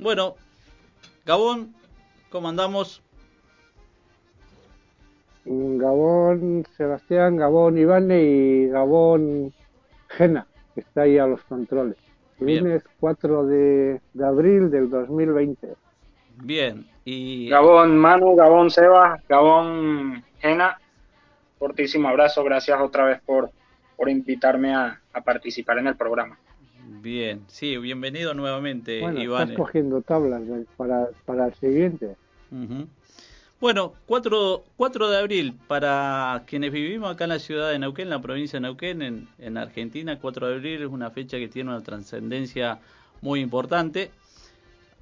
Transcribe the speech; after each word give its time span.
Bueno, 0.00 0.34
Gabón, 1.26 1.74
¿cómo 2.30 2.48
andamos? 2.48 3.02
Gabón 5.44 6.64
Sebastián, 6.74 7.36
Gabón 7.36 7.76
Iván 7.76 8.10
y 8.10 8.68
Gabón 8.68 9.52
Gena, 10.08 10.46
que 10.74 10.80
está 10.80 11.02
ahí 11.02 11.18
a 11.18 11.26
los 11.26 11.42
controles. 11.42 11.98
Lunes 12.38 12.82
4 12.98 13.46
de, 13.46 14.00
abril 14.24 14.70
del 14.70 14.88
2020. 14.88 15.74
Bien, 16.36 16.86
y... 17.04 17.50
Gabón 17.50 17.98
Manu, 17.98 18.34
Gabón 18.36 18.70
Seba, 18.70 19.20
Gabón 19.28 20.24
Gena, 20.38 20.80
fortísimo 21.58 22.08
abrazo, 22.08 22.42
gracias 22.42 22.80
otra 22.80 23.04
vez 23.04 23.20
por, 23.20 23.50
por 23.96 24.08
invitarme 24.08 24.74
a, 24.74 24.98
participar 25.22 25.76
en 25.78 25.88
el 25.88 25.96
programa. 25.96 26.38
Bien, 27.02 27.44
sí, 27.46 27.78
bienvenido 27.78 28.34
nuevamente, 28.34 29.00
bueno, 29.00 29.22
Iván. 29.22 29.42
Estás 29.42 29.56
cogiendo 29.56 30.02
tablas 30.02 30.42
para, 30.76 31.08
para 31.24 31.46
el 31.46 31.54
siguiente. 31.54 32.14
Bueno, 33.58 33.94
4, 34.04 34.64
4 34.76 35.08
de 35.08 35.18
abril, 35.18 35.54
para 35.66 36.44
quienes 36.46 36.72
vivimos 36.72 37.10
acá 37.10 37.24
en 37.24 37.30
la 37.30 37.38
ciudad 37.38 37.70
de 37.70 37.78
Neuquén, 37.78 38.04
en 38.04 38.10
la 38.10 38.20
provincia 38.20 38.58
de 38.58 38.62
Neuquén, 38.62 39.00
en, 39.00 39.28
en 39.38 39.56
Argentina, 39.56 40.18
4 40.18 40.48
de 40.48 40.54
abril 40.56 40.82
es 40.82 40.88
una 40.88 41.10
fecha 41.10 41.38
que 41.38 41.48
tiene 41.48 41.70
una 41.70 41.82
trascendencia 41.82 42.80
muy 43.22 43.40
importante. 43.40 44.10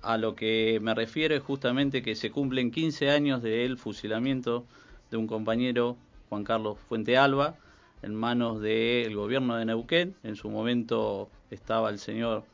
A 0.00 0.18
lo 0.18 0.36
que 0.36 0.78
me 0.80 0.94
refiero 0.94 1.34
es 1.34 1.42
justamente 1.42 2.02
que 2.02 2.14
se 2.14 2.30
cumplen 2.30 2.70
15 2.70 3.10
años 3.10 3.42
del 3.42 3.76
fusilamiento 3.76 4.64
de 5.10 5.16
un 5.16 5.26
compañero, 5.26 5.96
Juan 6.28 6.44
Carlos 6.44 6.78
Fuente 6.88 7.16
Alba, 7.16 7.56
en 8.02 8.14
manos 8.14 8.60
del 8.60 9.16
gobierno 9.16 9.56
de 9.56 9.64
Neuquén. 9.64 10.14
En 10.22 10.36
su 10.36 10.48
momento 10.48 11.28
estaba 11.50 11.90
el 11.90 11.98
señor 11.98 12.44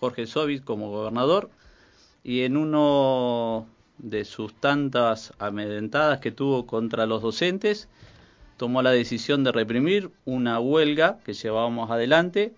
Jorge 0.00 0.26
Sobis 0.26 0.60
como 0.60 0.90
gobernador 0.90 1.50
y 2.24 2.42
en 2.42 2.56
uno 2.56 3.66
de 3.98 4.24
sus 4.24 4.54
tantas 4.54 5.32
amedrentadas 5.38 6.20
que 6.20 6.32
tuvo 6.32 6.66
contra 6.66 7.06
los 7.06 7.22
docentes, 7.22 7.88
tomó 8.56 8.82
la 8.82 8.90
decisión 8.90 9.44
de 9.44 9.52
reprimir 9.52 10.10
una 10.24 10.60
huelga 10.60 11.18
que 11.24 11.34
llevábamos 11.34 11.90
adelante, 11.90 12.52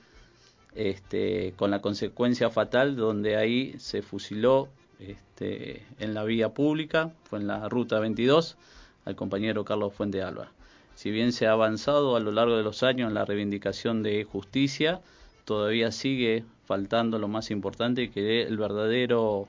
este, 0.75 1.55
con 1.57 1.71
la 1.71 1.81
consecuencia 1.81 2.51
fatal 2.51 2.97
donde 2.97 3.37
ahí 3.37 3.75
se 3.79 4.03
fusiló 4.03 4.69
este, 4.99 5.87
en 5.99 6.15
la 6.15 6.25
vía 6.25 6.51
pública, 6.55 7.13
fue 7.25 7.39
en 7.39 7.47
la 7.47 7.69
ruta 7.69 8.01
22, 8.01 8.57
al 9.05 9.17
compañero 9.17 9.65
Carlos 9.65 9.93
Fuente 9.93 10.23
Alba. 10.23 10.51
Si 10.95 11.11
bien 11.11 11.33
se 11.33 11.47
ha 11.47 11.53
avanzado 11.53 12.17
a 12.17 12.21
lo 12.21 12.33
largo 12.33 12.57
de 12.57 12.63
los 12.63 12.83
años 12.83 13.09
en 13.09 13.15
la 13.15 13.25
reivindicación 13.25 14.03
de 14.03 14.25
justicia, 14.25 15.01
todavía 15.45 15.93
sigue 15.93 16.45
faltando 16.65 17.19
lo 17.19 17.29
más 17.29 17.51
importante 17.51 18.11
que 18.11 18.43
el 18.43 18.57
verdadero 18.57 19.49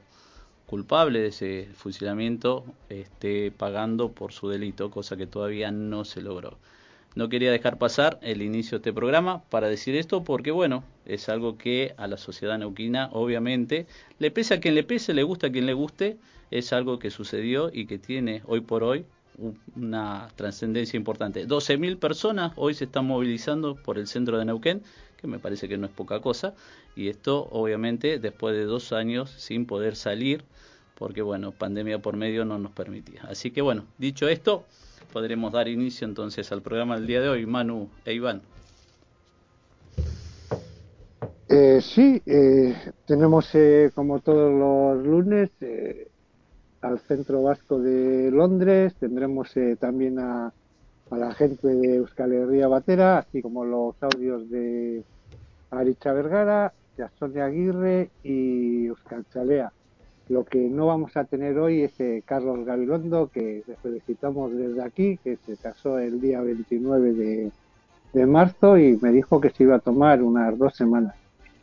culpable 0.65 1.19
de 1.19 1.27
ese 1.27 1.69
fusilamiento 1.73 2.65
esté 2.89 3.51
pagando 3.51 4.11
por 4.11 4.33
su 4.33 4.49
delito, 4.49 4.89
cosa 4.91 5.15
que 5.15 5.27
todavía 5.27 5.71
no 5.71 6.05
se 6.05 6.21
logró. 6.21 6.57
No 7.15 7.29
quería 7.29 7.49
dejar 7.49 7.77
pasar 7.77 8.19
el 8.21 8.41
inicio 8.41 8.71
de 8.71 8.81
este 8.81 8.93
programa 8.93 9.41
para 9.49 9.69
decir 9.69 9.95
esto 9.95 10.25
porque, 10.25 10.51
bueno, 10.51 10.83
es 11.05 11.29
algo 11.29 11.57
que 11.57 11.93
a 11.97 12.07
la 12.07 12.17
sociedad 12.17 12.57
neuquina, 12.57 13.09
obviamente, 13.13 13.87
le 14.19 14.31
pese 14.31 14.55
a 14.55 14.59
quien 14.59 14.75
le 14.75 14.83
pese, 14.83 15.13
le 15.13 15.23
gusta 15.23 15.47
a 15.47 15.51
quien 15.51 15.65
le 15.65 15.73
guste, 15.73 16.17
es 16.51 16.73
algo 16.73 16.99
que 16.99 17.11
sucedió 17.11 17.69
y 17.71 17.85
que 17.85 17.99
tiene 17.99 18.41
hoy 18.45 18.59
por 18.59 18.83
hoy 18.83 19.05
una 19.75 20.27
trascendencia 20.35 20.97
importante. 20.97 21.47
12.000 21.47 21.97
personas 21.99 22.53
hoy 22.55 22.73
se 22.73 22.85
están 22.85 23.05
movilizando 23.05 23.75
por 23.75 23.97
el 23.97 24.07
centro 24.07 24.37
de 24.37 24.45
Neuquén, 24.45 24.81
me 25.27 25.39
parece 25.39 25.67
que 25.67 25.77
no 25.77 25.85
es 25.87 25.91
poca 25.91 26.19
cosa, 26.21 26.53
y 26.95 27.09
esto 27.09 27.47
obviamente 27.51 28.19
después 28.19 28.55
de 28.55 28.63
dos 28.65 28.93
años 28.93 29.31
sin 29.37 29.65
poder 29.65 29.95
salir 29.95 30.43
porque 30.97 31.21
bueno, 31.21 31.51
pandemia 31.51 31.99
por 31.99 32.15
medio 32.15 32.45
no 32.45 32.57
nos 32.57 32.71
permitía. 32.71 33.21
Así 33.29 33.51
que 33.51 33.61
bueno, 33.61 33.85
dicho 33.97 34.27
esto, 34.27 34.63
podremos 35.13 35.51
dar 35.51 35.67
inicio 35.67 36.07
entonces 36.07 36.51
al 36.51 36.61
programa 36.61 36.95
del 36.95 37.07
día 37.07 37.21
de 37.21 37.29
hoy, 37.29 37.45
Manu 37.45 37.89
e 38.05 38.13
Iván. 38.13 38.41
Eh, 41.47 41.79
sí, 41.81 42.21
eh, 42.25 42.75
tenemos 43.05 43.53
eh, 43.53 43.91
como 43.93 44.19
todos 44.19 44.51
los 44.51 45.05
lunes 45.05 45.51
eh, 45.61 46.07
al 46.81 46.99
Centro 46.99 47.43
Vasco 47.43 47.79
de 47.79 48.31
Londres, 48.31 48.95
tendremos 48.99 49.53
también 49.79 50.19
a, 50.19 50.53
a, 51.11 51.17
la 51.17 51.33
gente 51.33 51.67
de 51.67 51.97
Euskal 51.97 52.33
Herria 52.33 52.67
Batera, 52.67 53.19
así 53.19 53.41
como 53.41 53.63
los 53.63 53.95
audios 54.01 54.49
de 54.49 55.03
Aricha 55.75 56.13
Vergara, 56.13 56.73
de 56.97 57.05
Sonia 57.19 57.45
Aguirre 57.45 58.09
y 58.23 58.85
Euskal 58.87 59.25
Chalea. 59.33 59.71
Lo 60.27 60.43
que 60.43 60.57
no 60.57 60.87
vamos 60.87 61.15
a 61.17 61.25
tener 61.25 61.57
hoy 61.59 61.83
es 61.83 61.99
eh, 61.99 62.23
Carlos 62.25 62.65
Gabilondo, 62.65 63.29
que 63.31 63.63
le 63.67 63.75
felicitamos 63.75 64.51
desde 64.53 64.81
aquí, 64.83 65.19
que 65.23 65.37
se 65.45 65.55
casó 65.55 65.99
el 65.99 66.19
día 66.19 66.41
29 66.41 67.51
de, 68.13 68.25
marzo 68.25 68.77
y 68.77 68.97
me 69.01 69.11
dijo 69.11 69.41
que 69.41 69.49
se 69.49 69.63
iba 69.63 69.75
a 69.75 69.79
tomar 69.79 70.23
unas 70.23 70.57
dos 70.57 70.73
semanas. 70.73 71.13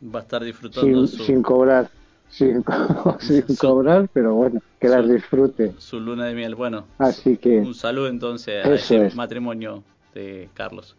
Va 0.03 0.19
a 0.19 0.21
estar 0.21 0.43
disfrutando 0.43 1.07
sin, 1.07 1.25
sin 1.25 1.41
cobrar. 1.41 1.89
Sin, 2.29 2.63
cobrar, 3.59 4.07
pero 4.13 4.35
bueno, 4.35 4.61
que 4.79 4.87
las 4.87 5.07
disfrute. 5.09 5.73
Su 5.77 5.99
luna 5.99 6.25
de 6.25 6.35
miel, 6.35 6.55
bueno. 6.55 6.85
Así 6.99 7.37
que. 7.37 7.59
Un 7.59 7.73
saludo 7.73 8.07
entonces 8.07 8.65
a 8.65 8.73
ese 8.73 9.15
matrimonio 9.15 9.83
de 10.13 10.49
Carlos. 10.53 10.95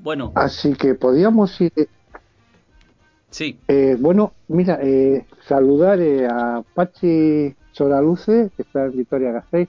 Bueno. 0.00 0.32
Así 0.34 0.74
que 0.74 0.94
podíamos 0.94 1.60
ir 1.60 1.72
Sí. 3.30 3.58
Eh, 3.68 3.96
bueno, 3.98 4.32
mira, 4.48 4.78
eh, 4.82 5.26
saludar 5.46 6.00
eh, 6.00 6.26
a 6.26 6.62
Pachi 6.74 7.54
Soraluce, 7.72 8.50
que 8.56 8.62
está 8.62 8.86
en 8.86 8.96
Vitoria 8.96 9.32
Gasteiz. 9.32 9.68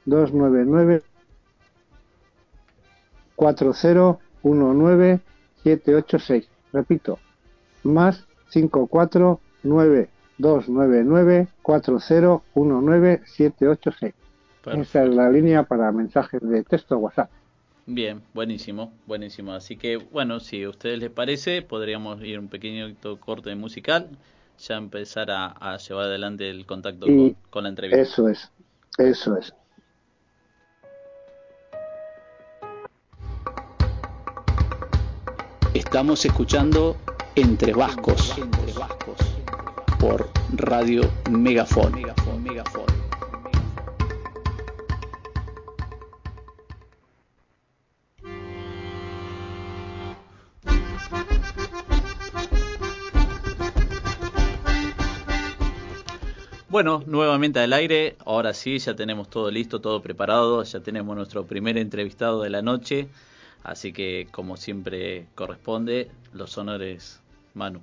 299 0.04 1.02
4019 3.36 5.20
786. 5.62 6.48
Repito, 6.72 7.18
más 7.82 8.26
54 8.48 9.40
9 9.62 10.10
299 10.38 11.48
4019 11.62 13.22
786. 13.24 14.14
Esa 14.72 15.04
es 15.04 15.14
la 15.14 15.30
línea 15.30 15.62
para 15.64 15.90
mensajes 15.92 16.40
de 16.42 16.64
texto 16.64 16.98
WhatsApp. 16.98 17.30
Bien, 17.86 18.20
buenísimo, 18.34 18.92
buenísimo. 19.06 19.52
Así 19.52 19.76
que, 19.76 19.96
bueno, 19.96 20.40
si 20.40 20.62
a 20.62 20.68
ustedes 20.68 20.98
les 20.98 21.10
parece, 21.10 21.62
podríamos 21.62 22.22
ir 22.22 22.38
un 22.38 22.48
pequeño 22.48 22.94
corte 23.20 23.54
musical 23.54 24.10
ya 24.58 24.76
empezar 24.76 25.30
a, 25.30 25.76
llevar 25.76 26.06
adelante 26.06 26.50
el 26.50 26.66
contacto 26.66 27.06
con, 27.50 27.62
la 27.62 27.68
entrevista. 27.68 28.00
Eso 28.00 28.28
es, 28.28 28.50
eso 28.98 29.36
es. 29.36 29.54
Estamos 35.74 36.24
escuchando 36.24 36.96
Entre 37.36 37.72
Vascos, 37.72 38.36
Entre 38.38 38.72
Vascos 38.72 39.18
por 40.00 40.28
Radio 40.54 41.02
Megafon. 41.30 41.92
Megafon, 41.92 42.42
Megafon. 42.42 42.97
Bueno, 56.70 57.02
nuevamente 57.06 57.60
al 57.60 57.72
aire. 57.72 58.16
Ahora 58.26 58.52
sí, 58.52 58.78
ya 58.78 58.94
tenemos 58.94 59.30
todo 59.30 59.50
listo, 59.50 59.80
todo 59.80 60.02
preparado. 60.02 60.62
Ya 60.64 60.80
tenemos 60.80 61.16
nuestro 61.16 61.46
primer 61.46 61.78
entrevistado 61.78 62.42
de 62.42 62.50
la 62.50 62.60
noche. 62.60 63.08
Así 63.62 63.92
que, 63.92 64.28
como 64.30 64.58
siempre 64.58 65.26
corresponde, 65.34 66.10
los 66.34 66.58
honores, 66.58 67.22
Manu. 67.54 67.80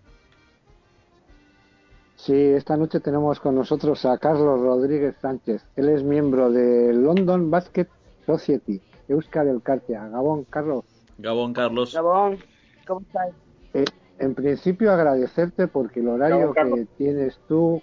Sí, 2.15 2.33
esta 2.33 2.77
noche 2.77 2.99
tenemos 2.99 3.39
con 3.39 3.55
nosotros 3.55 4.05
a 4.05 4.19
Carlos 4.19 4.61
Rodríguez 4.61 5.15
Sánchez. 5.19 5.65
Él 5.75 5.89
es 5.89 6.03
miembro 6.03 6.51
de 6.51 6.93
London 6.93 7.49
Basket 7.49 7.87
Society, 8.25 8.81
Euskal 9.07 9.47
del 9.47 9.63
Cartia. 9.63 10.07
Gabón, 10.09 10.45
Carlos. 10.45 10.85
Gabón, 11.17 11.53
Carlos. 11.53 11.93
Gabón, 11.93 12.37
¿cómo 12.85 13.01
estás? 13.01 13.29
Eh, 13.73 13.85
en 14.19 14.35
principio 14.35 14.91
agradecerte 14.91 15.67
porque 15.67 16.01
el 16.01 16.07
horario 16.07 16.53
que 16.53 16.87
tienes 16.97 17.39
tú 17.47 17.81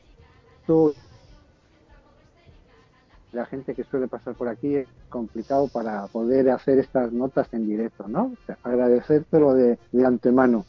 tú 0.66 0.94
la 3.32 3.46
gente 3.46 3.74
que 3.74 3.84
suele 3.84 4.08
pasar 4.08 4.34
por 4.34 4.48
aquí 4.48 4.76
es 4.76 4.88
complicado 5.08 5.68
para 5.68 6.06
poder 6.08 6.50
hacer 6.50 6.78
estas 6.78 7.12
notas 7.12 7.48
en 7.52 7.66
directo, 7.66 8.06
¿no? 8.06 8.32
agradecértelo 8.62 9.54
de, 9.54 9.78
de 9.90 10.06
antemano. 10.06 10.66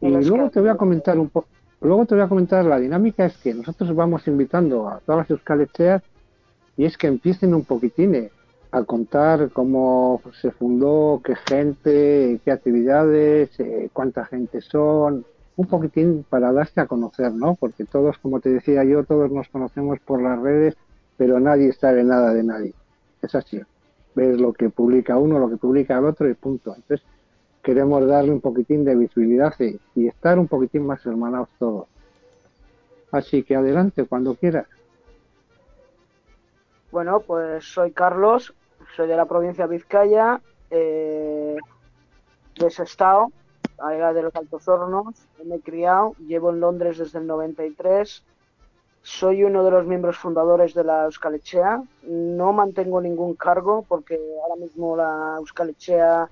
Y 0.00 0.08
luego 0.08 0.50
te 0.50 0.60
voy 0.60 0.70
a 0.70 0.76
comentar 0.76 1.18
un 1.18 1.28
poco, 1.28 1.48
luego 1.80 2.06
te 2.06 2.14
voy 2.14 2.24
a 2.24 2.28
comentar 2.28 2.64
la 2.64 2.78
dinámica 2.78 3.26
es 3.26 3.36
que 3.36 3.54
nosotros 3.54 3.94
vamos 3.94 4.26
invitando 4.28 4.88
a 4.88 5.00
todas 5.00 5.20
las 5.20 5.30
euskalecheas 5.30 6.02
y 6.76 6.84
es 6.84 6.96
que 6.96 7.06
empiecen 7.06 7.54
un 7.54 7.64
poquitín 7.64 8.14
eh, 8.14 8.30
a 8.70 8.82
contar 8.84 9.50
cómo 9.52 10.20
se 10.40 10.50
fundó, 10.50 11.20
qué 11.24 11.34
gente, 11.36 12.40
qué 12.44 12.50
actividades, 12.50 13.58
eh, 13.60 13.88
cuánta 13.92 14.26
gente 14.26 14.60
son, 14.60 15.24
un 15.56 15.66
poquitín 15.66 16.24
para 16.28 16.52
darse 16.52 16.80
a 16.80 16.86
conocer, 16.86 17.32
¿no? 17.32 17.54
Porque 17.54 17.84
todos, 17.84 18.18
como 18.18 18.40
te 18.40 18.50
decía 18.50 18.84
yo, 18.84 19.04
todos 19.04 19.30
nos 19.30 19.48
conocemos 19.48 19.98
por 20.00 20.22
las 20.22 20.38
redes, 20.38 20.76
pero 21.16 21.40
nadie 21.40 21.72
sabe 21.72 22.04
nada 22.04 22.34
de 22.34 22.44
nadie. 22.44 22.74
Es 23.22 23.34
así. 23.34 23.60
Ves 24.14 24.38
lo 24.38 24.52
que 24.52 24.68
publica 24.68 25.16
uno, 25.16 25.38
lo 25.38 25.48
que 25.48 25.56
publica 25.56 25.98
el 25.98 26.04
otro 26.04 26.28
y 26.28 26.34
punto. 26.34 26.74
Entonces, 26.74 27.06
queremos 27.62 28.06
darle 28.06 28.32
un 28.32 28.40
poquitín 28.40 28.84
de 28.84 28.94
visibilidad 28.94 29.54
y, 29.58 30.06
estar 30.06 30.38
un 30.38 30.46
poquitín 30.46 30.86
más 30.86 31.04
hermanados 31.06 31.48
todos. 31.58 31.88
Así 33.10 33.42
que 33.42 33.56
adelante, 33.56 34.04
cuando 34.04 34.34
quieras. 34.34 34.66
Bueno, 36.92 37.20
pues 37.20 37.64
soy 37.64 37.92
Carlos, 37.92 38.54
soy 38.94 39.08
de 39.08 39.16
la 39.16 39.24
provincia 39.24 39.66
de 39.66 39.76
Vizcaya, 39.76 40.40
eh, 40.70 41.56
de 42.58 42.70
Sestao, 42.70 43.32
de 43.78 44.22
los 44.22 44.34
Altos 44.34 44.66
Hornos, 44.68 45.14
me 45.44 45.56
he 45.56 45.60
criado, 45.60 46.14
llevo 46.26 46.50
en 46.50 46.60
Londres 46.60 46.98
desde 46.98 47.18
el 47.18 47.26
93, 47.26 48.22
soy 49.02 49.44
uno 49.44 49.64
de 49.64 49.70
los 49.70 49.86
miembros 49.86 50.16
fundadores 50.16 50.74
de 50.74 50.82
la 50.82 51.04
Euskalechea, 51.04 51.82
no 52.02 52.52
mantengo 52.52 53.00
ningún 53.00 53.34
cargo 53.34 53.84
porque 53.86 54.18
ahora 54.42 54.56
mismo 54.56 54.96
la 54.96 55.36
Euskalechea 55.38 56.28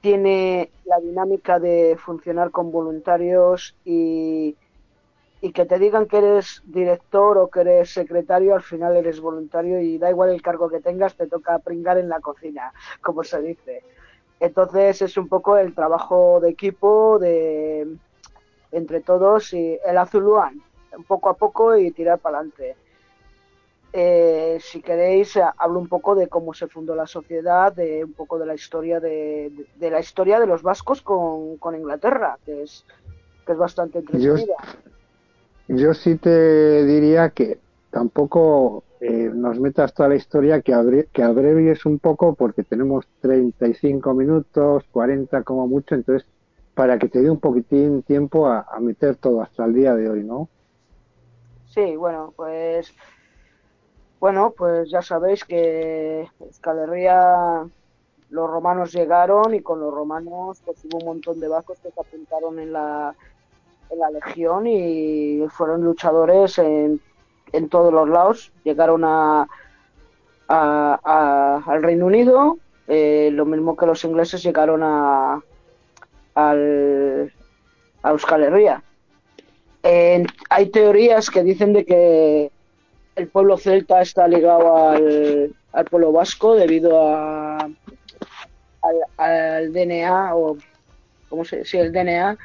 tiene 0.00 0.70
la 0.84 0.98
dinámica 0.98 1.58
de 1.58 1.96
funcionar 1.98 2.50
con 2.50 2.72
voluntarios 2.72 3.76
y, 3.84 4.56
y 5.40 5.52
que 5.52 5.66
te 5.66 5.78
digan 5.78 6.06
que 6.06 6.18
eres 6.18 6.62
director 6.64 7.38
o 7.38 7.48
que 7.48 7.60
eres 7.60 7.90
secretario, 7.90 8.54
al 8.54 8.62
final 8.62 8.96
eres 8.96 9.20
voluntario 9.20 9.80
y 9.80 9.98
da 9.98 10.10
igual 10.10 10.30
el 10.30 10.42
cargo 10.42 10.68
que 10.68 10.80
tengas, 10.80 11.14
te 11.16 11.26
toca 11.26 11.58
pringar 11.58 11.98
en 11.98 12.08
la 12.08 12.20
cocina, 12.20 12.72
como 13.00 13.22
se 13.22 13.40
dice. 13.42 13.84
Entonces 14.40 15.02
es 15.02 15.16
un 15.16 15.28
poco 15.28 15.56
el 15.56 15.74
trabajo 15.74 16.40
de 16.40 16.50
equipo 16.50 17.18
de 17.18 17.96
entre 18.72 19.00
todos 19.00 19.52
y 19.54 19.78
el 19.86 19.96
azuluán, 19.96 20.62
poco 21.06 21.30
a 21.30 21.34
poco 21.34 21.76
y 21.76 21.90
tirar 21.90 22.18
para 22.18 22.38
adelante. 22.38 22.76
Eh, 23.92 24.58
si 24.60 24.82
queréis, 24.82 25.38
hablo 25.56 25.78
un 25.78 25.88
poco 25.88 26.14
de 26.14 26.28
cómo 26.28 26.52
se 26.52 26.66
fundó 26.66 26.94
la 26.94 27.06
sociedad, 27.06 27.72
de 27.72 28.04
un 28.04 28.12
poco 28.12 28.38
de 28.38 28.44
la 28.44 28.54
historia 28.54 29.00
de, 29.00 29.50
la 29.80 30.00
historia 30.00 30.38
de 30.38 30.46
los 30.46 30.62
vascos 30.62 31.00
con, 31.00 31.74
Inglaterra, 31.74 32.38
que 32.44 32.64
es, 32.64 32.84
que 33.46 33.52
es 33.52 33.58
bastante 33.58 34.00
entretenida. 34.00 34.56
yo 35.68 35.94
sí 35.94 36.16
te 36.16 36.84
diría 36.84 37.30
que 37.30 37.58
tampoco 37.96 38.84
eh, 39.00 39.30
nos 39.32 39.58
metas 39.58 39.94
toda 39.94 40.10
la 40.10 40.16
historia, 40.16 40.60
que, 40.60 41.08
que 41.14 41.22
abrevies 41.22 41.86
un 41.86 41.98
poco 41.98 42.34
porque 42.34 42.62
tenemos 42.62 43.06
35 43.22 44.12
minutos, 44.12 44.84
40 44.92 45.42
como 45.44 45.66
mucho, 45.66 45.94
entonces 45.94 46.28
para 46.74 46.98
que 46.98 47.08
te 47.08 47.22
dé 47.22 47.30
un 47.30 47.40
poquitín 47.40 48.02
tiempo 48.02 48.48
a, 48.48 48.66
meter 48.80 49.16
todo 49.16 49.40
hasta 49.40 49.64
el 49.64 49.72
día 49.72 49.94
de 49.94 50.10
hoy, 50.10 50.24
¿no? 50.24 50.50
Sí, 51.68 51.96
bueno, 51.96 52.34
pues 52.36 52.92
bueno, 54.20 54.52
pues 54.54 54.90
ya 54.90 55.00
sabéis 55.00 55.42
que 55.42 56.28
Escalería 56.50 57.66
los 58.28 58.50
romanos 58.50 58.92
llegaron 58.92 59.54
y 59.54 59.62
con 59.62 59.80
los 59.80 59.94
romanos 59.94 60.60
pues 60.66 60.84
hubo 60.84 60.98
un 60.98 61.06
montón 61.06 61.40
de 61.40 61.48
vascos 61.48 61.78
que 61.80 61.90
se 61.90 61.98
apuntaron 62.00 62.58
en 62.58 62.74
la 62.74 63.14
en 63.88 63.98
la 63.98 64.10
legión 64.10 64.66
y 64.66 65.46
fueron 65.48 65.82
luchadores 65.82 66.58
en 66.58 67.00
en 67.52 67.68
todos 67.68 67.92
los 67.92 68.08
lados. 68.08 68.52
Llegaron 68.64 69.04
a, 69.04 69.46
al 70.48 71.82
Reino 71.82 72.06
Unido, 72.06 72.58
eh, 72.88 73.30
lo 73.32 73.44
mismo 73.44 73.76
que 73.76 73.86
los 73.86 74.04
ingleses 74.04 74.42
llegaron 74.42 74.82
a, 74.82 75.42
al, 76.34 77.32
a 78.02 78.10
Euskal 78.10 78.44
Herria. 78.44 78.82
hay 79.82 80.66
teorías 80.70 81.30
que 81.30 81.42
dicen 81.42 81.72
de 81.72 81.84
que 81.84 82.50
el 83.16 83.28
pueblo 83.28 83.56
celta 83.56 84.02
está 84.02 84.28
ligado 84.28 84.76
al, 84.76 85.54
al 85.72 85.84
pueblo 85.86 86.12
vasco 86.12 86.54
debido 86.54 87.00
a, 87.02 87.58
al, 87.58 88.96
al 89.16 89.72
DNA 89.72 90.34
o 90.34 90.56
¿cómo 91.28 91.44
se 91.44 91.64
sí, 91.64 91.78
el 91.78 91.92
DNA 91.92 92.36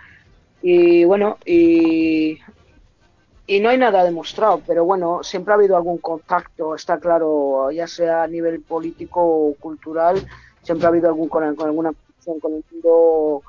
y 0.62 1.04
bueno 1.06 1.38
y 1.46 2.40
y 3.52 3.60
no 3.60 3.68
hay 3.68 3.78
nada 3.78 4.06
demostrado, 4.06 4.62
pero 4.66 4.86
bueno, 4.86 5.24
siempre 5.24 5.52
ha 5.52 5.58
habido 5.58 5.76
algún 5.76 5.98
contacto, 5.98 6.74
está 6.74 7.02
claro, 7.02 7.70
ya 7.70 7.86
sea 7.86 8.24
a 8.24 8.28
nivel 8.28 8.62
político 8.62 9.22
o 9.22 9.56
cultural, 9.56 10.26
siempre 10.64 10.86
ha 10.86 10.88
habido 10.88 11.10
algún 11.10 11.28
con, 11.28 11.44
alguna 11.44 11.92
conexión 11.92 12.40
con 12.40 12.54
el 12.54 12.64
mundo 12.72 13.44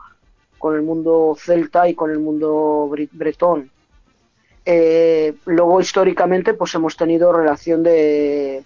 con 0.59 0.75
el 0.75 0.82
mundo 0.82 1.37
celta 1.38 1.88
y 1.88 1.94
con 1.94 2.11
el 2.11 2.18
mundo 2.18 2.90
bretón. 3.12 3.71
Eh, 4.64 5.35
luego 5.44 5.80
históricamente 5.80 6.54
pues 6.54 6.75
hemos 6.75 6.97
tenido 6.97 7.32
relación 7.32 7.85
de 7.85 8.64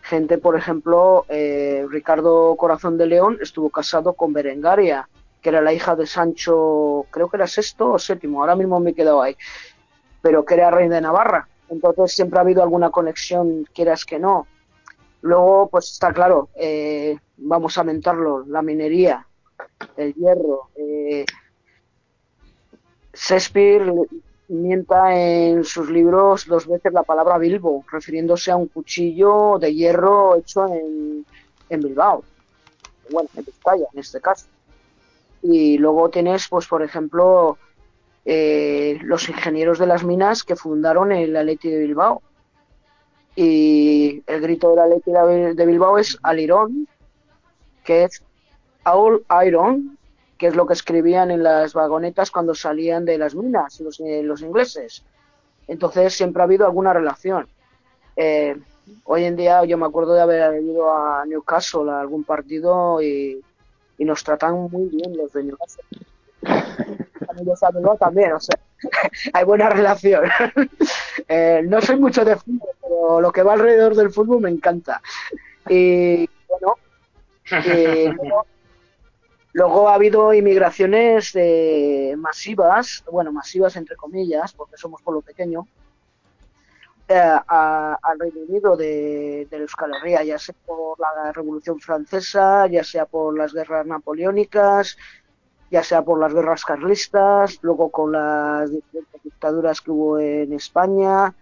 gente, 0.00 0.38
por 0.38 0.56
ejemplo, 0.56 1.26
eh, 1.28 1.84
Ricardo 1.90 2.56
Corazón 2.56 2.96
de 2.96 3.08
León 3.08 3.36
estuvo 3.42 3.68
casado 3.68 4.14
con 4.14 4.32
Berengaria, 4.32 5.06
que 5.42 5.50
era 5.50 5.60
la 5.60 5.74
hija 5.74 5.96
de 5.96 6.06
Sancho, 6.06 7.04
creo 7.10 7.28
que 7.28 7.36
era 7.36 7.46
sexto 7.46 7.92
o 7.92 7.98
séptimo, 7.98 8.40
ahora 8.40 8.56
mismo 8.56 8.80
me 8.80 8.92
he 8.92 8.94
quedado 8.94 9.20
ahí 9.20 9.36
pero 10.28 10.44
que 10.44 10.56
era 10.56 10.70
rey 10.70 10.88
de 10.88 11.00
Navarra. 11.00 11.48
Entonces 11.70 12.12
siempre 12.12 12.38
ha 12.38 12.42
habido 12.42 12.62
alguna 12.62 12.90
conexión, 12.90 13.66
quieras 13.72 14.04
que 14.04 14.18
no. 14.18 14.46
Luego, 15.22 15.70
pues 15.70 15.90
está 15.90 16.12
claro, 16.12 16.50
eh, 16.54 17.16
vamos 17.38 17.78
a 17.78 17.82
mentarlo, 17.82 18.44
la 18.46 18.60
minería, 18.60 19.26
el 19.96 20.12
hierro. 20.12 20.68
Eh, 20.76 21.24
Shakespeare 23.14 23.90
mienta 24.48 25.18
en 25.18 25.64
sus 25.64 25.88
libros 25.88 26.44
dos 26.46 26.66
veces 26.66 26.92
la 26.92 27.04
palabra 27.04 27.38
Bilbo, 27.38 27.86
refiriéndose 27.90 28.50
a 28.50 28.56
un 28.56 28.66
cuchillo 28.66 29.58
de 29.58 29.74
hierro 29.74 30.36
hecho 30.36 30.66
en, 30.66 31.24
en 31.70 31.80
Bilbao, 31.80 32.22
bueno, 33.10 33.30
en 33.34 33.46
Vizcaya 33.46 33.86
en 33.94 33.98
este 33.98 34.20
caso. 34.20 34.44
Y 35.40 35.78
luego 35.78 36.10
tienes, 36.10 36.48
pues 36.48 36.66
por 36.66 36.82
ejemplo, 36.82 37.56
eh, 38.30 38.98
los 39.04 39.26
ingenieros 39.30 39.78
de 39.78 39.86
las 39.86 40.04
minas 40.04 40.44
que 40.44 40.54
fundaron 40.54 41.12
el 41.12 41.34
Atleti 41.34 41.70
de 41.70 41.78
Bilbao. 41.78 42.20
Y 43.34 44.22
el 44.26 44.42
grito 44.42 44.68
del 44.68 44.80
Atleti 44.80 45.12
de 45.54 45.66
Bilbao 45.66 45.96
es 45.96 46.18
Alirón, 46.22 46.86
que 47.82 48.04
es 48.04 48.22
All 48.84 49.24
Iron, 49.46 49.96
que 50.36 50.48
es 50.48 50.56
lo 50.56 50.66
que 50.66 50.74
escribían 50.74 51.30
en 51.30 51.42
las 51.42 51.72
vagonetas 51.72 52.30
cuando 52.30 52.54
salían 52.54 53.06
de 53.06 53.16
las 53.16 53.34
minas 53.34 53.80
los, 53.80 53.98
eh, 54.00 54.22
los 54.22 54.42
ingleses. 54.42 55.04
Entonces 55.66 56.12
siempre 56.12 56.42
ha 56.42 56.44
habido 56.44 56.66
alguna 56.66 56.92
relación. 56.92 57.48
Eh, 58.14 58.60
hoy 59.04 59.24
en 59.24 59.36
día 59.36 59.64
yo 59.64 59.78
me 59.78 59.86
acuerdo 59.86 60.12
de 60.12 60.20
haber 60.20 60.62
ido 60.62 60.92
a 60.92 61.24
Newcastle 61.24 61.90
a 61.90 62.00
algún 62.00 62.24
partido 62.24 63.00
y, 63.00 63.40
y 63.96 64.04
nos 64.04 64.22
tratan 64.22 64.68
muy 64.70 64.90
bien 64.90 65.16
los 65.16 65.32
de 65.32 65.44
Newcastle. 65.44 65.84
Amigos 67.28 67.60
también, 67.98 68.32
o 68.32 68.40
sea, 68.40 68.58
hay 69.32 69.44
buena 69.44 69.68
relación. 69.68 70.24
eh, 71.28 71.62
no 71.66 71.80
soy 71.82 71.96
mucho 71.96 72.24
de 72.24 72.36
fútbol, 72.36 72.70
pero 72.80 73.20
lo 73.20 73.32
que 73.32 73.42
va 73.42 73.52
alrededor 73.52 73.94
del 73.94 74.10
fútbol 74.10 74.40
me 74.40 74.50
encanta. 74.50 75.00
Y 75.68 76.28
bueno, 76.48 76.76
y 77.50 78.08
luego, 78.12 78.46
luego 79.52 79.88
ha 79.88 79.94
habido 79.94 80.32
inmigraciones 80.32 81.32
eh, 81.34 82.14
masivas, 82.16 83.04
bueno, 83.10 83.32
masivas 83.32 83.76
entre 83.76 83.96
comillas, 83.96 84.52
porque 84.52 84.76
somos 84.76 85.02
pueblo 85.02 85.20
pequeño, 85.20 85.66
eh, 87.08 87.38
al 87.46 88.18
Reino 88.18 88.40
Unido 88.40 88.76
de, 88.76 89.46
de 89.50 89.56
Euskal 89.56 89.94
Herria, 89.94 90.22
ya 90.24 90.38
sea 90.38 90.54
por 90.66 91.00
la 91.00 91.32
Revolución 91.32 91.80
Francesa, 91.80 92.66
ya 92.66 92.84
sea 92.84 93.06
por 93.06 93.36
las 93.36 93.54
guerras 93.54 93.86
napoleónicas, 93.86 94.98
ya 95.70 95.82
sea 95.82 96.02
por 96.02 96.18
las 96.18 96.32
guerras 96.32 96.64
carlistas, 96.64 97.58
luego 97.62 97.90
con 97.90 98.12
las 98.12 98.70
diferentes 98.70 99.22
dictaduras 99.22 99.80
que 99.80 99.90
hubo 99.90 100.18
en 100.18 100.52
España. 100.52 101.34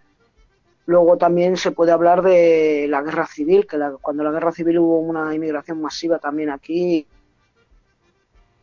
Luego 0.87 1.17
también 1.17 1.57
se 1.57 1.73
puede 1.73 1.93
hablar 1.93 2.23
de 2.23 2.87
la 2.89 3.03
guerra 3.03 3.27
civil, 3.27 3.67
que 3.67 3.77
la- 3.77 3.97
cuando 4.01 4.23
la 4.25 4.31
guerra 4.31 4.53
civil 4.53 4.79
hubo 4.79 4.99
una 5.01 5.35
inmigración 5.35 5.81
masiva 5.81 6.19
también 6.19 6.51
aquí 6.51 7.07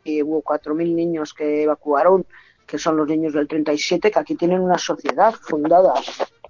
y 0.05 0.21
hubo 0.21 0.41
4.000 0.41 0.95
niños 0.95 1.33
que 1.33 1.63
evacuaron, 1.63 2.25
que 2.65 2.77
son 2.77 2.97
los 2.97 3.07
niños 3.07 3.33
del 3.33 3.47
37, 3.47 4.11
que 4.11 4.19
aquí 4.19 4.35
tienen 4.35 4.61
una 4.61 4.77
sociedad 4.77 5.33
fundada, 5.33 5.93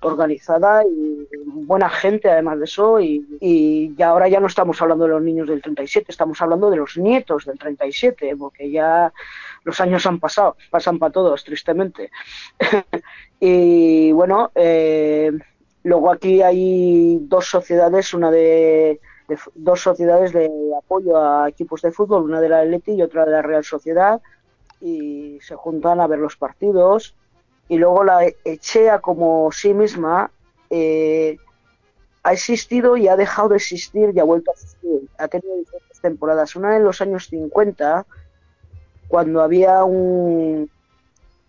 organizada 0.03 0.83
y 0.85 1.27
buena 1.45 1.89
gente 1.89 2.29
además 2.29 2.59
de 2.59 2.65
eso. 2.65 2.99
Y, 2.99 3.25
y 3.39 3.95
ya 3.95 4.09
ahora 4.09 4.27
ya 4.27 4.39
no 4.39 4.47
estamos 4.47 4.81
hablando 4.81 5.05
de 5.05 5.11
los 5.11 5.21
niños 5.21 5.47
del 5.47 5.61
37, 5.61 6.11
estamos 6.11 6.41
hablando 6.41 6.69
de 6.69 6.77
los 6.77 6.97
nietos 6.97 7.45
del 7.45 7.57
37, 7.57 8.35
porque 8.37 8.69
ya 8.69 9.11
los 9.63 9.79
años 9.79 10.05
han 10.05 10.19
pasado, 10.19 10.55
pasan 10.69 10.99
para 10.99 11.11
todos, 11.11 11.43
tristemente. 11.43 12.11
y 13.39 14.11
bueno, 14.11 14.51
eh, 14.55 15.31
luego 15.83 16.11
aquí 16.11 16.41
hay 16.41 17.19
dos 17.21 17.47
sociedades, 17.47 18.13
una 18.13 18.31
de 18.31 18.99
dos 19.55 19.81
sociedades 19.81 20.33
de 20.33 20.49
apoyo 20.77 21.17
a 21.17 21.47
equipos 21.49 21.81
de 21.81 21.91
fútbol, 21.91 22.23
una 22.23 22.41
de 22.41 22.49
la 22.49 22.59
Atleti 22.59 22.91
y 22.91 23.01
otra 23.01 23.25
de 23.25 23.31
la 23.31 23.41
Real 23.41 23.63
Sociedad, 23.63 24.21
y 24.81 25.39
se 25.41 25.55
juntan 25.55 26.01
a 26.01 26.07
ver 26.07 26.19
los 26.19 26.35
partidos. 26.35 27.15
Y 27.69 27.77
luego 27.77 28.03
la 28.03 28.25
Echea 28.43 28.99
como 28.99 29.51
sí 29.51 29.73
misma 29.73 30.31
eh, 30.69 31.37
ha 32.23 32.33
existido 32.33 32.97
y 32.97 33.07
ha 33.07 33.15
dejado 33.15 33.49
de 33.49 33.57
existir 33.57 34.11
y 34.13 34.19
ha 34.19 34.23
vuelto 34.23 34.51
a 34.51 34.53
existir. 34.53 35.09
Ha 35.17 35.27
tenido 35.27 35.55
diferentes 35.57 35.99
temporadas. 36.01 36.55
Una 36.55 36.75
en 36.75 36.83
los 36.83 37.01
años 37.01 37.27
50, 37.27 38.05
cuando 39.07 39.41
había 39.41 39.83
un, 39.83 40.69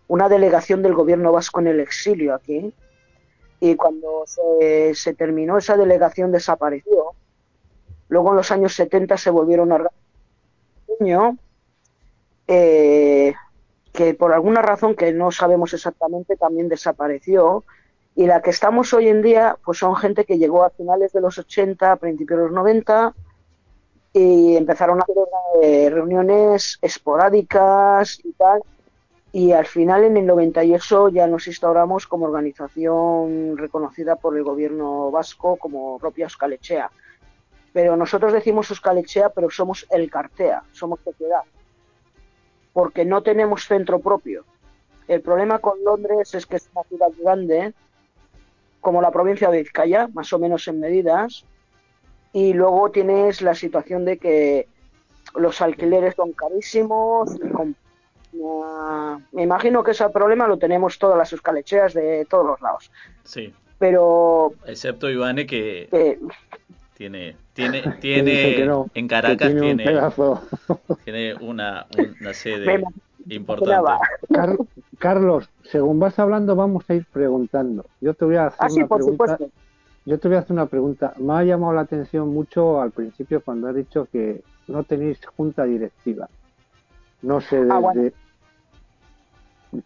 una 0.09 0.29
delegación 0.29 0.83
del 0.83 0.95
gobierno 0.95 1.33
vasco 1.33 1.61
en 1.61 1.69
el 1.69 1.81
exilio 1.81 2.35
aquí, 2.35 2.73
y 3.61 3.77
cuando 3.77 4.25
se, 4.27 4.95
se 4.95 5.15
terminó 5.15 5.57
esa 5.57 5.77
delegación 5.77 6.33
desapareció. 6.33 7.13
Luego 8.09 8.31
en 8.31 8.37
los 8.37 8.51
años 8.51 8.75
70 8.75 9.17
se 9.17 9.31
volvieron 9.31 9.73
a 9.73 9.77
organizar, 9.77 11.35
eh, 12.47 13.35
que 13.95 14.13
por 14.13 14.33
alguna 14.33 14.61
razón 14.61 14.97
que 14.97 15.13
no 15.13 15.31
sabemos 15.31 15.73
exactamente 15.73 16.37
también 16.37 16.69
desapareció. 16.69 17.65
Y 18.17 18.27
la 18.27 18.43
que 18.43 18.51
estamos 18.51 18.93
hoy 18.93 19.09
en 19.09 19.23
día, 19.23 19.57
pues 19.65 19.79
son 19.79 19.95
gente 19.95 20.25
que 20.25 20.37
llegó 20.37 20.65
a 20.65 20.71
finales 20.71 21.13
de 21.13 21.21
los 21.21 21.39
80, 21.39 21.93
a 21.93 21.97
principios 21.97 22.41
de 22.41 22.45
los 22.47 22.53
90, 22.53 23.15
y 24.13 24.57
empezaron 24.57 24.99
a 24.99 25.03
hacer 25.03 25.17
eh, 25.63 25.91
reuniones 25.91 26.79
esporádicas 26.83 28.19
y 28.25 28.33
tal. 28.33 28.63
Y 29.31 29.53
al 29.53 29.67
final, 29.67 30.03
en 30.03 30.17
el 30.17 30.27
98, 30.27 31.11
ya 31.11 31.29
nos 31.29 31.47
instauramos 31.47 32.09
como 32.09 32.27
organización 32.27 33.57
reconocida 33.57 34.17
por 34.17 34.37
el 34.37 34.43
gobierno 34.43 35.13
vasco 35.13 35.57
como 35.57 36.01
propia 36.01 36.25
Euskalechea. 36.25 36.91
Pero 37.73 37.97
nosotros 37.97 38.33
decimos 38.33 38.71
Euskalechea, 38.71 39.29
pero 39.29 39.51
somos 39.51 39.87
el 39.91 40.11
Cartea, 40.11 40.65
somos 40.73 40.99
sociedad. 41.05 41.43
Porque 42.75 43.07
no 43.07 43.23
tenemos 43.23 43.65
centro 43.67 44.01
propio. 44.01 44.45
El 45.09 45.23
problema 45.23 45.59
con 45.61 45.83
Londres 45.83 46.35
es 46.35 46.45
que 46.45 46.57
es 46.57 46.69
una 46.75 46.83
ciudad 46.85 47.09
grande, 47.23 47.73
como 48.81 49.01
la 49.01 49.11
provincia 49.11 49.49
de 49.51 49.63
Vizcaya, 49.63 50.09
más 50.13 50.31
o 50.35 50.39
menos 50.39 50.69
en 50.69 50.81
medidas, 50.81 51.45
y 52.35 52.53
luego 52.53 52.91
tienes 52.91 53.41
la 53.41 53.55
situación 53.55 54.05
de 54.05 54.19
que 54.19 54.69
los 55.37 55.63
alquileres 55.63 56.15
son 56.17 56.33
carísimos, 56.33 57.35
y 57.37 57.49
con- 57.51 57.77
me 59.33 59.43
imagino 59.45 59.85
que 59.85 59.93
ese 59.93 60.09
problema 60.11 60.47
lo 60.49 60.59
tenemos 60.59 60.99
todas 60.99 61.17
las 61.17 61.33
euskalecheas 61.33 61.95
de 61.95 62.27
todos 62.29 62.45
los 62.45 62.61
lados. 62.61 62.91
Sí, 63.23 63.55
Pero 63.79 64.53
excepto 64.67 65.09
Ivane 65.11 65.47
que 65.47 66.19
tiene, 66.95 67.37
tiene, 67.53 67.83
tiene 68.01 68.65
no, 68.67 68.89
en 68.95 69.09
Caracas 69.09 69.53
tiene 69.53 69.61
un 69.73 69.81
una, 71.41 71.87
una 72.21 72.33
sede 72.35 72.83
importante. 73.29 73.93
Car- 74.33 74.57
Carlos, 74.99 75.51
según 75.65 75.99
vas 75.99 76.19
hablando, 76.19 76.57
vamos 76.57 76.85
a 76.89 76.95
ir 76.95 77.05
preguntando. 77.13 77.85
Yo 78.01 78.15
te 78.15 78.25
voy 78.25 78.37
a 78.37 78.47
hacer 78.47 78.59
Ah, 78.67 78.69
sí, 78.71 78.79
una 78.79 78.89
por 78.89 78.99
pregunta. 78.99 79.37
supuesto. 79.37 79.55
Yo 80.07 80.19
te 80.19 80.29
voy 80.29 80.37
a 80.37 80.41
hacer 80.41 80.53
una 80.53 80.67
pregunta. 80.67 81.15
Me 81.19 81.33
ha 81.35 81.45
llamado 81.45 81.73
la 81.73 81.81
atención 81.83 82.29
mucho 82.29 82.81
al 82.81 82.91
principio 82.91 83.43
cuando 83.43 83.69
has 83.69 83.75
dicho 83.75 84.07
que 84.13 84.43
no 84.69 84.85
tenéis 84.85 85.19
junta 85.37 85.65
directiva. 85.65 86.29
No 87.23 87.41
sé 87.41 87.57
desde. 87.61 87.73
Ah, 87.73 87.79
bueno. 87.79 88.11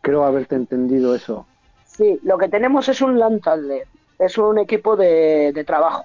Creo 0.03 0.25
haberte 0.25 0.55
entendido 0.57 1.15
eso. 1.15 1.47
Sí, 1.87 2.19
lo 2.23 2.37
que 2.37 2.49
tenemos 2.49 2.89
es 2.89 3.01
un 3.01 3.19
Lantalde, 3.19 3.87
es 4.19 4.37
un 4.39 4.59
equipo 4.59 4.97
de, 4.97 5.53
de 5.53 5.65
trabajo, 5.65 6.05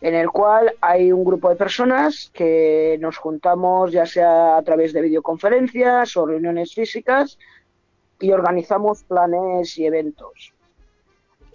en 0.00 0.14
el 0.14 0.30
cual 0.30 0.72
hay 0.80 1.12
un 1.12 1.24
grupo 1.24 1.48
de 1.50 1.56
personas 1.56 2.30
que 2.32 2.96
nos 3.00 3.16
juntamos 3.18 3.92
ya 3.92 4.06
sea 4.06 4.56
a 4.56 4.62
través 4.62 4.92
de 4.92 5.02
videoconferencias 5.02 6.16
o 6.16 6.26
reuniones 6.26 6.74
físicas 6.74 7.38
y 8.18 8.32
organizamos 8.32 9.02
planes 9.04 9.76
y 9.78 9.86
eventos. 9.86 10.52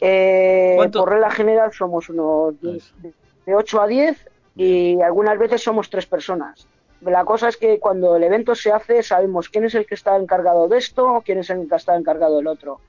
Eh, 0.01 0.73
¿Cuánto- 0.75 0.99
por 0.99 1.11
regla 1.11 1.31
general 1.31 1.71
somos 1.73 2.09
unos 2.09 2.59
de 2.61 3.55
8 3.55 3.81
a 3.81 3.87
10 3.87 4.27
y 4.55 5.01
algunas 5.01 5.37
veces 5.37 5.63
somos 5.63 5.89
tres 5.89 6.05
personas. 6.05 6.67
La 7.01 7.23
cosa 7.25 7.49
es 7.49 7.57
que 7.57 7.79
cuando 7.79 8.15
el 8.15 8.23
evento 8.23 8.55
se 8.55 8.71
hace 8.71 9.03
sabemos 9.03 9.49
quién 9.49 9.65
es 9.65 9.75
el 9.75 9.85
que 9.85 9.95
está 9.95 10.17
encargado 10.17 10.67
de 10.67 10.77
esto, 10.77 11.21
quién 11.25 11.39
es 11.39 11.49
el 11.49 11.67
que 11.67 11.75
está 11.75 11.95
encargado 11.95 12.37
del 12.37 12.47
otro. 12.47 12.79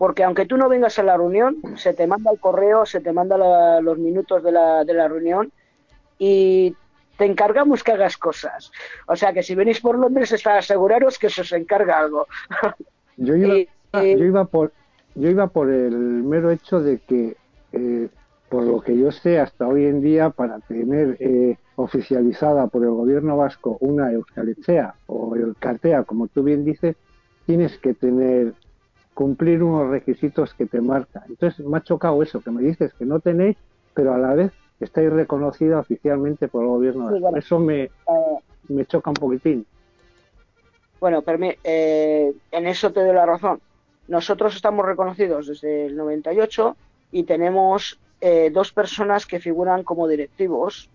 Porque 0.00 0.24
aunque 0.24 0.46
tú 0.46 0.56
no 0.56 0.70
vengas 0.70 0.98
a 0.98 1.02
la 1.02 1.14
reunión, 1.18 1.58
se 1.76 1.92
te 1.92 2.06
manda 2.06 2.30
el 2.30 2.38
correo, 2.40 2.86
se 2.86 3.00
te 3.00 3.12
manda 3.12 3.36
la- 3.36 3.82
los 3.82 3.98
minutos 3.98 4.42
de 4.42 4.50
la, 4.50 4.82
de 4.82 4.94
la 4.94 5.06
reunión 5.08 5.52
y 6.18 6.74
te 7.18 7.26
encargamos 7.26 7.84
que 7.84 7.92
hagas 7.92 8.16
cosas. 8.16 8.72
O 9.06 9.14
sea 9.14 9.34
que 9.34 9.42
si 9.42 9.54
venís 9.54 9.78
por 9.82 9.98
Londres, 9.98 10.32
está 10.32 10.56
aseguraros 10.56 11.18
que 11.18 11.28
se 11.28 11.42
os 11.42 11.52
encarga 11.52 11.98
algo. 11.98 12.26
Yo 13.18 13.36
iba, 13.36 13.54
eh, 13.56 13.68
yo 13.92 14.24
iba 14.24 14.46
por 14.46 14.72
yo 15.14 15.28
iba 15.28 15.48
por 15.48 15.68
el 15.68 15.92
mero 15.92 16.50
hecho 16.50 16.80
de 16.80 16.98
que 17.00 17.36
eh, 17.72 18.08
por 18.48 18.62
lo 18.62 18.80
que 18.80 18.96
yo 18.96 19.12
sé 19.12 19.38
hasta 19.38 19.68
hoy 19.68 19.84
en 19.84 20.00
día 20.00 20.30
para 20.30 20.60
tener 20.60 21.18
eh, 21.20 21.58
oficializada 21.76 22.68
por 22.68 22.84
el 22.84 22.90
gobierno 22.92 23.36
vasco 23.36 23.76
una 23.80 24.10
Euskalechea 24.12 24.94
o 25.08 25.36
el 25.36 25.54
Cartea 25.58 26.04
como 26.04 26.28
tú 26.28 26.42
bien 26.42 26.64
dices 26.64 26.96
tienes 27.44 27.76
que 27.78 27.92
tener 27.92 28.54
cumplir 29.20 29.62
unos 29.62 29.90
requisitos 29.96 30.54
que 30.56 30.66
te 30.72 30.80
marcan 30.80 31.24
entonces 31.28 31.64
me 31.70 31.76
ha 31.78 31.82
chocado 31.82 32.22
eso 32.22 32.40
que 32.42 32.50
me 32.56 32.62
dices 32.70 32.94
que 32.98 33.04
no 33.04 33.20
tenéis 33.20 33.56
pero 33.96 34.14
a 34.14 34.18
la 34.18 34.32
vez 34.34 34.52
estáis 34.80 35.10
reconocida 35.12 35.78
oficialmente 35.84 36.48
por 36.48 36.62
el 36.64 36.68
gobierno 36.76 37.04
Sí, 37.14 37.20
bueno. 37.20 37.38
eso 37.38 37.58
me, 37.68 37.78
Eh, 37.84 37.92
me 38.76 38.86
choca 38.86 39.10
un 39.10 39.14
poquitín 39.24 39.58
Bueno, 41.00 41.22
permi- 41.22 41.58
eh, 41.64 42.32
en 42.50 42.66
eso 42.66 42.92
te 42.92 43.00
doy 43.04 43.14
la 43.14 43.26
razón. 43.26 43.60
Nosotros 44.06 44.54
estamos 44.54 44.84
reconocidos 44.86 45.46
desde 45.46 45.86
el 45.86 45.96
98 45.96 46.76
y 47.10 47.24
tenemos 47.24 48.00
eh, 48.20 48.50
dos 48.52 48.72
personas 48.72 49.26
que 49.26 49.40
figuran 49.40 49.82
como 49.84 50.08
directivos. 50.08 50.90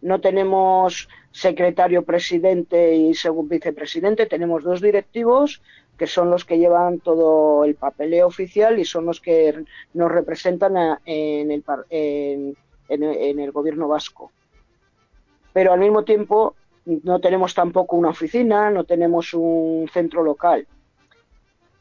No 0.00 0.20
tenemos 0.20 1.08
secretario, 1.32 2.04
presidente 2.04 2.94
y 2.96 3.14
según 3.14 3.48
vicepresidente, 3.48 4.26
tenemos 4.26 4.64
dos 4.64 4.80
directivos 4.80 5.62
que 5.98 6.06
son 6.06 6.30
los 6.30 6.44
que 6.44 6.58
llevan 6.58 7.00
todo 7.00 7.64
el 7.64 7.74
papeleo 7.74 8.26
oficial 8.26 8.78
y 8.78 8.84
son 8.84 9.04
los 9.04 9.20
que 9.20 9.64
nos 9.94 10.10
representan 10.10 10.98
en, 11.04 11.50
el, 11.50 12.56
en 12.88 13.40
el 13.40 13.52
gobierno 13.52 13.88
vasco. 13.88 14.30
Pero 15.52 15.72
al 15.72 15.80
mismo 15.80 16.04
tiempo 16.04 16.54
no 16.86 17.20
tenemos 17.20 17.52
tampoco 17.54 17.96
una 17.96 18.10
oficina, 18.10 18.70
no 18.70 18.84
tenemos 18.84 19.34
un 19.34 19.88
centro 19.92 20.22
local. 20.22 20.66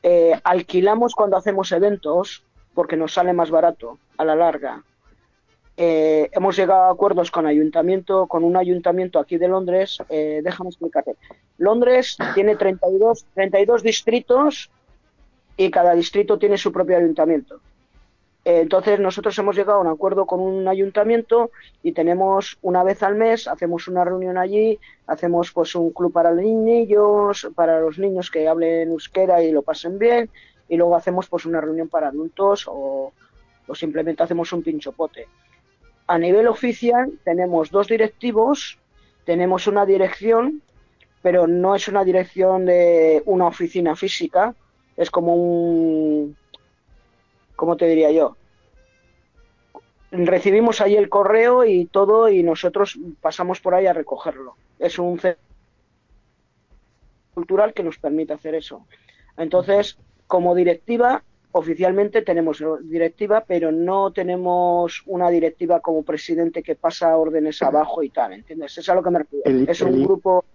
Eh, 0.03 0.39
alquilamos 0.43 1.13
cuando 1.15 1.37
hacemos 1.37 1.71
eventos 1.71 2.43
porque 2.73 2.97
nos 2.97 3.13
sale 3.13 3.33
más 3.33 3.51
barato 3.51 3.99
a 4.17 4.25
la 4.25 4.35
larga. 4.35 4.83
Eh, 5.79 6.29
hemos 6.31 6.57
llegado 6.57 6.85
a 6.85 6.91
acuerdos 6.91 7.29
con 7.29 7.45
ayuntamiento, 7.45 8.25
con 8.25 8.43
un 8.43 8.57
ayuntamiento 8.57 9.19
aquí 9.19 9.37
de 9.37 9.47
Londres. 9.47 9.99
Eh, 10.09 10.41
déjame 10.43 10.71
explicarte. 10.71 11.15
Londres 11.59 12.17
tiene 12.33 12.55
32, 12.55 13.27
32 13.35 13.83
distritos 13.83 14.71
y 15.55 15.69
cada 15.69 15.93
distrito 15.93 16.39
tiene 16.39 16.57
su 16.57 16.71
propio 16.71 16.97
ayuntamiento. 16.97 17.61
Eh, 18.43 18.61
entonces 18.61 18.99
nosotros 18.99 19.37
hemos 19.37 19.55
llegado 19.55 19.77
a 19.77 19.81
un 19.81 19.87
acuerdo 19.87 20.25
con 20.25 20.39
un 20.39 20.67
ayuntamiento 20.67 21.51
y 21.83 21.91
tenemos 21.91 22.57
una 22.63 22.83
vez 22.83 23.03
al 23.03 23.13
mes, 23.13 23.47
hacemos 23.47 23.87
una 23.87 24.03
reunión 24.03 24.39
allí, 24.39 24.79
hacemos 25.05 25.51
pues 25.51 25.75
un 25.75 25.91
club 25.91 26.11
para 26.11 26.31
los 26.31 26.43
niños, 26.43 27.49
para 27.53 27.79
los 27.81 27.99
niños 27.99 28.31
que 28.31 28.47
hablen 28.47 28.89
euskera 28.89 29.43
y 29.43 29.51
lo 29.51 29.61
pasen 29.61 29.99
bien, 29.99 30.29
y 30.69 30.75
luego 30.75 30.95
hacemos 30.95 31.27
pues 31.27 31.45
una 31.45 31.61
reunión 31.61 31.87
para 31.87 32.07
adultos 32.07 32.65
o, 32.67 33.11
o 33.67 33.75
simplemente 33.75 34.23
hacemos 34.23 34.51
un 34.53 34.63
pinchopote. 34.63 35.27
A 36.07 36.17
nivel 36.17 36.47
oficial 36.47 37.19
tenemos 37.23 37.69
dos 37.69 37.87
directivos, 37.87 38.79
tenemos 39.25 39.67
una 39.67 39.85
dirección, 39.85 40.61
pero 41.21 41.47
no 41.47 41.75
es 41.75 41.89
una 41.89 42.05
dirección 42.05 42.65
de 42.65 43.21
una 43.25 43.47
oficina 43.47 43.95
física, 43.95 44.55
es 44.95 45.11
como 45.11 45.35
un, 45.35 46.37
¿cómo 47.57 47.75
te 47.75 47.87
diría 47.87 48.11
yo? 48.11 48.37
Recibimos 50.11 50.79
ahí 50.79 50.95
el 50.95 51.09
correo 51.09 51.65
y 51.65 51.85
todo 51.85 52.29
y 52.29 52.41
nosotros 52.41 52.97
pasamos 53.19 53.59
por 53.59 53.75
ahí 53.75 53.85
a 53.85 53.93
recogerlo. 53.93 54.55
Es 54.79 54.97
un 54.97 55.19
centro 55.19 55.43
cultural 57.33 57.73
que 57.73 57.83
nos 57.83 57.97
permite 57.99 58.33
hacer 58.33 58.55
eso. 58.55 58.87
Entonces, 59.35 59.97
como 60.25 60.55
directiva, 60.55 61.23
oficialmente 61.57 62.21
tenemos 62.21 62.63
directiva, 62.83 63.43
pero 63.45 63.71
no 63.71 64.11
tenemos 64.11 65.03
una 65.05 65.29
directiva 65.29 65.79
como 65.79 66.03
presidente 66.03 66.63
que 66.63 66.75
pasa 66.75 67.15
órdenes 67.17 67.61
abajo 67.61 68.03
y 68.03 68.09
tal, 68.09 68.33
¿entiendes? 68.33 68.77
Es 68.77 68.87
a 68.89 68.95
lo 68.95 69.03
que 69.03 69.09
me 69.09 69.19
refiero. 69.19 69.43
El- 69.45 69.67
es 69.69 69.81
un 69.81 69.93
el- 69.93 70.03
grupo... 70.03 70.45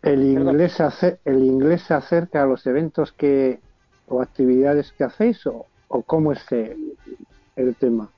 El 0.00 0.22
inglés, 0.22 0.74
se 0.98 1.18
el 1.24 1.42
inglés 1.44 1.82
se 1.82 1.92
acerca 1.92 2.44
a 2.44 2.46
los 2.46 2.64
eventos 2.66 3.12
que 3.12 3.58
o 4.06 4.22
actividades 4.22 4.92
que 4.92 5.02
hacéis 5.04 5.44
o, 5.46 5.66
o 5.88 6.02
cómo 6.02 6.32
es 6.32 6.40
el 6.52 7.74
tema. 7.74 8.08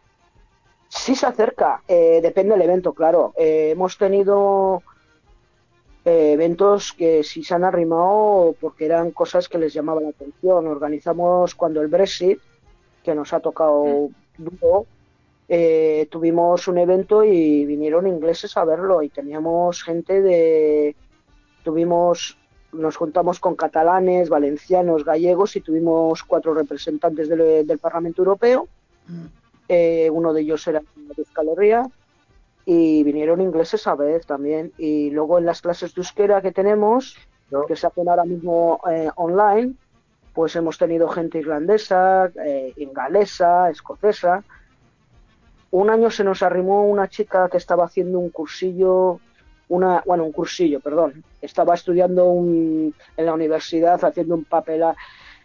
Sí 0.88 1.14
se 1.14 1.24
acerca, 1.26 1.82
eh, 1.88 2.20
depende 2.22 2.52
del 2.52 2.62
evento, 2.62 2.92
claro. 2.92 3.32
Eh, 3.36 3.70
hemos 3.70 3.96
tenido 3.96 4.82
eh, 6.04 6.32
eventos 6.32 6.92
que 6.92 7.22
sí 7.22 7.44
se 7.44 7.54
han 7.54 7.64
arrimado 7.64 8.54
porque 8.60 8.86
eran 8.86 9.10
cosas 9.10 9.48
que 9.48 9.58
les 9.58 9.74
llamaban 9.74 10.04
la 10.04 10.10
atención. 10.10 10.66
Organizamos 10.66 11.54
cuando 11.54 11.82
el 11.82 11.88
Brexit, 11.88 12.38
que 13.02 13.14
nos 13.14 13.32
ha 13.32 13.40
tocado 13.40 14.08
duro, 14.38 14.86
eh, 15.48 16.06
tuvimos 16.10 16.68
un 16.68 16.78
evento 16.78 17.24
y 17.24 17.66
vinieron 17.66 18.06
ingleses 18.06 18.56
a 18.56 18.64
verlo 18.64 19.02
y 19.02 19.08
teníamos 19.08 19.82
gente 19.82 20.22
de... 20.22 20.96
Tuvimos, 21.64 22.38
nos 22.72 22.96
juntamos 22.96 23.38
con 23.38 23.54
catalanes, 23.54 24.30
valencianos, 24.30 25.04
gallegos 25.04 25.56
y 25.56 25.60
tuvimos 25.60 26.22
cuatro 26.22 26.54
representantes 26.54 27.28
del, 27.28 27.66
del 27.66 27.78
Parlamento 27.78 28.22
Europeo. 28.22 28.68
Eh, 29.68 30.08
uno 30.10 30.32
de 30.32 30.40
ellos 30.40 30.66
era 30.66 30.80
de 30.80 31.14
Euskal 31.16 31.48
Herria 31.48 31.90
y 32.72 33.02
vinieron 33.02 33.40
ingleses 33.40 33.84
a 33.88 33.96
ver 33.96 34.24
también. 34.24 34.72
Y 34.78 35.10
luego 35.10 35.38
en 35.38 35.44
las 35.46 35.60
clases 35.60 35.92
de 35.92 36.00
euskera 36.02 36.40
que 36.40 36.52
tenemos, 36.52 37.16
No. 37.50 37.66
que 37.66 37.74
se 37.74 37.84
hacen 37.88 38.08
ahora 38.08 38.24
mismo 38.24 38.80
eh, 38.88 39.10
online, 39.16 39.74
pues 40.32 40.54
hemos 40.54 40.78
tenido 40.78 41.08
gente 41.08 41.38
irlandesa, 41.38 42.30
eh, 42.46 42.72
ingalesa, 42.76 43.70
escocesa. 43.70 44.44
Un 45.72 45.90
año 45.90 46.10
se 46.12 46.22
nos 46.22 46.44
arrimó 46.44 46.84
una 46.84 47.08
chica 47.08 47.48
que 47.48 47.56
estaba 47.56 47.84
haciendo 47.86 48.20
un 48.20 48.30
cursillo, 48.30 49.18
una, 49.68 50.02
bueno, 50.06 50.22
un 50.24 50.30
cursillo, 50.32 50.78
perdón. 50.78 51.24
Estaba 51.42 51.74
estudiando 51.74 52.26
un- 52.26 52.94
en 53.16 53.26
la 53.26 53.34
universidad 53.34 54.04
haciendo 54.04 54.36
un 54.36 54.44
papel, 54.44 54.84
a- 54.84 54.96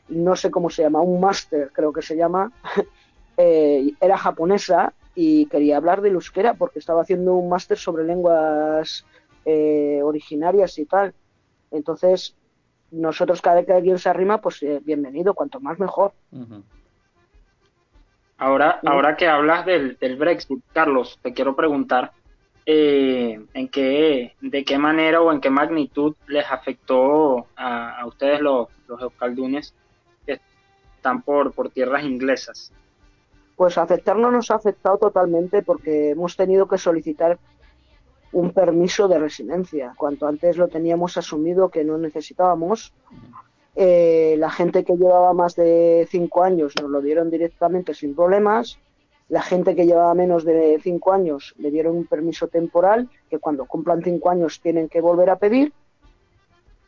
no 0.09 0.35
sé 0.35 0.51
cómo 0.51 0.69
se 0.69 0.83
llama, 0.83 1.01
un 1.01 1.19
máster 1.19 1.71
creo 1.73 1.91
que 1.91 2.03
se 2.03 2.15
llama. 2.15 2.51
Eh, 3.37 3.91
era 3.99 4.17
japonesa 4.17 4.93
y 5.15 5.45
quería 5.47 5.77
hablar 5.77 6.01
del 6.01 6.13
euskera 6.13 6.53
porque 6.55 6.79
estaba 6.79 7.01
haciendo 7.01 7.33
un 7.35 7.49
máster 7.49 7.77
sobre 7.77 8.03
lenguas 8.03 9.05
eh, 9.45 10.01
originarias 10.03 10.77
y 10.77 10.85
tal. 10.85 11.13
Entonces, 11.71 12.35
nosotros 12.91 13.41
cada 13.41 13.57
vez 13.57 13.65
que 13.65 13.73
alguien 13.73 13.97
se 13.97 14.09
arrima, 14.09 14.41
pues 14.41 14.61
eh, 14.63 14.81
bienvenido, 14.83 15.33
cuanto 15.33 15.59
más 15.59 15.79
mejor. 15.79 16.13
Ahora, 18.37 18.79
Sí. 18.81 18.87
ahora 18.89 19.15
que 19.15 19.27
hablas 19.27 19.65
del, 19.65 19.97
del 19.97 20.17
Brexit, 20.17 20.59
Carlos, 20.73 21.17
te 21.21 21.33
quiero 21.33 21.55
preguntar 21.55 22.11
eh, 22.65 23.39
en 23.53 23.67
qué, 23.69 24.35
de 24.41 24.65
qué 24.65 24.77
manera 24.77 25.21
o 25.21 25.31
en 25.31 25.39
qué 25.39 25.49
magnitud 25.49 26.15
les 26.27 26.45
afectó 26.51 27.47
a, 27.55 27.99
a 27.99 28.05
ustedes 28.07 28.41
los, 28.41 28.67
los 28.87 29.01
euskaldunes 29.01 29.73
que 30.25 30.39
están 30.97 31.21
por, 31.21 31.53
por 31.53 31.69
tierras 31.69 32.03
inglesas. 32.03 32.73
Pues 33.55 33.77
afectarnos 33.77 34.31
nos 34.31 34.51
ha 34.51 34.55
afectado 34.55 34.97
totalmente 34.97 35.61
porque 35.61 36.09
hemos 36.11 36.35
tenido 36.35 36.67
que 36.67 36.77
solicitar 36.77 37.39
un 38.31 38.51
permiso 38.51 39.07
de 39.07 39.17
residencia. 39.17 39.93
Cuanto 39.97 40.27
antes 40.27 40.57
lo 40.57 40.67
teníamos 40.67 41.17
asumido 41.17 41.69
que 41.69 41.85
no 41.85 41.97
necesitábamos. 41.97 42.93
Eh, 43.75 44.35
la 44.37 44.49
gente 44.49 44.83
que 44.83 44.97
llevaba 44.97 45.33
más 45.33 45.55
de 45.55 46.07
cinco 46.09 46.43
años 46.43 46.73
nos 46.81 46.89
lo 46.89 47.01
dieron 47.01 47.29
directamente 47.29 47.93
sin 47.93 48.13
problemas. 48.13 48.77
La 49.29 49.41
gente 49.41 49.75
que 49.75 49.85
llevaba 49.85 50.13
menos 50.13 50.43
de 50.43 50.79
cinco 50.83 51.13
años 51.13 51.55
le 51.57 51.71
dieron 51.71 51.95
un 51.95 52.05
permiso 52.05 52.47
temporal 52.47 53.09
que 53.29 53.39
cuando 53.39 53.65
cumplan 53.65 54.03
cinco 54.03 54.29
años 54.29 54.59
tienen 54.61 54.89
que 54.89 55.01
volver 55.01 55.29
a 55.29 55.37
pedir. 55.37 55.73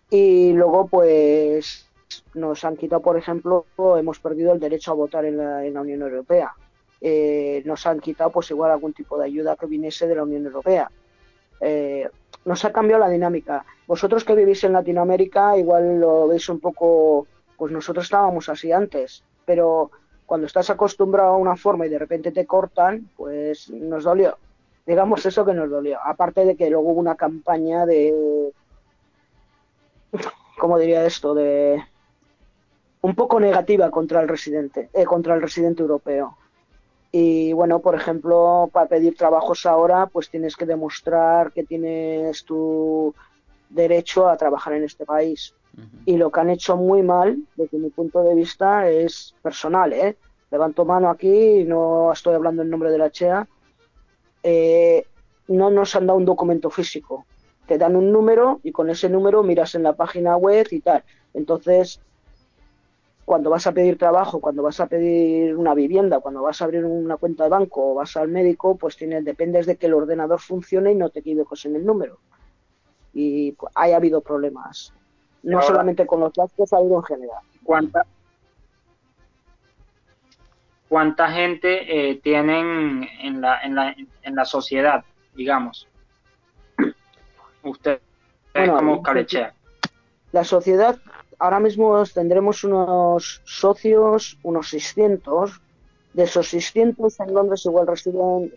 Y 0.10 0.54
luego, 0.54 0.88
pues, 0.88 1.87
nos 2.34 2.64
han 2.64 2.78
quitado, 2.78 3.02
por 3.02 3.18
ejemplo, 3.18 3.66
hemos 3.98 4.20
perdido 4.20 4.54
el 4.54 4.60
derecho 4.60 4.92
a 4.92 4.96
votar 4.96 5.26
en 5.26 5.38
la, 5.38 5.66
en 5.66 5.74
la 5.74 5.82
Unión 5.82 6.02
Europea. 6.02 6.54
Eh, 7.02 7.62
nos 7.66 7.86
han 7.86 8.00
quitado, 8.00 8.32
pues, 8.32 8.50
igual 8.52 8.72
algún 8.72 8.94
tipo 8.94 9.18
de 9.18 9.26
ayuda 9.26 9.56
que 9.56 9.66
viniese 9.66 10.08
de 10.08 10.16
la 10.16 10.24
Unión 10.24 10.46
Europea. 10.46 10.90
Eh, 11.60 12.10
nos 12.46 12.64
ha 12.66 12.72
cambiado 12.72 13.02
la 13.04 13.10
dinámica. 13.10 13.66
Vosotros 13.88 14.24
que 14.24 14.36
vivís 14.36 14.64
en 14.64 14.74
Latinoamérica, 14.74 15.58
igual 15.58 16.00
lo 16.00 16.28
veis 16.28 16.48
un 16.50 16.60
poco, 16.60 17.28
pues 17.58 17.72
nosotros 17.72 18.06
estábamos 18.06 18.50
así 18.50 18.72
antes, 18.72 19.24
pero 19.46 19.92
cuando 20.26 20.48
estás 20.48 20.70
acostumbrado 20.70 21.30
a 21.30 21.38
una 21.38 21.56
forma 21.56 21.86
y 21.86 21.90
de 21.90 22.00
repente 22.00 22.32
te 22.32 22.46
cortan, 22.46 23.10
pues 23.16 23.70
nos 23.70 24.04
dolió. 24.04 24.38
Digamos 24.86 25.26
eso 25.26 25.46
que 25.46 25.54
nos 25.54 25.70
dolió. 25.70 26.00
Aparte 26.04 26.46
de 26.46 26.56
que 26.56 26.70
luego 26.70 26.90
hubo 26.92 27.00
una 27.00 27.16
campaña 27.16 27.86
de, 27.86 28.52
¿cómo 30.58 30.80
diría 30.80 31.06
esto? 31.06 31.34
De 31.34 31.84
un 33.02 33.16
poco 33.16 33.40
negativa 33.40 33.90
contra 33.92 34.22
el 34.22 34.28
residente, 34.28 34.90
eh, 34.94 35.06
contra 35.06 35.36
el 35.36 35.42
residente 35.42 35.82
europeo. 35.82 36.38
Y 37.12 37.54
bueno, 37.54 37.80
por 37.80 37.96
ejemplo, 37.96 38.70
para 38.72 38.88
pedir 38.88 39.16
trabajos 39.16 39.66
ahora, 39.66 40.08
pues 40.08 40.30
tienes 40.30 40.56
que 40.56 40.66
demostrar 40.66 41.52
que 41.52 41.64
tienes 41.64 42.44
tu 42.44 43.14
derecho 43.70 44.28
a 44.28 44.38
trabajar 44.38 44.74
en 44.74 44.84
este 44.84 45.06
país. 45.06 45.54
Ujú. 45.78 45.88
Y 46.06 46.18
lo 46.18 46.32
que 46.32 46.40
han 46.40 46.50
hecho 46.50 46.76
muy 46.76 47.02
mal, 47.04 47.38
desde 47.56 47.78
mi 47.78 47.90
punto 47.90 48.24
de 48.24 48.36
vista, 48.36 48.90
es 48.90 49.36
personal, 49.42 49.94
¿eh? 49.94 50.18
Levanto 50.52 50.86
mano 50.86 51.10
aquí, 51.10 51.64
no 51.66 52.12
estoy 52.12 52.34
hablando 52.34 52.62
en 52.62 52.70
nombre 52.70 52.92
de 52.92 52.98
la 52.98 53.10
CHEA. 53.10 53.48
Eh, 54.44 55.06
no 55.48 55.70
nos 55.70 55.96
han 55.96 56.08
dado 56.08 56.18
un 56.18 56.26
documento 56.26 56.70
físico. 56.70 57.26
Te 57.68 57.78
dan 57.78 57.96
un 57.96 58.12
número 58.12 58.60
y 58.64 58.72
con 58.72 58.90
ese 58.90 59.10
número 59.10 59.44
miras 59.44 59.76
en 59.76 59.84
la 59.84 59.94
página 59.94 60.38
web 60.38 60.68
y 60.72 60.80
tal. 60.80 61.04
Entonces, 61.34 62.00
cuando 63.28 63.50
vas 63.50 63.68
a 63.68 63.74
pedir 63.74 63.98
trabajo, 63.98 64.40
cuando 64.40 64.64
vas 64.64 64.80
a 64.80 64.88
pedir 64.88 65.54
una 65.58 65.74
vivienda, 65.74 66.22
cuando 66.22 66.42
vas 66.42 66.62
a 66.62 66.64
abrir 66.64 66.86
una 66.86 67.18
cuenta 67.18 67.44
de 67.44 67.50
banco 67.50 67.92
o 67.92 67.94
vas 67.94 68.16
al 68.16 68.30
médico, 68.30 68.78
pues 68.78 68.96
tienes, 68.96 69.26
dependes 69.26 69.66
de 69.66 69.76
que 69.76 69.88
el 69.88 69.96
ordenador 69.96 70.40
funcione 70.40 70.94
y 70.94 70.96
no 70.96 71.10
te 71.10 71.20
equivoques 71.20 71.66
en 71.66 71.76
el 71.76 71.86
número. 71.86 72.20
Y 73.14 73.52
pues, 73.52 73.70
hay 73.76 73.92
habido 73.92 74.22
problemas. 74.22 74.94
No 75.44 75.58
Ahora- 75.58 75.68
solamente 75.68 76.08
con 76.08 76.22
los 76.22 76.32
vascos, 76.34 76.72
ha 76.72 76.78
habido 76.78 76.96
en 76.96 77.04
general. 77.04 77.42
¿Cuánta, 77.66 78.06
cuánta 80.88 81.30
gente 81.30 82.12
eh, 82.12 82.16
tienen 82.24 83.10
en 83.20 83.42
la, 83.42 83.60
en, 83.62 83.76
la, 83.76 83.94
en 84.22 84.36
la 84.36 84.46
sociedad, 84.46 85.04
digamos? 85.36 85.86
Ustedes 87.62 88.00
Bueno, 88.54 88.78
como 88.78 89.04
Calechea. 89.04 89.54
La 90.32 90.46
sociedad, 90.46 90.98
ahora 91.40 91.60
mismo 91.60 92.04
tendremos 92.06 92.64
unos 92.64 93.42
socios, 93.46 94.38
unos 94.44 94.70
600. 94.70 95.62
De 96.14 96.24
esos 96.24 96.48
600 96.50 97.20
en 97.20 97.34
Londres 97.34 97.66
igual 97.66 97.88
residen, 97.88 98.54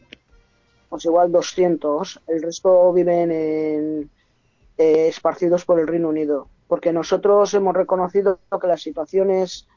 pues 0.89 1.05
igual 1.05 1.31
200. 1.31 2.23
El 2.27 2.43
resto 2.43 2.93
viven 2.93 3.31
en, 3.31 4.11
eh, 4.79 5.09
esparcidos 5.09 5.65
por 5.65 5.79
el 5.79 5.87
Reino 5.87 6.09
Unido, 6.09 6.49
porque 6.69 6.93
nosotros 6.93 7.53
hemos 7.55 7.75
reconocido 7.75 8.39
que 8.61 8.67
la 8.67 8.79
situación 8.79 9.31
es 9.31 9.69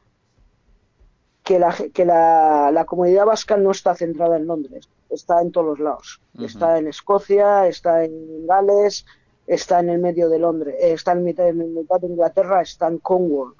que 1.43 1.59
la, 1.59 1.75
que 1.93 2.05
la, 2.05 2.71
la 2.71 2.85
comunidad 2.85 3.25
vasca 3.25 3.57
no 3.57 3.71
está 3.71 3.95
centrada 3.95 4.37
en 4.37 4.47
Londres, 4.47 4.87
está 5.09 5.41
en 5.41 5.51
todos 5.51 5.67
los 5.67 5.79
lados. 5.79 6.21
Está 6.39 6.77
en 6.77 6.87
Escocia, 6.87 7.67
está 7.67 8.05
en 8.05 8.47
Gales, 8.47 9.05
está 9.47 9.79
en 9.79 9.89
el 9.89 9.99
medio 9.99 10.29
de 10.29 10.39
Londres, 10.39 10.75
eh, 10.79 10.93
está 10.93 11.11
en 11.13 11.23
mitad, 11.23 11.45
de 11.45 12.07
Inglaterra, 12.07 12.61
está 12.61 12.87
en 12.87 12.99
Cornwall. 12.99 13.55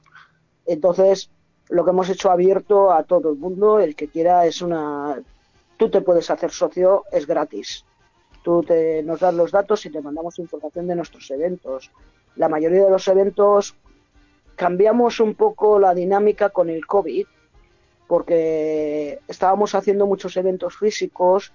Entonces, 0.66 1.30
lo 1.70 1.84
que 1.84 1.92
hemos 1.92 2.10
hecho 2.10 2.32
abierto 2.32 2.92
a 2.92 3.04
todo 3.04 3.32
el 3.32 3.38
mundo, 3.38 3.80
el 3.80 3.96
que 3.96 4.08
quiera 4.08 4.46
es 4.46 4.62
una... 4.62 5.22
Tú 5.78 5.90
te 5.90 6.02
puedes 6.02 6.30
hacer 6.30 6.52
socio, 6.52 7.04
es 7.12 7.28
gratis. 7.28 7.86
Tú 8.44 8.64
te, 8.64 9.04
nos 9.04 9.20
das 9.20 9.34
los 9.34 9.52
datos 9.52 9.86
y 9.86 9.90
te 9.90 10.02
mandamos 10.02 10.40
información 10.40 10.88
de 10.88 10.96
nuestros 10.96 11.30
eventos. 11.32 11.92
La 12.36 12.50
mayoría 12.50 12.86
de 12.86 12.92
los 12.92 13.08
eventos 13.08 13.76
cambiamos 14.56 15.20
un 15.20 15.34
poco 15.34 15.80
la 15.80 15.94
dinámica 15.94 16.50
con 16.50 16.70
el 16.70 16.86
COVID, 16.86 17.26
porque 18.08 19.20
estábamos 19.28 19.76
haciendo 19.76 20.06
muchos 20.06 20.38
eventos 20.38 20.78
físicos 20.78 21.54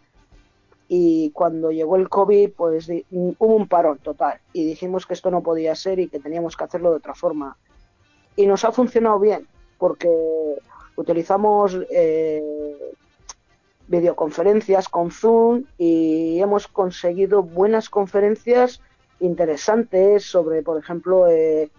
y 0.89 1.31
cuando 1.33 1.71
llegó 1.71 1.97
el 1.97 2.09
COVID, 2.09 2.53
pues 2.53 2.89
hubo 3.11 3.55
un 3.55 3.69
parón 3.69 3.99
total 3.99 4.41
y 4.55 4.65
dijimos 4.65 5.07
que 5.07 5.13
esto 5.13 5.31
no 5.31 5.43
podía 5.43 5.75
ser 5.75 5.99
y 5.99 6.09
que 6.09 6.19
teníamos 6.19 6.57
que 6.57 6.65
hacerlo 6.65 6.91
de 6.91 6.97
otra 6.97 7.15
forma. 7.15 7.57
Y 8.37 8.47
nos 8.47 8.65
ha 8.65 8.73
funcionado 8.73 9.21
bien 9.21 9.47
porque 9.77 10.09
utilizamos 10.97 11.79
eh, 11.91 12.43
videoconferencias 13.87 14.89
con 14.89 15.11
Zoom 15.11 15.65
y 15.77 16.41
hemos 16.41 16.69
conseguido 16.69 17.43
buenas 17.43 17.91
conferencias 17.91 18.81
interesantes 19.21 20.25
sobre, 20.25 20.63
por 20.63 20.79
ejemplo, 20.79 21.27
eh, 21.29 21.71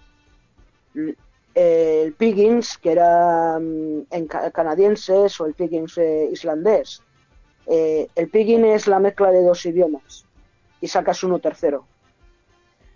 el 1.56 2.13
Piggins, 2.13 2.78
que 2.78 2.91
era 2.91 3.60
mm, 3.60 4.08
en 4.12 4.28
canadienses, 4.28 5.39
o 5.41 5.45
el 5.45 5.54
Piggins 5.54 5.98
eh, 5.98 6.30
islandés. 6.32 7.02
Eh, 7.70 8.08
el 8.16 8.30
Piggin 8.30 8.66
es 8.66 8.88
la 8.88 9.00
mezcla 9.00 9.32
de 9.32 9.44
dos 9.44 9.66
idiomas 9.66 10.26
y 10.82 10.88
sacas 10.88 11.24
uno 11.24 11.40
tercero. 11.40 11.86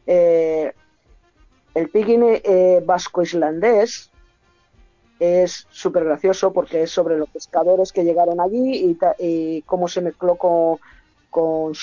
Eh, 0.06 0.74
el 1.76 1.90
Piggin 1.90 2.42
vasco-islandés 2.86 4.12
es 5.20 5.68
súper 5.70 6.04
gracioso 6.04 6.52
porque 6.52 6.84
es 6.84 6.92
sobre 6.92 7.18
los 7.18 7.30
pescadores 7.30 7.92
que 7.94 8.04
llegaron 8.04 8.42
allí 8.42 8.98
y, 9.20 9.62
cómo 9.62 9.88
se 9.88 10.02
mezcló 10.02 10.36
con, 10.36 10.78
con, 11.30 11.74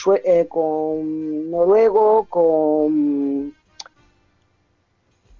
con 0.49 1.51
noruego, 1.51 2.27
con 2.29 3.55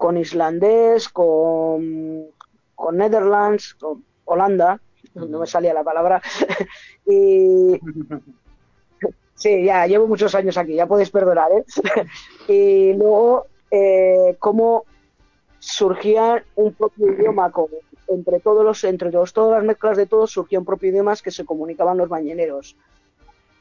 con 0.01 0.17
islandés, 0.17 1.09
con, 1.09 2.25
con 2.73 2.97
Netherlands, 2.97 3.75
con 3.75 4.03
Holanda, 4.25 4.81
no 5.15 5.39
me 5.39 5.47
salía 5.47 5.73
la 5.73 5.83
palabra, 5.83 6.21
y 7.05 7.79
sí, 9.35 9.63
ya 9.63 9.87
llevo 9.87 10.07
muchos 10.07 10.33
años 10.35 10.57
aquí, 10.57 10.75
ya 10.75 10.87
podéis 10.87 11.09
perdonar, 11.09 11.51
¿eh? 11.51 11.65
y 12.47 12.93
luego 12.93 13.47
eh, 13.69 14.35
cómo 14.39 14.85
surgía 15.59 16.43
un 16.55 16.73
propio 16.73 17.13
idioma 17.13 17.51
entre 18.07 18.39
todos 18.39 18.65
los, 18.65 18.83
entre 18.83 19.11
todas 19.11 19.51
las 19.51 19.63
mezclas 19.63 19.95
de 19.95 20.05
todos 20.05 20.31
surgía 20.31 20.59
un 20.59 20.65
propio 20.65 20.89
idioma 20.89 21.15
que 21.15 21.31
se 21.31 21.45
comunicaban 21.45 21.97
los 21.97 22.09
bañeneros. 22.09 22.75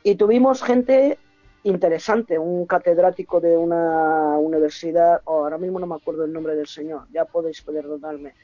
Y 0.02 0.14
tuvimos 0.14 0.62
gente 0.62 1.18
interesante, 1.62 2.38
un 2.38 2.66
catedrático 2.66 3.40
de 3.40 3.56
una 3.56 4.38
universidad, 4.38 5.20
oh, 5.24 5.44
ahora 5.44 5.58
mismo 5.58 5.78
no 5.78 5.86
me 5.86 5.94
acuerdo 5.94 6.24
el 6.24 6.32
nombre 6.32 6.56
del 6.56 6.66
señor, 6.66 7.06
ya 7.12 7.24
podéis 7.26 7.62
perdonarme. 7.62 8.34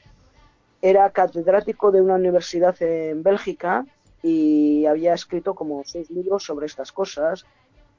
Era 0.81 1.09
catedrático 1.11 1.91
de 1.91 2.01
una 2.01 2.15
universidad 2.15 2.75
en 2.81 3.23
Bélgica 3.23 3.85
y 4.23 4.85
había 4.85 5.13
escrito 5.13 5.55
como 5.55 5.83
seis 5.85 6.09
libros 6.09 6.43
sobre 6.43 6.65
estas 6.65 6.91
cosas. 6.91 7.45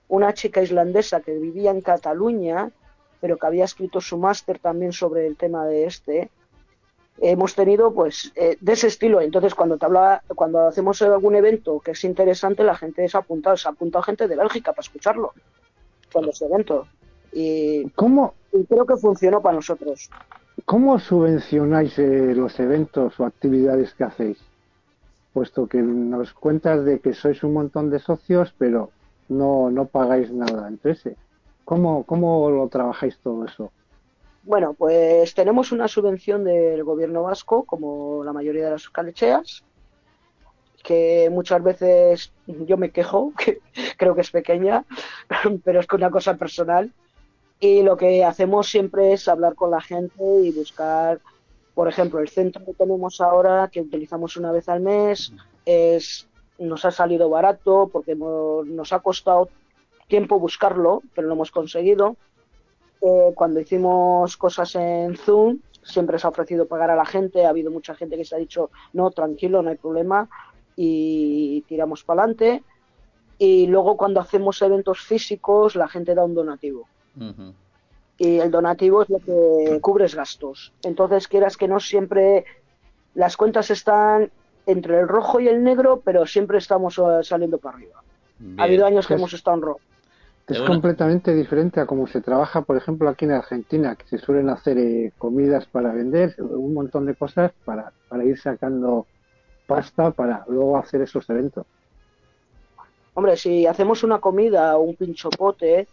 Una 0.09 0.33
chica 0.35 0.63
islandesa 0.63 1.21
que 1.21 1.39
vivía 1.39 1.71
en 1.71 1.81
Cataluña, 1.81 2.71
pero 3.21 3.37
que 3.37 3.47
había 3.47 3.65
escrito 3.65 4.01
su 4.01 4.17
máster 4.17 4.59
también 4.59 4.93
sobre 4.93 5.27
el 5.27 5.37
tema 5.37 5.67
de 5.67 5.87
este 5.87 6.31
hemos 7.21 7.55
tenido 7.55 7.93
pues 7.93 8.33
eh, 8.37 8.57
de 8.61 8.73
ese 8.73 8.87
estilo. 8.87 9.21
Entonces 9.21 9.55
cuando 9.55 9.77
te 9.77 9.87
habla, 9.87 10.23
cuando 10.35 10.67
hacemos 10.67 11.01
algún 11.03 11.35
evento 11.35 11.81
que 11.81 11.93
es 11.93 12.05
interesante, 12.05 12.65
la 12.65 12.77
gente 12.77 13.09
se 13.09 13.17
ha 13.17 13.21
apuntado, 13.21 13.57
se 13.57 13.69
ha 13.69 13.73
apuntado 13.73 14.03
gente 14.03 14.29
de 14.29 14.37
Bélgica 14.37 14.73
para 14.73 14.83
escucharlo 14.83 15.33
cuando 16.13 16.31
ese 16.31 16.47
evento. 16.47 16.87
Y, 17.33 17.89
¿Cómo? 17.91 18.35
y 18.53 18.65
creo 18.65 18.87
que 18.87 18.97
funcionó 18.97 19.43
para 19.43 19.57
nosotros. 19.57 20.11
¿Cómo 20.69 20.99
subvencionáis 20.99 21.99
eh, 21.99 22.35
los 22.35 22.61
eventos 22.61 23.19
o 23.19 23.25
actividades 23.25 23.95
que 23.95 24.05
hacéis? 24.05 24.37
Puesto 25.33 25.67
que 25.67 25.79
nos 25.79 26.35
cuentas 26.35 26.85
de 26.85 27.01
que 27.01 27.15
sois 27.15 27.43
un 27.43 27.55
montón 27.55 27.89
de 27.89 27.99
socios, 27.99 28.55
pero 28.59 28.91
no, 29.31 29.71
no 29.71 29.87
pagáis 29.87 30.31
nada 30.31 30.69
entre 30.69 30.93
ese. 30.93 31.17
¿Cómo, 31.65 32.05
¿Cómo 32.05 32.51
lo 32.51 32.69
trabajáis 32.69 33.17
todo 33.21 33.47
eso? 33.47 33.73
Bueno, 34.43 34.75
pues 34.75 35.33
tenemos 35.33 35.73
una 35.73 35.89
subvención 35.89 36.45
del 36.45 36.85
gobierno 36.85 37.23
vasco, 37.23 37.65
como 37.65 38.23
la 38.23 38.35
mayoría 38.35 38.67
de 38.67 38.73
las 38.73 38.91
calecheas, 38.91 39.65
que 40.85 41.31
muchas 41.33 41.63
veces 41.63 42.31
yo 42.47 42.77
me 42.77 42.91
quejo, 42.91 43.33
que 43.39 43.61
creo 43.97 44.15
que 44.15 44.21
es 44.21 44.31
pequeña, 44.31 44.85
pero 45.65 45.81
es 45.81 45.87
una 45.95 46.11
cosa 46.11 46.37
personal. 46.37 46.93
Y 47.61 47.83
lo 47.83 47.97
que 47.97 48.25
hacemos 48.25 48.69
siempre 48.69 49.13
es 49.13 49.27
hablar 49.29 49.55
con 49.55 49.71
la 49.71 49.81
gente 49.81 50.23
y 50.43 50.53
buscar, 50.53 51.21
por 51.75 51.89
ejemplo, 51.89 52.21
el 52.21 52.29
centro 52.29 52.65
que 52.65 52.75
tenemos 52.75 53.21
ahora, 53.21 53.69
que 53.73 53.81
utilizamos 53.81 54.37
una 54.37 54.53
vez 54.53 54.69
al 54.69 54.81
mes, 54.81 55.33
es 55.65 56.29
nos 56.59 56.85
ha 56.85 56.91
salido 56.91 57.31
barato 57.31 57.89
porque 57.93 58.17
nos 58.17 58.93
ha 58.93 58.99
costado 58.99 59.49
tiempo 60.09 60.41
buscarlo, 60.41 61.03
pero 61.15 61.29
lo 61.29 61.35
hemos 61.35 61.53
conseguido 61.53 62.17
eh, 63.01 63.33
cuando 63.35 63.61
hicimos 63.61 64.37
cosas 64.37 64.75
en 64.75 65.17
Zoom, 65.17 65.59
siempre 65.83 66.19
se 66.19 66.27
ha 66.27 66.31
ofrecido 66.31 66.67
pagar 66.67 66.91
a 66.91 66.97
la 66.97 67.07
gente, 67.07 67.47
ha 67.47 67.51
habido 67.51 67.71
mucha 67.71 67.95
gente 67.95 68.17
que 68.17 68.25
se 68.25 68.35
ha 68.35 68.39
dicho, 68.39 68.71
no, 68.93 69.11
tranquilo, 69.11 69.63
no 69.63 69.71
hay 69.71 69.77
problema, 69.77 70.29
y 70.77 71.63
tiramos 71.63 72.05
para 72.05 72.23
adelante. 72.23 72.63
Y 73.39 73.67
luego 73.67 73.97
cuando 73.97 74.21
hacemos 74.21 74.61
eventos 74.63 75.01
físicos, 75.01 75.77
la 75.77 75.89
gente 75.89 76.15
da 76.15 76.25
un 76.25 76.35
donativo. 76.35 76.89
Y 78.19 78.39
el 78.39 78.51
donativo 78.51 79.03
es 79.03 79.11
lo 79.11 79.19
que 79.19 79.81
cubres 79.81 80.15
gastos. 80.15 80.73
Entonces, 80.83 81.29
quieras 81.29 81.57
que 81.57 81.69
no, 81.69 81.81
siempre 81.81 82.45
las 83.15 83.37
cuentas 83.37 83.71
están 83.71 84.31
entre 84.67 85.01
el 85.01 85.09
rojo 85.09 85.41
y 85.41 85.49
el 85.49 85.63
negro, 85.63 86.03
pero 86.05 86.27
siempre 86.27 86.59
estamos 86.59 86.99
eh, 86.99 87.23
saliendo 87.23 87.59
para 87.59 87.77
arriba. 87.77 88.03
Ha 88.59 88.65
habido 88.65 88.87
años 88.87 89.07
que 89.07 89.15
hemos 89.15 89.33
estado 89.33 89.57
en 89.57 89.63
rojo. 89.63 89.81
Es 90.47 90.63
completamente 90.63 91.35
diferente 91.35 91.79
a 91.79 91.87
cómo 91.87 92.07
se 92.07 92.23
trabaja, 92.23 92.63
por 92.63 92.77
ejemplo, 92.77 93.09
aquí 93.09 93.27
en 93.27 93.33
Argentina, 93.33 93.97
que 93.97 94.07
se 94.07 94.19
suelen 94.19 94.49
hacer 94.49 94.79
eh, 94.79 95.13
comidas 95.19 95.67
para 95.67 95.93
vender, 95.93 96.35
un 96.39 96.73
montón 96.73 97.05
de 97.05 97.15
cosas 97.15 97.53
para, 97.65 97.93
para 98.09 98.25
ir 98.25 98.39
sacando 98.39 99.07
pasta 99.67 100.11
para 100.11 100.45
luego 100.49 100.79
hacer 100.79 101.03
esos 101.03 101.29
eventos. 101.29 101.67
Hombre, 103.15 103.37
si 103.37 103.67
hacemos 103.67 104.03
una 104.03 104.21
comida 104.21 104.77
o 104.79 104.83
un 104.83 104.97
pinchopote, 104.97 105.87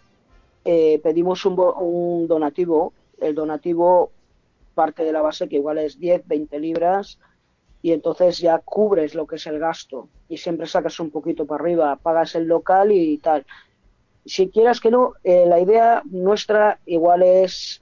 eh, 0.65 0.99
pedimos 1.01 1.45
un, 1.45 1.57
un 1.59 2.27
donativo. 2.27 2.93
El 3.21 3.33
donativo 3.33 4.11
parte 4.73 5.03
de 5.03 5.13
la 5.13 5.21
base 5.21 5.47
que 5.47 5.55
igual 5.55 5.77
es 5.77 5.97
10, 5.97 6.27
20 6.27 6.59
libras 6.59 7.17
y 7.81 7.93
entonces 7.93 8.39
ya 8.39 8.57
cubres 8.59 9.15
lo 9.15 9.25
que 9.25 9.37
es 9.37 9.47
el 9.47 9.59
gasto 9.59 10.09
y 10.27 10.37
siempre 10.37 10.67
sacas 10.67 10.99
un 10.99 11.11
poquito 11.11 11.45
para 11.45 11.63
arriba, 11.63 11.95
pagas 11.95 12.35
el 12.35 12.45
local 12.45 12.91
y 12.91 13.17
tal 13.19 13.45
si 14.25 14.49
quieras 14.49 14.79
que 14.79 14.91
no, 14.91 15.13
eh, 15.23 15.45
la 15.45 15.59
idea 15.59 16.01
nuestra 16.05 16.79
igual 16.85 17.21
es 17.21 17.81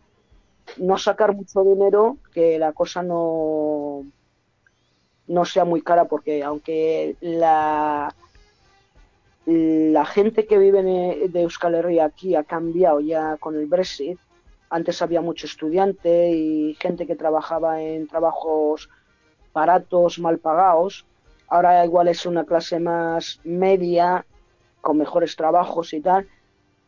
no 0.77 0.97
sacar 0.97 1.33
mucho 1.33 1.63
dinero, 1.63 2.17
que 2.33 2.59
la 2.59 2.73
cosa 2.73 3.01
no, 3.01 4.05
no 5.27 5.45
sea 5.45 5.65
muy 5.65 5.81
cara, 5.81 6.05
porque 6.05 6.43
aunque 6.43 7.15
la, 7.21 8.13
la 9.45 10.05
gente 10.05 10.45
que 10.45 10.57
vive 10.57 10.83
de 10.83 11.41
Euskal 11.41 11.75
Herria 11.75 12.05
aquí 12.05 12.35
ha 12.35 12.43
cambiado 12.43 12.99
ya 13.01 13.37
con 13.37 13.55
el 13.55 13.65
Brexit, 13.65 14.17
antes 14.69 15.01
había 15.01 15.21
mucho 15.21 15.45
estudiante 15.45 16.31
y 16.31 16.75
gente 16.75 17.05
que 17.05 17.15
trabajaba 17.15 17.81
en 17.81 18.07
trabajos 18.07 18.89
baratos, 19.53 20.17
mal 20.19 20.39
pagados, 20.39 21.05
ahora 21.47 21.85
igual 21.85 22.07
es 22.07 22.25
una 22.25 22.45
clase 22.45 22.79
más 22.79 23.39
media 23.43 24.25
con 24.81 24.97
mejores 24.97 25.35
trabajos 25.35 25.93
y 25.93 26.01
tal, 26.01 26.27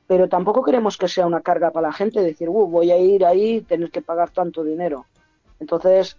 pero 0.08 0.30
tampoco 0.30 0.64
queremos 0.64 0.98
que 0.98 1.08
sea 1.08 1.28
una 1.28 1.42
carga 1.42 1.72
para 1.72 1.88
la 1.88 1.94
gente, 1.94 2.22
decir, 2.22 2.50
uh, 2.50 2.68
voy 2.68 2.92
a 2.92 2.98
ir 2.98 3.26
ahí 3.26 3.58
y 3.58 3.62
tener 3.62 3.92
que 3.92 4.02
pagar 4.02 4.30
tanto 4.32 4.64
dinero. 4.64 5.06
Entonces, 5.60 6.18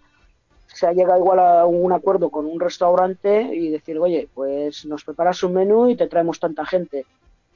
se 0.67 0.85
ha 0.85 0.93
llegado 0.93 1.19
igual 1.19 1.39
a 1.39 1.65
un 1.65 1.91
acuerdo 1.91 2.29
con 2.29 2.45
un 2.45 2.59
restaurante 2.59 3.41
y 3.53 3.69
decir, 3.69 3.97
oye, 3.99 4.29
pues 4.33 4.85
nos 4.85 5.03
preparas 5.03 5.43
un 5.43 5.53
menú 5.53 5.89
y 5.89 5.95
te 5.95 6.07
traemos 6.07 6.39
tanta 6.39 6.65
gente. 6.65 7.05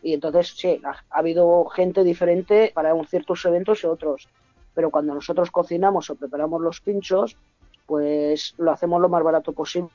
Y 0.01 0.13
entonces, 0.13 0.53
sí, 0.55 0.81
ha, 0.83 0.95
habido 1.09 1.65
gente 1.65 2.03
diferente 2.03 2.71
para 2.73 2.93
un 2.93 3.05
ciertos 3.05 3.45
eventos 3.45 3.83
y 3.83 3.87
otros. 3.87 4.27
Pero 4.73 4.89
cuando 4.89 5.13
nosotros 5.13 5.51
cocinamos 5.51 6.09
o 6.09 6.15
preparamos 6.15 6.61
los 6.61 6.81
pinchos, 6.81 7.37
pues 7.85 8.55
lo 8.57 8.71
hacemos 8.71 9.01
lo 9.01 9.09
más 9.09 9.23
barato 9.23 9.51
posible 9.51 9.91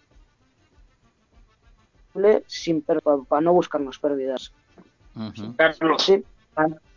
sin 2.46 2.82
para 2.82 3.40
no 3.40 3.52
buscarnos 3.52 3.98
pérdidas. 3.98 4.52
Carlos, 5.56 6.02
sí. 6.02 6.24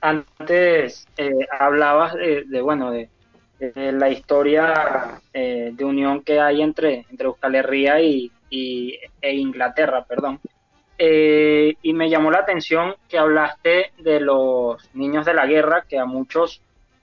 antes 0.02 1.08
eh, 1.18 1.48
hablabas 1.58 2.14
de, 2.16 2.62
bueno, 2.62 2.92
de, 2.92 3.10
la 3.60 4.10
historia 4.10 5.22
eh, 5.34 5.72
de 5.74 5.86
unión 5.86 6.24
que 6.24 6.40
hay 6.40 6.62
entre, 6.62 7.06
entre 7.10 7.28
Euskal 7.28 7.56
Herria 7.56 8.00
y, 8.02 8.32
e 8.50 9.36
Inglaterra, 9.36 10.04
perdón. 10.06 10.40
Eh, 10.98 11.76
y 11.82 11.94
me 11.94 12.10
llamó 12.10 12.32
la 12.32 12.40
atención 12.40 12.96
que 13.08 13.18
hablaste 13.18 13.94
de 14.00 14.20
los 14.20 14.94
niños 14.94 15.26
de 15.26 15.34
la 15.34 15.46
guerra, 15.46 15.86
que 15.88 15.98
a 15.98 16.06
muchos 16.06 16.62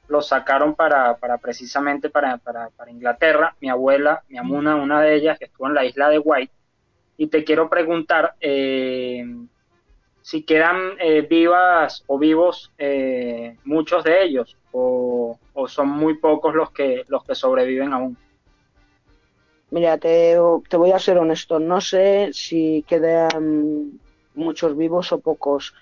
los 0.09 0.29
sacaron 0.29 0.75
para, 0.75 1.17
para 1.17 1.39
precisamente 1.39 2.11
para, 2.11 2.37
para, 2.39 2.69
para, 2.71 2.91
Inglaterra. 2.91 3.55
Mi 3.61 3.69
abuela, 3.69 4.23
mi 4.29 4.39
amuna, 4.39 4.77
una 4.77 5.01
de 5.01 5.15
ellas, 5.15 5.39
que 5.39 5.47
estuvo 5.47 5.67
en 5.67 5.75
la 5.75 5.85
isla 5.85 6.09
de 6.09 6.19
White. 6.19 6.53
Y 7.17 7.29
te 7.29 7.45
quiero 7.45 7.71
preguntar 7.71 8.35
eh, 8.41 9.25
si 10.27 10.43
quedan 10.43 10.97
eh, 10.99 11.23
vivas 11.23 12.03
o 12.09 12.19
vivos 12.19 12.73
muchos 13.63 14.03
de 14.03 14.25
ellos, 14.25 14.57
o, 14.73 15.39
o, 15.55 15.69
son 15.69 15.89
muy 15.89 16.15
pocos 16.15 16.53
los 16.53 16.73
que, 16.73 17.05
los 17.07 17.23
que 17.23 17.37
sobreviven 17.37 17.93
aún. 17.93 18.17
Mira, 19.71 19.99
te, 19.99 20.37
te 20.69 20.77
voy 20.77 20.91
a 20.91 20.99
ser 20.99 21.19
honesto, 21.19 21.61
no 21.61 21.81
sé 21.81 22.31
si 22.33 22.85
quedan 22.89 24.01
muchos 24.35 24.77
vivos 24.77 25.13
o 25.13 25.21
pocos. 25.21 25.75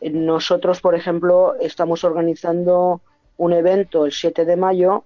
Nosotros, 0.00 0.80
por 0.80 0.96
ejemplo, 0.96 1.54
estamos 1.60 2.02
organizando 2.02 3.00
un 3.36 3.52
evento 3.52 4.06
el 4.06 4.12
7 4.12 4.44
de 4.44 4.56
mayo, 4.56 5.04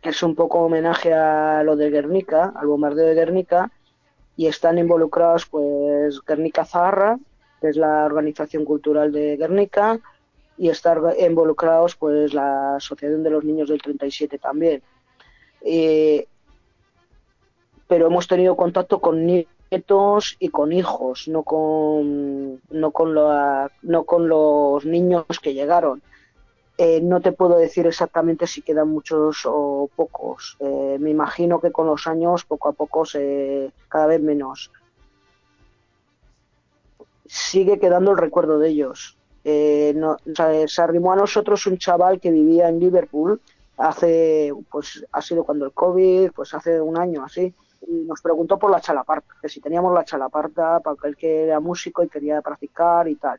que 0.00 0.08
es 0.08 0.22
un 0.22 0.34
poco 0.34 0.60
homenaje 0.60 1.12
a 1.12 1.62
lo 1.64 1.76
de 1.76 1.90
Guernica, 1.90 2.50
al 2.56 2.66
bombardeo 2.66 3.08
de 3.08 3.14
Guernica, 3.14 3.70
y 4.38 4.46
están 4.46 4.78
involucrados 4.78 5.44
pues 5.44 6.24
Guernica 6.24 6.64
Zaharra, 6.64 7.18
que 7.60 7.68
es 7.68 7.76
la 7.76 8.04
organización 8.04 8.64
cultural 8.64 9.12
de 9.12 9.36
Guernica, 9.36 10.00
y 10.58 10.68
están 10.68 11.02
involucrados 11.18 11.96
pues 11.96 12.32
la 12.32 12.76
Asociación 12.76 13.22
de 13.22 13.30
los 13.30 13.44
Niños 13.44 13.68
del 13.68 13.82
37 13.82 14.38
también. 14.38 14.82
Pero 17.88 18.06
hemos 18.06 18.26
tenido 18.26 18.56
contacto 18.56 19.00
con 19.00 19.26
nietos 19.26 20.36
y 20.38 20.48
con 20.48 20.72
hijos, 20.72 21.28
no 21.28 21.42
con, 21.42 22.60
no 22.70 22.90
con, 22.90 23.14
no 23.14 24.04
con 24.04 24.28
los 24.28 24.84
niños 24.84 25.24
que 25.42 25.54
llegaron. 25.54 26.02
Eh, 26.78 27.00
no 27.00 27.20
te 27.22 27.32
puedo 27.32 27.56
decir 27.56 27.86
exactamente 27.86 28.46
si 28.46 28.60
quedan 28.60 28.88
muchos 28.88 29.42
o 29.46 29.88
pocos. 29.96 30.56
Eh, 30.60 30.98
me 31.00 31.10
imagino 31.10 31.60
que 31.60 31.72
con 31.72 31.86
los 31.86 32.06
años, 32.06 32.44
poco 32.44 32.68
a 32.68 32.72
poco, 32.72 33.06
se, 33.06 33.70
cada 33.88 34.06
vez 34.06 34.20
menos. 34.20 34.70
Sigue 37.28 37.78
quedando 37.78 38.12
el 38.12 38.18
recuerdo 38.18 38.58
de 38.58 38.68
ellos. 38.68 39.18
Eh, 39.44 39.92
no, 39.96 40.16
se 40.66 40.82
arrimó 40.82 41.12
a 41.12 41.16
nosotros 41.16 41.66
un 41.66 41.78
chaval 41.78 42.20
que 42.20 42.30
vivía 42.30 42.68
en 42.68 42.80
Liverpool 42.80 43.40
hace, 43.76 44.52
pues 44.70 45.04
ha 45.12 45.22
sido 45.22 45.44
cuando 45.44 45.66
el 45.66 45.72
COVID, 45.72 46.32
pues 46.32 46.54
hace 46.54 46.80
un 46.80 46.98
año 46.98 47.24
así 47.24 47.54
y 47.86 47.92
nos 48.04 48.20
preguntó 48.20 48.58
por 48.58 48.70
la 48.70 48.80
chalaparta, 48.80 49.34
que 49.40 49.48
si 49.48 49.60
teníamos 49.60 49.92
la 49.94 50.04
chalaparta 50.04 50.80
para 50.80 50.94
aquel 50.94 51.16
que 51.16 51.44
era 51.44 51.60
músico 51.60 52.02
y 52.02 52.08
quería 52.08 52.40
practicar 52.42 53.08
y 53.08 53.16
tal. 53.16 53.38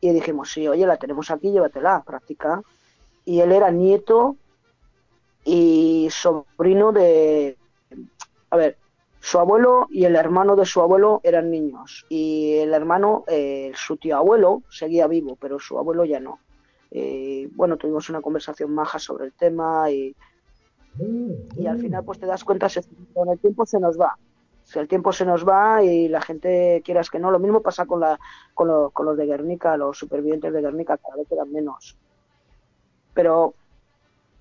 Y 0.00 0.10
dijimos, 0.12 0.50
sí, 0.50 0.66
oye, 0.66 0.86
la 0.86 0.96
tenemos 0.96 1.30
aquí, 1.30 1.50
llévatela, 1.50 2.02
practica. 2.02 2.62
Y 3.24 3.40
él 3.40 3.52
era 3.52 3.70
nieto 3.70 4.36
y 5.44 6.08
sobrino 6.10 6.90
de... 6.92 7.56
A 8.50 8.56
ver, 8.56 8.76
su 9.20 9.38
abuelo 9.38 9.86
y 9.90 10.04
el 10.04 10.16
hermano 10.16 10.56
de 10.56 10.66
su 10.66 10.80
abuelo 10.80 11.20
eran 11.22 11.50
niños. 11.50 12.06
Y 12.08 12.54
el 12.58 12.74
hermano, 12.74 13.24
eh, 13.28 13.72
su 13.74 13.96
tío 13.96 14.16
abuelo, 14.16 14.62
seguía 14.70 15.06
vivo, 15.06 15.36
pero 15.40 15.58
su 15.58 15.78
abuelo 15.78 16.04
ya 16.04 16.20
no. 16.20 16.40
Eh, 16.90 17.48
bueno, 17.52 17.76
tuvimos 17.76 18.08
una 18.10 18.20
conversación 18.20 18.74
maja 18.74 18.98
sobre 18.98 19.26
el 19.26 19.32
tema 19.32 19.90
y 19.90 20.14
y 21.56 21.66
al 21.66 21.78
final 21.78 22.04
pues 22.04 22.18
te 22.18 22.26
das 22.26 22.44
cuenta 22.44 22.68
que 22.68 22.80
con 23.14 23.28
el 23.28 23.38
tiempo 23.38 23.64
se 23.64 23.78
nos 23.78 23.98
va 23.98 24.16
si 24.64 24.78
el 24.78 24.88
tiempo 24.88 25.12
se 25.12 25.24
nos 25.24 25.48
va 25.48 25.82
y 25.82 26.08
la 26.08 26.20
gente 26.20 26.82
quieras 26.84 27.10
que 27.10 27.18
no 27.18 27.30
lo 27.30 27.38
mismo 27.38 27.62
pasa 27.62 27.86
con 27.86 28.00
la 28.00 28.18
con, 28.54 28.68
los 28.68 29.16
de 29.16 29.26
Guernica 29.26 29.76
los 29.76 29.98
supervivientes 29.98 30.52
de 30.52 30.60
Guernica 30.60 30.98
cada 30.98 31.16
vez 31.16 31.28
quedan 31.28 31.52
menos 31.52 31.96
pero 33.14 33.54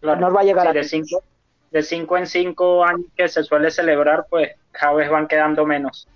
nos 0.01 0.35
va 0.35 0.41
a 0.41 0.43
llegar 0.43 0.67
a 0.67 0.73
de 0.73 0.83
cinco 0.83 1.23
de 1.71 1.83
cinco 1.83 2.17
en 2.17 2.25
cinco 2.25 2.83
años 2.83 3.07
que 3.15 3.27
se 3.27 3.43
suele 3.43 3.69
celebrar 3.71 4.25
pues 4.29 4.51
cada 4.71 4.93
vez 4.93 5.09
van 5.09 5.27
quedando 5.27 5.65
menos 5.65 6.07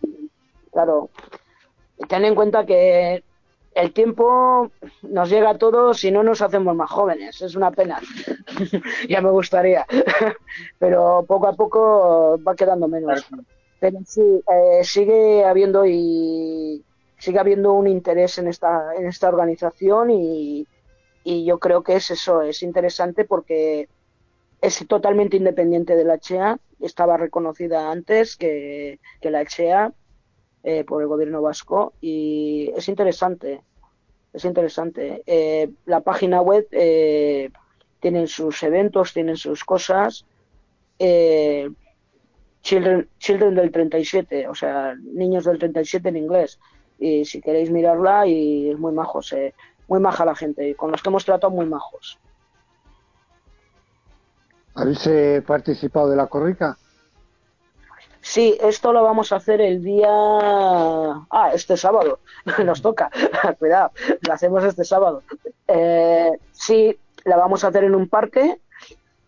claro 0.72 1.10
ten 2.08 2.26
en 2.26 2.36
cuenta 2.36 2.66
que 2.66 3.24
el 3.76 3.94
tiempo 3.94 4.72
nos 5.02 5.30
llega 5.30 5.52
a 5.52 5.58
todos 5.58 6.04
y 6.04 6.12
no 6.12 6.24
nos 6.24 6.42
hacemos 6.42 6.76
más 6.76 6.92
jóvenes. 6.92 7.42
Es 7.42 7.56
una 7.56 7.72
pena. 7.72 8.00
ya 9.10 9.22
me 9.22 9.32
gustaría. 9.32 9.86
Pero 10.80 11.26
poco 11.28 11.48
a 11.48 11.54
poco 11.54 12.40
va 12.46 12.56
quedando 12.56 12.88
menos. 12.88 13.26
Pero 13.80 14.00
sí, 14.06 14.22
eh, 14.22 14.84
sigue 14.84 15.44
habiendo 15.44 15.86
y 15.86 16.84
sigue 17.18 17.40
habiendo 17.40 17.74
un 17.74 17.88
interés 17.88 18.38
en 18.38 18.48
esta, 18.48 18.96
en 18.96 19.08
esta 19.08 19.30
organización 19.30 20.12
y, 20.12 20.68
y 21.24 21.46
yo 21.46 21.58
creo 21.60 21.84
que 21.84 21.96
es 21.96 22.12
eso, 22.12 22.42
es 22.42 22.64
interesante 22.64 23.26
porque 23.26 23.88
es 24.62 24.86
totalmente 24.88 25.38
independiente 25.38 25.96
de 25.96 26.04
la 26.04 26.16
HEA. 26.16 26.58
Estaba 26.84 27.18
reconocida 27.18 27.92
antes 27.92 28.36
que, 28.36 29.00
la 29.22 29.42
HEA 29.42 29.94
eh, 30.64 30.84
por 30.84 31.02
el 31.02 31.08
gobierno 31.08 31.42
vasco 31.42 31.94
y 32.02 32.72
es 32.76 32.88
interesante, 32.88 33.62
es 34.34 34.46
interesante. 34.46 35.24
Eh, 35.26 35.70
la 35.86 36.02
página 36.02 36.42
web 36.42 36.68
eh, 36.72 37.52
tienen 38.00 38.28
sus 38.28 38.62
eventos, 38.64 39.14
tienen 39.14 39.38
sus 39.38 39.64
cosas. 39.64 40.26
Eh, 40.98 41.70
Children, 42.64 43.10
Children 43.20 43.56
del 43.56 43.72
37, 43.72 44.48
o 44.48 44.56
sea, 44.56 44.96
niños 44.96 45.46
del 45.46 45.60
37 45.60 46.10
en 46.10 46.18
inglés. 46.18 46.60
Y 46.98 47.26
si 47.26 47.42
queréis 47.42 47.70
mirarla, 47.70 48.26
y 48.26 48.70
es 48.72 48.80
muy 48.80 48.94
majo, 48.94 49.20
muy 49.88 50.00
maja 50.00 50.26
la 50.26 50.36
gente, 50.36 50.70
y 50.70 50.74
con 50.74 50.92
los 50.92 51.04
que 51.04 51.10
hemos 51.10 51.26
tratado 51.26 51.52
muy 51.52 51.66
majos. 51.66 52.20
¿Habéis 54.76 55.10
participado 55.46 56.10
de 56.10 56.16
la 56.16 56.28
corrica? 56.28 56.78
Sí, 58.24 58.58
esto 58.62 58.94
lo 58.94 59.04
vamos 59.04 59.34
a 59.34 59.36
hacer 59.36 59.60
el 59.60 59.84
día. 59.84 60.08
Ah, 60.10 61.52
este 61.54 61.76
sábado. 61.76 62.20
Nos 62.66 62.82
toca. 62.82 63.12
Cuidado, 63.60 63.92
lo 64.26 64.34
hacemos 64.34 64.64
este 64.64 64.86
sábado. 64.86 65.24
Eh, 65.68 66.32
sí, 66.54 66.98
la 67.26 67.36
vamos 67.36 67.64
a 67.64 67.68
hacer 67.68 67.84
en 67.84 67.96
un 67.96 68.08
parque. 68.08 68.62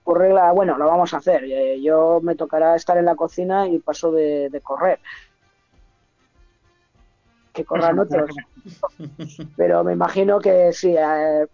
Por 0.05 0.19
regla, 0.19 0.53
bueno, 0.53 0.77
la 0.77 0.86
vamos 0.86 1.13
a 1.13 1.17
hacer. 1.17 1.43
Eh, 1.43 1.81
yo 1.81 2.21
me 2.23 2.36
tocará 2.36 2.73
estar 2.75 2.97
en 2.97 3.05
la 3.05 3.17
cocina 3.17 3.67
y 3.67 3.79
paso 3.79 4.13
de, 4.13 4.62
correr. 4.63 4.99
Que 7.51 7.65
corran 7.65 7.99
otros. 7.99 8.31
Pero 9.58 9.84
me 9.84 9.91
imagino 9.91 10.39
que 10.39 10.71
sí. 10.71 10.95
Eh, 10.97 11.47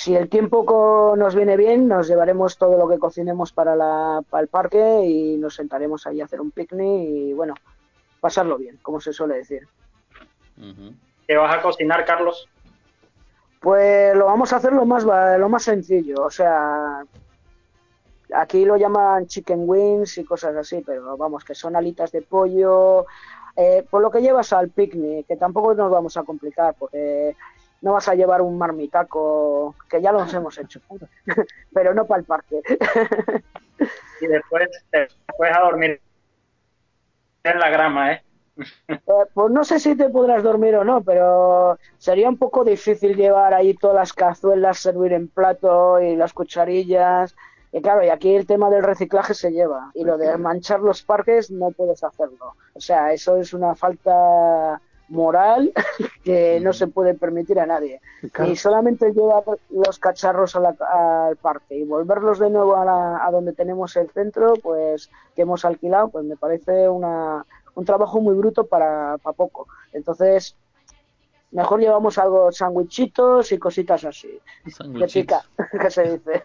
si 0.00 0.16
el 0.16 0.30
tiempo 0.30 1.14
nos 1.14 1.34
viene 1.34 1.58
bien, 1.58 1.86
nos 1.86 2.08
llevaremos 2.08 2.56
todo 2.56 2.78
lo 2.78 2.88
que 2.88 2.98
cocinemos 2.98 3.52
para, 3.52 3.76
la, 3.76 4.22
para 4.30 4.40
el 4.40 4.48
parque 4.48 5.04
y 5.04 5.36
nos 5.36 5.56
sentaremos 5.56 6.06
ahí 6.06 6.22
a 6.22 6.24
hacer 6.24 6.40
un 6.40 6.52
picnic 6.52 7.06
y, 7.06 7.34
bueno, 7.34 7.52
pasarlo 8.18 8.56
bien, 8.56 8.78
como 8.80 8.98
se 8.98 9.12
suele 9.12 9.34
decir. 9.34 9.68
¿Qué 11.26 11.36
vas 11.36 11.54
a 11.54 11.60
cocinar, 11.60 12.06
Carlos? 12.06 12.48
Pues 13.60 14.16
lo 14.16 14.24
vamos 14.24 14.54
a 14.54 14.56
hacer 14.56 14.72
lo 14.72 14.86
más, 14.86 15.04
lo 15.04 15.48
más 15.50 15.64
sencillo, 15.64 16.24
o 16.24 16.30
sea, 16.30 17.04
aquí 18.34 18.64
lo 18.64 18.78
llaman 18.78 19.26
chicken 19.26 19.68
wings 19.68 20.16
y 20.16 20.24
cosas 20.24 20.56
así, 20.56 20.80
pero 20.80 21.14
vamos, 21.18 21.44
que 21.44 21.54
son 21.54 21.76
alitas 21.76 22.10
de 22.10 22.22
pollo, 22.22 23.04
eh, 23.54 23.84
por 23.90 24.00
lo 24.00 24.10
que 24.10 24.22
llevas 24.22 24.54
al 24.54 24.70
picnic, 24.70 25.26
que 25.26 25.36
tampoco 25.36 25.74
nos 25.74 25.90
vamos 25.90 26.16
a 26.16 26.22
complicar, 26.22 26.74
porque 26.78 27.36
no 27.82 27.94
vas 27.94 28.08
a 28.08 28.14
llevar 28.14 28.42
un 28.42 28.58
marmitaco, 28.58 29.74
que 29.88 30.02
ya 30.02 30.12
los 30.12 30.32
hemos 30.34 30.58
hecho, 30.58 30.80
pero 31.72 31.94
no 31.94 32.06
para 32.06 32.20
el 32.20 32.26
parque. 32.26 32.60
y 34.20 34.26
después 34.26 34.68
te 34.90 35.08
puedes 35.36 35.56
a 35.56 35.60
dormir 35.60 36.00
en 37.44 37.58
la 37.58 37.70
grama, 37.70 38.12
¿eh? 38.12 38.22
¿eh? 38.88 39.00
Pues 39.32 39.50
no 39.50 39.64
sé 39.64 39.78
si 39.78 39.96
te 39.96 40.08
podrás 40.10 40.42
dormir 40.42 40.74
o 40.76 40.84
no, 40.84 41.02
pero 41.02 41.78
sería 41.98 42.28
un 42.28 42.36
poco 42.36 42.64
difícil 42.64 43.16
llevar 43.16 43.54
ahí 43.54 43.74
todas 43.74 43.96
las 43.96 44.12
cazuelas, 44.12 44.78
servir 44.78 45.12
en 45.12 45.28
plato 45.28 46.00
y 46.00 46.16
las 46.16 46.32
cucharillas. 46.32 47.34
Y 47.72 47.80
claro, 47.80 48.04
y 48.04 48.08
aquí 48.08 48.34
el 48.34 48.46
tema 48.46 48.68
del 48.68 48.82
reciclaje 48.82 49.32
se 49.32 49.52
lleva. 49.52 49.90
Y 49.94 50.04
lo 50.04 50.18
de 50.18 50.36
manchar 50.36 50.80
los 50.80 51.02
parques 51.02 51.50
no 51.50 51.70
puedes 51.70 52.02
hacerlo. 52.02 52.56
O 52.74 52.80
sea, 52.80 53.12
eso 53.12 53.36
es 53.36 53.54
una 53.54 53.74
falta 53.74 54.80
moral 55.10 55.72
que 56.24 56.58
no 56.60 56.72
se 56.72 56.86
puede 56.86 57.14
permitir 57.14 57.60
a 57.60 57.66
nadie. 57.66 58.00
Y 58.46 58.56
solamente 58.56 59.12
llevar 59.12 59.44
los 59.68 59.98
cacharros 59.98 60.56
al 60.56 61.36
parque 61.36 61.76
y 61.76 61.84
volverlos 61.84 62.38
de 62.38 62.50
nuevo 62.50 62.76
a, 62.76 63.26
a, 63.26 63.30
donde 63.30 63.52
tenemos 63.52 63.96
el 63.96 64.08
centro, 64.10 64.54
pues 64.62 65.10
que 65.36 65.42
hemos 65.42 65.64
alquilado, 65.64 66.08
pues 66.08 66.24
me 66.24 66.36
parece 66.36 66.88
una, 66.88 67.44
un 67.74 67.84
trabajo 67.84 68.20
muy 68.20 68.34
bruto 68.34 68.66
para, 68.66 69.18
para 69.18 69.36
poco. 69.36 69.66
Entonces, 69.92 70.56
mejor 71.50 71.80
llevamos 71.80 72.18
algo, 72.18 72.52
sandwichitos 72.52 73.52
y 73.52 73.58
cositas 73.58 74.04
así. 74.04 74.38
De 74.64 75.06
pica, 75.06 75.44
que 75.80 75.90
se 75.90 76.12
dice. 76.12 76.42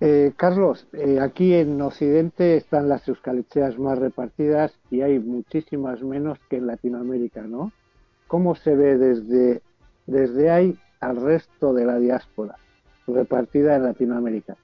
Eh, 0.00 0.32
Carlos, 0.36 0.86
eh, 0.92 1.18
aquí 1.20 1.54
en 1.54 1.80
Occidente 1.80 2.58
están 2.58 2.88
las 2.88 3.08
euskalecheas 3.08 3.78
más 3.78 3.98
repartidas 3.98 4.72
y 4.90 5.00
hay 5.00 5.18
muchísimas 5.18 6.02
menos 6.02 6.38
que 6.50 6.56
en 6.56 6.66
Latinoamérica, 6.66 7.40
¿no? 7.42 7.72
¿Cómo 8.26 8.54
se 8.54 8.74
ve 8.74 8.96
desde, 8.96 9.62
desde 10.06 10.50
ahí 10.50 10.78
al 11.00 11.16
resto 11.16 11.72
de 11.72 11.84
la 11.84 11.98
diáspora 11.98 12.56
repartida 13.06 13.76
en 13.76 13.84
Latinoamérica? 13.84 14.56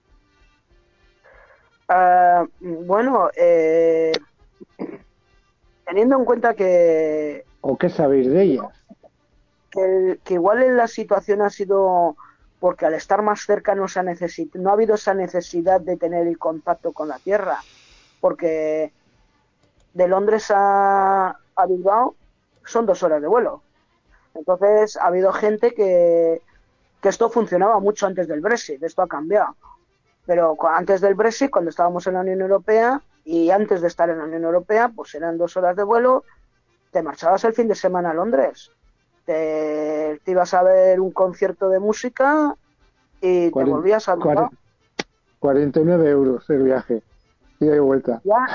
Ah, 1.89 2.45
bueno, 2.61 3.31
eh, 3.37 4.13
teniendo 5.85 6.17
en 6.17 6.25
cuenta 6.25 6.55
que... 6.55 7.45
¿O 7.61 7.77
qué 7.77 7.89
sabéis 7.89 8.29
de 8.29 8.43
ellas? 8.43 8.67
Que, 9.71 10.19
que 10.25 10.35
igual 10.35 10.77
la 10.77 10.89
situación 10.89 11.43
ha 11.43 11.51
sido 11.51 12.17
porque 12.63 12.87
al 12.87 12.95
estar 12.95 13.23
más 13.23 13.41
cerca 13.41 13.75
no, 13.75 13.89
se 13.89 13.99
ha 13.99 14.05
no 14.05 14.71
ha 14.71 14.75
habido 14.75 14.95
esa 14.95 15.15
necesidad 15.15 15.81
de 15.81 15.97
tener 15.97 16.29
el 16.29 16.39
contacto 16.39 16.93
con 16.93 17.09
la 17.09 17.19
Tierra, 17.19 17.59
porque 18.21 18.93
de 19.95 20.07
Londres 20.07 20.47
a, 20.55 21.37
Bilbao 21.69 22.15
son 22.65 22.87
dos 22.87 23.03
horas 23.03 23.21
de 23.21 23.29
vuelo. 23.29 23.63
Entonces 24.35 24.97
ha 24.97 25.07
habido 25.07 25.33
gente 25.33 25.73
que, 25.75 26.43
que 27.01 27.09
esto 27.09 27.29
funcionaba 27.31 27.81
mucho 27.81 28.07
antes 28.07 28.29
del 28.29 28.41
Brexit, 28.41 28.83
esto 28.83 29.03
ha 29.03 29.09
cambiado. 29.09 29.57
Pero 30.25 30.57
antes 30.69 31.01
del 31.01 31.15
Brexit, 31.15 31.51
cuando 31.51 31.71
estábamos 31.71 32.07
en 32.07 32.15
la 32.15 32.21
Unión 32.21 32.41
Europea 32.41 33.03
y 33.25 33.51
antes 33.51 33.81
de 33.81 33.89
estar 33.89 34.09
en 34.09 34.19
la 34.19 34.25
Unión 34.25 34.45
Europea, 34.45 34.91
pues 34.95 35.15
eran 35.15 35.37
dos 35.37 35.57
horas 35.57 35.77
de 35.77 35.83
vuelo, 35.83 36.25
te 36.91 37.03
marchabas 37.03 37.45
el 37.45 37.55
fin 37.55 37.69
de 37.69 37.75
semana 37.75 38.11
a 38.11 38.15
Londres 38.15 38.71
te, 39.25 40.21
ibas 40.27 40.55
a 40.55 40.63
ver 40.63 41.01
un 41.01 41.11
concierto 41.13 41.69
de 41.69 41.79
música 41.79 42.55
y 43.21 43.51
te 43.51 43.65
volvías 43.65 44.09
a 44.09 44.17
49 45.39 46.11
euros 46.11 46.49
el 46.51 46.63
viaje, 46.63 47.03
ida 47.61 47.77
y 47.77 47.79
vuelta. 47.79 48.21
Ya, 48.25 48.47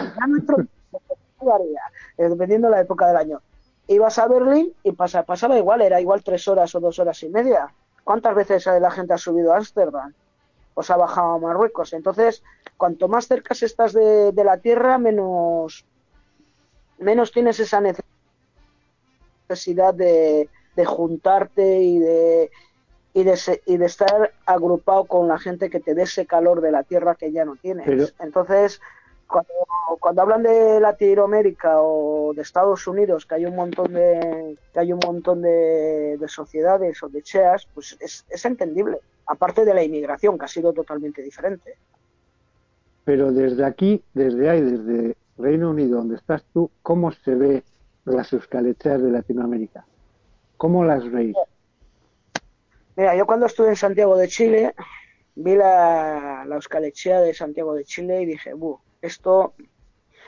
ya 2.17 2.27
dependiendo 2.29 2.67
de 2.69 2.71
la 2.71 2.81
época 2.81 3.07
del 3.07 3.17
año. 3.17 3.41
Ibas 3.88 4.19
a 4.19 4.28
Berlín 4.28 4.73
y 4.84 4.91
pasa, 4.91 5.23
pasaba 5.23 5.58
igual, 5.58 5.82
era 5.82 6.02
igual 6.02 6.23
tres 6.23 6.47
horas 6.47 6.76
o 6.76 6.80
dos 6.80 7.00
horas 7.00 7.23
y 7.23 7.30
media. 7.30 7.73
¿Cuántas 8.04 8.36
veces 8.36 8.65
la 8.65 8.91
gente 8.91 9.13
ha 9.13 9.17
subido 9.17 9.54
a 9.54 9.58
Ámsterdam? 9.58 10.13
O 10.73 10.84
se 10.84 10.93
ha 10.93 10.97
bajado 10.97 11.34
a 11.34 11.39
Marruecos. 11.39 11.93
Entonces, 11.93 12.43
cuanto 12.76 13.08
más 13.08 13.28
cerca 13.28 13.54
estás 13.54 13.93
de, 13.93 14.32
de 14.32 14.43
la 14.43 14.58
tierra, 14.58 14.97
menos, 14.97 15.86
menos 17.00 17.32
tienes 17.32 17.60
esa 17.60 17.82
necesidad 19.50 19.93
de, 19.93 20.50
de 20.76 20.86
juntarte 20.86 21.80
y 21.82 22.00
de, 22.00 22.52
y 23.13 23.23
de, 23.23 23.62
y 23.65 23.78
de 23.78 23.86
estar 23.86 24.34
agrupado 24.45 25.06
con 25.06 25.28
la 25.28 25.39
gente 25.39 25.69
que 25.69 25.80
te 25.80 25.95
dé 25.95 26.04
ese 26.04 26.26
calor 26.26 26.62
de 26.62 26.71
la 26.71 26.84
tierra 26.84 27.15
que 27.15 27.32
ya 27.32 27.45
no 27.45 27.56
tienes. 27.56 28.13
Entonces, 28.19 28.80
cuando, 29.27 29.53
cuando 29.99 30.21
hablan 30.21 30.43
de 30.43 30.79
Latinoamérica 30.79 31.81
o 31.81 32.33
de 32.33 32.41
Estados 32.41 32.87
Unidos, 32.87 33.25
que 33.25 33.35
hay 33.35 33.45
un 33.45 33.55
montón 33.55 33.93
de, 33.93 34.57
que 34.73 34.79
hay 34.79 34.93
un 34.93 34.99
montón 35.05 35.41
de, 35.41 36.17
sociedades 36.27 37.01
o 37.03 37.09
de 37.09 37.21
cheas, 37.21 37.67
pues 37.73 37.97
es, 37.99 38.25
es 38.29 38.45
entendible. 38.45 38.99
Aparte 39.25 39.65
de 39.65 39.73
la 39.73 39.83
inmigración, 39.83 40.37
que 40.37 40.45
ha 40.45 40.47
sido 40.47 40.73
totalmente 40.73 41.21
diferente. 41.21 41.77
Pero 43.03 43.31
desde 43.31 43.65
aquí, 43.65 44.01
desde 44.13 44.49
ahí, 44.49 44.61
desde 44.61 45.15
Reino 45.37 45.69
Unido, 45.69 45.97
donde 45.97 46.15
estás 46.15 46.43
tú, 46.53 46.71
¿cómo 46.81 47.11
se 47.11 47.35
ve 47.35 47.63
las 48.05 48.31
euskalecheas 48.33 49.01
de 49.01 49.11
Latinoamérica? 49.11 49.85
¿Cómo 50.57 50.83
las 50.83 51.09
veis? 51.11 51.35
Mira, 52.95 53.15
yo 53.15 53.25
cuando 53.25 53.45
estuve 53.45 53.69
en 53.69 53.75
Santiago 53.75 54.17
de 54.17 54.27
Chile, 54.27 54.73
vi 55.35 55.55
la, 55.55 56.45
la 56.47 56.55
Euskalechea 56.55 57.21
de 57.21 57.33
Santiago 57.33 57.75
de 57.75 57.85
Chile 57.85 58.23
y 58.23 58.25
dije, 58.25 58.53
Buh, 58.53 58.79
esto 59.01 59.53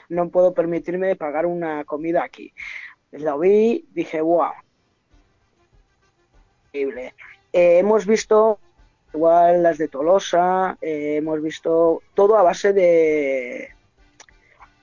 no 0.08 0.28
puedo 0.28 0.54
permitirme 0.54 1.16
pagar 1.16 1.46
una 1.46 1.84
comida 1.84 2.24
aquí. 2.24 2.52
La 3.12 3.36
vi, 3.36 3.86
dije, 3.92 4.20
wow. 4.20 4.52
Increíble. 6.66 7.14
Eh, 7.52 7.78
hemos 7.78 8.06
visto 8.06 8.58
igual 9.12 9.62
las 9.62 9.78
de 9.78 9.88
Tolosa, 9.88 10.78
eh, 10.80 11.16
hemos 11.16 11.42
visto 11.42 12.02
todo 12.14 12.36
a 12.36 12.42
base 12.42 12.72
de, 12.72 13.70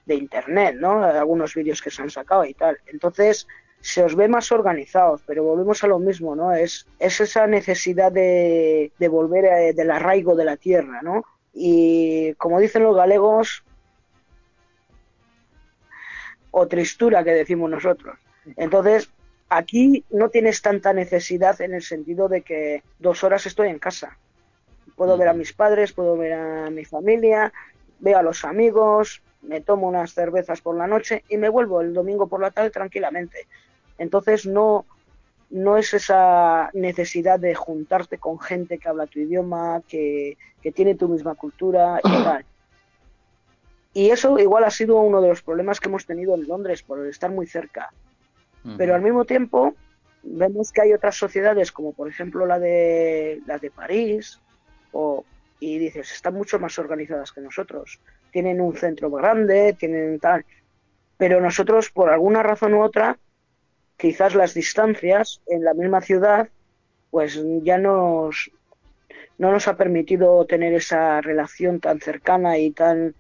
de 0.05 0.15
internet, 0.15 0.75
¿no? 0.77 1.03
Algunos 1.03 1.53
vídeos 1.55 1.81
que 1.81 1.91
se 1.91 2.01
han 2.01 2.09
sacado 2.09 2.43
y 2.45 2.53
tal. 2.53 2.77
Entonces, 2.87 3.47
se 3.79 4.03
os 4.03 4.15
ve 4.15 4.27
más 4.27 4.51
organizados, 4.51 5.21
pero 5.25 5.43
volvemos 5.43 5.83
a 5.83 5.87
lo 5.87 5.99
mismo, 5.99 6.35
¿no? 6.35 6.53
Es, 6.53 6.87
es 6.99 7.21
esa 7.21 7.47
necesidad 7.47 8.11
de, 8.11 8.91
de 8.97 9.07
volver 9.07 9.73
del 9.73 9.91
arraigo 9.91 10.35
de 10.35 10.45
la 10.45 10.57
tierra, 10.57 11.01
¿no? 11.01 11.23
Y 11.53 12.33
como 12.33 12.59
dicen 12.59 12.83
los 12.83 12.95
galegos, 12.95 13.63
o 16.51 16.67
tristura 16.67 17.23
que 17.23 17.31
decimos 17.31 17.69
nosotros. 17.69 18.17
Entonces, 18.55 19.09
aquí 19.49 20.03
no 20.09 20.29
tienes 20.29 20.61
tanta 20.61 20.93
necesidad 20.93 21.59
en 21.61 21.73
el 21.73 21.81
sentido 21.81 22.27
de 22.27 22.41
que 22.41 22.83
dos 22.99 23.23
horas 23.23 23.45
estoy 23.45 23.69
en 23.69 23.79
casa. 23.79 24.17
Puedo 24.95 25.17
ver 25.17 25.27
a 25.27 25.33
mis 25.33 25.53
padres, 25.53 25.93
puedo 25.93 26.17
ver 26.17 26.33
a 26.33 26.69
mi 26.69 26.85
familia, 26.85 27.53
veo 27.99 28.17
a 28.17 28.23
los 28.23 28.45
amigos, 28.45 29.21
me 29.41 29.61
tomo 29.61 29.87
unas 29.87 30.13
cervezas 30.13 30.61
por 30.61 30.75
la 30.75 30.87
noche 30.87 31.23
y 31.29 31.37
me 31.37 31.49
vuelvo 31.49 31.81
el 31.81 31.93
domingo 31.93 32.27
por 32.27 32.41
la 32.41 32.51
tarde 32.51 32.71
tranquilamente. 32.71 33.47
Entonces 33.97 34.45
no, 34.45 34.85
no 35.49 35.77
es 35.77 35.93
esa 35.93 36.69
necesidad 36.73 37.39
de 37.39 37.55
juntarte 37.55 38.17
con 38.17 38.39
gente 38.39 38.77
que 38.77 38.89
habla 38.89 39.07
tu 39.07 39.19
idioma, 39.19 39.81
que, 39.87 40.37
tiene 40.75 40.95
tu 40.95 41.07
misma 41.07 41.33
cultura 41.35 42.01
y 42.03 42.09
tal. 42.23 42.45
Y 43.97 44.11
eso 44.11 44.37
igual 44.37 44.63
ha 44.63 44.69
sido 44.69 44.97
uno 44.97 45.21
de 45.21 45.29
los 45.29 45.41
problemas 45.41 45.79
que 45.79 45.89
hemos 45.89 46.05
tenido 46.05 46.35
en 46.35 46.47
Londres 46.47 46.83
por 46.83 47.03
estar 47.07 47.31
muy 47.31 47.47
cerca. 47.47 47.91
Pero 48.77 48.93
al 48.93 49.01
mismo 49.01 49.25
tiempo 49.25 49.73
vemos 50.21 50.71
que 50.71 50.81
hay 50.81 50.93
otras 50.93 51.15
sociedades 51.15 51.71
como 51.71 51.93
por 51.93 52.07
ejemplo 52.07 52.45
la 52.45 52.59
de 52.59 53.41
la 53.47 53.57
de 53.57 53.71
París 53.71 54.39
o 54.91 55.25
y 55.59 55.79
dices 55.79 56.11
están 56.11 56.35
mucho 56.35 56.59
más 56.59 56.77
organizadas 56.77 57.31
que 57.31 57.41
nosotros. 57.41 57.99
Tienen 58.29 58.61
un 58.61 58.75
centro 58.75 59.09
grande 59.09 59.73
tienen 59.73 60.19
tal. 60.19 60.45
Pero 61.17 61.41
nosotros 61.41 61.89
por 61.89 62.11
alguna 62.11 62.43
razón 62.43 62.75
u 62.75 62.83
otra 62.83 63.17
quizás 63.97 64.35
las 64.35 64.53
distancias 64.53 65.41
en 65.47 65.63
la 65.63 65.73
misma 65.73 66.01
ciudad 66.01 66.49
pues 67.09 67.43
ya 67.63 67.79
nos 67.79 68.51
no 69.39 69.51
nos 69.51 69.67
ha 69.67 69.75
permitido 69.75 70.45
tener 70.45 70.75
esa 70.75 71.19
relación 71.21 71.79
tan 71.79 71.99
cercana 71.99 72.59
y 72.59 72.69
tan 72.69 73.15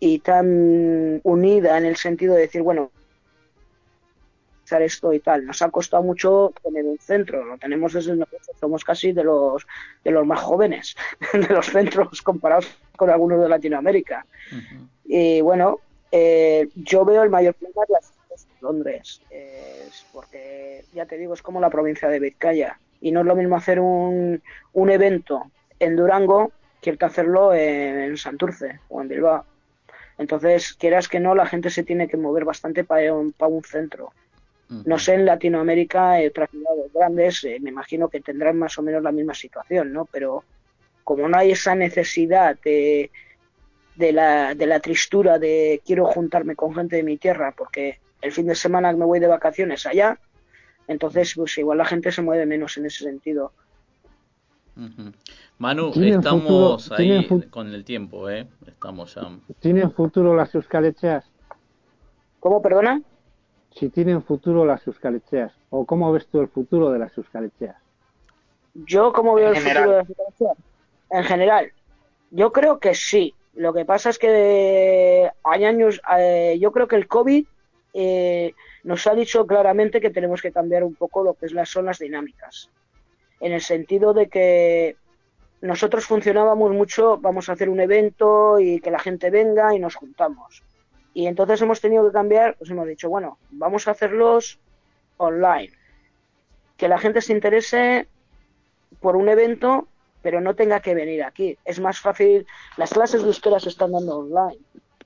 y 0.00 0.18
tan 0.20 1.20
unida 1.22 1.78
en 1.78 1.84
el 1.84 1.96
sentido 1.96 2.34
de 2.34 2.42
decir 2.42 2.62
bueno 2.62 2.90
esto 4.78 5.12
y 5.12 5.18
tal 5.18 5.46
nos 5.46 5.62
ha 5.62 5.70
costado 5.70 6.02
mucho 6.02 6.52
tener 6.62 6.84
un 6.84 6.98
centro 6.98 7.44
lo 7.44 7.58
tenemos 7.58 7.92
desde 7.92 8.14
nosotros 8.14 8.56
somos 8.60 8.84
casi 8.84 9.12
de 9.12 9.24
los 9.24 9.66
de 10.04 10.10
los 10.12 10.24
más 10.24 10.40
jóvenes 10.40 10.94
de 11.32 11.48
los 11.48 11.66
centros 11.66 12.22
comparados 12.22 12.68
con 12.96 13.10
algunos 13.10 13.40
de 13.40 13.48
Latinoamérica. 13.48 14.26
Y 15.04 15.40
bueno 15.40 15.80
eh, 16.12 16.68
yo 16.74 17.04
veo 17.04 17.22
el 17.22 17.30
mayor 17.30 17.54
problema 17.54 17.82
de 17.88 17.94
las 17.94 18.12
Londres, 18.60 19.22
es 19.30 20.04
porque 20.12 20.84
ya 20.92 21.06
te 21.06 21.16
digo, 21.16 21.32
es 21.32 21.40
como 21.40 21.60
la 21.60 21.70
provincia 21.70 22.08
de 22.08 22.20
Vizcaya 22.20 22.78
y 23.00 23.10
no 23.10 23.20
es 23.20 23.26
lo 23.26 23.34
mismo 23.34 23.56
hacer 23.56 23.80
un, 23.80 24.42
un 24.74 24.90
evento 24.90 25.50
en 25.78 25.96
Durango 25.96 26.52
que 26.82 26.96
hacerlo 27.00 27.54
en 27.54 28.16
Santurce 28.18 28.80
o 28.88 29.00
en 29.00 29.08
Bilbao. 29.08 29.44
Entonces, 30.20 30.74
quieras 30.74 31.08
que 31.08 31.18
no, 31.18 31.34
la 31.34 31.46
gente 31.46 31.70
se 31.70 31.82
tiene 31.82 32.06
que 32.06 32.18
mover 32.18 32.44
bastante 32.44 32.84
para 32.84 33.14
un, 33.14 33.32
para 33.32 33.50
un 33.50 33.64
centro. 33.64 34.12
No 34.84 34.98
sé, 34.98 35.14
en 35.14 35.24
Latinoamérica, 35.24 36.18
otras 36.28 36.50
ciudades 36.50 36.92
grandes, 36.92 37.42
eh, 37.42 37.58
me 37.60 37.70
imagino 37.70 38.08
que 38.08 38.20
tendrán 38.20 38.56
más 38.56 38.78
o 38.78 38.82
menos 38.82 39.02
la 39.02 39.10
misma 39.10 39.34
situación, 39.34 39.92
¿no? 39.92 40.04
Pero 40.04 40.44
como 41.02 41.26
no 41.26 41.38
hay 41.38 41.52
esa 41.52 41.74
necesidad 41.74 42.56
de, 42.62 43.10
de, 43.96 44.12
la, 44.12 44.54
de 44.54 44.66
la 44.66 44.78
tristura 44.78 45.38
de 45.38 45.80
quiero 45.84 46.04
juntarme 46.04 46.54
con 46.54 46.74
gente 46.74 46.96
de 46.96 47.02
mi 47.02 47.16
tierra 47.16 47.52
porque 47.56 47.98
el 48.20 48.30
fin 48.30 48.46
de 48.46 48.54
semana 48.54 48.92
me 48.92 49.06
voy 49.06 49.18
de 49.18 49.26
vacaciones 49.26 49.86
allá, 49.86 50.20
entonces 50.86 51.32
pues 51.34 51.58
igual 51.58 51.78
la 51.78 51.86
gente 51.86 52.12
se 52.12 52.22
mueve 52.22 52.46
menos 52.46 52.76
en 52.76 52.86
ese 52.86 53.04
sentido. 53.04 53.52
Manu, 55.58 55.92
estamos 55.94 56.90
ahí 56.92 57.26
con 57.50 57.72
el 57.72 57.84
tiempo, 57.84 58.28
¿eh? 58.30 58.46
Estamos 58.66 59.14
ya. 59.14 59.22
¿Tienen 59.60 59.92
futuro 59.92 60.34
las 60.34 60.54
euskalechas? 60.54 61.24
¿Cómo, 62.40 62.62
perdona? 62.62 63.02
si 63.74 63.88
tienen 63.88 64.22
futuro 64.22 64.64
las 64.64 64.86
Euskalecheas 64.86 65.52
o 65.70 65.84
cómo 65.84 66.10
ves 66.12 66.26
tú 66.26 66.40
el 66.40 66.48
futuro 66.48 66.90
de 66.90 66.98
las 66.98 67.16
Euskalecheas. 67.16 67.76
Yo, 68.74 69.12
¿cómo 69.12 69.34
veo 69.34 69.50
el 69.50 69.56
futuro 69.56 69.90
de 69.90 69.96
las 69.98 70.08
Euskalecheas? 70.08 70.58
En 71.10 71.24
general, 71.24 71.72
yo 72.30 72.52
creo 72.52 72.78
que 72.78 72.94
sí. 72.94 73.34
Lo 73.54 73.72
que 73.72 73.84
pasa 73.84 74.10
es 74.10 74.18
que 74.18 75.30
hay 75.42 75.64
años, 75.64 76.00
eh, 76.18 76.56
yo 76.60 76.72
creo 76.72 76.86
que 76.86 76.96
el 76.96 77.08
COVID 77.08 77.46
eh, 77.94 78.54
nos 78.84 79.06
ha 79.06 79.14
dicho 79.14 79.46
claramente 79.46 80.00
que 80.00 80.10
tenemos 80.10 80.40
que 80.40 80.52
cambiar 80.52 80.84
un 80.84 80.94
poco 80.94 81.24
lo 81.24 81.34
que 81.34 81.46
es 81.46 81.52
las, 81.52 81.68
son 81.68 81.86
las 81.86 81.98
dinámicas. 81.98 82.70
En 83.40 83.52
el 83.52 83.62
sentido 83.62 84.12
de 84.12 84.28
que 84.28 84.96
nosotros 85.60 86.06
funcionábamos 86.06 86.70
mucho, 86.72 87.18
vamos 87.18 87.48
a 87.48 87.52
hacer 87.52 87.68
un 87.68 87.80
evento 87.80 88.58
y 88.58 88.80
que 88.80 88.90
la 88.90 88.98
gente 88.98 89.30
venga 89.30 89.74
y 89.74 89.78
nos 89.78 89.94
juntamos. 89.94 90.62
Y 91.12 91.26
entonces 91.26 91.60
hemos 91.60 91.80
tenido 91.80 92.06
que 92.06 92.12
cambiar, 92.12 92.56
pues 92.56 92.70
hemos 92.70 92.86
dicho, 92.86 93.08
bueno, 93.08 93.38
vamos 93.50 93.88
a 93.88 93.90
hacerlos 93.90 94.58
online. 95.16 95.72
Que 96.76 96.88
la 96.88 96.98
gente 96.98 97.20
se 97.20 97.32
interese 97.32 98.08
por 99.00 99.16
un 99.16 99.28
evento, 99.28 99.88
pero 100.22 100.40
no 100.40 100.54
tenga 100.54 100.80
que 100.80 100.94
venir 100.94 101.22
aquí. 101.22 101.58
Es 101.64 101.80
más 101.80 102.00
fácil, 102.00 102.46
las 102.76 102.90
clases 102.90 103.22
de 103.22 103.28
euskera 103.28 103.60
se 103.60 103.68
están 103.68 103.92
dando 103.92 104.18
online. 104.18 104.58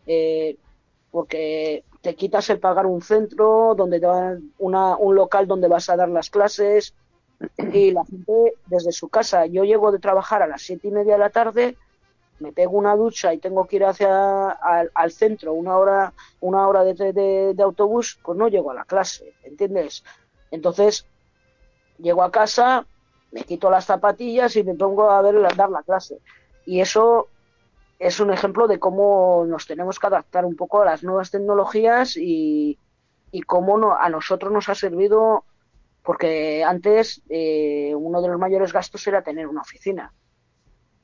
Eh, 0.07 0.57
porque 1.11 1.85
te 2.01 2.15
quitas 2.17 2.51
el 2.51 2.59
pagar 2.59 2.87
un 2.87 3.01
centro, 3.01 3.75
donde 3.77 4.01
te 4.01 4.07
una, 4.59 4.97
un 4.97 5.15
local 5.15 5.47
donde 5.47 5.69
vas 5.69 5.89
a 5.89 5.97
dar 5.97 6.09
las 6.09 6.29
clases, 6.29 6.95
y 7.59 7.91
la 7.91 8.05
gente 8.05 8.55
desde 8.67 8.93
su 8.93 9.09
casa. 9.09 9.47
Yo 9.47 9.65
llego 9.65 9.93
de 9.93 9.99
trabajar 9.99 10.43
a 10.43 10.47
las 10.47 10.63
siete 10.63 10.89
y 10.89 10.91
media 10.91 11.15
de 11.15 11.19
la 11.19 11.31
tarde, 11.31 11.77
me 12.41 12.53
pego 12.53 12.77
una 12.77 12.97
ducha 12.97 13.33
y 13.33 13.39
tengo 13.39 13.67
que 13.67 13.77
ir 13.77 13.85
hacia 13.85 14.51
al, 14.51 15.13
centro 15.13 15.53
una 15.53 15.77
hora 15.77 16.13
una 16.41 16.67
hora 16.67 16.83
de, 16.85 17.55
autobús, 17.63 18.19
pues 18.23 18.37
no 18.37 18.49
llego 18.49 18.71
a 18.71 18.75
la 18.75 18.85
clase, 18.85 19.33
¿entiendes? 19.45 20.05
Entonces 20.51 21.07
llego 21.99 22.23
a 22.23 22.31
casa, 22.31 22.87
me 23.31 23.45
quito 23.45 23.71
las 23.71 23.87
zapatillas 23.87 24.57
y 24.57 24.65
me 24.65 24.75
pongo 24.75 25.11
a 25.11 25.23
ver 25.23 25.41
dar 25.57 25.71
la 25.71 25.83
clase. 25.83 26.19
Y 26.67 26.81
eso 26.81 27.29
es 27.99 28.21
un 28.21 28.33
ejemplo 28.33 28.67
de 28.67 28.79
cómo 28.79 29.45
nos 29.47 29.67
tenemos 29.67 29.99
que 29.99 30.07
adaptar 30.07 30.45
un 30.45 30.57
poco 30.57 30.83
a 30.83 30.85
las 30.85 31.05
nuevas 31.05 31.31
tecnologías 31.31 32.17
y, 32.17 32.79
y 33.31 33.43
cómo 33.43 33.79
no, 33.79 33.97
a 33.97 34.09
nosotros 34.09 34.53
nos 34.53 34.69
ha 34.69 34.75
servido 34.75 35.45
porque 36.05 36.63
antes 36.63 37.23
eh, 37.31 37.95
uno 37.97 38.21
de 38.21 38.29
los 38.29 38.39
mayores 38.39 38.73
gastos 38.73 39.07
era 39.07 39.23
tener 39.23 39.47
una 39.47 39.63
oficina, 39.63 40.13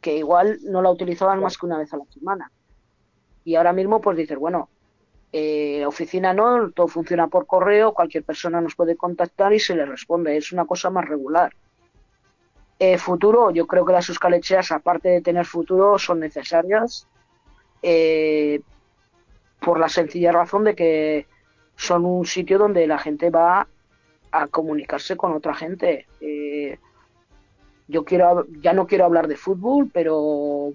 que 0.00 0.18
igual 0.18 0.58
no 0.64 0.82
la 0.82 0.90
utilizaban 0.90 1.40
más 1.40 1.56
que 1.56 1.66
una 1.66 1.78
vez 1.78 1.92
a 1.94 1.96
la 1.96 2.04
semana. 2.04 2.52
Y 3.42 3.54
ahora 3.54 3.72
mismo 3.72 4.02
pues 4.02 4.18
dices, 4.18 4.38
bueno, 4.38 4.68
eh, 5.32 5.86
oficina 5.86 6.34
no, 6.34 6.70
todo 6.72 6.86
funciona 6.86 7.28
por 7.28 7.46
correo, 7.46 7.94
cualquier 7.94 8.24
persona 8.24 8.60
nos 8.60 8.76
puede 8.76 8.94
contactar 8.94 9.54
y 9.54 9.58
se 9.58 9.74
le 9.74 9.86
responde, 9.86 10.36
es 10.36 10.52
una 10.52 10.66
cosa 10.66 10.90
más 10.90 11.08
regular. 11.08 11.54
Eh, 12.78 12.98
futuro, 12.98 13.50
yo 13.50 13.66
creo 13.66 13.86
que 13.86 13.92
las 13.94 14.10
escalecheas, 14.10 14.70
aparte 14.70 15.08
de 15.08 15.22
tener 15.22 15.46
futuro, 15.46 15.98
son 15.98 16.20
necesarias 16.20 17.08
eh, 17.82 18.60
por 19.60 19.80
la 19.80 19.88
sencilla 19.88 20.32
razón 20.32 20.64
de 20.64 20.74
que 20.74 21.26
son 21.76 22.04
un 22.04 22.26
sitio 22.26 22.58
donde 22.58 22.86
la 22.86 22.98
gente 22.98 23.30
va 23.30 23.66
a 24.32 24.46
comunicarse 24.46 25.16
con 25.16 25.32
otra 25.32 25.54
gente. 25.54 26.06
Eh, 26.20 26.78
yo 27.88 28.04
quiero, 28.04 28.46
ya 28.60 28.72
no 28.72 28.86
quiero 28.86 29.04
hablar 29.04 29.26
de 29.28 29.36
fútbol, 29.36 29.90
pero 29.92 30.72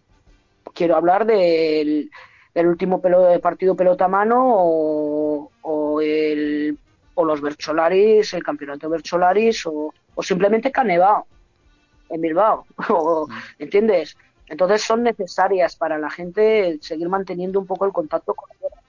quiero 0.74 0.96
hablar 0.96 1.26
del, 1.26 2.10
último 2.56 3.02
pelo, 3.02 3.40
partido 3.40 3.76
pelota 3.76 4.08
mano 4.08 4.44
o, 4.46 5.52
o, 5.62 6.02
el, 6.02 6.78
o 7.14 7.26
los 7.26 7.42
Bercholaris, 7.42 8.34
el 8.34 8.44
campeonato 8.44 8.90
Bercholaris 8.90 9.66
o, 9.66 9.94
o 10.14 10.24
simplemente 10.24 10.72
Canevao 10.72 11.26
en 12.10 12.22
Bilbao. 12.22 12.66
¿Entiendes? 13.60 14.18
Entonces 14.48 14.84
son 14.84 15.04
necesarias 15.04 15.76
para 15.76 15.98
la 15.98 16.10
gente 16.10 16.78
seguir 16.82 17.10
manteniendo 17.10 17.60
un 17.60 17.66
poco 17.66 17.86
el 17.86 17.94
contacto 17.94 18.34
con 18.34 18.50
ella 18.52 18.85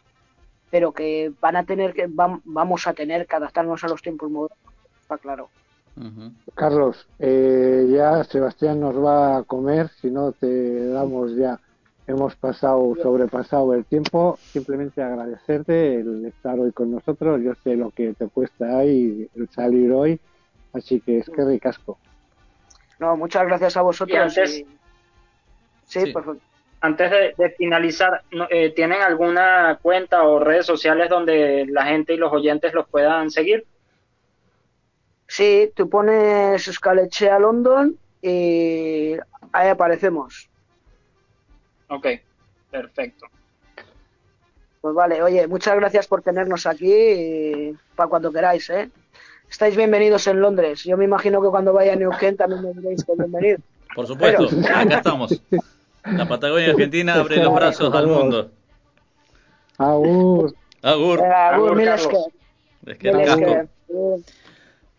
pero 0.70 0.92
que 0.92 1.32
van 1.40 1.56
a 1.56 1.64
tener 1.64 1.92
que 1.92 2.08
vamos 2.08 2.86
a 2.86 2.94
tener 2.94 3.26
que 3.26 3.36
adaptarnos 3.36 3.82
a 3.84 3.88
los 3.88 4.02
tiempos 4.02 4.30
modernos, 4.30 4.58
está 5.00 5.18
claro. 5.18 5.48
Carlos, 6.54 7.08
eh, 7.18 7.86
ya 7.90 8.22
Sebastián 8.24 8.80
nos 8.80 9.02
va 9.02 9.38
a 9.38 9.42
comer, 9.44 9.88
si 10.00 10.10
no 10.10 10.32
te 10.32 10.88
damos 10.88 11.34
ya, 11.34 11.58
hemos 12.06 12.36
pasado, 12.36 12.94
sobrepasado 13.02 13.72
el 13.72 13.86
tiempo, 13.86 14.38
simplemente 14.52 15.02
agradecerte 15.02 16.00
el 16.00 16.26
estar 16.26 16.58
hoy 16.58 16.72
con 16.72 16.90
nosotros, 16.90 17.40
yo 17.42 17.54
sé 17.64 17.76
lo 17.76 17.90
que 17.90 18.12
te 18.12 18.28
cuesta 18.28 18.78
ahí 18.78 19.26
el 19.34 19.48
salir 19.48 19.90
hoy, 19.90 20.20
así 20.74 21.00
que 21.00 21.18
es 21.18 21.30
que 21.30 21.44
ricasco. 21.44 21.96
No, 22.98 23.16
muchas 23.16 23.46
gracias 23.46 23.78
a 23.78 23.82
vosotros. 23.82 24.34
sí, 24.34 24.66
sí, 25.86 26.12
por 26.12 26.24
favor 26.24 26.55
antes 26.86 27.36
de, 27.36 27.50
finalizar, 27.50 28.22
eh, 28.48 28.72
¿tienen 28.74 29.02
alguna 29.02 29.78
cuenta 29.82 30.22
o 30.22 30.38
redes 30.38 30.66
sociales 30.66 31.10
donde 31.10 31.66
la 31.68 31.84
gente 31.84 32.14
y 32.14 32.16
los 32.16 32.32
oyentes 32.32 32.72
los 32.72 32.88
puedan 32.88 33.30
seguir? 33.30 33.66
Sí, 35.26 35.72
tú 35.74 35.90
pones 35.90 36.68
Escalechea 36.68 37.38
London 37.38 37.98
y 38.22 39.14
ahí 39.52 39.68
aparecemos. 39.68 40.48
Ok, 41.88 42.06
perfecto. 42.70 43.26
Pues 44.80 44.94
vale, 44.94 45.20
oye, 45.22 45.48
muchas 45.48 45.74
gracias 45.76 46.06
por 46.06 46.22
tenernos 46.22 46.66
aquí 46.66 47.76
para 47.96 48.08
cuando 48.08 48.32
queráis, 48.32 48.70
¿eh? 48.70 48.88
Estáis 49.50 49.76
bienvenidos 49.76 50.26
en 50.28 50.40
Londres. 50.40 50.84
Yo 50.84 50.96
me 50.96 51.04
imagino 51.04 51.42
que 51.42 51.48
cuando 51.48 51.72
vaya 51.72 51.94
a 51.94 51.96
New 51.96 52.10
Kent 52.18 52.38
también 52.38 52.62
me 52.62 52.72
diréis 52.72 53.04
que 53.04 53.12
bienvenir. 53.14 53.60
Por 53.94 54.06
supuesto, 54.06 54.48
acá 54.68 54.98
estamos. 54.98 55.40
La 56.12 56.28
Patagonia 56.28 56.70
Argentina 56.70 57.14
abre 57.20 57.42
los 57.42 57.54
brazos 57.54 57.92
al 57.94 58.06
mundo. 58.06 58.50
Agur. 59.78 60.54
Agur. 60.82 61.22
Agur, 61.22 61.78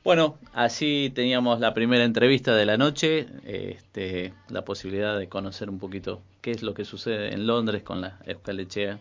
Bueno, 0.04 0.38
así 0.54 1.12
teníamos 1.16 1.60
la 1.60 1.74
primera 1.74 2.04
entrevista 2.04 2.56
de 2.56 2.66
la 2.66 2.78
noche, 2.78 3.28
este, 3.46 4.34
la 4.50 4.64
posibilidad 4.64 5.18
de 5.18 5.30
conocer 5.30 5.70
un 5.70 5.80
poquito 5.80 6.22
qué 6.42 6.52
es 6.52 6.62
lo 6.62 6.74
que 6.74 6.86
sucede 6.86 7.34
en 7.34 7.48
Londres 7.48 7.84
con 7.84 8.02
la 8.02 8.20
Escalechea. 8.26 9.00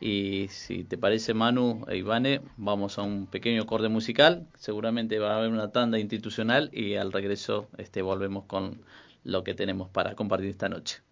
Y 0.00 0.48
si 0.48 0.82
te 0.82 0.98
parece, 0.98 1.34
Manu 1.34 1.84
e 1.88 1.96
Ivane, 1.96 2.40
vamos 2.56 2.98
a 2.98 3.02
un 3.02 3.26
pequeño 3.26 3.62
acorde 3.62 3.88
musical. 3.88 4.46
Seguramente 4.58 5.18
va 5.18 5.34
a 5.34 5.38
haber 5.38 5.50
una 5.50 5.70
tanda 5.70 5.98
institucional 5.98 6.70
y 6.72 6.96
al 6.96 7.12
regreso 7.12 7.68
este, 7.78 8.02
volvemos 8.02 8.44
con 8.46 8.80
lo 9.24 9.44
que 9.44 9.54
tenemos 9.54 9.88
para 9.90 10.14
compartir 10.14 10.50
esta 10.50 10.68
noche. 10.68 11.02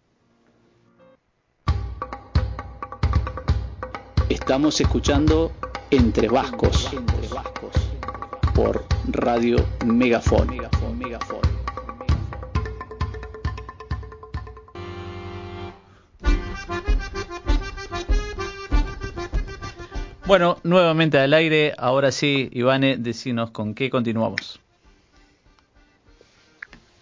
Estamos 4.41 4.81
escuchando 4.81 5.51
Entre 5.91 6.27
Vascos 6.27 6.89
por 8.55 8.83
Radio 9.09 9.57
Megafon. 9.85 10.49
Bueno, 20.25 20.57
nuevamente 20.63 21.19
al 21.19 21.33
aire. 21.33 21.73
Ahora 21.77 22.11
sí, 22.11 22.49
Ivane, 22.51 22.97
decinos 22.97 23.51
con 23.51 23.75
qué 23.75 23.91
continuamos. 23.91 24.59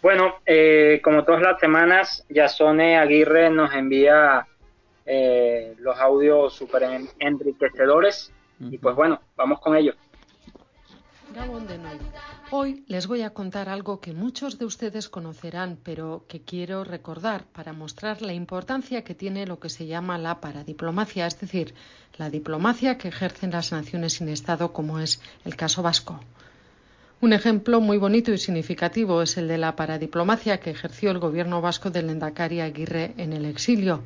Bueno, 0.02 0.36
eh, 0.46 1.00
como 1.02 1.24
todas 1.24 1.42
las 1.42 1.60
semanas, 1.60 2.26
Yasone 2.30 2.98
Aguirre 2.98 3.50
nos 3.50 3.74
envía 3.74 4.46
eh, 5.12 5.76
los 5.80 5.97
audios 5.97 6.53
súper 6.53 6.84
enriquecedores. 7.18 8.32
Y 8.60 8.78
pues 8.78 8.95
bueno, 8.95 9.20
vamos 9.36 9.60
con 9.60 9.76
ellos. 9.76 9.95
Hoy 12.51 12.84
les 12.88 13.07
voy 13.07 13.24
a 13.24 13.32
contar 13.32 13.70
algo 13.70 14.01
que 14.01 14.14
muchos 14.14 14.60
de 14.60 14.66
ustedes 14.66 15.10
conocerán, 15.10 15.80
pero 15.84 16.26
que 16.28 16.41
quiero 16.41 16.84
recordar 16.84 17.45
para 17.45 17.74
mostrar 17.74 18.22
la 18.22 18.34
importancia 18.34 19.03
que 19.03 19.16
tiene 19.16 19.47
lo 19.47 19.60
que 19.60 19.70
se 19.70 19.88
llama 19.88 20.20
la 20.20 20.41
paradiplomacia, 20.41 21.26
es 21.26 21.39
decir, 21.39 21.74
la 22.18 22.30
diplomacia 22.30 22.99
que 22.99 23.07
ejercen 23.07 23.51
las 23.51 23.72
naciones 23.72 24.14
sin 24.14 24.30
Estado, 24.30 24.74
como 24.74 24.99
es 24.99 25.22
el 25.43 25.55
caso 25.55 25.82
vasco. 25.82 26.20
Un 27.22 27.34
ejemplo 27.34 27.82
muy 27.82 27.97
bonito 27.97 28.32
y 28.32 28.38
significativo 28.38 29.24
es 29.24 29.38
el 29.38 29.47
de 29.47 29.57
la 29.57 29.76
paradiplomacia 29.76 30.60
que 30.60 30.70
ejerció 30.70 31.12
el 31.12 31.20
gobierno 31.20 31.62
vasco 31.62 31.89
del 31.89 32.10
Endacari 32.10 32.62
Aguirre 32.62 33.14
en 33.18 33.34
el 33.34 33.45
exilio. 33.45 34.03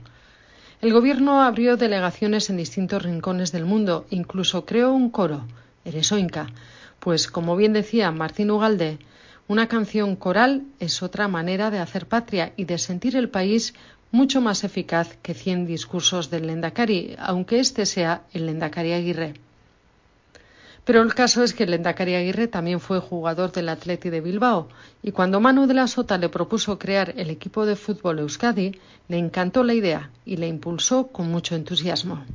El 0.83 0.91
gobierno 0.91 1.41
abrió 1.41 1.77
delegaciones 1.77 2.49
en 2.49 2.57
distintos 2.57 3.01
rincones 3.01 3.53
del 3.53 3.63
mundo, 3.63 4.05
incluso 4.09 4.65
creó 4.65 4.91
un 4.91 5.09
coro, 5.11 5.45
Eresoinca, 5.85 6.47
pues 6.99 7.27
como 7.27 7.55
bien 7.55 7.71
decía 7.71 8.11
Martín 8.11 8.51
Ugalde, 8.51 8.99
una 9.47 9.69
canción 9.69 10.17
coral 10.17 10.63
es 10.81 11.01
otra 11.01 11.29
manera 11.29 11.71
de 11.71 11.79
hacer 11.79 12.05
patria 12.05 12.51
y 12.57 12.65
de 12.65 12.77
sentir 12.77 13.15
el 13.15 13.29
país 13.29 13.73
mucho 14.11 14.41
más 14.41 14.65
eficaz 14.65 15.15
que 15.21 15.33
cien 15.33 15.65
discursos 15.65 16.29
del 16.29 16.47
Lendakari, 16.47 17.15
aunque 17.17 17.61
este 17.61 17.85
sea 17.85 18.23
el 18.33 18.45
Lendakari 18.47 18.91
Aguirre. 18.91 19.35
Pero 20.85 21.01
el 21.01 21.13
caso 21.13 21.43
es 21.43 21.53
que 21.53 21.63
el 21.63 21.73
Endacari 21.73 22.15
Aguirre 22.15 22.47
también 22.47 22.81
fue 22.81 22.99
jugador 22.99 23.53
del 23.53 23.69
Atleti 23.69 24.09
de 24.09 24.19
Bilbao 24.19 24.67
y 25.01 25.11
cuando 25.11 25.39
Manu 25.39 25.65
de 25.65 25.73
la 25.73 25.87
Sota 25.87 26.17
le 26.17 26.27
propuso 26.27 26.77
crear 26.77 27.13
el 27.15 27.29
equipo 27.29 27.65
de 27.65 27.77
fútbol 27.77 28.19
Euskadi, 28.19 28.79
le 29.07 29.17
encantó 29.17 29.63
la 29.63 29.73
idea 29.73 30.09
y 30.25 30.35
le 30.35 30.47
impulsó 30.47 31.07
con 31.07 31.31
mucho 31.31 31.55
entusiasmo. 31.55 32.25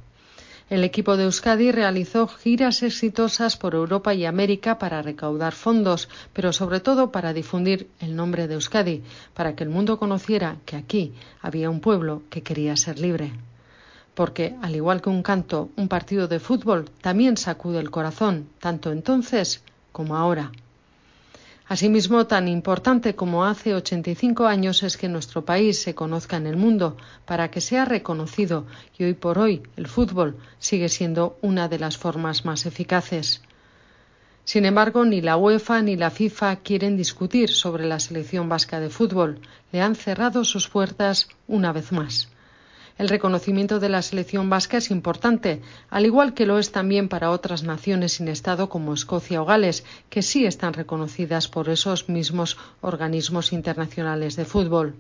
El 0.71 0.85
equipo 0.85 1.17
de 1.17 1.25
Euskadi 1.25 1.73
realizó 1.73 2.27
giras 2.27 2.83
exitosas 2.83 3.57
por 3.57 3.75
Europa 3.75 4.13
y 4.15 4.25
América 4.25 4.79
para 4.79 5.01
recaudar 5.01 5.55
fondos, 5.55 6.09
pero 6.33 6.53
sobre 6.53 6.81
todo 6.81 7.11
para 7.11 7.33
difundir 7.33 7.89
el 8.01 8.17
nombre 8.17 8.49
de 8.49 8.55
Euskadi, 8.55 9.03
para 9.35 9.55
que 9.55 9.65
el 9.65 9.71
mundo 9.71 9.99
conociera 9.99 10.57
que 10.67 10.77
aquí 10.77 11.15
había 11.41 11.71
un 11.71 11.81
pueblo 11.81 12.23
que 12.29 12.43
quería 12.43 12.77
ser 12.77 12.99
libre. 12.99 13.33
Porque, 14.19 14.57
al 14.63 14.75
igual 14.75 15.01
que 15.01 15.11
un 15.11 15.23
canto, 15.23 15.71
un 15.77 15.87
partido 15.87 16.27
de 16.27 16.41
fútbol 16.41 16.91
también 17.01 17.37
sacude 17.37 17.79
el 17.79 17.93
corazón, 17.93 18.49
tanto 18.59 18.91
entonces 18.91 19.63
como 19.93 20.17
ahora. 20.17 20.51
Asimismo, 21.69 22.27
tan 22.27 22.49
importante 22.49 23.15
como 23.15 23.45
hace 23.45 23.77
85 23.77 24.47
años 24.47 24.83
es 24.83 24.97
que 24.97 25.09
nuestro 25.09 25.45
país 25.45 25.81
se 25.81 25.95
conozca 25.95 26.37
en 26.37 26.49
el 26.49 26.57
mundo 26.57 26.97
para 27.27 27.53
que 27.53 27.61
sea 27.61 27.85
reconocido 27.85 28.67
y 28.99 29.05
hoy 29.05 29.15
por 29.15 29.39
hoy 29.39 29.63
el 29.77 29.87
fútbol 29.87 30.37
sigue 30.59 30.89
siendo 30.89 31.39
una 31.41 31.69
de 31.69 31.79
las 31.79 31.97
formas 31.97 32.45
más 32.45 32.67
eficaces. 32.67 33.43
Sin 34.43 34.65
embargo, 34.65 35.05
ni 35.05 35.21
la 35.21 35.37
UEFA 35.37 35.81
ni 35.83 35.95
la 35.95 36.11
FIFA 36.11 36.57
quieren 36.57 36.97
discutir 36.97 37.51
sobre 37.53 37.87
la 37.87 38.01
selección 38.01 38.49
vasca 38.49 38.81
de 38.81 38.91
fútbol. 38.91 39.39
Le 39.71 39.81
han 39.81 39.95
cerrado 39.95 40.45
sus 40.45 40.69
puertas 40.69 41.29
una 41.47 41.73
vez 41.73 41.93
más. 41.93 42.29
El 42.99 43.09
reconocimiento 43.09 43.79
de 43.79 43.89
la 43.89 44.03
selección 44.03 44.51
vasca 44.51 44.79
es 44.79 44.91
importante, 44.91 45.63
al 45.89 46.05
igual 46.05 46.35
que 46.35 46.47
lo 46.47 46.59
es 46.59 46.73
también 46.73 47.09
para 47.09 47.31
otras 47.31 47.63
naciones 47.63 48.15
sin 48.15 48.27
Estado 48.27 48.69
como 48.69 48.93
Escocia 48.93 49.41
o 49.41 49.45
Gales, 49.45 49.85
que 50.11 50.21
sí 50.21 50.47
están 50.47 50.73
reconocidas 50.73 51.47
por 51.47 51.69
esos 51.69 52.09
mismos 52.09 52.59
organismos 52.81 53.53
internacionales 53.53 54.35
de 54.35 54.45
fútbol. 54.45 54.97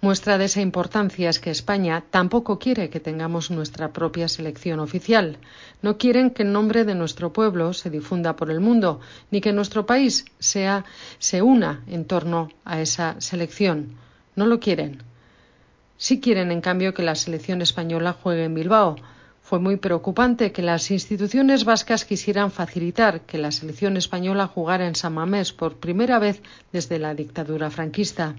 Muestra 0.00 0.38
de 0.38 0.46
esa 0.46 0.62
importancia 0.62 1.28
es 1.28 1.40
que 1.40 1.50
España 1.50 2.04
tampoco 2.08 2.58
quiere 2.58 2.88
que 2.88 3.00
tengamos 3.00 3.50
nuestra 3.50 3.92
propia 3.92 4.28
selección 4.28 4.80
oficial. 4.80 5.36
No 5.82 5.98
quieren 5.98 6.30
que 6.30 6.44
el 6.44 6.52
nombre 6.52 6.84
de 6.84 6.94
nuestro 6.94 7.34
pueblo 7.34 7.74
se 7.74 7.90
difunda 7.90 8.34
por 8.34 8.50
el 8.50 8.60
mundo, 8.60 9.00
ni 9.30 9.42
que 9.42 9.52
nuestro 9.52 9.84
país 9.84 10.24
sea, 10.38 10.86
se 11.18 11.42
una 11.42 11.82
en 11.86 12.06
torno 12.06 12.48
a 12.64 12.80
esa 12.80 13.20
selección. 13.20 13.96
No 14.36 14.46
lo 14.46 14.58
quieren. 14.60 15.07
Sí 16.00 16.20
quieren, 16.20 16.52
en 16.52 16.60
cambio, 16.60 16.94
que 16.94 17.02
la 17.02 17.16
selección 17.16 17.60
española 17.60 18.12
juegue 18.12 18.44
en 18.44 18.54
Bilbao. 18.54 18.94
Fue 19.42 19.58
muy 19.58 19.76
preocupante 19.78 20.52
que 20.52 20.62
las 20.62 20.92
instituciones 20.92 21.64
vascas 21.64 22.04
quisieran 22.04 22.52
facilitar 22.52 23.22
que 23.22 23.36
la 23.36 23.50
selección 23.50 23.96
española 23.96 24.46
jugara 24.46 24.86
en 24.86 24.94
San 24.94 25.14
Mamés 25.14 25.52
por 25.52 25.78
primera 25.78 26.20
vez 26.20 26.40
desde 26.72 27.00
la 27.00 27.14
dictadura 27.14 27.68
franquista. 27.70 28.36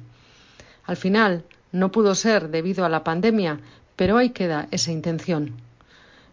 Al 0.85 0.95
final, 0.95 1.43
no 1.73 1.91
pudo 1.91 2.15
ser 2.15 2.49
debido 2.49 2.85
a 2.85 2.89
la 2.89 3.03
pandemia, 3.03 3.59
pero 3.97 4.17
ahí 4.17 4.29
queda 4.29 4.69
esa 4.71 4.93
intención 4.93 5.57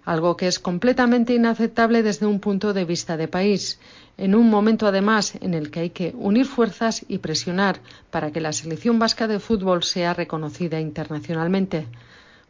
algo 0.07 0.37
que 0.37 0.47
es 0.47 0.61
completamente 0.61 1.35
inaceptable 1.35 2.03
desde 2.03 2.27
un 2.27 2.39
punto 2.39 2.73
de 2.73 2.85
vista 2.85 3.17
de 3.17 3.27
país, 3.27 3.81
en 4.19 4.35
un 4.35 4.49
momento 4.49 4.87
además 4.87 5.35
en 5.41 5.55
el 5.55 5.71
que 5.71 5.81
hay 5.81 5.91
que 5.91 6.15
unir 6.17 6.47
fuerzas 6.47 7.05
y 7.09 7.19
presionar 7.19 7.81
para 8.11 8.31
que 8.31 8.41
la 8.41 8.53
selección 8.53 8.99
vasca 8.99 9.29
de 9.29 9.41
fútbol 9.41 9.83
sea 9.83 10.15
reconocida 10.15 10.81
internacionalmente. 10.81 11.87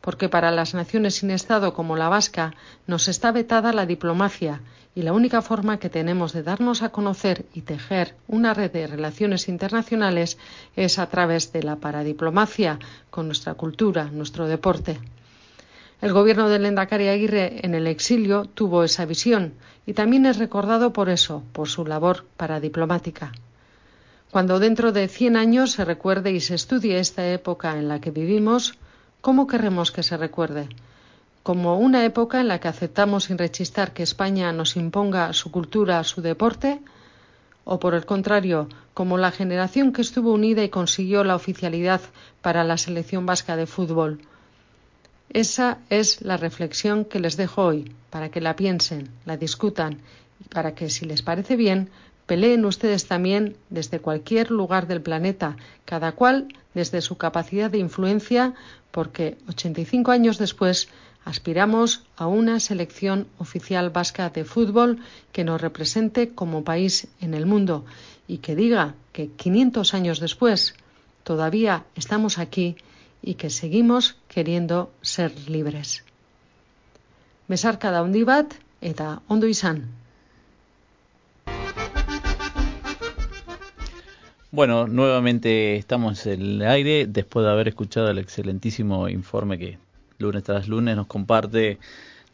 Porque 0.01 0.29
para 0.29 0.51
las 0.53 0.75
naciones 0.75 1.17
sin 1.17 1.31
Estado 1.31 1.75
como 1.75 1.97
la 1.97 2.09
vasca 2.09 2.55
nos 2.87 3.09
está 3.09 3.33
vetada 3.33 3.73
la 3.73 3.87
diplomacia 3.87 4.61
y 4.95 5.03
la 5.03 5.13
única 5.13 5.43
forma 5.43 5.79
que 5.79 5.91
tenemos 5.91 6.33
de 6.33 6.43
darnos 6.43 6.83
a 6.83 6.91
conocer 6.91 7.45
y 7.53 7.63
tejer 7.63 8.15
una 8.29 8.55
red 8.55 8.71
de 8.71 8.87
relaciones 8.87 9.49
internacionales 9.49 10.39
es 10.75 10.99
a 10.99 11.09
través 11.09 11.53
de 11.53 11.63
la 11.63 11.77
paradiplomacia, 11.77 12.79
con 13.11 13.27
nuestra 13.27 13.55
cultura, 13.55 14.05
nuestro 14.05 14.47
deporte. 14.47 14.99
El 16.03 16.13
gobierno 16.13 16.51
de 16.51 16.57
Endacari 16.57 17.09
Aguirre 17.09 17.65
en 17.65 17.75
el 17.75 17.87
exilio 17.87 18.45
tuvo 18.45 18.85
esa 18.85 19.07
visión 19.07 19.55
y 19.87 19.95
también 19.95 20.27
es 20.27 20.37
recordado 20.37 20.93
por 20.93 21.09
eso, 21.09 21.43
por 21.53 21.69
su 21.69 21.87
labor 21.87 22.27
paradiplomática. 22.37 23.33
Cuando 24.31 24.59
dentro 24.59 24.93
de 24.93 25.09
cien 25.09 25.37
años 25.37 25.73
se 25.73 25.87
recuerde 25.87 26.33
y 26.33 26.41
se 26.41 26.55
estudie 26.55 26.99
esta 26.99 27.27
época 27.33 27.79
en 27.79 27.89
la 27.89 27.99
que 27.99 28.11
vivimos, 28.11 28.75
¿cómo 29.23 29.47
queremos 29.47 29.91
que 29.91 30.03
se 30.03 30.19
recuerde? 30.19 30.69
¿Como 31.43 31.79
una 31.79 32.05
época 32.05 32.41
en 32.41 32.49
la 32.49 32.61
que 32.61 32.69
aceptamos 32.69 33.25
sin 33.25 33.39
rechistar 33.39 33.95
que 33.95 34.03
España 34.03 34.53
nos 34.53 34.77
imponga 34.77 35.33
su 35.33 35.51
cultura, 35.51 36.05
su 36.05 36.21
deporte? 36.21 36.81
¿O 37.65 37.81
por 37.81 37.95
el 37.95 38.05
contrario, 38.05 38.69
como 38.93 39.17
la 39.17 39.31
generación 39.31 39.95
que 39.95 40.03
estuvo 40.03 40.35
unida 40.35 40.63
y 40.63 40.69
consiguió 40.69 41.25
la 41.25 41.37
oficialidad 41.37 42.03
para 42.43 42.65
la 42.65 42.77
selección 42.77 43.25
vasca 43.25 43.57
de 43.57 43.67
fútbol? 43.67 44.21
Esa 45.31 45.79
es 45.91 46.23
la 46.23 46.37
reflexión 46.37 47.05
que 47.05 47.21
les 47.21 47.37
dejo 47.37 47.63
hoy, 47.63 47.93
para 48.11 48.31
que 48.31 48.41
la 48.41 48.57
piensen, 48.57 49.11
la 49.25 49.37
discutan 49.37 49.99
y 50.41 50.49
para 50.49 50.75
que, 50.75 50.89
si 50.89 51.05
les 51.05 51.23
parece 51.23 51.57
bien, 51.57 51.91
peleen 52.27 52.65
ustedes 52.65 53.07
también 53.07 53.57
desde 53.71 54.01
cualquier 54.01 54.51
lugar 54.51 54.87
del 54.87 55.03
planeta, 55.03 55.57
cada 55.85 56.13
cual 56.13 56.49
desde 56.75 57.01
su 57.01 57.17
capacidad 57.17 57.71
de 57.71 57.79
influencia, 57.79 58.55
porque 58.91 59.37
85 59.49 60.11
años 60.11 60.39
después 60.39 60.89
aspiramos 61.25 62.05
a 62.17 62.29
una 62.29 62.61
selección 62.61 63.27
oficial 63.39 63.91
vasca 63.91 64.31
de 64.31 64.45
fútbol 64.45 65.01
que 65.33 65.45
nos 65.45 65.61
represente 65.61 66.31
como 66.31 66.65
país 66.65 67.09
en 67.21 67.35
el 67.35 67.47
mundo 67.47 67.85
y 68.29 68.39
que 68.39 68.55
diga 68.55 68.95
que 69.13 69.29
500 69.29 69.93
años 69.95 70.21
después 70.21 70.75
todavía 71.25 71.85
estamos 71.97 72.39
aquí 72.39 72.77
y 73.23 73.35
que 73.35 73.51
seguimos 73.51 74.17
queriendo 74.37 74.91
ser 75.01 75.33
libres. 75.49 76.05
Besar 77.49 77.79
cada 77.79 78.03
un 78.03 78.13
bat 78.27 78.53
eta 78.83 79.23
ondo 79.29 79.47
izan. 79.47 79.89
Bueno, 84.51 84.89
nuevamente 84.89 85.77
estamos 85.77 86.27
en 86.27 86.43
el 86.43 86.63
aire 86.69 87.07
después 87.07 87.47
de 87.47 87.51
haber 87.51 87.69
escuchado 87.69 88.11
el 88.11 88.19
excelentísimo 88.19 89.09
informe 89.09 89.57
que 89.57 89.79
lunes 90.19 90.43
tras 90.45 90.69
lunes 90.69 90.97
nos 90.97 91.07
comparte 91.07 91.79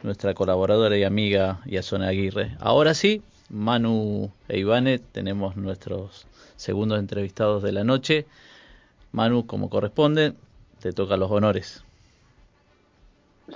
nuestra 0.01 0.33
colaboradora 0.33 0.97
y 0.97 1.05
amiga 1.05 1.61
Yasona 1.65 2.09
Aguirre. 2.09 2.57
Ahora 2.59 2.95
sí, 2.95 3.21
Manu 3.47 4.29
e 4.49 4.59
Ivane 4.59 4.99
tenemos 4.99 5.55
nuestros 5.55 6.27
segundos 6.57 6.99
entrevistados 6.99 7.63
de 7.63 7.71
la 7.71 7.85
noche. 7.85 8.25
Manu, 9.13 9.45
como 9.45 9.69
corresponde, 9.69 10.33
te 10.81 10.91
toca 10.91 11.15
los 11.15 11.31
honores. 11.31 11.81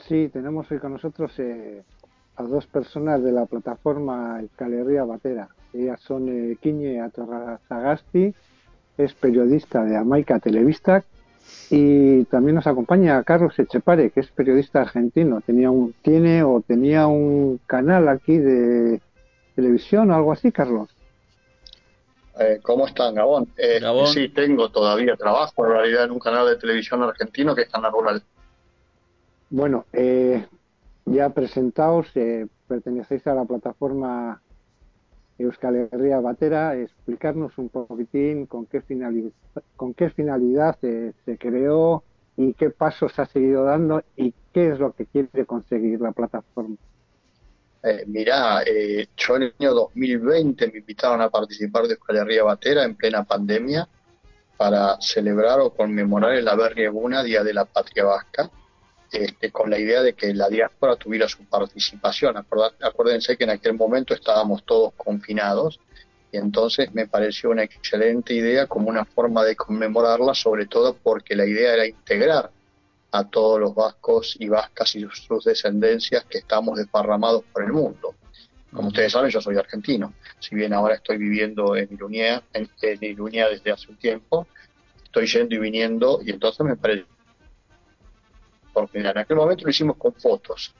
Sí, 0.08 0.30
tenemos 0.30 0.70
hoy 0.70 0.80
con 0.80 0.94
nosotros 0.94 1.32
eh, 1.40 1.84
a 2.36 2.44
dos 2.44 2.68
personas 2.68 3.24
de 3.24 3.32
la 3.32 3.46
plataforma 3.46 4.42
Escalería 4.42 5.06
Batera. 5.06 5.50
Ellas 5.74 6.00
son 6.02 6.28
eh, 6.30 6.58
Quiñe 6.62 7.02
Atorrazagasti, 7.02 8.34
es 8.98 9.14
periodista 9.14 9.84
de 9.84 9.96
Amaica 9.96 10.40
Televista 10.40 11.04
y 11.70 12.26
también 12.26 12.56
nos 12.56 12.68
acompaña 12.68 13.24
Carlos 13.24 13.58
Echepare, 13.58 14.12
que 14.12 14.20
es 14.20 14.28
periodista 14.28 14.82
argentino. 14.82 15.42
Tenía 15.42 15.72
un, 15.72 15.94
tiene 16.02 16.44
o 16.44 16.62
tenía 16.66 17.08
un 17.08 17.60
canal 17.66 18.10
aquí 18.10 18.38
de 18.38 19.02
televisión 19.56 20.12
o 20.12 20.16
algo 20.16 20.34
así, 20.34 20.52
Carlos. 20.52 20.90
Eh, 22.40 22.60
¿Cómo 22.62 22.86
están, 22.86 23.16
Gabón? 23.16 23.48
Eh, 23.58 23.80
Gabón? 23.80 24.08
Sí, 24.08 24.30
tengo 24.30 24.70
todavía 24.70 25.16
trabajo 25.16 25.66
en 25.66 25.72
realidad 25.72 26.04
en 26.04 26.12
un 26.12 26.20
canal 26.20 26.48
de 26.48 26.58
televisión 26.58 27.02
argentino 27.04 27.56
que 27.56 27.64
está 27.64 27.78
en 27.78 27.84
la 27.84 27.90
rural. 27.90 28.22
Bueno, 29.50 29.86
eh, 29.94 30.46
ya 31.06 31.30
presentaos, 31.30 32.08
eh, 32.16 32.48
pertenecéis 32.68 33.26
a 33.28 33.34
la 33.34 33.46
plataforma 33.46 34.42
Euskal 35.38 35.90
Herria 35.92 36.20
Batera, 36.20 36.76
explicarnos 36.76 37.58
un 37.58 37.70
poquitín 37.70 38.46
con 38.46 38.66
qué 38.66 38.82
finalidad, 38.82 39.32
con 39.76 39.94
qué 39.94 40.10
finalidad 40.10 40.78
se 40.80 41.38
creó 41.38 42.04
y 42.36 42.54
qué 42.54 42.70
pasos 42.70 43.18
ha 43.20 43.26
seguido 43.26 43.64
dando 43.64 44.04
y 44.16 44.34
qué 44.54 44.70
es 44.70 44.80
lo 44.80 44.94
que 44.94 45.06
quiere 45.06 45.46
conseguir 45.46 46.02
la 46.02 46.12
plataforma. 46.12 46.76
Eh, 47.84 48.04
mirá, 48.08 48.64
eh, 48.64 49.08
yo 49.16 49.36
en 49.38 49.44
el 49.44 49.54
año 49.60 49.74
2020 49.74 50.72
me 50.72 50.80
invitaron 50.80 51.22
a 51.22 51.30
participar 51.30 51.88
de 51.88 51.94
Escalería 51.94 52.44
Batera 52.44 52.84
en 52.84 52.96
plena 52.96 53.24
pandemia 53.24 53.88
para 54.58 55.00
celebrar 55.00 55.60
o 55.60 55.70
conmemorar 55.70 56.34
el 56.34 56.48
Haber 56.48 56.78
Eguna, 56.80 57.24
Día 57.24 57.44
de 57.44 57.54
la 57.54 57.66
Patria 57.66 58.06
Vasca, 58.06 58.50
este, 59.12 59.52
con 59.52 59.70
la 59.70 59.80
idea 59.80 60.02
de 60.02 60.14
que 60.14 60.34
la 60.34 60.50
diáspora 60.50 60.96
tuviera 60.96 61.28
su 61.28 61.46
participación. 61.46 62.36
Acuérdense 62.38 63.38
que 63.38 63.46
en 63.46 63.52
aquel 63.52 63.74
momento 63.74 64.14
estábamos 64.14 64.64
todos 64.66 64.94
confinados 64.96 65.80
y 66.32 66.38
entonces 66.38 66.94
me 66.94 67.08
pareció 67.08 67.52
una 67.52 67.64
excelente 67.64 68.34
idea 68.34 68.68
como 68.68 68.90
una 68.90 69.06
forma 69.06 69.44
de 69.44 69.56
conmemorarla, 69.56 70.34
sobre 70.34 70.66
todo 70.66 70.96
porque 70.96 71.36
la 71.36 71.46
idea 71.46 71.74
era 71.74 71.88
integrar 71.88 72.52
a 73.12 73.24
todos 73.24 73.60
los 73.60 73.74
vascos 73.74 74.36
y 74.40 74.50
vascas 74.50 74.96
y 74.96 75.08
sus 75.14 75.46
descendencias 75.46 76.26
que 76.26 76.40
estamos 76.40 76.78
desparramados 76.78 77.44
por 77.54 77.64
el 77.64 77.72
mundo. 77.72 78.16
Como 78.72 78.90
ustedes 78.90 79.14
saben, 79.14 79.32
yo 79.32 79.42
soy 79.42 79.56
argentino. 79.56 80.14
Si 80.40 80.54
bien 80.54 80.74
ahora 80.74 80.96
estoy 80.96 81.18
viviendo 81.18 81.76
en 81.76 81.88
Iruña, 81.92 82.44
en, 82.54 82.70
en 82.82 83.00
desde 83.00 83.72
hace 83.72 83.90
un 83.90 83.98
tiempo, 83.98 84.48
estoy 85.04 85.26
yendo 85.26 85.56
y 85.56 85.60
viniendo 85.60 86.20
y 86.24 86.32
entonces 86.32 86.66
me 86.66 86.76
parece... 86.76 87.06
En 88.94 89.18
aquel 89.18 89.38
momento 89.38 89.64
lo 89.64 89.70
hicimos 89.70 89.98
con 89.98 90.14
fotos. 90.14 90.74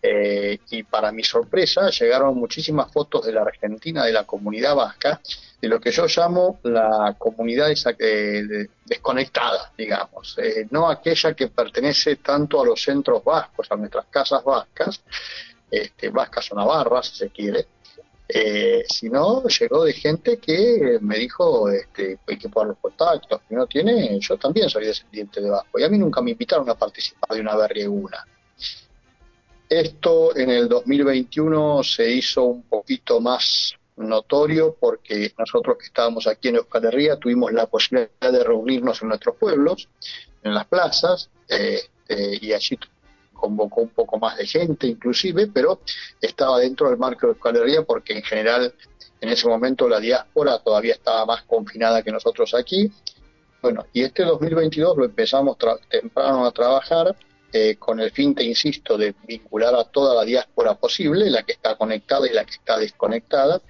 Eh, 0.00 0.60
y 0.70 0.84
para 0.84 1.10
mi 1.10 1.24
sorpresa 1.24 1.90
llegaron 1.90 2.36
muchísimas 2.36 2.92
fotos 2.92 3.26
de 3.26 3.32
la 3.32 3.42
Argentina, 3.42 4.04
de 4.04 4.12
la 4.12 4.24
comunidad 4.24 4.76
vasca, 4.76 5.20
de 5.60 5.68
lo 5.68 5.80
que 5.80 5.90
yo 5.90 6.06
llamo 6.06 6.60
la 6.62 7.16
comunidad 7.18 7.68
que, 7.98 8.68
desconectada, 8.84 9.72
digamos, 9.76 10.38
eh, 10.38 10.68
no 10.70 10.88
aquella 10.88 11.34
que 11.34 11.48
pertenece 11.48 12.16
tanto 12.16 12.60
a 12.60 12.64
los 12.64 12.80
centros 12.80 13.24
vascos, 13.24 13.66
a 13.70 13.76
nuestras 13.76 14.06
casas 14.06 14.44
vascas, 14.44 15.02
este, 15.68 16.10
vascas 16.10 16.52
o 16.52 16.54
navarras, 16.54 17.08
si 17.08 17.16
se 17.16 17.30
quiere, 17.30 17.66
eh, 18.28 18.84
sino 18.88 19.42
llegó 19.48 19.84
de 19.84 19.92
gente 19.94 20.36
que 20.36 20.98
me 21.00 21.16
dijo 21.16 21.70
este, 21.70 22.18
que 22.26 22.48
poner 22.48 22.68
los 22.68 22.78
contactos, 22.78 23.40
que 23.48 23.54
no 23.54 23.66
tiene, 23.66 24.18
yo 24.20 24.36
también 24.36 24.68
soy 24.68 24.86
descendiente 24.86 25.40
de 25.40 25.48
Vasco, 25.48 25.78
y 25.78 25.84
a 25.84 25.88
mí 25.88 25.96
nunca 25.96 26.20
me 26.20 26.32
invitaron 26.32 26.68
a 26.68 26.74
participar 26.74 27.30
de 27.30 27.40
una 27.40 27.56
berrieguna. 27.56 28.26
Esto 29.68 30.36
en 30.36 30.50
el 30.50 30.68
2021 30.68 31.82
se 31.82 32.10
hizo 32.10 32.44
un 32.44 32.62
poquito 32.62 33.20
más 33.20 33.74
notorio 33.96 34.76
porque 34.78 35.32
nosotros 35.38 35.76
que 35.78 35.86
estábamos 35.86 36.26
aquí 36.26 36.48
en 36.48 36.56
Euskal 36.56 36.84
Herria 36.84 37.16
tuvimos 37.16 37.52
la 37.52 37.66
posibilidad 37.66 38.32
de 38.32 38.44
reunirnos 38.44 39.02
en 39.02 39.08
nuestros 39.08 39.36
pueblos, 39.36 39.88
en 40.42 40.54
las 40.54 40.66
plazas, 40.66 41.30
eh, 41.48 41.80
eh, 42.08 42.38
y 42.40 42.52
allí 42.52 42.78
convocó 43.38 43.82
un 43.82 43.90
poco 43.90 44.18
más 44.18 44.36
de 44.36 44.46
gente 44.46 44.86
inclusive, 44.86 45.46
pero 45.46 45.80
estaba 46.20 46.58
dentro 46.58 46.90
del 46.90 46.98
marco 46.98 47.26
de 47.26 47.32
Euskal 47.32 47.56
Herria 47.56 47.82
porque 47.82 48.14
en 48.14 48.22
general 48.22 48.74
en 49.20 49.28
ese 49.28 49.48
momento 49.48 49.88
la 49.88 50.00
diáspora 50.00 50.58
todavía 50.58 50.94
estaba 50.94 51.24
más 51.26 51.42
confinada 51.44 52.02
que 52.02 52.12
nosotros 52.12 52.54
aquí. 52.54 52.90
Bueno, 53.62 53.86
y 53.92 54.02
este 54.02 54.24
2022 54.24 54.96
lo 54.96 55.04
empezamos 55.04 55.56
temprano 55.88 56.46
a 56.46 56.52
trabajar 56.52 57.16
eh, 57.50 57.76
con 57.76 57.98
el 57.98 58.10
fin, 58.10 58.34
te 58.34 58.44
insisto, 58.44 58.98
de 58.98 59.14
vincular 59.26 59.74
a 59.74 59.84
toda 59.84 60.14
la 60.14 60.24
diáspora 60.24 60.74
posible, 60.74 61.30
la 61.30 61.44
que 61.44 61.52
está 61.52 61.76
conectada 61.76 62.28
y 62.28 62.34
la 62.34 62.44
que 62.44 62.52
está 62.52 62.78
desconectada. 62.78 63.62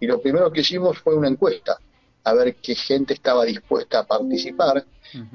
Y 0.00 0.06
lo 0.06 0.20
primero 0.22 0.50
que 0.50 0.62
hicimos 0.62 0.98
fue 0.98 1.14
una 1.14 1.28
encuesta, 1.28 1.78
a 2.24 2.34
ver 2.34 2.56
qué 2.56 2.74
gente 2.74 3.12
estaba 3.12 3.44
dispuesta 3.44 4.00
a 4.00 4.06
participar. 4.06 4.86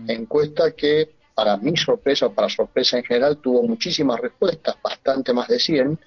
Encuesta 0.07 0.71
que, 0.71 1.11
para 1.35 1.57
mi 1.57 1.75
sorpresa, 1.75 2.27
o 2.27 2.33
para 2.33 2.49
sorpresa 2.49 2.97
en 2.97 3.03
general, 3.03 3.37
tuvo 3.37 3.61
muchísimas 3.63 4.19
respuestas, 4.19 4.77
bastante 4.81 5.33
más 5.33 5.49
de 5.49 5.59
100. 5.59 5.99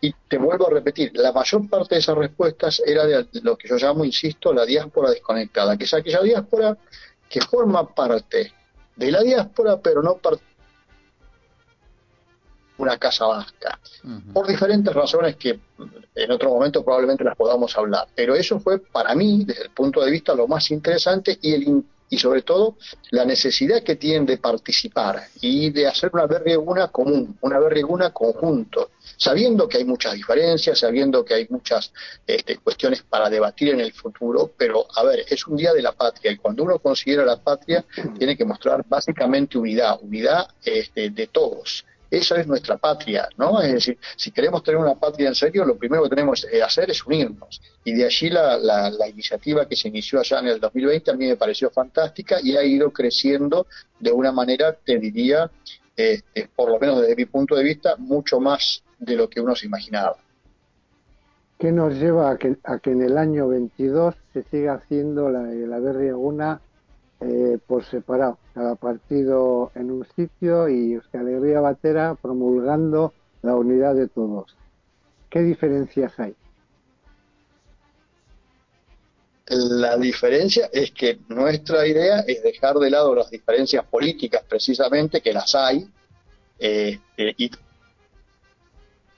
Y 0.00 0.14
te 0.28 0.38
vuelvo 0.38 0.66
a 0.66 0.70
repetir, 0.70 1.12
la 1.14 1.32
mayor 1.32 1.68
parte 1.68 1.94
de 1.94 2.00
esas 2.00 2.16
respuestas 2.16 2.82
era 2.84 3.06
de 3.06 3.26
lo 3.42 3.56
que 3.56 3.68
yo 3.68 3.76
llamo, 3.76 4.04
insisto, 4.04 4.52
la 4.52 4.64
diáspora 4.64 5.10
desconectada, 5.10 5.76
que 5.76 5.84
es 5.84 5.94
aquella 5.94 6.22
diáspora 6.22 6.76
que 7.28 7.40
forma 7.40 7.94
parte 7.94 8.52
de 8.94 9.10
la 9.10 9.22
diáspora, 9.22 9.78
pero 9.78 10.02
no 10.02 10.16
parte 10.16 10.42
una 12.78 12.98
casa 12.98 13.26
vasca, 13.26 13.78
por 14.32 14.46
diferentes 14.46 14.92
razones 14.92 15.36
que 15.36 15.58
en 16.14 16.30
otro 16.30 16.50
momento 16.50 16.84
probablemente 16.84 17.24
las 17.24 17.36
podamos 17.36 17.76
hablar. 17.76 18.06
Pero 18.14 18.34
eso 18.34 18.60
fue 18.60 18.78
para 18.78 19.14
mí, 19.14 19.44
desde 19.44 19.64
el 19.64 19.70
punto 19.70 20.04
de 20.04 20.10
vista, 20.10 20.34
lo 20.34 20.46
más 20.46 20.70
interesante 20.70 21.38
y, 21.40 21.54
el, 21.54 21.84
y 22.08 22.18
sobre 22.18 22.42
todo 22.42 22.76
la 23.10 23.24
necesidad 23.24 23.82
que 23.82 23.96
tienen 23.96 24.26
de 24.26 24.38
participar 24.38 25.24
y 25.40 25.70
de 25.70 25.86
hacer 25.86 26.10
una 26.12 26.26
berrieguna 26.26 26.88
común, 26.88 27.36
una 27.40 27.58
berrieguna 27.58 28.10
conjunto, 28.10 28.90
sabiendo 29.16 29.68
que 29.68 29.78
hay 29.78 29.84
muchas 29.84 30.14
diferencias, 30.14 30.78
sabiendo 30.78 31.24
que 31.24 31.34
hay 31.34 31.46
muchas 31.50 31.92
este, 32.26 32.58
cuestiones 32.58 33.02
para 33.02 33.28
debatir 33.28 33.70
en 33.70 33.80
el 33.80 33.92
futuro, 33.92 34.52
pero 34.56 34.86
a 34.94 35.02
ver, 35.04 35.24
es 35.28 35.46
un 35.46 35.56
día 35.56 35.72
de 35.72 35.82
la 35.82 35.92
patria 35.92 36.30
y 36.30 36.36
cuando 36.36 36.62
uno 36.62 36.78
considera 36.78 37.24
la 37.24 37.38
patria 37.38 37.84
tiene 38.18 38.36
que 38.36 38.44
mostrar 38.44 38.84
básicamente 38.86 39.58
unidad, 39.58 39.98
unidad 40.02 40.48
este, 40.64 41.10
de 41.10 41.26
todos 41.26 41.84
esa 42.10 42.40
es 42.40 42.46
nuestra 42.46 42.76
patria, 42.76 43.28
¿no? 43.36 43.60
Es 43.60 43.72
decir, 43.72 43.98
si 44.16 44.30
queremos 44.30 44.62
tener 44.62 44.80
una 44.80 44.94
patria 44.94 45.28
en 45.28 45.34
serio, 45.34 45.64
lo 45.64 45.76
primero 45.76 46.04
que 46.04 46.10
tenemos 46.10 46.46
que 46.48 46.62
hacer 46.62 46.90
es 46.90 47.04
unirnos. 47.04 47.60
Y 47.84 47.94
de 47.94 48.04
allí 48.04 48.30
la, 48.30 48.58
la, 48.58 49.08
iniciativa 49.08 49.66
que 49.66 49.76
se 49.76 49.88
inició 49.88 50.20
allá 50.20 50.40
en 50.40 50.48
el 50.48 50.60
2020 50.60 51.10
a 51.10 51.14
mí 51.14 51.26
me 51.26 51.36
pareció 51.36 51.70
fantástica 51.70 52.38
y 52.42 52.56
ha 52.56 52.64
ido 52.64 52.92
creciendo 52.92 53.66
de 53.98 54.12
una 54.12 54.32
manera, 54.32 54.72
te 54.72 54.98
diría, 54.98 55.50
este, 55.96 56.48
por 56.54 56.70
lo 56.70 56.78
menos 56.78 57.00
desde 57.00 57.16
mi 57.16 57.26
punto 57.26 57.54
de 57.56 57.64
vista, 57.64 57.96
mucho 57.96 58.40
más 58.40 58.82
de 58.98 59.16
lo 59.16 59.28
que 59.28 59.40
uno 59.40 59.54
se 59.56 59.66
imaginaba. 59.66 60.16
¿Qué 61.58 61.72
nos 61.72 61.94
lleva 61.94 62.30
a 62.30 62.36
que, 62.36 62.56
a 62.64 62.78
que 62.78 62.90
en 62.90 63.02
el 63.02 63.16
año 63.16 63.48
22 63.48 64.14
se 64.32 64.42
siga 64.44 64.74
haciendo 64.74 65.30
la, 65.30 65.42
la 65.42 66.16
una 66.16 66.60
eh, 67.20 67.58
por 67.66 67.84
separado, 67.84 68.38
cada 68.54 68.74
partido 68.74 69.72
en 69.74 69.90
un 69.90 70.06
sitio 70.14 70.68
y 70.68 70.92
Euskal 70.92 71.22
Alegría 71.22 71.60
Batera 71.60 72.14
promulgando 72.14 73.14
la 73.42 73.56
unidad 73.56 73.94
de 73.94 74.08
todos. 74.08 74.54
¿Qué 75.30 75.40
diferencias 75.40 76.18
hay? 76.18 76.34
La 79.48 79.96
diferencia 79.96 80.68
es 80.72 80.90
que 80.90 81.20
nuestra 81.28 81.86
idea 81.86 82.20
es 82.20 82.42
dejar 82.42 82.74
de 82.76 82.90
lado 82.90 83.14
las 83.14 83.30
diferencias 83.30 83.84
políticas, 83.84 84.42
precisamente, 84.48 85.20
que 85.20 85.32
las 85.32 85.54
hay, 85.54 85.88
eh, 86.58 86.98
eh, 87.16 87.34
y 87.36 87.50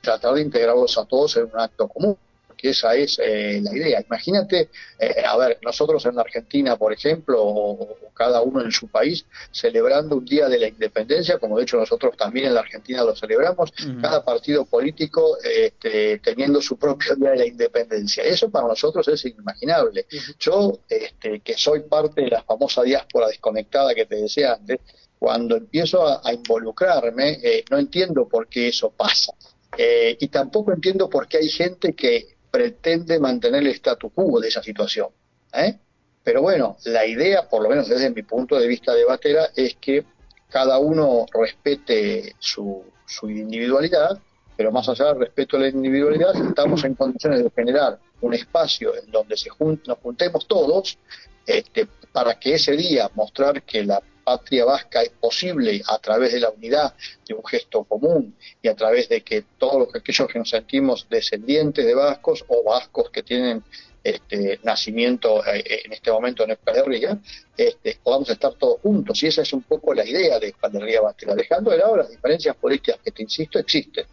tratar 0.03 0.35
de 0.35 0.43
integrarlos 0.43 0.99
a 0.99 1.05
todos 1.07 1.37
en 1.37 1.45
un 1.45 1.59
acto 1.59 1.89
común 1.89 2.17
que 2.59 2.71
esa 2.71 2.95
es 2.95 3.19
eh, 3.23 3.61
la 3.63 3.75
idea. 3.75 4.05
Imagínate, 4.05 4.69
eh, 4.99 5.23
a 5.25 5.37
ver, 5.37 5.59
nosotros 5.63 6.05
en 6.05 6.17
la 6.17 6.23
Argentina, 6.23 6.77
por 6.77 6.93
ejemplo, 6.93 7.41
o, 7.41 7.97
cada 8.13 8.43
uno 8.43 8.63
en 8.63 8.73
su 8.73 8.89
país, 8.89 9.25
celebrando 9.53 10.17
un 10.17 10.25
día 10.25 10.49
de 10.49 10.59
la 10.59 10.67
independencia, 10.67 11.39
como 11.39 11.57
de 11.57 11.63
hecho 11.63 11.77
nosotros 11.77 12.17
también 12.17 12.47
en 12.47 12.55
la 12.55 12.61
Argentina 12.61 13.05
lo 13.05 13.15
celebramos, 13.15 13.73
cada 14.03 14.25
partido 14.25 14.65
político 14.65 15.39
este, 15.41 16.19
teniendo 16.19 16.61
su 16.61 16.77
propio 16.77 17.15
día 17.15 17.31
de 17.31 17.37
la 17.37 17.47
independencia. 17.47 18.25
Eso 18.25 18.51
para 18.51 18.67
nosotros 18.67 19.07
es 19.07 19.25
inimaginable. 19.25 20.07
Yo, 20.41 20.81
este, 20.89 21.39
que 21.41 21.57
soy 21.57 21.81
parte 21.83 22.23
de 22.23 22.31
la 22.31 22.43
famosa 22.43 22.83
diáspora 22.83 23.29
desconectada 23.29 23.95
que 23.95 24.07
te 24.07 24.17
decía 24.17 24.55
antes, 24.55 24.81
cuando 25.17 25.57
empiezo 25.57 26.05
a, 26.05 26.33
involucrarme, 26.33 27.39
eh, 27.41 27.65
no 27.71 27.79
entiendo 27.79 28.29
por 28.29 28.49
qué 28.49 28.69
eso 28.69 28.91
pasa. 28.91 29.33
y 29.79 30.27
tampoco 30.29 30.73
entiendo 30.73 31.09
por 31.09 31.29
qué 31.29 31.37
hay 31.39 31.49
gente 31.49 31.93
que 31.93 32.38
pretende 32.51 33.19
mantener 33.19 33.63
el 33.63 33.69
statu 33.69 34.11
quo 34.11 34.41
de 34.41 34.49
esa 34.49 34.63
situación. 34.63 35.09
¿eh? 35.53 35.79
Pero 36.23 36.43
bueno, 36.43 36.77
la 36.85 37.07
idea, 37.07 37.49
por 37.49 37.63
lo 37.63 37.69
menos 37.69 37.89
desde 37.89 38.11
mi 38.11 38.23
punto 38.23 38.59
de 38.59 38.67
vista 38.67 38.95
de 38.95 39.05
Batera, 39.05 39.49
es 39.55 39.77
que 39.81 40.05
cada 40.49 40.79
uno 40.79 41.27
respete 41.33 42.35
su, 42.39 42.85
su 43.07 43.31
individualidad, 43.31 44.19
pero 44.57 44.73
más 44.73 44.89
allá 44.89 45.07
del 45.07 45.21
respeto 45.21 45.57
a 45.57 45.61
la 45.61 45.69
individualidad, 45.69 46.35
estamos 46.35 46.85
en 46.85 46.95
condiciones 46.95 47.45
de 47.45 47.51
generar 47.51 47.99
un 48.21 48.35
espacio 48.35 48.95
en 48.97 49.11
donde 49.11 49.37
se 49.37 49.51
nos 49.87 49.99
juntemos 49.99 50.47
todos 50.49 50.99
este, 51.47 51.87
para 52.13 52.39
que 52.39 52.55
ese 52.55 52.73
día 52.73 53.11
mostrar 53.15 53.63
que 53.63 53.85
la 53.85 54.03
patria 54.29 54.67
vasca 54.67 55.01
es 55.01 55.09
posible 55.09 55.81
a 55.87 55.99
través 55.99 56.35
de 56.35 56.41
la 56.41 56.51
unidad, 56.51 56.93
de 57.27 57.33
un 57.33 57.45
gesto 57.47 57.85
común 57.85 58.35
y 58.61 58.69
a 58.69 58.75
través 58.75 59.09
de 59.09 59.23
que 59.23 59.45
todos 59.57 59.89
aquellos 59.95 60.29
que 60.29 60.39
nos 60.39 60.51
sentimos 60.51 61.07
descendientes 61.09 61.87
de 61.87 61.95
vascos 61.95 62.45
o 62.49 62.63
vascos 62.63 63.09
que 63.09 63.23
tienen 63.23 63.65
este, 64.05 64.61
nacimiento 64.65 65.45
eh, 65.47 65.65
en 65.85 65.93
este 65.95 66.13
momento 66.13 66.45
en 66.45 66.51
Escalería, 66.51 67.19
este, 67.57 67.99
podamos 68.03 68.29
estar 68.29 68.53
todos 68.53 68.81
juntos. 68.83 69.23
Y 69.23 69.29
esa 69.29 69.41
es 69.41 69.53
un 69.55 69.63
poco 69.63 69.95
la 69.95 70.05
idea 70.05 70.39
de 70.39 70.49
Escalería 70.49 71.01
Bastila, 71.01 71.35
dejando 71.35 71.71
de 71.71 71.79
lado 71.79 71.97
las 71.97 72.11
diferencias 72.11 72.55
políticas 72.57 73.01
que, 73.03 73.11
te 73.11 73.23
insisto, 73.23 73.59
existen. 73.59 74.05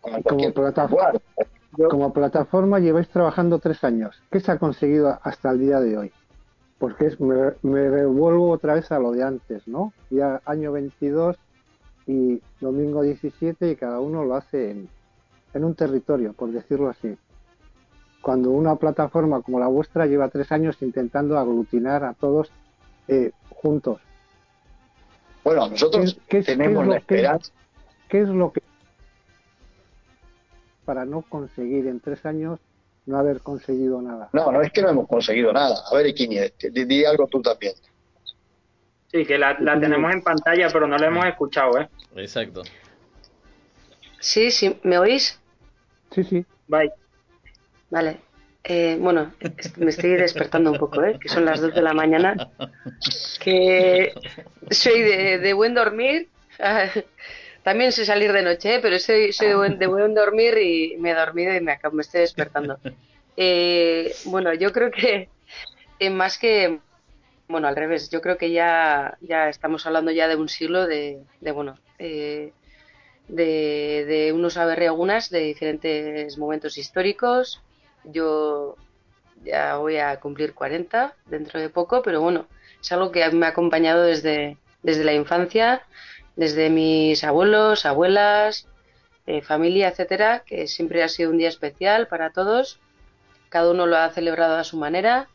como, 0.00 0.52
plataforma, 0.54 1.20
como 1.90 2.12
plataforma 2.14 2.80
lleváis 2.80 3.08
trabajando 3.08 3.58
tres 3.58 3.84
años. 3.84 4.16
¿Qué 4.32 4.40
se 4.40 4.52
ha 4.52 4.58
conseguido 4.58 5.18
hasta 5.22 5.50
el 5.50 5.60
día 5.60 5.80
de 5.80 5.98
hoy? 5.98 6.12
Porque 6.78 7.06
es, 7.06 7.20
me, 7.20 7.54
me, 7.62 7.88
revuelvo 7.88 8.50
otra 8.50 8.74
vez 8.74 8.90
a 8.92 8.98
lo 8.98 9.12
de 9.12 9.24
antes, 9.24 9.66
¿no? 9.66 9.92
Ya 10.10 10.40
año 10.44 10.72
22 10.72 11.36
y 12.06 12.40
domingo 12.60 13.02
17 13.02 13.70
y 13.70 13.76
cada 13.76 14.00
uno 14.00 14.24
lo 14.24 14.34
hace 14.34 14.70
en, 14.70 14.88
un 15.64 15.74
territorio, 15.74 16.32
por 16.32 16.52
decirlo 16.52 16.88
así. 16.88 17.16
Cuando 18.22 18.50
una 18.50 18.76
plataforma 18.76 19.42
como 19.42 19.58
la 19.58 19.66
vuestra 19.66 20.06
lleva 20.06 20.28
tres 20.28 20.52
años 20.52 20.80
intentando 20.80 21.36
aglutinar 21.36 22.04
a 22.04 22.14
todos 22.14 22.50
eh, 23.08 23.32
juntos. 23.50 24.00
Bueno, 25.44 25.68
nosotros 25.68 26.18
tenemos 26.28 26.86
la 26.86 26.98
esperanza. 26.98 27.52
¿Qué 28.08 28.22
es 28.22 28.28
lo 28.28 28.52
que 28.52 28.62
para 30.84 31.04
no 31.04 31.22
conseguir 31.22 31.86
en 31.86 32.00
tres 32.00 32.24
años 32.24 32.60
no 33.08 33.18
haber 33.18 33.40
conseguido 33.40 34.02
nada. 34.02 34.28
No, 34.34 34.52
no 34.52 34.60
es 34.60 34.70
que 34.70 34.82
no 34.82 34.90
hemos 34.90 35.08
conseguido 35.08 35.50
nada. 35.52 35.82
A 35.90 35.94
ver, 35.94 36.06
Iquini, 36.08 36.38
di, 36.70 37.04
algo 37.06 37.26
tú 37.26 37.40
también. 37.40 37.72
Sí, 39.10 39.24
que 39.24 39.38
la, 39.38 39.56
tenemos 39.56 40.12
en 40.12 40.22
pantalla, 40.22 40.68
pero 40.70 40.86
no 40.86 40.98
la 40.98 41.06
hemos 41.06 41.24
escuchado, 41.24 41.78
¿eh? 41.78 41.88
Exacto. 42.16 42.62
Sí, 44.20 44.50
sí, 44.50 44.78
¿me 44.82 44.98
oís? 44.98 45.40
Sí, 46.12 46.22
sí. 46.22 46.44
Bye. 46.66 46.92
Vale. 47.88 48.18
Eh, 48.64 48.98
bueno, 49.00 49.32
me 49.78 49.88
estoy 49.88 50.10
despertando 50.10 50.70
un 50.70 50.78
poco, 50.78 51.02
¿eh? 51.02 51.18
que 51.18 51.30
son 51.30 51.46
las 51.46 51.62
2 51.62 51.74
de 51.74 51.82
la 51.82 51.94
mañana. 51.94 52.50
Que 53.40 54.12
soy 54.70 55.00
de, 55.00 55.52
buen 55.54 55.72
dormir. 55.72 56.28
También 57.68 57.92
sé 57.92 58.06
salir 58.06 58.32
de 58.32 58.40
noche, 58.40 58.76
¿eh? 58.76 58.78
pero 58.80 58.98
soy, 58.98 59.30
soy 59.30 59.48
de, 59.48 59.54
buen, 59.54 59.78
de, 59.78 59.86
buen, 59.86 60.14
dormir 60.14 60.56
y 60.56 60.96
me 60.96 61.10
he 61.10 61.14
dormido 61.14 61.54
y 61.54 61.60
me, 61.60 61.78
me 61.92 62.00
estoy 62.00 62.22
despertando. 62.22 62.78
Eh, 63.40 64.16
bueno, 64.24 64.52
yo 64.52 64.72
creo 64.72 64.90
que 64.90 65.28
más 66.10 66.38
que. 66.38 66.80
Bueno, 67.46 67.68
al 67.68 67.76
revés, 67.76 68.10
yo 68.10 68.20
creo 68.20 68.36
que 68.36 68.50
ya, 68.50 69.16
ya 69.20 69.48
estamos 69.48 69.86
hablando 69.86 70.10
ya 70.10 70.26
de 70.26 70.34
un 70.34 70.48
siglo 70.48 70.88
de, 70.88 71.22
de 71.40 71.52
bueno, 71.52 71.78
de, 71.98 72.52
de 73.28 74.32
unos 74.34 74.56
aberreagunas 74.56 75.30
de 75.30 75.40
diferentes 75.40 76.36
momentos 76.36 76.78
históricos, 76.78 77.62
yo 78.02 78.74
ya 79.44 79.76
voy 79.76 79.98
a 79.98 80.18
cumplir 80.18 80.52
40 80.52 81.14
dentro 81.26 81.60
de 81.60 81.68
poco, 81.68 82.02
pero 82.02 82.20
bueno, 82.20 82.48
es 82.80 82.90
algo 82.90 83.12
que 83.12 83.30
me 83.30 83.46
ha 83.46 83.50
acompañado 83.50 84.02
desde, 84.02 84.56
desde 84.82 85.04
la 85.04 85.12
infancia, 85.12 85.82
desde 86.38 86.70
mis 86.70 87.24
abuelos, 87.24 87.84
abuelas, 87.84 88.68
eh, 89.26 89.42
familia, 89.42 89.88
etcétera, 89.88 90.44
que 90.46 90.68
siempre 90.68 91.02
ha 91.02 91.08
sido 91.08 91.30
un 91.30 91.38
día 91.38 91.48
especial 91.48 92.06
para 92.06 92.30
todos. 92.30 92.78
Cada 93.48 93.72
uno 93.72 93.86
lo 93.86 93.96
ha 93.96 94.08
celebrado 94.10 94.54
a 94.54 94.62
su 94.62 94.76
manera. 94.76 95.28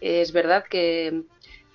es 0.00 0.32
verdad 0.32 0.64
que, 0.68 1.22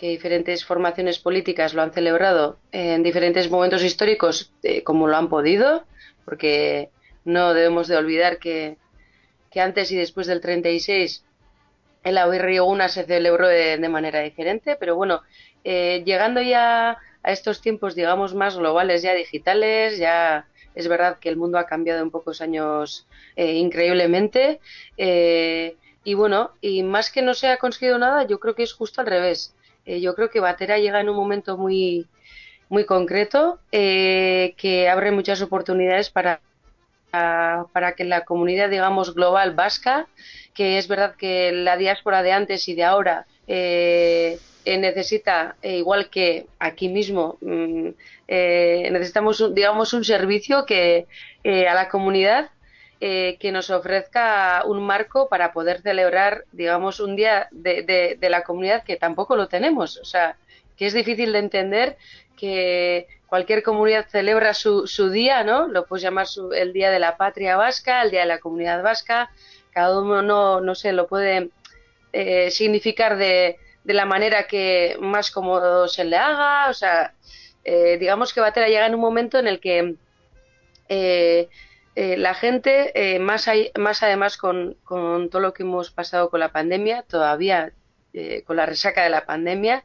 diferentes 0.02 0.66
formaciones 0.66 1.18
políticas 1.18 1.74
lo 1.74 1.82
han 1.82 1.94
celebrado 1.94 2.58
en 2.74 3.04
diferentes 3.04 3.50
momentos 3.50 3.86
históricos 3.86 4.52
eh, 4.62 4.84
como 4.84 5.08
lo 5.08 5.16
han 5.16 5.30
podido, 5.30 5.86
porque 6.26 6.90
no 7.24 7.54
debemos 7.54 7.88
de 7.88 7.96
olvidar 7.96 8.38
que, 8.38 8.76
antes 9.56 9.94
y 9.94 9.96
después 9.96 10.28
del 10.28 10.42
36 10.42 11.24
el 12.04 12.18
Una 12.60 12.90
se 12.90 13.06
celebró 13.06 13.48
de, 13.48 13.78
manera 13.88 14.20
diferente, 14.20 14.76
pero 14.78 14.98
bueno, 14.98 15.22
eh, 15.64 16.04
llegando 16.06 16.42
ya 16.42 16.98
a 17.24 17.32
estos 17.32 17.62
tiempos, 17.62 17.96
digamos, 17.96 18.36
más 18.36 18.58
globales, 18.58 19.02
ya 19.02 19.14
digitales, 19.14 19.98
ya 19.98 20.48
es 20.76 20.88
verdad 20.88 21.20
que 21.20 21.30
el 21.30 21.38
mundo 21.38 21.58
ha 21.58 21.66
cambiado 21.66 22.02
en 22.02 22.12
pocos 22.12 22.42
años 22.42 23.08
eh, 23.36 23.54
increíblemente. 23.54 24.60
Eh, 24.98 25.76
y 26.04 26.14
bueno, 26.16 26.52
y 26.62 26.84
más 26.84 27.12
que 27.12 27.22
no 27.22 27.34
se 27.34 27.48
ha 27.48 27.58
conseguido 27.58 27.98
nada, 27.98 28.28
yo 28.28 28.40
creo 28.40 28.56
que 28.56 28.64
es 28.64 28.74
justo 28.74 29.02
al 29.02 29.08
revés. 29.08 29.56
yo 29.86 30.16
creo 30.16 30.30
que 30.30 30.40
Batera 30.40 30.78
llega 30.78 31.00
en 31.02 31.10
un 31.10 31.16
momento 31.16 31.58
muy, 31.58 32.08
muy 32.70 32.86
concreto 32.86 33.60
que 33.72 34.90
abre 34.92 35.12
muchas 35.12 35.42
oportunidades 35.42 36.10
para 36.10 36.42
para 37.14 37.94
que 37.96 38.06
la 38.06 38.26
comunidad, 38.26 38.70
digamos, 38.70 39.14
global 39.14 39.54
vasca, 39.54 40.08
que 40.56 40.80
es 40.80 40.88
verdad 40.88 41.16
que 41.16 41.52
la 41.52 41.78
diáspora 41.78 42.24
de 42.24 42.32
antes 42.32 42.68
y 42.68 42.74
de 42.74 42.84
ahora 42.84 43.28
eh, 43.48 44.40
eh, 44.66 44.78
necesita, 44.78 45.56
eh, 45.62 45.78
igual 45.78 46.10
que 46.10 46.48
aquí 46.60 46.90
mismo, 46.90 47.38
mm, 47.42 47.90
necesitamos, 48.28 49.54
digamos, 49.54 49.94
un 49.94 50.04
servicio 50.04 50.66
que 50.66 51.06
a 51.46 51.74
la 51.74 51.88
comunidad 51.90 52.50
que 53.00 53.50
nos 53.52 53.70
ofrezca 53.70 54.64
un 54.66 54.82
marco 54.86 55.28
para 55.28 55.52
poder 55.52 55.82
celebrar, 55.82 56.46
digamos, 56.52 57.00
un 57.00 57.16
día 57.16 57.48
de, 57.52 58.18
de, 58.20 58.30
la 58.30 58.44
comunidad 58.44 58.84
que 58.84 58.96
tampoco 58.96 59.36
lo 59.36 59.48
tenemos. 59.50 59.98
O 59.98 60.06
sea, 60.06 60.38
que 60.78 60.88
es 60.88 60.94
difícil 60.94 61.34
de 61.34 61.40
entender 61.40 61.98
que 62.38 63.08
cualquier 63.28 63.64
comunidad 63.64 64.06
celebra 64.10 64.54
su, 64.54 64.86
su 64.86 65.10
día, 65.10 65.44
¿no? 65.44 65.68
Lo 65.68 65.86
puedes 65.86 66.04
llamar 66.04 66.28
el 66.56 66.72
Día 66.72 66.92
de 66.92 67.00
la 67.00 67.18
Patria 67.18 67.58
Vasca, 67.58 68.04
el 68.04 68.12
Día 68.12 68.22
de 68.22 68.28
la 68.28 68.40
Comunidad 68.40 68.84
Vasca, 68.84 69.32
cada 69.72 70.00
uno, 70.00 70.22
no, 70.22 70.62
no 70.62 70.76
sé, 70.76 70.94
lo 70.94 71.08
puede 71.08 71.50
eh, 72.12 72.52
significar 72.52 73.18
de, 73.18 73.58
de, 73.84 73.94
la 73.94 74.06
manera 74.06 74.48
que 74.48 74.98
más 75.00 75.32
cómodo 75.32 75.88
se 75.88 76.04
le 76.04 76.18
haga, 76.18 76.70
o 76.70 76.74
sea, 76.74 77.14
eh, 77.64 77.98
digamos 78.00 78.34
que 78.34 78.42
Batera 78.42 78.68
llega 78.68 78.86
en 78.86 78.96
un 78.96 79.02
momento 79.02 79.40
en 79.40 79.48
el 79.48 79.60
que 79.60 79.96
eh, 80.90 81.48
la 81.96 82.34
gente, 82.34 83.20
más, 83.20 83.48
hay, 83.48 83.72
más 83.78 84.02
además 84.04 84.38
con, 84.38 84.76
con, 84.84 85.30
todo 85.30 85.42
lo 85.42 85.54
que 85.54 85.64
hemos 85.64 85.92
pasado 85.92 86.30
con 86.30 86.40
la 86.40 86.52
pandemia, 86.52 87.04
todavía 87.04 87.74
con 88.46 88.58
la 88.58 88.66
resaca 88.66 89.04
de 89.04 89.10
la 89.10 89.26
pandemia, 89.26 89.84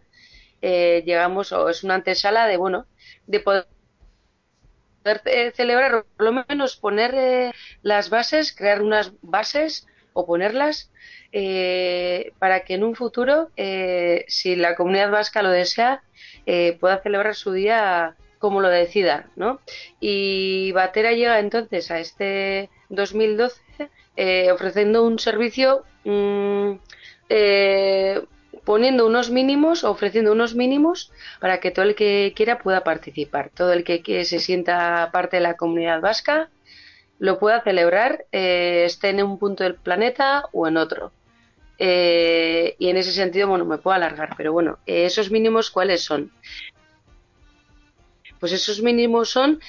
llegamos, 0.61 1.53
o 1.53 1.69
es 1.69 1.85
una 1.85 1.97
antesala 1.97 2.47
de, 2.47 2.57
bueno, 2.57 2.87
de 3.27 3.41
poder 3.41 3.67
eh, 5.25 5.53
celebrar, 5.55 6.05
por 6.17 6.27
lo 6.27 6.45
menos 6.49 6.77
poner 6.77 7.15
eh, 7.15 7.53
las 7.83 8.11
bases, 8.11 8.55
crear 8.55 8.83
unas 8.83 9.13
bases 9.23 9.87
o 10.19 10.27
ponerlas 10.27 10.91
eh, 11.33 12.33
para 12.39 12.61
que 12.61 12.75
en 12.75 12.85
un 12.85 12.95
futuro, 12.97 13.51
si 14.27 14.57
la 14.57 14.75
comunidad 14.75 15.11
vasca 15.11 15.43
lo 15.43 15.51
desea, 15.51 16.03
pueda 16.81 17.03
celebrar 17.03 17.35
su 17.35 17.53
día 17.53 18.17
como 18.39 18.61
lo 18.61 18.69
decida, 18.69 19.27
¿no? 19.37 19.61
Y 20.01 20.73
Batera 20.73 21.13
llega 21.13 21.39
entonces 21.39 21.91
a 21.91 21.99
este 21.99 22.71
2012 22.89 23.61
ofreciendo 24.53 25.05
un 25.05 25.19
servicio 25.19 25.85
mm, 26.05 26.73
poniendo 28.69 29.07
unos 29.07 29.31
mínimos, 29.31 29.83
ofreciendo 29.83 30.31
unos 30.31 30.55
mínimos 30.55 31.11
para 31.41 31.59
que 31.59 31.71
todo 31.71 31.87
el 31.87 31.95
que 31.95 32.35
quiera 32.37 32.59
pueda 32.59 32.85
participar, 32.85 33.49
todo 33.49 33.73
el 33.73 33.83
que, 33.83 34.27
se 34.27 34.41
sienta 34.41 35.09
parte 35.11 35.39
de 35.39 35.43
la 35.43 35.57
comunidad 35.57 36.03
vasca 36.03 36.51
lo 37.19 37.39
pueda 37.39 37.63
celebrar, 37.63 38.27
eh, 38.33 38.85
esté 38.87 39.11
en 39.11 39.23
un 39.23 39.39
punto 39.39 39.65
del 39.65 39.75
planeta 39.75 40.45
o 40.53 40.67
en 40.67 40.77
otro. 40.77 41.13
Eh, 41.79 42.75
y 42.79 42.89
en 42.89 42.97
ese 42.97 43.13
sentido, 43.13 43.49
bueno, 43.49 43.65
me 43.65 43.79
puedo 43.79 43.95
alargar, 43.95 44.35
pero 44.37 44.53
bueno, 44.53 44.79
eh, 44.87 45.07
esos 45.07 45.31
mínimos, 45.31 45.71
¿cuáles 45.71 46.03
son? 46.03 46.33
Pues 48.41 48.53
esos 48.53 48.83
mínimos 48.83 49.31
son 49.31 49.61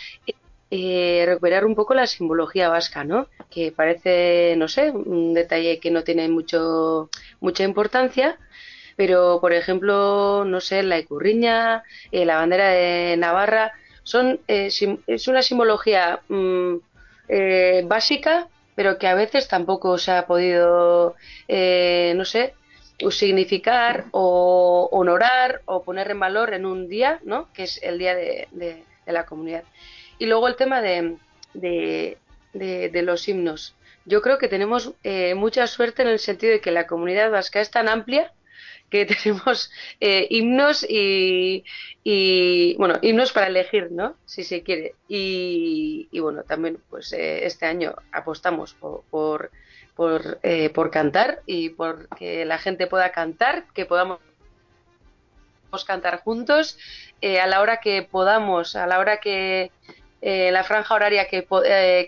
recuperar 0.72 1.66
un 1.66 1.74
poco 1.74 1.96
la 1.96 2.06
simbología 2.06 2.70
vasca, 2.70 3.04
¿no? 3.04 3.28
Que 3.50 3.72
parece, 3.72 4.54
no 4.56 4.68
sé, 4.68 4.92
un 4.92 5.34
detalle 5.34 5.80
que 5.80 5.90
no 5.90 6.04
tiene 6.04 6.30
mucho, 6.30 7.10
mucha 7.40 7.64
importancia, 7.64 8.38
pero 9.00 9.40
por 9.40 9.54
ejemplo, 9.54 10.44
no 10.46 10.60
sé, 10.60 10.84
la 10.84 11.00
icurriña, 11.00 11.84
eh, 12.12 12.26
la 12.26 12.36
bandera 12.36 12.68
de 12.70 13.16
Navarra, 13.18 13.72
son 14.04 14.42
es 14.48 15.28
una 15.30 15.42
simbología 15.42 16.20
mm, 16.28 16.76
eh, 17.30 17.84
básica, 17.86 18.48
pero 18.76 18.98
que 18.98 19.08
a 19.08 19.16
veces 19.16 19.48
tampoco 19.48 19.98
se 19.98 20.12
ha 20.12 20.26
podido, 20.26 21.16
no 21.48 22.26
sé, 22.26 22.54
significar 23.10 24.06
o 24.12 24.90
honorar 24.92 25.62
o 25.66 25.84
poner 25.84 26.12
en 26.12 26.20
valor 26.20 26.54
en 26.54 26.66
un 26.66 26.88
día, 26.88 27.20
¿no? 27.24 27.52
Que 27.54 27.64
es 27.64 27.82
el 27.84 27.98
día 27.98 28.16
de, 28.16 28.84
la 29.06 29.26
comunidad. 29.26 29.64
Y 30.18 30.28
luego 30.28 30.48
el 30.48 30.56
tema 30.56 30.82
de, 30.82 31.18
de 31.54 33.02
los 33.04 33.28
himnos. 33.28 33.76
Yo 34.06 34.22
creo 34.22 34.38
que 34.38 34.48
tenemos 34.48 34.94
mucha 35.36 35.68
suerte 35.68 36.02
en 36.04 36.08
el 36.08 36.20
sentido 36.20 36.54
de 36.54 36.62
que 36.62 36.72
la 36.72 36.88
comunidad 36.88 37.32
vasca 37.32 37.60
es 37.60 37.72
tan 37.72 37.90
amplia 37.90 38.32
que 38.90 39.06
tenemos 39.24 39.72
eh, 40.00 40.28
himnos 40.30 40.86
y, 40.88 41.64
bueno, 42.78 43.00
himnos 43.02 43.32
para 43.32 43.48
elegir, 43.48 43.92
¿no? 43.92 44.16
Si 44.26 44.44
se 44.44 44.64
quiere. 44.64 44.96
Y, 45.08 46.08
bueno, 46.20 46.44
también 46.44 46.80
pues 46.90 47.14
eh, 47.14 47.46
este 47.46 47.66
año 47.66 47.96
apostamos 48.12 48.74
por, 48.74 49.04
por, 49.10 49.52
por, 49.96 50.40
eh, 50.44 50.70
por, 50.70 50.92
cantar 50.92 51.42
y 51.46 51.70
por 51.70 52.08
que 52.18 52.46
la 52.46 52.58
gente 52.58 52.88
pueda 52.88 53.12
cantar, 53.12 53.66
que 53.74 53.86
podamos 53.86 54.20
cantar 55.86 56.22
juntos 56.22 56.78
a 57.22 57.46
la 57.46 57.62
hora 57.62 57.78
que 57.78 58.02
podamos, 58.02 58.76
a 58.76 58.88
la 58.88 58.98
hora 58.98 59.20
que 59.20 59.72
la 60.22 60.64
franja 60.64 60.96
horaria 60.96 61.28
que, 61.28 61.46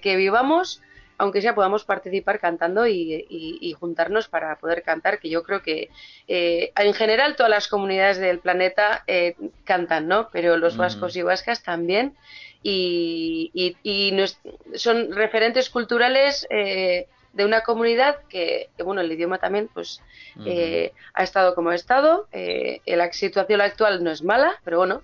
que 0.01 0.15
vivamos 0.15 0.81
aunque 1.21 1.43
sea 1.43 1.53
podamos 1.53 1.83
participar 1.83 2.39
cantando 2.39 2.87
y, 2.87 3.75
juntarnos 3.79 4.27
para 4.27 4.55
poder 4.55 4.81
cantar, 4.81 5.19
que 5.19 5.29
yo 5.29 5.43
creo 5.43 5.61
que 5.61 5.91
eh, 6.27 6.71
en 6.75 6.93
general 6.95 7.35
todas 7.35 7.51
las 7.51 7.67
comunidades 7.67 8.17
del 8.17 8.39
planeta 8.39 9.03
eh, 9.05 9.35
cantan, 9.63 10.07
¿no? 10.07 10.29
Pero 10.31 10.57
los 10.57 10.77
vascos 10.77 11.15
y 11.15 11.21
vascas 11.21 11.61
también. 11.61 12.15
Y, 12.63 13.51
son 14.73 15.11
referentes 15.11 15.69
culturales 15.69 16.47
eh, 16.49 17.05
de 17.33 17.45
una 17.45 17.61
comunidad 17.61 18.15
que, 18.27 18.69
bueno, 18.83 19.01
el 19.01 19.11
idioma 19.11 19.37
también 19.37 19.69
pues 19.71 20.01
ha 21.13 21.23
estado 21.23 21.53
como 21.53 21.69
ha 21.69 21.75
estado, 21.75 22.27
la 22.31 23.13
situación 23.13 23.61
actual 23.61 24.03
no 24.03 24.09
es 24.09 24.23
mala, 24.23 24.59
pero 24.63 24.79
bueno, 24.79 25.03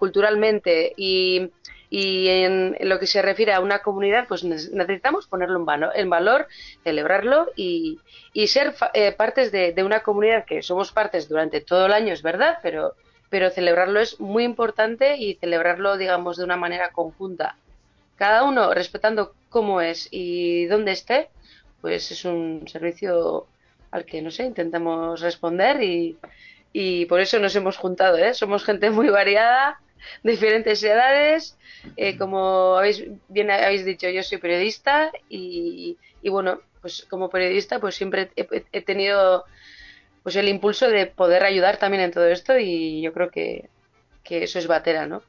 culturalmente 0.00 0.92
y 0.96 1.52
y 1.88 2.28
en, 2.28 2.76
lo 2.80 2.98
que 2.98 3.06
se 3.06 3.22
refiere 3.22 3.52
a 3.52 3.60
una 3.60 3.80
comunidad, 3.80 4.26
pues 4.28 4.44
necesitamos 4.44 5.26
ponerlo 5.26 5.58
en, 5.58 5.64
valor, 5.64 5.92
en 5.94 6.10
valor 6.10 6.48
celebrarlo 6.82 7.50
y, 7.56 8.00
y 8.32 8.48
ser 8.48 8.74
eh, 8.94 9.12
partes 9.12 9.52
de, 9.52 9.74
una 9.84 10.00
comunidad 10.00 10.44
que 10.44 10.62
somos 10.62 10.92
partes 10.92 11.28
durante 11.28 11.60
todo 11.60 11.86
el 11.86 11.92
año, 11.92 12.12
es 12.12 12.22
verdad, 12.22 12.58
pero, 12.62 12.94
pero 13.30 13.50
celebrarlo 13.50 14.00
es 14.00 14.20
muy 14.20 14.44
importante 14.44 15.16
y 15.16 15.34
celebrarlo, 15.36 15.96
digamos, 15.96 16.36
de 16.36 16.44
una 16.44 16.56
manera 16.56 16.90
conjunta 16.90 17.56
cada 18.16 18.44
uno 18.44 18.72
respetando 18.72 19.34
cómo 19.50 19.80
es 19.80 20.08
y 20.10 20.66
dónde 20.66 20.92
esté, 20.92 21.28
pues 21.80 22.10
es 22.10 22.24
un 22.24 22.66
servicio 22.66 23.46
al 23.90 24.04
que, 24.04 24.22
no 24.22 24.30
sé, 24.30 24.44
intentamos 24.44 25.20
responder 25.20 25.82
y, 25.82 26.18
y 26.72 27.06
por 27.06 27.20
eso 27.20 27.38
nos 27.38 27.54
hemos 27.54 27.76
juntado, 27.76 28.16
¿eh? 28.16 28.34
Somos 28.34 28.64
gente 28.64 28.90
muy 28.90 29.08
variada, 29.08 29.80
diferentes 30.22 30.82
edades, 30.82 31.58
eh, 31.96 32.16
como 32.16 32.76
habéis, 32.76 33.04
bien 33.28 33.50
habéis 33.50 33.84
dicho, 33.84 34.08
yo 34.08 34.22
soy 34.22 34.38
periodista 34.38 35.10
y, 35.28 35.96
y 36.22 36.28
bueno, 36.28 36.60
pues 36.80 37.06
como 37.08 37.30
periodista 37.30 37.80
pues 37.80 37.94
siempre 37.94 38.30
he, 38.36 38.82
tenido 38.82 39.44
pues 40.22 40.36
el 40.36 40.48
impulso 40.48 40.88
de 40.88 41.06
poder 41.06 41.44
ayudar 41.44 41.78
también 41.78 42.02
en 42.02 42.12
todo 42.12 42.26
esto 42.26 42.58
y 42.58 43.02
yo 43.02 43.12
creo 43.12 43.30
que, 43.30 43.68
que 44.22 44.44
eso 44.44 44.58
es 44.58 44.66
batera, 44.66 45.06
¿no? 45.06 45.22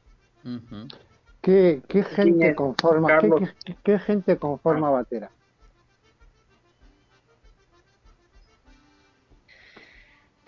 ¿Qué, 1.42 1.82
qué 1.88 2.02
gente 2.02 2.54
conforma, 2.54 3.18
qué, 3.18 3.74
qué, 3.82 3.98
gente 3.98 4.36
conforma 4.36 4.90
Batera? 4.90 5.30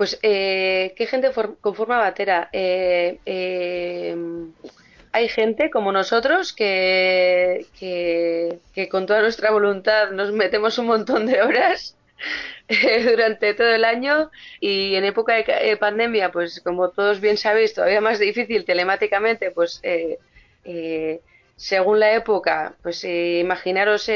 Pues, 0.00 0.18
eh, 0.22 0.94
¿qué 0.96 1.04
gente 1.04 1.30
conforma 1.60 1.98
Batera? 1.98 2.48
Eh, 2.54 3.18
eh, 3.26 4.16
hay 5.12 5.28
gente 5.28 5.68
como 5.68 5.92
nosotros 5.92 6.54
que, 6.54 7.66
que, 7.78 8.88
con 8.88 9.04
toda 9.04 9.20
nuestra 9.20 9.50
voluntad 9.50 10.10
nos 10.12 10.32
metemos 10.32 10.78
un 10.78 10.86
montón 10.86 11.26
de 11.26 11.42
horas 11.42 11.98
durante 13.04 13.52
todo 13.52 13.74
el 13.74 13.84
año 13.84 14.30
y 14.58 14.94
en 14.94 15.04
época 15.04 15.34
de 15.34 15.76
pandemia, 15.76 16.32
pues 16.32 16.62
como 16.62 16.88
todos 16.88 17.20
bien 17.20 17.36
sabéis, 17.36 17.74
todavía 17.74 18.00
más 18.00 18.18
difícil 18.18 18.64
telemáticamente, 18.64 19.50
pues 19.50 19.82
según 21.56 22.00
la 22.00 22.14
época, 22.14 22.74
pues 22.82 23.04
imaginaros 23.04 24.10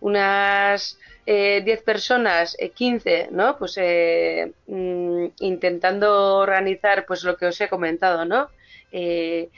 unas 0.00 0.96
eh, 1.30 1.60
10 1.62 1.82
personas, 1.82 2.56
15, 2.74 3.14
eh, 3.14 3.28
¿no? 3.30 3.58
Pues 3.58 3.74
eh, 3.76 4.50
mm, 4.66 5.26
intentando 5.40 6.36
organizar 6.36 7.04
pues 7.04 7.22
lo 7.22 7.36
que 7.36 7.44
os 7.44 7.60
he 7.60 7.68
comentado, 7.68 8.24
¿no? 8.24 8.48
Eh, 8.90 9.50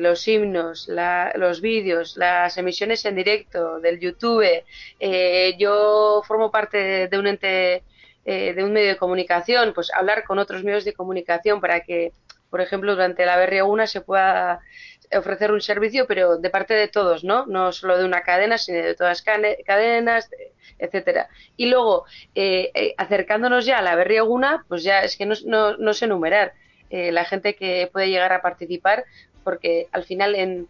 los 0.00 0.28
himnos, 0.28 0.90
los 1.34 1.60
vídeos, 1.62 2.18
las 2.18 2.58
emisiones 2.58 3.06
en 3.06 3.16
directo 3.16 3.80
del 3.80 3.98
YouTube. 3.98 4.44
yo 5.58 6.22
formo 6.28 6.50
parte 6.50 7.08
de 7.08 7.18
un 7.18 7.26
ente, 7.26 7.82
de 8.26 8.62
un 8.64 8.72
medio 8.74 8.88
de 8.88 8.98
comunicación, 8.98 9.72
pues 9.72 9.90
hablar 9.94 10.24
con 10.24 10.38
otros 10.38 10.62
medios 10.62 10.84
de 10.84 10.92
comunicación 10.92 11.58
para 11.62 11.80
que, 11.80 12.12
por 12.50 12.60
ejemplo, 12.60 12.92
durante 12.94 13.24
la 13.24 13.38
BR1 13.38 13.86
se 13.86 14.02
pueda 14.02 14.60
ofrecer 15.12 15.52
un 15.52 15.60
servicio, 15.60 16.06
pero 16.06 16.38
de 16.38 16.50
parte 16.50 16.74
de 16.74 16.88
todos, 16.88 17.24
¿no? 17.24 17.46
No 17.46 17.72
solo 17.72 17.98
de 17.98 18.04
una 18.04 18.22
cadena, 18.22 18.58
sino 18.58 18.78
de 18.78 18.94
todas 18.94 19.24
las 19.26 19.56
cadenas, 19.64 20.30
etcétera. 20.78 21.28
Y 21.56 21.66
luego, 21.66 22.04
eh, 22.34 22.70
eh, 22.74 22.94
acercándonos 22.98 23.66
ya 23.66 23.78
a 23.78 23.82
la 23.82 23.94
berriaguna, 23.94 24.64
pues 24.68 24.82
ya 24.82 25.02
es 25.02 25.16
que 25.16 25.26
no, 25.26 25.34
no, 25.44 25.76
no 25.76 25.94
sé 25.94 26.06
enumerar 26.06 26.52
eh, 26.90 27.12
la 27.12 27.24
gente 27.24 27.54
que 27.54 27.88
puede 27.92 28.10
llegar 28.10 28.32
a 28.32 28.42
participar, 28.42 29.04
porque 29.44 29.88
al 29.92 30.04
final, 30.04 30.34
en, 30.34 30.68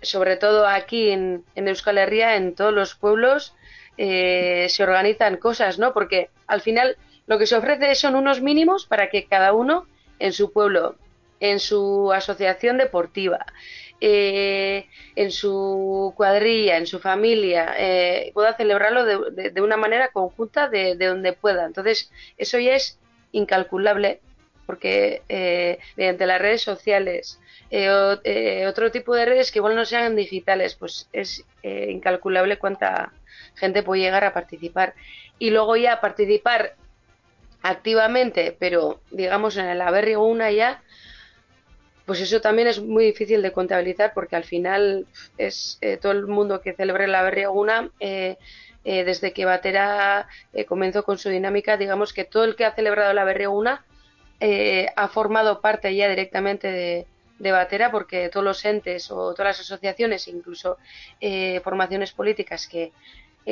sobre 0.00 0.36
todo 0.36 0.66
aquí 0.66 1.10
en, 1.10 1.44
en 1.54 1.68
Euskal 1.68 1.98
Herria, 1.98 2.36
en 2.36 2.54
todos 2.54 2.72
los 2.72 2.94
pueblos, 2.94 3.54
se 3.96 4.82
organizan 4.82 5.36
cosas, 5.36 5.78
¿no? 5.78 5.92
Porque 5.92 6.30
al 6.48 6.60
final 6.60 6.96
lo 7.26 7.38
que 7.38 7.46
se 7.46 7.56
ofrece 7.56 7.94
son 7.94 8.16
unos 8.16 8.40
mínimos 8.40 8.86
para 8.86 9.10
que 9.10 9.26
cada 9.26 9.52
uno 9.52 9.86
en 10.18 10.32
su 10.32 10.50
pueblo 10.52 10.96
en 11.42 11.58
su 11.58 12.12
asociación 12.12 12.78
deportiva, 12.78 13.44
eh, 14.00 14.86
en 15.16 15.32
su 15.32 16.14
cuadrilla, 16.16 16.76
en 16.76 16.86
su 16.86 17.00
familia, 17.00 17.74
eh, 17.76 18.30
pueda 18.32 18.56
celebrarlo 18.56 19.04
de, 19.04 19.60
una 19.60 19.76
manera 19.76 20.12
conjunta 20.12 20.68
de, 20.68 20.94
donde 20.94 21.32
pueda. 21.32 21.66
Entonces, 21.66 22.12
eso 22.38 22.60
ya 22.60 22.76
es 22.76 22.96
incalculable 23.32 24.20
porque 24.66 25.22
eh, 25.28 25.78
mediante 25.96 26.26
las 26.26 26.40
redes 26.40 26.62
sociales, 26.62 27.40
otro 28.68 28.92
tipo 28.92 29.12
de 29.16 29.24
redes 29.24 29.50
que 29.50 29.58
igual 29.58 29.74
no 29.74 29.84
sean 29.84 30.14
digitales, 30.14 30.76
pues 30.76 31.08
es 31.12 31.44
incalculable 31.64 32.58
cuánta 32.58 33.12
gente 33.56 33.82
puede 33.82 34.02
llegar 34.02 34.24
a 34.24 34.32
participar. 34.32 34.94
Y 35.40 35.50
luego 35.50 35.74
ya 35.76 36.00
participar 36.00 36.76
activamente, 37.62 38.56
pero 38.58 39.00
digamos 39.10 39.56
en 39.56 39.66
el 39.66 39.80
haber 39.80 40.16
una 40.18 40.52
ya, 40.52 40.82
pues 42.06 42.20
eso 42.20 42.40
también 42.40 42.68
es 42.68 42.80
muy 42.80 43.04
difícil 43.04 43.42
de 43.42 43.52
contabilizar 43.52 44.12
porque 44.14 44.36
al 44.36 44.44
final 44.44 45.06
es 45.38 45.78
eh, 45.80 45.98
todo 45.98 46.12
el 46.12 46.26
mundo 46.26 46.60
que 46.60 46.72
celebre 46.72 47.06
la 47.06 47.22
Berriaguna, 47.22 47.90
eh, 48.00 48.36
eh, 48.84 49.04
desde 49.04 49.32
que 49.32 49.44
Batera 49.44 50.26
eh, 50.52 50.64
comenzó 50.64 51.04
con 51.04 51.18
su 51.18 51.28
dinámica, 51.28 51.76
digamos 51.76 52.12
que 52.12 52.24
todo 52.24 52.44
el 52.44 52.56
que 52.56 52.64
ha 52.64 52.74
celebrado 52.74 53.12
la 53.12 53.24
Berriaguna 53.24 53.84
ha 54.96 55.06
formado 55.06 55.60
parte 55.60 55.94
ya 55.94 56.08
directamente 56.08 56.66
de, 56.66 57.06
de, 57.38 57.52
Batera 57.52 57.92
porque 57.92 58.28
todos 58.28 58.42
los 58.42 58.64
entes 58.64 59.08
o 59.12 59.34
todas 59.34 59.56
las 59.56 59.60
asociaciones, 59.60 60.26
incluso 60.26 60.78
formaciones 61.62 62.10
políticas 62.10 62.66
que 62.66 62.90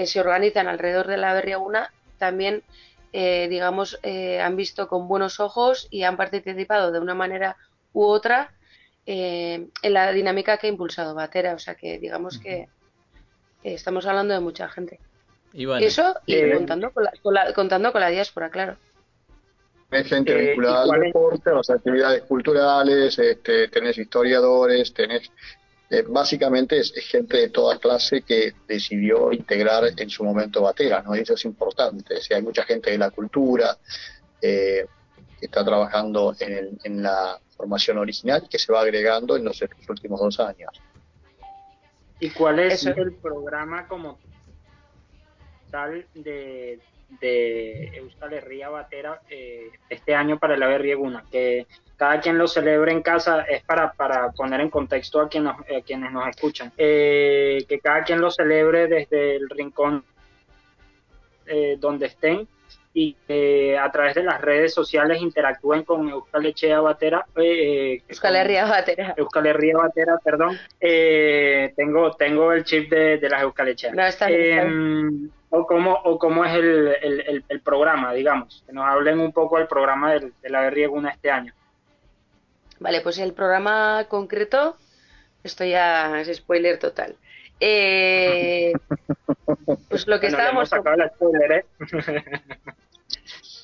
se 0.05 0.19
organizan 0.19 0.67
alrededor 0.67 1.07
de 1.07 1.17
la 1.17 1.33
Berriaguna, 1.33 1.93
también 2.19 2.65
digamos, 3.13 4.01
han 4.03 4.57
visto 4.57 4.89
con 4.89 5.07
buenos 5.07 5.39
ojos 5.39 5.87
y 5.93 6.03
han 6.03 6.17
participado 6.17 6.91
de 6.91 6.99
una 6.99 7.15
manera 7.15 7.57
u 7.93 8.05
otra 8.05 8.53
eh, 9.07 9.67
en 9.83 9.93
la 9.93 10.13
dinámica 10.13 10.59
que 10.59 10.67
ha 10.67 10.71
impulsado 10.71 11.15
Batera. 11.15 11.55
O 11.55 11.59
sea 11.59 11.75
que 11.75 11.99
digamos 11.99 12.39
que 12.39 12.69
estamos 13.63 14.07
hablando 14.07 14.35
de 14.35 14.41
mucha 14.41 14.69
gente. 14.69 15.01
Y 15.53 15.69
Eso 15.83 16.15
y 16.27 16.35
eh, 16.35 16.55
contando, 16.55 16.93
con 16.93 17.35
la, 17.35 17.53
contando 17.53 17.93
con 17.93 18.01
la 18.01 18.09
diáspora, 18.09 18.51
claro. 18.51 18.77
Tenés 19.89 20.07
gente 20.07 20.33
eh, 20.33 20.49
vinculada 20.51 20.95
al 20.95 21.01
deporte, 21.01 21.51
a 21.51 21.55
las 21.55 21.71
actividades 21.71 22.23
culturales, 22.23 23.19
este, 23.19 23.67
tenés 23.67 23.99
historiadores, 23.99 24.95
tenés 24.95 25.31
básicamente 26.07 26.79
es, 26.79 26.93
gente 26.93 27.37
de 27.37 27.49
toda 27.49 27.77
clase 27.81 28.23
que 28.23 28.55
decidió 28.69 29.33
integrar 29.33 29.91
en 29.97 30.09
su 30.09 30.23
momento 30.23 30.63
Batera, 30.63 31.03
¿no? 31.03 31.17
eso 31.17 31.35
es 31.35 31.45
importante. 31.45 32.15
O 32.15 32.35
hay 32.35 32.43
mucha 32.43 32.63
gente 32.63 32.93
de 32.93 32.99
la 32.99 33.11
cultura 33.11 33.77
que 34.41 34.87
está 35.41 35.65
trabajando 35.65 36.33
en, 36.39 36.79
en 36.85 37.03
la 37.03 37.41
formación 37.61 37.99
original 37.99 38.49
que 38.49 38.59
se 38.59 38.73
va 38.73 38.81
agregando 38.81 39.37
en 39.37 39.45
los, 39.45 39.63
últimos 39.89 40.21
dos 40.21 40.41
años. 40.41 40.71
¿Y 42.19 42.31
cuál 42.31 42.59
es 42.59 42.87
el 42.87 43.13
programa 43.15 43.87
como 43.87 44.19
tal 45.71 46.07
de, 46.15 46.81
de 47.21 47.97
Euskal 47.99 48.33
Herria 48.33 48.71
Batera 48.71 49.21
eh, 49.29 49.71
este 49.89 50.15
año 50.15 50.39
para 50.39 50.57
la 50.57 50.67
Berrieguna? 50.69 51.25
Que 51.31 51.67
cada 51.97 52.19
quien 52.21 52.39
lo 52.39 52.49
celebre 52.49 52.93
en 52.93 53.03
casa 53.03 53.43
es 53.43 53.63
para, 53.63 53.93
para 53.93 54.31
poner 54.33 54.61
en 54.61 54.71
contexto 54.71 55.21
a, 55.21 55.29
quienes 55.29 55.55
nos, 55.55 55.85
quienes 55.85 56.13
nos 56.13 56.29
escuchan. 56.29 56.73
Eh, 56.79 57.65
que 57.69 57.79
cada 57.79 58.05
quien 58.05 58.21
lo 58.21 58.31
celebre 58.31 58.87
desde 58.87 59.37
el 59.37 59.51
rincón 59.51 60.05
eh, 61.47 61.77
donde 61.79 62.07
estén 62.07 62.49
y 62.93 63.15
que 63.27 63.79
a 63.79 63.91
través 63.93 64.15
de 64.17 64.25
las 64.25 64.41
redes 64.41 64.75
sociales 64.75 65.23
interactúen 65.23 65.85
con 65.85 66.09
Euskal 66.09 66.47
Echea 66.47 66.81
Batera. 66.81 67.25
Eh, 67.37 68.03
Euskal 68.09 68.37
Herria 68.37 68.65
Batera. 68.65 69.15
Euskal 69.17 69.47
Herria 69.47 69.77
Batera, 69.77 70.19
perdón. 70.23 70.59
Eh, 70.81 71.73
tengo, 71.77 72.13
tengo 72.13 72.53
el 72.53 72.65
chip 72.65 72.91
de, 72.91 73.19
de 73.19 73.29
las 73.29 73.43
Euskal 73.43 73.69
Echea. 73.69 73.93
No, 73.93 74.05
está 74.05 74.27
bien, 74.27 75.31
o 75.51 75.67
cómo, 75.67 75.93
o 76.05 76.19
cómo 76.19 76.45
es 76.45 76.55
el, 76.55 76.97
el, 77.03 77.45
el, 77.49 77.61
programa, 77.61 78.13
digamos. 78.13 78.63
Que 78.67 78.73
nos 78.73 78.87
hablen 78.87 79.19
un 79.19 79.33
poco 79.33 79.59
del 79.59 79.67
programa 79.67 80.13
de 80.15 80.33
la 80.49 80.61
Berrieguna 80.63 81.11
este 81.11 81.31
año. 81.31 81.53
Vale, 82.79 83.01
pues 83.03 83.19
el 83.19 83.35
programa 83.35 84.07
concreto, 84.09 84.77
esto 85.45 85.65
ya 85.65 86.21
es 86.21 86.35
spoiler 86.37 86.79
total. 86.79 87.17
Eh, 87.61 88.73
pues 89.89 90.07
lo 90.07 90.21
que 90.21 90.29
estábamos. 90.29 90.71
¿eh? 90.73 91.65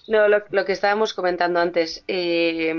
no, 0.09 0.29
lo, 0.29 0.65
que 0.65 0.73
estábamos 0.73 1.15
comentando 1.15 1.61
antes. 1.61 2.05
Eh, 2.09 2.75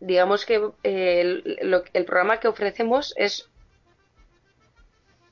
digamos 0.00 0.44
que 0.44 0.70
el, 0.82 1.80
el 1.92 2.04
programa 2.04 2.40
que 2.40 2.48
ofrecemos 2.48 3.14
es 3.16 3.48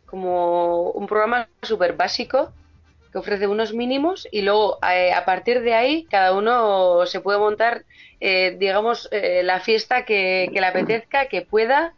como 0.07 0.91
un 0.91 1.07
programa 1.07 1.49
súper 1.63 1.95
básico 1.95 2.53
que 3.11 3.19
ofrece 3.19 3.47
unos 3.47 3.75
mínimos 3.75 4.27
y 4.33 4.43
luego 4.43 4.79
a 4.83 5.25
partir 5.25 5.61
de 5.61 5.75
ahí 5.75 6.05
cada 6.11 6.33
uno 6.33 7.07
se 7.07 7.21
puede 7.21 7.39
montar, 7.39 7.85
digamos, 8.21 9.09
la 9.13 9.61
fiesta 9.61 10.05
que, 10.05 10.51
que, 10.53 10.61
le 10.61 10.67
apetezca, 10.67 11.27
que 11.27 11.43
pueda 11.43 11.95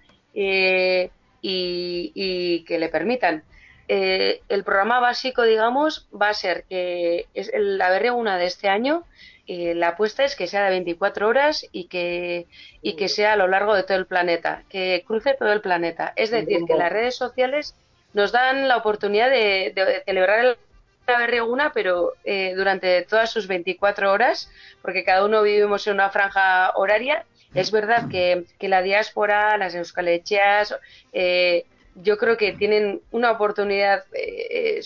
y, 1.40 2.64
que 2.66 2.78
le 2.78 2.88
permitan. 2.88 3.44
Eh, 3.88 4.40
el 4.48 4.64
programa 4.64 5.00
básico, 5.00 5.42
digamos, 5.42 6.08
va 6.10 6.30
a 6.30 6.34
ser 6.34 6.64
que 6.68 7.26
es 7.34 7.50
la 7.54 7.90
BR1 7.90 8.38
de 8.38 8.46
este 8.46 8.68
año. 8.68 9.04
Eh, 9.46 9.74
la 9.74 9.88
apuesta 9.88 10.24
es 10.24 10.34
que 10.34 10.48
sea 10.48 10.64
de 10.64 10.70
24 10.70 11.28
horas 11.28 11.66
y 11.70 11.84
que, 11.84 12.46
y 12.82 12.96
que 12.96 13.08
sea 13.08 13.34
a 13.34 13.36
lo 13.36 13.46
largo 13.46 13.74
de 13.76 13.84
todo 13.84 13.96
el 13.96 14.06
planeta, 14.06 14.64
que 14.68 15.04
cruce 15.06 15.34
todo 15.34 15.52
el 15.52 15.60
planeta. 15.60 16.12
Es 16.16 16.30
decir, 16.30 16.64
que 16.66 16.74
las 16.74 16.90
redes 16.90 17.14
sociales 17.14 17.76
nos 18.12 18.32
dan 18.32 18.66
la 18.66 18.76
oportunidad 18.76 19.30
de, 19.30 20.02
celebrar 20.04 20.58
la 21.06 21.26
BR1, 21.26 21.70
pero 21.72 22.14
eh, 22.24 22.54
durante 22.56 23.02
todas 23.02 23.30
sus 23.30 23.46
24 23.46 24.10
horas, 24.10 24.50
porque 24.82 25.04
cada 25.04 25.24
uno 25.24 25.42
vivimos 25.42 25.86
en 25.86 25.94
una 25.94 26.10
franja 26.10 26.72
horaria. 26.74 27.24
Es 27.54 27.70
verdad 27.70 28.08
que, 28.10 28.46
que 28.58 28.68
la 28.68 28.82
diáspora, 28.82 29.56
las 29.56 29.76
euskalecheas, 29.76 30.74
eh, 31.12 31.64
yo 32.02 32.18
creo 32.18 32.36
que 32.36 32.52
tienen 32.52 33.00
una 33.10 33.30
oportunidad 33.32 34.04
eh, 34.12 34.80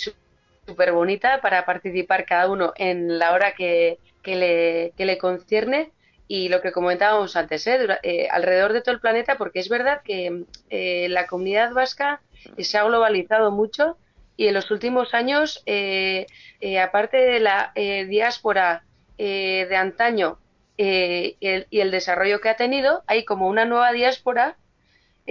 súper 0.66 0.92
bonita 0.92 1.40
para 1.40 1.64
participar 1.64 2.24
cada 2.24 2.48
uno 2.48 2.72
en 2.76 3.18
la 3.18 3.32
hora 3.32 3.52
que, 3.52 3.98
le, 4.24 4.92
le 4.96 5.18
concierne 5.18 5.90
y 6.28 6.48
lo 6.48 6.60
que 6.60 6.70
comentábamos 6.70 7.34
antes, 7.34 7.66
¿eh? 7.66 7.78
Eh, 8.02 8.28
alrededor 8.30 8.72
de 8.72 8.82
todo 8.82 8.94
el 8.94 9.00
planeta, 9.00 9.36
porque 9.36 9.58
es 9.58 9.68
verdad 9.68 10.02
que 10.04 10.44
la 11.08 11.26
comunidad 11.26 11.72
vasca 11.72 12.20
se 12.56 12.78
ha 12.78 12.84
globalizado 12.84 13.50
mucho 13.50 13.96
y 14.36 14.46
en 14.46 14.54
los 14.54 14.70
últimos 14.70 15.12
años, 15.12 15.64
aparte 16.80 17.16
de 17.16 17.40
la 17.40 17.72
diáspora 17.74 18.84
de 19.18 19.76
antaño 19.76 20.38
y 20.76 21.36
el 21.40 21.90
desarrollo 21.90 22.40
que 22.40 22.48
ha 22.48 22.56
tenido, 22.56 23.02
hay 23.08 23.24
como 23.24 23.48
una 23.48 23.64
nueva 23.64 23.90
diáspora 23.90 24.56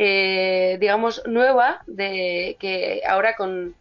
eh, 0.02 0.78
digamos, 0.80 1.22
nueva, 1.26 1.82
de 1.86 2.56
que 2.58 3.02
ahora 3.06 3.36
con 3.36 3.76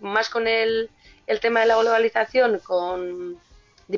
más 0.00 0.28
con 0.28 0.46
el, 0.46 0.90
el 1.26 1.40
tema 1.40 1.60
de 1.60 1.66
la 1.66 1.78
globalización, 1.78 2.58
con, 2.58 3.40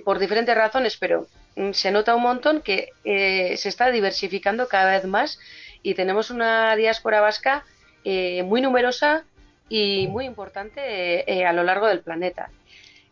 por 0.05 0.21
diferentes 0.21 0.55
razones, 0.55 0.97
pero 0.97 1.27
mm, 1.57 1.73
se 1.73 1.91
nota 1.91 2.15
un 2.15 2.23
montón 2.23 2.63
que 2.63 2.91
eh, 3.03 3.57
se 3.57 3.71
está 3.71 3.91
diversificando 3.91 4.69
cada 4.69 4.93
vez 4.93 5.05
más 5.05 5.41
y 5.83 5.95
tenemos 5.95 6.31
una 6.31 6.77
diáspora 6.77 7.21
vasca 7.21 7.65
eh, 8.05 8.45
muy 8.45 8.61
numerosa 8.61 9.25
y 9.69 10.07
muy 10.07 10.27
importante 10.27 11.45
a 11.45 11.53
lo 11.53 11.65
largo 11.65 11.89
del 11.89 12.03
planeta. 12.03 12.51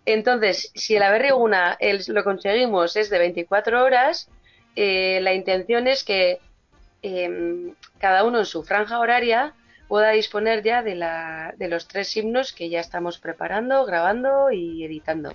Entonces, 0.05 0.71
si 0.77 0.95
el 0.95 1.03
haber 1.03 1.33
una 1.33 1.77
lo 2.07 2.23
conseguimos 2.23 2.95
es 2.95 3.11
de 3.11 3.19
24 3.19 3.83
horas, 3.83 4.31
la 4.77 5.35
intención 5.35 5.89
es 5.89 6.05
que 6.05 6.39
Em, 7.09 7.73
cada 8.01 8.25
uno 8.25 8.41
en 8.41 8.47
su 8.47 8.65
franja 8.65 8.99
horaria 8.99 9.55
pueda 9.87 10.11
disponer 10.11 10.65
ya 10.65 10.83
de, 10.83 10.97
la, 10.97 11.55
de 11.57 11.69
los 11.69 11.87
tres 11.87 12.17
himnos 12.17 12.53
que 12.53 12.69
ya 12.69 12.81
estamos 12.81 13.19
preparando, 13.19 13.85
grabando 13.85 14.51
y 14.51 14.85
editando. 14.85 15.33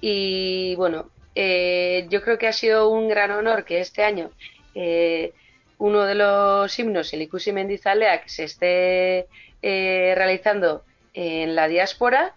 Y 0.00 0.76
bueno, 0.76 1.10
eh, 1.34 2.06
yo 2.08 2.22
creo 2.22 2.38
que 2.38 2.46
ha 2.46 2.52
sido 2.52 2.88
un 2.88 3.08
gran 3.08 3.32
honor 3.32 3.64
que 3.64 3.80
este 3.80 4.04
año 4.04 4.30
eh, 4.76 5.32
uno 5.78 6.04
de 6.04 6.14
los 6.14 6.78
himnos, 6.78 7.12
el 7.12 7.22
Ikusi 7.22 7.50
Mendizalea, 7.50 8.22
se 8.26 8.44
esté 8.44 9.26
eh, 9.62 10.14
realizando 10.14 10.84
en 11.14 11.56
la 11.56 11.66
diáspora, 11.66 12.34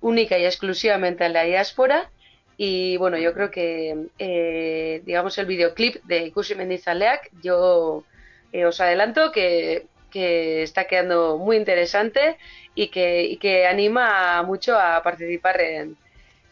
única 0.00 0.38
y 0.38 0.44
exclusivamente 0.44 1.24
en 1.24 1.32
la 1.32 1.44
diáspora, 1.44 2.10
y 2.60 2.96
bueno, 2.96 3.16
yo 3.18 3.32
creo 3.34 3.52
que, 3.52 4.08
eh, 4.18 5.00
digamos, 5.06 5.38
el 5.38 5.46
videoclip 5.46 6.02
de 6.02 6.32
Kusi 6.32 6.56
Mendizaleak, 6.56 7.30
yo 7.40 8.02
eh, 8.52 8.66
os 8.66 8.80
adelanto 8.80 9.30
que, 9.30 9.86
está 10.10 10.86
quedando 10.86 11.38
muy 11.38 11.56
interesante 11.56 12.36
y 12.74 12.88
que, 12.88 13.38
que 13.40 13.68
anima 13.68 14.42
mucho 14.42 14.76
a 14.76 15.00
participar 15.04 15.60
en, 15.60 15.96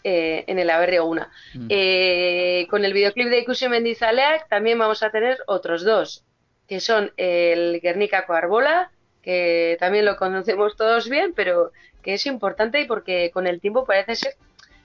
eh, 0.05 0.45
en 0.47 0.61
el 0.61 0.71
ABR 0.71 1.01
1. 1.01 1.27
Mm. 1.55 2.69
con 2.69 2.85
el 2.85 2.93
videoclip 2.93 3.29
de 3.29 3.45
Kusi 3.45 3.69
Mendizaleak 3.69 4.49
también 4.49 4.79
vamos 4.79 5.03
a 5.03 5.11
tener 5.11 5.39
otros 5.49 5.83
dos, 5.85 6.23
que 6.69 6.79
son 6.79 7.11
el 7.17 7.81
Guernica 7.81 8.27
Coarbola, 8.27 8.93
que 9.23 9.77
también 9.81 10.05
lo 10.05 10.17
conocemos 10.17 10.77
todos 10.77 11.09
bien, 11.09 11.33
pero 11.35 11.73
que 12.01 12.15
es 12.15 12.27
importante 12.27 12.81
y 12.81 12.85
porque 12.85 13.33
con 13.33 13.49
el 13.49 13.61
tiempo 13.61 13.85
parece 13.85 14.15
ser 14.15 14.35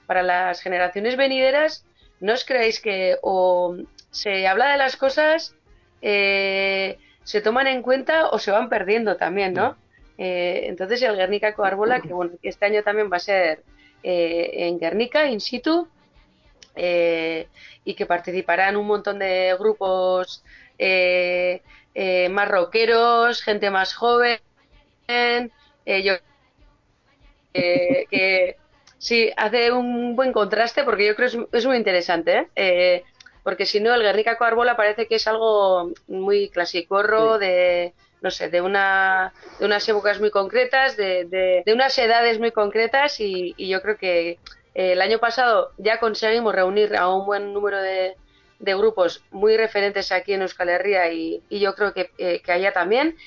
para 0.06 0.24
las 0.24 0.62
generaciones 0.62 1.16
venideras, 1.18 1.86
¿no 2.20 2.34
os 2.34 2.46
creéis 2.46 2.80
que 2.80 3.18
o 3.22 3.76
se 4.12 4.48
habla 4.48 4.72
de 4.72 4.78
las 4.78 4.98
cosas, 4.98 5.56
eh, 6.02 6.98
se 7.24 7.42
toman 7.42 7.68
en 7.68 7.82
cuenta 7.82 8.30
o 8.30 8.40
se 8.40 8.52
van 8.52 8.70
perdiendo 8.70 9.16
también, 9.18 9.54
¿no? 9.54 9.78
Eh, 10.18 10.66
entonces 10.66 11.02
el 11.02 11.16
Guernica 11.16 11.54
Coarbola, 11.54 12.02
que 12.02 12.14
bueno, 12.14 12.34
este 12.44 12.66
año 12.66 12.84
también 12.84 13.12
va 13.12 13.18
a 13.18 13.22
ser 13.22 13.64
eh, 14.04 14.52
en 14.54 14.80
Guernica, 14.80 15.26
in 15.28 15.40
situ, 15.40 15.88
y 16.76 17.94
que 17.96 18.06
participarán 18.06 18.78
un 18.78 18.88
montón 18.88 19.20
de 19.20 19.56
grupos 19.60 20.44
más 22.30 22.48
rockeros, 22.48 23.42
gente 23.44 23.70
más 23.70 23.94
joven, 23.94 24.40
yo 25.86 26.14
que 27.54 28.58
Sí, 29.02 29.32
hace 29.36 29.72
un 29.72 30.16
buen 30.16 30.32
contraste 30.32 30.84
porque 30.84 31.08
yo 31.08 31.16
creo 31.16 31.48
que 31.50 31.58
es, 31.58 31.66
muy 31.66 31.76
interesante, 31.76 32.38
¿eh? 32.38 32.48
¿eh? 32.56 33.04
porque 33.42 33.66
si 33.66 33.80
no, 33.80 33.96
el 33.96 34.04
Guernica 34.04 34.38
Coarbola 34.38 34.78
parece 34.78 35.08
que 35.08 35.16
es 35.16 35.26
algo 35.26 35.92
muy 36.08 36.50
clasicorro, 36.50 37.40
de, 37.40 37.96
no 38.22 38.30
sé, 38.30 38.50
de, 38.50 38.62
una, 38.62 39.34
de 39.58 39.66
unas 39.66 39.90
épocas 39.90 40.20
muy 40.20 40.30
concretas, 40.30 40.98
de, 40.98 41.26
de, 41.26 41.74
unas 41.74 41.98
edades 41.98 42.38
muy 42.38 42.52
concretas 42.52 43.20
y, 43.20 43.56
yo 43.58 43.82
creo 43.82 43.98
que 43.98 44.30
eh, 44.76 44.92
el 44.92 45.02
año 45.02 45.18
pasado 45.18 45.72
ya 45.80 46.00
conseguimos 46.00 46.54
reunir 46.54 46.96
a 46.96 47.10
un 47.10 47.26
buen 47.26 47.54
número 47.54 47.82
de, 47.82 48.18
de 48.60 48.76
grupos 48.76 49.24
muy 49.32 49.58
referentes 49.58 50.12
aquí 50.12 50.34
en 50.34 50.44
Euskal 50.44 50.70
Herria 50.70 51.12
y, 51.12 51.42
y 51.50 51.60
yo 51.60 51.74
creo 51.74 51.92
que, 51.92 52.12
eh, 52.20 52.40
que 52.46 52.52
allá 52.52 52.72
también. 52.72 53.18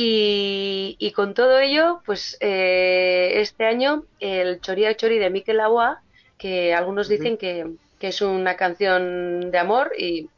Y, 0.00 1.12
con 1.16 1.34
todo 1.34 1.58
ello, 1.58 2.02
pues 2.06 2.36
eh, 2.38 3.32
este 3.40 3.64
año 3.64 4.04
el 4.20 4.60
Choría 4.60 4.96
Chori 4.96 5.18
de 5.18 5.28
Mikel 5.28 5.58
Agua, 5.58 6.02
que 6.38 6.72
algunos 6.72 7.08
dicen 7.08 7.36
que, 7.36 7.66
es 7.98 8.22
una 8.22 8.54
canción 8.54 9.50
de 9.50 9.58
amor 9.58 9.90
y 9.98 10.30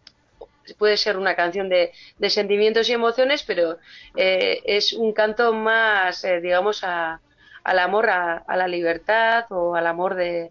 puede 0.79 0.97
ser 0.97 1.19
una 1.19 1.37
canción 1.37 1.69
de, 1.69 1.93
sentimientos 2.31 2.89
y 2.89 2.95
emociones, 2.95 3.43
pero 3.43 3.77
eh, 4.17 4.63
es 4.65 4.95
un 4.95 5.13
canto 5.13 5.53
más, 5.53 6.25
eh, 6.25 6.41
digamos, 6.41 6.83
al 6.83 7.79
amor 7.79 8.09
a, 8.09 8.43
la 8.57 8.67
libertad 8.67 9.45
o 9.51 9.75
al 9.75 9.87
amor 9.87 10.15
de 10.15 10.51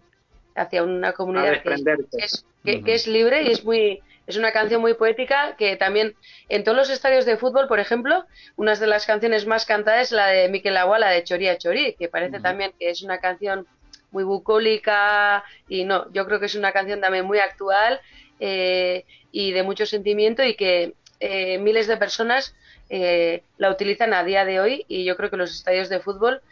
hacia 0.54 0.84
una 0.84 1.14
comunidad 1.14 1.64
que 1.64 2.84
que 2.84 2.94
es 2.94 3.08
libre 3.08 3.42
y 3.42 3.50
es 3.50 3.64
muy 3.64 4.02
es 4.26 4.36
una 4.36 4.52
canción 4.52 4.80
muy 4.80 4.94
poética 4.94 5.56
que 5.56 5.76
también 5.76 6.14
en 6.48 6.62
todos 6.64 6.76
los 6.76 6.90
estadios 6.90 7.24
de 7.24 7.36
fútbol, 7.36 7.66
por 7.66 7.80
ejemplo, 7.80 8.24
una 8.56 8.74
de 8.74 8.86
las 8.86 9.06
canciones 9.06 9.46
más 9.46 9.66
cantadas 9.66 10.08
es 10.08 10.12
la 10.12 10.28
de 10.28 10.48
Miquel 10.48 10.76
Agua, 10.76 10.98
la 10.98 11.10
de 11.10 11.24
Choría 11.24 11.58
Chorí, 11.58 11.94
que 11.98 12.08
parece 12.08 12.40
también 12.40 12.72
que 12.78 12.90
es 12.90 13.02
una 13.02 13.18
canción 13.18 13.66
muy 14.10 14.24
bucólica 14.24 15.44
y 15.68 15.84
no, 15.84 16.10
yo 16.12 16.26
creo 16.26 16.40
que 16.40 16.46
es 16.46 16.54
una 16.54 16.72
canción 16.72 17.00
también 17.00 17.24
muy 17.24 17.38
actual 17.38 18.00
eh, 18.38 19.04
y 19.32 19.52
de 19.52 19.62
mucho 19.62 19.86
sentimiento 19.86 20.44
y 20.44 20.54
que 20.54 20.94
eh, 21.20 21.58
miles 21.58 21.86
de 21.86 21.96
personas 21.96 22.54
eh, 22.88 23.42
la 23.58 23.70
utilizan 23.70 24.14
a 24.14 24.24
día 24.24 24.44
de 24.44 24.60
hoy 24.60 24.84
y 24.88 25.04
yo 25.04 25.16
creo 25.16 25.30
que 25.30 25.36
los 25.36 25.52
estadios 25.52 25.88
de 25.88 26.00
fútbol 26.00 26.42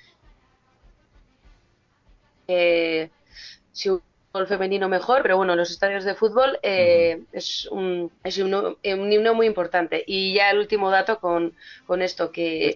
si 3.73 3.91
femenino 4.47 4.89
mejor, 4.89 5.22
pero 5.22 5.37
bueno, 5.37 5.57
los 5.57 5.70
estadios 5.70 6.05
de 6.05 6.14
fútbol 6.14 6.59
eh, 6.62 7.22
es, 7.33 7.66
un, 7.70 8.11
es 8.22 8.39
un, 8.39 8.76
himno 8.83 9.35
muy 9.35 9.47
importante. 9.47 10.05
Y 10.07 10.35
ya 10.35 10.51
el 10.51 10.59
último 10.59 10.91
dato 10.91 11.18
con, 11.18 11.55
con 11.87 12.03
esto, 12.03 12.31
que, 12.31 12.68
eh, 12.68 12.74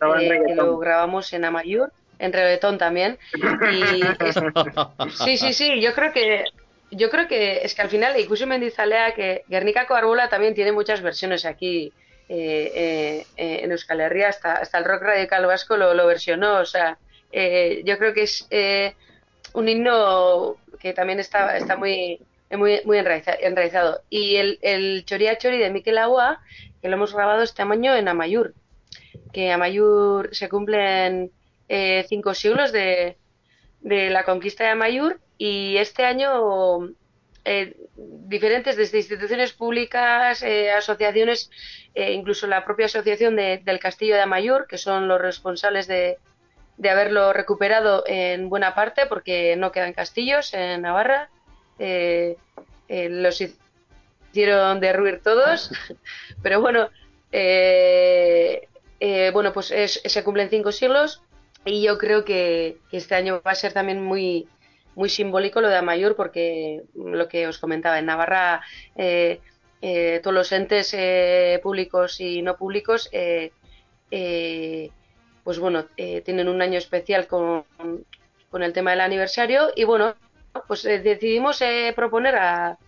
lo 0.55 0.79
grabamos 0.79 1.33
en 1.33 1.45
Amayur, 1.45 1.93
en 2.19 2.33
reggaetón 2.33 2.79
también. 2.79 3.19
Y 3.35 4.03
sí, 5.25 5.37
sí, 5.37 5.53
sí, 5.53 5.81
yo 5.81 5.95
creo 5.95 6.13
que 6.13 6.45
yo 6.91 7.09
creo 7.09 7.27
que 7.27 7.63
es 7.63 7.75
que 7.75 7.83
al 7.83 7.89
final 7.89 8.19
Ikusi 8.19 8.45
Mendizalea, 8.45 9.15
que 9.15 9.45
Guernica 9.49 9.87
Coarbola 9.87 10.29
también 10.29 10.55
tiene 10.55 10.73
muchas 10.73 11.01
versiones 11.01 11.47
aquí 11.47 11.91
eh, 12.29 13.25
en 13.37 13.73
Euskal 13.73 14.01
Herria, 14.01 14.29
hasta, 14.29 14.55
hasta 14.55 14.79
el 14.79 14.85
rock 14.85 15.03
radical 15.03 15.47
vasco 15.47 15.79
lo, 15.79 15.95
lo 15.95 16.07
versionó, 16.07 16.59
o 16.59 16.67
sea, 16.67 16.99
yo 17.33 17.99
creo 17.99 18.13
que 18.13 18.25
es 18.25 18.47
un 19.55 19.69
himno 19.69 20.57
que 20.81 20.93
también 20.93 21.21
está, 21.21 21.57
está 21.57 21.77
muy, 21.77 22.21
muy, 22.51 22.81
muy 22.85 22.99
enraizado. 22.99 24.01
Y 24.11 24.37
el, 24.37 24.59
el 24.63 25.05
Choría 25.05 25.39
Chori 25.39 25.59
de 25.59 25.71
Miquel 25.71 25.99
Agua, 25.99 26.41
que 26.81 26.89
lo 26.89 26.97
hemos 26.97 27.15
grabado 27.15 27.43
este 27.43 27.63
año 27.63 27.95
en 27.95 28.09
Amayur, 28.09 28.55
que 29.33 29.53
Amayur 29.53 30.35
se 30.35 30.49
cumplen 30.49 31.31
eh, 31.69 32.05
cinco 32.09 32.35
siglos 32.35 32.73
de, 32.73 33.17
de 33.81 34.11
la 34.11 34.25
conquista 34.25 34.65
de 34.65 34.71
Amayur 34.71 35.21
y 35.39 35.77
este 35.77 36.05
año 36.05 36.89
eh, 37.45 37.77
diferentes 37.97 38.77
desde 38.77 38.99
instituciones 38.99 39.53
públicas, 39.53 40.43
eh, 40.43 40.71
asociaciones, 40.71 41.51
incluso 41.95 42.47
la 42.47 42.65
propia 42.65 42.87
asociación 42.87 43.37
del 43.37 43.79
Castillo 43.79 44.15
de 44.15 44.23
Amayur, 44.23 44.67
que 44.67 44.79
son 44.79 45.09
los 45.09 45.21
responsables 45.21 45.87
de, 45.87 46.19
de, 46.77 46.91
haberlo 46.91 47.33
recuperado 47.33 48.05
en 48.07 48.49
buena 48.49 48.75
parte, 48.75 49.07
porque 49.07 49.57
no 49.57 49.73
quedan 49.73 49.93
castillos 49.93 50.53
en 50.55 50.83
Navarra. 50.83 51.31
los 52.89 53.41
hicieron 53.41 54.81
derruir 54.81 55.21
todos, 55.23 55.71
pero 56.43 56.61
bueno, 56.61 56.89
bueno, 59.33 59.53
pues 59.53 59.73
se 60.05 60.25
cumplen 60.25 60.51
cinco 60.51 60.73
siglos 60.73 61.23
y 61.65 61.83
yo 61.83 61.99
creo 61.99 62.25
que, 62.25 62.79
este 62.91 63.15
año 63.15 63.41
va 63.47 63.53
a 63.53 63.57
ser 63.57 63.73
también 63.73 64.03
muy, 64.03 64.49
muy 64.95 65.09
simbólico 65.09 65.61
lo 65.61 65.69
de 65.69 65.77
Amayur, 65.77 66.17
porque 66.17 66.83
lo 66.95 67.29
que 67.29 67.47
os 67.47 67.59
comentaba, 67.59 67.99
en 67.99 68.07
Navarra 68.07 68.63
eh, 68.97 69.41
eh, 69.81 70.21
todos 70.23 70.35
los 70.35 70.53
entes 70.53 70.93
eh, 70.95 71.61
públicos 71.63 72.21
y 72.21 72.43
no 72.43 72.57
públicos, 72.57 73.09
pues 75.45 75.59
bueno, 75.59 75.87
tienen 75.97 76.49
un 76.49 76.63
año 76.63 76.79
especial 76.79 77.27
con, 77.27 77.65
con, 78.51 78.63
el 78.63 78.73
tema 78.73 78.93
del 78.93 79.01
aniversario 79.01 79.71
y 79.75 79.85
bueno, 79.85 80.15
pues 80.69 80.83
decidimos 80.83 81.63
proponer 81.97 82.37
a, 82.37 82.79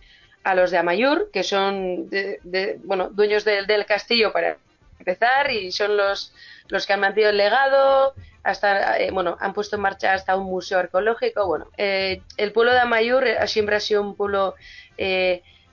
a, 0.43 0.55
los 0.55 0.71
de 0.71 0.77
Amayur, 0.77 1.29
que 1.31 1.43
son 1.43 2.09
de, 2.09 2.79
bueno, 2.83 3.09
dueños 3.09 3.43
del, 3.43 3.67
del 3.67 3.85
castillo 3.85 4.31
para 4.31 4.57
empezar 4.99 5.51
y 5.51 5.71
son 5.71 5.97
los, 5.97 6.33
los 6.69 6.85
que 6.85 6.93
han 6.93 6.99
mantenido 6.99 7.29
el 7.29 7.37
legado, 7.37 8.13
hasta, 8.45 8.99
eh, 8.99 9.09
bueno, 9.11 9.37
han 9.39 9.53
puesto 9.53 9.75
en 9.75 9.81
marcha 9.81 10.13
hasta 10.13 10.37
un 10.37 10.45
museo 10.45 10.77
arqueológico. 10.79 11.47
Bueno, 11.47 11.67
eh, 11.77 12.21
el 12.37 12.51
pueblo 12.51 12.73
de 12.73 12.79
Amayur 12.79 13.25
eh, 13.25 13.47
siempre 13.47 13.75
ha 13.75 13.79
sido 13.79 14.01
un 14.01 14.15
pueblo 14.15 14.55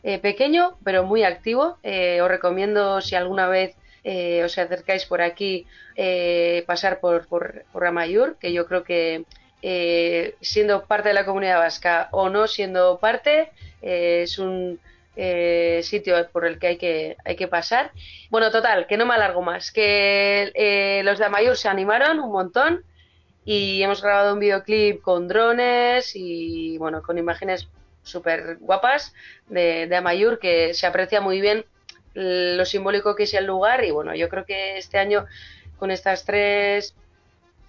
pequeño, 0.03 0.79
pero 0.83 1.05
muy 1.05 1.23
activo. 1.23 1.79
os 1.85 2.29
recomiendo, 2.29 3.01
si 3.01 3.15
alguna 3.15 3.47
vez 3.47 3.77
os 4.05 4.59
acercáis 4.59 5.07
por 5.07 5.23
aquí, 5.23 5.67
pasar 6.67 7.01
por, 7.01 7.27
por, 7.27 7.65
por, 7.73 7.87
Amayur, 7.87 8.37
que 8.39 8.53
yo 8.53 8.67
creo 8.67 8.83
que 8.85 9.25
siendo 10.41 10.85
parte 10.85 11.09
de 11.09 11.15
la 11.15 11.25
comunidad 11.25 11.59
vasca 11.59 12.09
o 12.11 12.29
no 12.29 12.47
siendo 12.47 12.99
parte, 12.99 13.53
es 13.81 14.39
un 14.39 14.81
eh, 15.15 15.81
sitio 15.83 16.27
por 16.31 16.47
el 16.47 16.59
que 16.59 16.69
hay 16.69 16.79
que 16.79 17.17
hay 17.25 17.37
que 17.37 17.49
pasar. 17.49 17.93
Bueno, 18.31 18.51
total, 18.51 18.87
que 18.87 18.97
no 18.97 19.07
me 19.07 19.15
alargo 19.15 19.43
más, 19.43 19.71
que 19.71 20.51
eh, 20.55 21.03
los 21.05 21.19
de 21.19 21.27
Amayur 21.27 21.57
se 21.57 21.69
animaron 21.69 22.19
un 22.21 22.33
montón 22.33 22.85
y 23.45 23.83
hemos 23.83 24.03
grabado 24.03 24.33
un 24.35 24.41
videoclip 24.41 25.03
con 25.03 25.29
drones 25.29 26.13
y 26.15 26.79
bueno, 26.79 27.03
con 27.03 27.19
imágenes 27.19 27.69
súper 28.03 28.57
guapas 28.59 29.15
de, 29.49 29.87
de 29.87 29.97
Amayur 29.97 30.39
que 30.39 30.73
se 30.75 30.87
aprecia 30.87 31.21
muy 31.21 31.41
bien 31.41 31.65
lo 32.15 32.65
simbólico 32.65 33.15
que 33.15 33.25
es 33.25 33.35
el 33.35 33.47
lugar 33.47 33.85
y 33.85 33.91
bueno, 33.91 34.15
yo 34.15 34.29
creo 34.29 34.45
que 34.45 34.79
este 34.79 34.99
año 34.99 35.27
con 35.79 35.91
estas 35.91 36.25
tres 36.25 36.95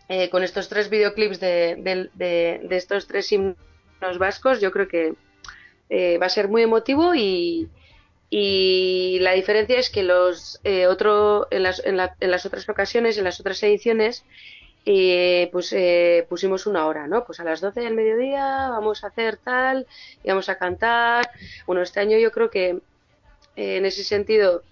eh, 0.09 0.29
con 0.29 0.43
estos 0.43 0.67
tres 0.69 0.89
videoclips 0.89 1.39
de, 1.39 2.09
de, 2.13 2.59
de 2.63 2.75
estos 2.75 3.07
tres 3.07 3.31
himnos 3.31 4.17
vascos, 4.19 4.59
yo 4.59 4.71
creo 4.71 4.87
que 4.87 5.15
eh, 5.89 6.17
va 6.17 6.25
a 6.25 6.29
ser 6.29 6.47
muy 6.47 6.63
emotivo 6.63 7.13
y, 7.13 7.69
y 8.29 9.19
la 9.21 9.33
diferencia 9.33 9.77
es 9.77 9.89
que 9.89 10.03
los 10.03 10.59
eh, 10.63 10.87
otro, 10.87 11.47
en, 11.51 11.63
las, 11.63 11.83
en, 11.85 11.97
las 11.97 12.45
otras 12.45 12.67
ocasiones, 12.67 13.17
en 13.17 13.25
las 13.25 13.39
otras 13.39 13.61
ediciones, 13.63 14.25
eh, 14.85 15.49
pues 15.51 15.73
pusimos 16.27 16.65
una 16.67 16.87
hora, 16.87 17.07
¿no? 17.07 17.25
Pues 17.25 17.39
a 17.39 17.43
las 17.43 17.61
12 17.61 17.81
del 17.81 17.93
mediodía 17.93 18.69
vamos 18.69 19.03
a 19.03 19.07
hacer 19.07 19.37
tal 19.37 19.87
y 20.23 20.29
vamos 20.29 20.49
a 20.49 20.57
cantar. 20.57 21.29
Bueno, 21.65 21.81
este 21.81 21.99
año 21.99 22.17
yo 22.17 22.31
creo 22.31 22.49
que 22.49 22.79
en 23.55 23.85
ese 23.85 24.03
sentido 24.03 24.63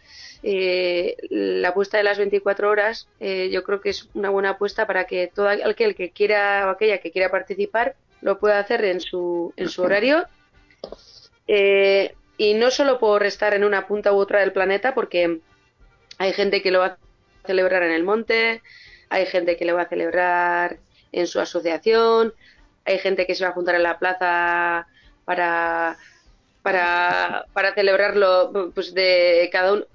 la 0.43 1.69
apuesta 1.69 1.97
de 1.97 2.03
las 2.03 2.17
24 2.17 2.69
horas 2.69 3.07
yo 3.19 3.63
creo 3.63 3.79
que 3.79 3.89
es 3.89 4.09
una 4.15 4.31
buena 4.31 4.51
apuesta 4.51 4.87
para 4.87 5.05
que 5.05 5.31
todo 5.33 5.47
aquel 5.47 5.93
que 5.93 6.09
quiera 6.09 6.65
o 6.67 6.69
aquella 6.71 6.97
que 6.97 7.11
quiera 7.11 7.29
participar 7.29 7.95
lo 8.21 8.39
pueda 8.39 8.59
hacer 8.59 8.85
en 8.85 9.01
su, 9.01 9.53
en 9.57 9.69
su 9.69 9.81
horario. 9.81 10.25
Eh, 11.47 12.15
y 12.37 12.53
no 12.53 12.71
solo 12.71 12.99
por 12.99 13.23
estar 13.23 13.53
en 13.53 13.63
una 13.63 13.87
punta 13.87 14.13
u 14.13 14.17
otra 14.17 14.39
del 14.39 14.53
planeta, 14.53 14.93
porque 14.93 15.39
hay 16.17 16.33
gente 16.33 16.61
que 16.61 16.71
lo 16.71 16.79
va 16.79 16.85
a 16.85 16.97
celebrar 17.45 17.83
en 17.83 17.91
el 17.91 18.03
monte, 18.03 18.61
hay 19.09 19.25
gente 19.25 19.57
que 19.57 19.65
lo 19.65 19.75
va 19.75 19.83
a 19.83 19.89
celebrar 19.89 20.77
en 21.11 21.27
su 21.27 21.39
asociación, 21.39 22.33
hay 22.85 22.99
gente 22.99 23.27
que 23.27 23.35
se 23.35 23.43
va 23.43 23.49
a 23.49 23.53
juntar 23.53 23.75
en 23.75 23.83
la 23.83 23.99
plaza 23.99 24.87
para 25.25 25.97
para, 26.61 27.45
para 27.53 27.73
celebrarlo 27.73 28.71
pues 28.73 28.93
de 28.93 29.49
cada 29.51 29.73
uno 29.73 29.85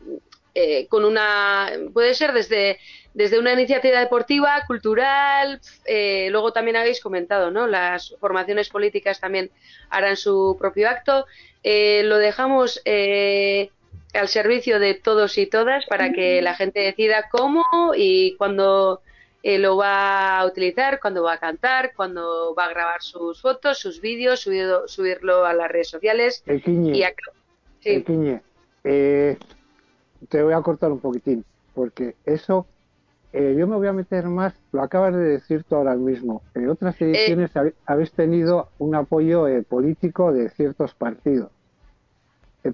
eh, 0.55 0.87
con 0.89 1.05
una 1.05 1.71
puede 1.93 2.14
ser 2.14 2.33
desde 2.33 2.79
desde 3.17 3.39
una 3.39 3.55
iniciativa 3.55 3.99
deportiva, 3.99 4.62
cultural, 4.67 5.59
eh, 5.87 6.29
luego 6.31 6.53
también 6.53 6.77
habéis 6.77 7.01
comentado, 7.01 7.51
¿no? 7.51 7.67
Las 7.67 8.14
formaciones 8.21 8.69
políticas 8.69 9.21
también 9.21 9.51
harán 9.89 10.19
su 10.19 10.55
propio 10.59 10.91
acto. 10.91 11.25
Eh, 11.62 12.03
lo 12.05 12.19
dejamos 12.19 12.83
eh, 12.85 13.71
al 14.12 14.29
servicio 14.29 14.79
de 14.79 14.93
todos 14.93 15.39
y 15.39 15.47
todas 15.47 15.87
para 15.87 16.12
que 16.12 16.43
la 16.43 16.55
gente 16.57 16.81
decida 16.81 17.31
cómo 17.31 17.64
y 17.97 18.37
cuándo 18.37 19.01
lo 19.59 19.77
va 19.77 20.41
a 20.41 20.47
utilizar, 20.47 20.99
cuándo 21.01 21.23
va 21.23 21.35
a 21.35 21.39
cantar, 21.39 21.93
cuándo 21.95 22.55
va 22.55 22.65
a 22.65 22.71
grabar 22.71 23.01
sus 23.01 23.41
fotos, 23.41 23.79
sus 23.79 24.01
vídeos, 24.01 24.41
subirlo 24.87 25.45
a 25.45 25.55
las 25.55 25.71
redes 25.71 25.89
sociales. 25.89 26.43
El 26.47 26.63
y 26.67 27.05
sí. 27.81 28.03
te 28.83 30.43
voy 30.43 30.53
a 30.53 30.61
cortar 30.63 30.91
un 30.91 30.99
poquitín, 30.99 31.45
porque 31.75 32.17
eso 32.25 32.67
eh, 33.39 33.55
yo 33.55 33.67
me 33.67 33.77
voy 33.77 33.87
a 33.87 33.93
meter 33.93 34.25
más, 34.29 34.55
lo 34.73 34.83
acabas 34.83 35.15
de 35.15 35.21
decir 35.21 35.63
tú 35.65 35.77
ahora 35.77 35.95
mismo. 35.95 36.41
En 36.55 36.71
otras 36.71 36.99
eh, 37.03 37.11
ediciones 37.11 37.51
habéis 37.85 38.11
tenido 38.13 38.71
un 38.79 38.95
apoyo 38.95 39.47
eh, 39.47 39.63
político 39.63 40.33
de 40.33 40.49
ciertos 40.49 40.95
partidos. 40.95 41.51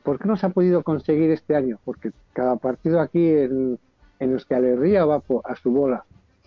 ¿Por 0.04 0.20
qué 0.20 0.28
no 0.28 0.36
se 0.36 0.46
ha 0.46 0.50
podido 0.50 0.84
conseguir 0.84 1.32
este 1.32 1.56
año? 1.56 1.80
Porque 1.84 2.12
cada 2.32 2.54
partido 2.56 3.00
aquí 3.00 3.28
en, 3.28 3.76
en 4.20 4.32
Euskal 4.32 4.64
Herria 4.64 5.04
va 5.04 5.20
a 5.44 5.56
su 5.56 5.72
bola. 5.72 6.04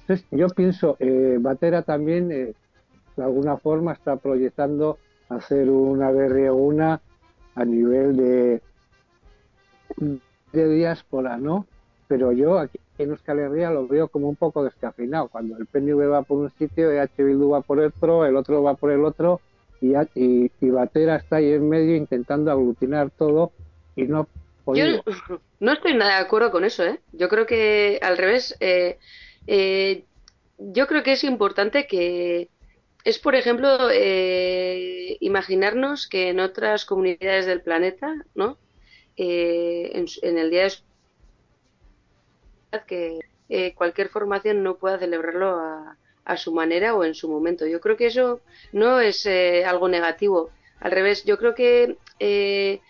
Entonces, 0.08 0.28
yo 0.32 0.48
pienso, 0.50 0.98
Batera 1.40 1.82
también 1.82 2.30
de 2.30 2.54
alguna 3.18 3.58
forma 3.58 3.94
está 3.94 4.18
proyectando 4.18 5.00
hacer 5.30 5.70
una 5.70 6.10
una 6.52 7.02
a 7.56 7.66
nivel 7.66 8.16
de, 8.16 8.62
de 10.52 10.70
diáspora, 10.70 11.38
¿no? 11.38 11.66
Pero 12.08 12.32
yo 12.32 12.60
aquí 12.60 12.80
en 12.98 13.10
Euskal 13.10 13.40
Herria 13.40 13.72
lo 13.72 13.88
veo 13.88 14.08
como 14.08 14.30
un 14.30 14.36
poco 14.36 14.64
descafeinado. 14.64 15.30
Cuando 15.30 15.58
el 15.58 15.66
PNV 15.66 16.12
va 16.12 16.22
por 16.22 16.38
un 16.38 16.52
sitio, 16.52 16.92
EH 16.92 17.24
Bildu 17.24 17.50
va 17.50 17.62
por 17.62 17.80
otro, 17.80 18.26
el 18.26 18.36
otro 18.36 18.62
va 18.62 18.76
por 18.76 18.92
el 18.92 19.04
otro, 19.04 19.42
y, 19.82 19.94
y, 20.16 20.70
Batera 20.70 21.16
está 21.18 21.38
ahí 21.38 21.52
en 21.52 21.68
medio 21.68 21.96
intentando 21.96 22.52
aglutinar 22.52 23.10
todo 23.12 23.52
y 23.96 24.04
no 24.04 24.28
Yo 24.74 24.86
no 25.60 25.74
estoy 25.74 25.96
nada 25.96 26.18
de 26.20 26.26
acuerdo 26.26 26.52
con 26.52 26.64
eso, 26.64 26.84
¿eh? 26.84 27.00
Yo 27.12 27.30
creo 27.30 27.46
que 27.46 28.00
al 28.02 28.18
revés, 28.18 28.56
eh, 28.62 28.98
eh, 29.48 30.04
yo 30.58 30.88
creo 30.88 31.04
que 31.04 31.14
es 31.14 31.24
importante 31.24 31.88
que 31.88 32.50
es, 33.04 33.20
por 33.20 33.36
ejemplo, 33.36 33.90
eh, 33.92 35.18
imaginarnos 35.20 36.08
que 36.08 36.30
en 36.30 36.40
otras 36.40 36.86
comunidades 36.86 37.46
del 37.46 37.62
planeta, 37.62 38.16
¿no? 38.34 38.58
En, 39.18 40.08
en, 40.24 40.38
el 40.38 40.50
día 40.50 40.64
de 40.64 40.72
que 42.88 43.20
eh, 43.50 43.74
cualquier 43.76 44.10
formación 44.10 44.64
no 44.64 44.78
pueda 44.78 44.98
celebrarlo 44.98 45.60
a, 45.60 45.98
su 46.38 46.52
manera 46.52 46.96
o 46.96 47.04
en 47.04 47.14
su 47.14 47.30
momento. 47.30 47.68
Yo 47.68 47.80
creo 47.80 47.96
que 47.98 48.08
eso 48.08 48.42
no 48.72 49.00
es 49.00 49.26
eh, 49.28 49.64
algo 49.64 49.88
negativo. 49.88 50.50
Al 50.80 50.92
revés, 50.92 51.24
yo 51.24 51.38
creo 51.38 51.54
que 51.54 51.98
eh, 52.20 52.82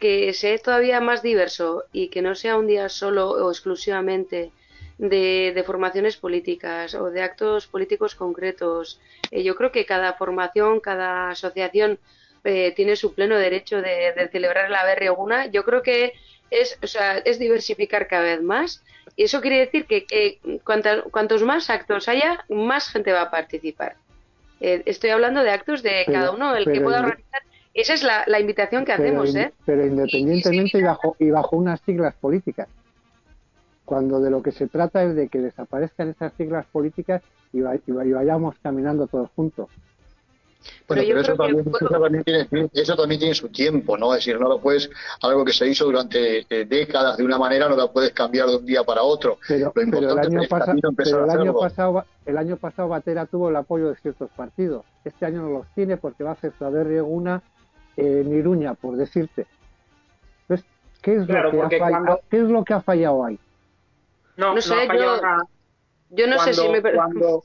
que 0.00 0.32
sea 0.34 0.58
todavía 0.58 1.00
más 1.00 1.22
diverso 1.22 1.84
y 1.92 2.08
que 2.08 2.22
no 2.22 2.34
sea 2.34 2.56
un 2.58 2.66
día 2.66 2.88
solo 2.88 3.30
o 3.30 3.50
exclusivamente 3.50 4.50
de, 4.98 5.62
formaciones 5.66 6.16
políticas 6.16 6.94
o 6.94 7.10
de 7.10 7.22
actos 7.22 7.66
políticos 7.66 8.14
concretos. 8.14 9.00
yo 9.30 9.54
creo 9.56 9.72
que 9.72 9.86
cada 9.86 10.14
formación, 10.14 10.80
cada 10.80 11.30
asociación 11.30 11.98
tiene 12.42 12.96
su 12.96 13.14
pleno 13.14 13.36
derecho 13.38 13.80
de, 13.80 14.28
celebrar 14.32 14.70
la 14.70 14.84
berrioguna. 14.84 15.46
Yo 15.46 15.64
creo 15.64 15.82
que 15.82 16.12
es, 16.50 16.78
o 16.82 16.86
sea, 16.86 17.18
es 17.18 17.38
diversificar 17.38 18.08
cada 18.08 18.24
vez 18.24 18.42
más 18.42 18.82
y 19.16 19.24
eso 19.24 19.40
quiere 19.40 19.58
decir 19.58 19.86
que, 19.86 20.38
cuantos 21.10 21.42
más 21.42 21.70
actos 21.70 22.08
haya, 22.08 22.44
más 22.48 22.88
gente 22.88 23.12
va 23.12 23.22
a 23.22 23.30
participar. 23.30 23.96
Eh, 24.60 24.82
estoy 24.86 25.10
hablando 25.10 25.42
de 25.42 25.50
actos 25.50 25.82
de 25.82 26.04
cada 26.06 26.30
uno, 26.30 26.54
el 26.54 26.64
que 26.64 26.80
pueda 26.80 27.00
organizar. 27.00 27.42
Esa 27.74 27.94
es 27.94 28.02
la, 28.02 28.40
invitación 28.40 28.84
que 28.84 28.92
hacemos, 28.92 29.34
¿eh? 29.34 29.52
Pero 29.66 29.84
independientemente 29.86 30.78
y, 30.78 30.82
bajo, 30.82 31.16
y 31.18 31.30
bajo 31.30 31.56
unas 31.56 31.80
siglas 31.80 32.14
políticas. 32.20 32.68
Cuando 33.84 34.20
de 34.20 34.30
lo 34.30 34.42
que 34.42 34.52
se 34.52 34.68
trata 34.68 35.02
es 35.02 35.14
de 35.14 35.28
que 35.28 35.40
desaparezcan 35.40 36.10
esas 36.10 36.32
siglas 36.34 36.66
políticas 36.66 37.22
y, 37.52 37.60
vayamos 37.60 38.56
caminando 38.62 39.06
todos 39.06 39.30
juntos. 39.34 39.68
Bueno, 40.86 41.02
pero, 41.04 41.20
eso, 41.20 41.34
también, 41.34 41.64
tiene, 42.22 42.70
eso, 42.72 42.96
también, 42.96 43.18
tiene, 43.18 43.34
su 43.34 43.48
tiempo, 43.48 43.98
¿no? 43.98 44.14
Es 44.14 44.20
decir, 44.20 44.40
no 44.40 44.48
lo 44.48 44.60
puedes, 44.60 44.88
algo 45.20 45.44
que 45.44 45.52
se 45.52 45.66
hizo 45.66 45.86
durante 45.86 46.46
eh, 46.48 46.64
décadas 46.64 47.16
de 47.16 47.24
una 47.24 47.36
manera, 47.36 47.68
no 47.68 47.74
lo 47.74 47.92
puedes 47.92 48.12
cambiar 48.12 48.48
de 48.48 48.56
un 48.56 48.64
día 48.64 48.84
para 48.84 49.02
otro. 49.02 49.38
Pero, 49.48 49.72
el, 49.74 50.18
año, 50.18 50.40
el 50.42 51.30
año 51.30 51.54
pasado, 51.54 52.04
el 52.24 52.38
año 52.38 52.56
pasado 52.56 52.88
Batera 52.88 53.26
tuvo 53.26 53.48
el 53.48 53.56
apoyo 53.56 53.88
de 53.88 53.96
ciertos 53.96 54.30
partidos. 54.36 54.84
Este 55.04 55.26
año 55.26 55.42
no 55.42 55.50
los 55.50 55.66
tiene 55.74 55.96
porque 55.96 56.22
va 56.22 56.30
a 56.30 56.34
hacer 56.34 56.52
saber 56.58 57.02
una 57.02 57.42
en 57.96 58.32
Iruña, 58.32 58.74
por 58.74 58.96
decirte. 58.96 59.46
Entonces, 60.42 60.66
¿qué 61.00 61.14
es, 61.16 61.28
lo 61.28 61.50
que 61.50 61.60
ha 61.60 61.68
fallado, 61.68 62.20
¿qué 62.30 62.36
es 62.36 62.48
lo 62.48 62.64
que 62.64 62.74
ha 62.74 62.80
fallado 62.80 63.24
ahí? 63.24 63.38
No, 64.36 64.54
no 64.54 64.60
sé, 64.60 64.88
yo, 64.88 65.20
yo 66.10 66.26
no 66.26 66.38
sé 66.38 66.54
si 66.54 66.68
me... 66.68 66.80
Cuando, 66.80 67.42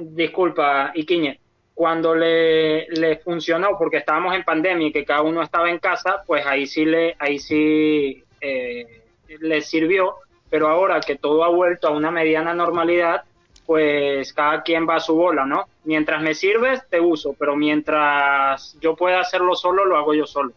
disculpa, 0.00 0.92
Iquiñe, 0.94 1.40
cuando 1.74 2.14
le, 2.14 2.88
le 2.88 3.16
funcionó, 3.18 3.78
porque 3.78 3.98
estábamos 3.98 4.34
en 4.34 4.44
pandemia 4.44 4.88
y 4.88 4.92
que 4.92 5.04
cada 5.04 5.22
uno 5.22 5.42
estaba 5.42 5.70
en 5.70 5.78
casa, 5.78 6.22
pues 6.26 6.44
ahí 6.46 6.66
sí 6.66 6.84
le, 6.84 7.16
ahí 7.18 7.38
sí 7.38 8.22
eh, 8.40 9.02
le 9.40 9.60
sirvió, 9.62 10.16
pero 10.50 10.68
ahora 10.68 11.00
que 11.00 11.16
todo 11.16 11.44
ha 11.44 11.48
vuelto 11.48 11.88
a 11.88 11.92
una 11.92 12.10
mediana 12.10 12.52
normalidad, 12.52 13.24
pues 13.66 14.32
cada 14.32 14.62
quien 14.62 14.86
va 14.88 14.96
a 14.96 15.00
su 15.00 15.14
bola, 15.14 15.46
¿no? 15.46 15.68
Mientras 15.84 16.20
me 16.20 16.34
sirves, 16.34 16.82
te 16.90 17.00
uso, 17.00 17.34
pero 17.38 17.56
mientras 17.56 18.76
yo 18.80 18.96
pueda 18.96 19.20
hacerlo 19.20 19.54
solo, 19.54 19.84
lo 19.84 19.96
hago 19.96 20.12
yo 20.12 20.26
solo. 20.26 20.52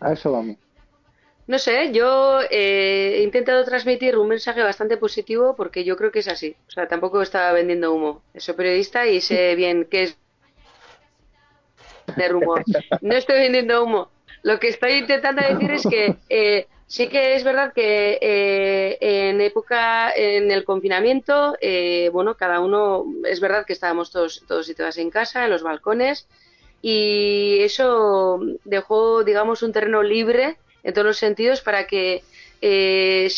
A 0.00 0.12
eso 0.12 0.32
vamos. 0.32 0.56
No 1.46 1.58
sé, 1.58 1.92
yo 1.92 2.40
eh, 2.50 3.16
he 3.16 3.22
intentado 3.22 3.64
transmitir 3.64 4.16
un 4.16 4.28
mensaje 4.28 4.62
bastante 4.62 4.96
positivo 4.96 5.56
porque 5.56 5.84
yo 5.84 5.96
creo 5.96 6.12
que 6.12 6.20
es 6.20 6.28
así. 6.28 6.56
O 6.68 6.70
sea, 6.70 6.86
tampoco 6.86 7.20
estaba 7.20 7.52
vendiendo 7.52 7.92
humo. 7.92 8.22
Soy 8.36 8.54
periodista 8.54 9.06
y 9.06 9.20
sé 9.20 9.54
bien 9.56 9.86
qué 9.90 10.02
es 10.04 10.18
de 12.16 12.34
humo. 12.34 12.54
No 13.00 13.14
estoy 13.14 13.40
vendiendo 13.40 13.82
humo. 13.82 14.08
Lo 14.42 14.58
que 14.58 14.68
estoy 14.68 14.94
intentando 14.94 15.42
decir 15.42 15.70
es 15.70 15.86
que 15.86 16.16
eh, 16.28 16.66
sí 16.86 17.08
que 17.08 17.34
es 17.34 17.44
verdad 17.44 17.72
que 17.72 18.18
eh, 18.20 18.98
en 19.00 19.40
época, 19.40 20.12
en 20.12 20.50
el 20.50 20.64
confinamiento, 20.64 21.56
eh, 21.60 22.10
bueno, 22.12 22.36
cada 22.36 22.60
uno, 22.60 23.04
es 23.24 23.40
verdad 23.40 23.64
que 23.66 23.72
estábamos 23.72 24.10
todos, 24.10 24.44
todos 24.46 24.68
y 24.68 24.74
todas 24.74 24.98
en 24.98 25.10
casa, 25.10 25.44
en 25.44 25.50
los 25.50 25.62
balcones, 25.62 26.28
y 26.82 27.58
eso 27.60 28.40
dejó, 28.64 29.22
digamos, 29.24 29.62
un 29.62 29.72
terreno 29.72 30.02
libre 30.02 30.58
en 30.82 30.94
todos 30.94 31.06
los 31.06 31.16
sentidos 31.16 31.60
para 31.60 31.86
que 31.86 32.22
se, 32.60 33.28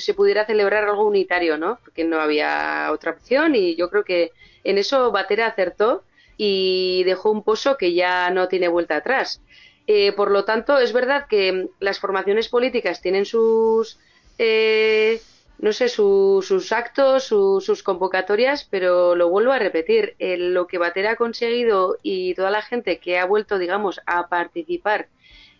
se 0.00 0.14
pudiera 0.14 0.46
celebrar 0.46 0.84
algo 0.84 1.06
unitario, 1.06 1.56
¿no? 1.56 1.78
Porque 1.84 2.04
no 2.04 2.20
había 2.20 2.88
otra 2.92 3.12
opción 3.12 3.54
y 3.54 3.76
yo 3.76 3.88
creo 3.88 4.04
que 4.04 4.32
en 4.64 4.78
eso 4.78 5.12
Batera 5.12 5.46
acertó 5.46 6.02
y 6.36 7.04
dejó 7.04 7.30
un 7.30 7.42
pozo 7.44 7.76
que 7.76 7.94
ya 7.94 8.30
no 8.30 8.48
tiene 8.48 8.68
vuelta 8.68 8.96
atrás. 8.96 9.40
Eh, 9.86 10.12
por 10.12 10.30
lo 10.30 10.44
tanto, 10.44 10.78
es 10.78 10.92
verdad 10.92 11.26
que 11.28 11.68
las 11.78 12.00
formaciones 12.00 12.48
políticas 12.48 13.02
tienen 13.02 13.26
sus, 13.26 13.98
eh, 14.38 15.20
no 15.58 15.72
sé, 15.72 15.88
sus 15.88 16.72
actos, 16.72 17.24
sus 17.24 17.82
convocatorias, 17.82 18.66
pero 18.70 19.14
lo 19.14 19.28
vuelvo 19.28 19.52
a 19.52 19.58
repetir, 19.58 20.16
lo 20.18 20.66
que 20.66 20.78
Batera 20.78 21.12
ha 21.12 21.16
conseguido 21.16 21.98
y 22.02 22.34
toda 22.34 22.50
la 22.50 22.62
gente 22.62 22.98
que 22.98 23.18
ha 23.18 23.26
vuelto, 23.26 23.58
digamos, 23.58 24.00
a 24.06 24.28
participar 24.28 25.08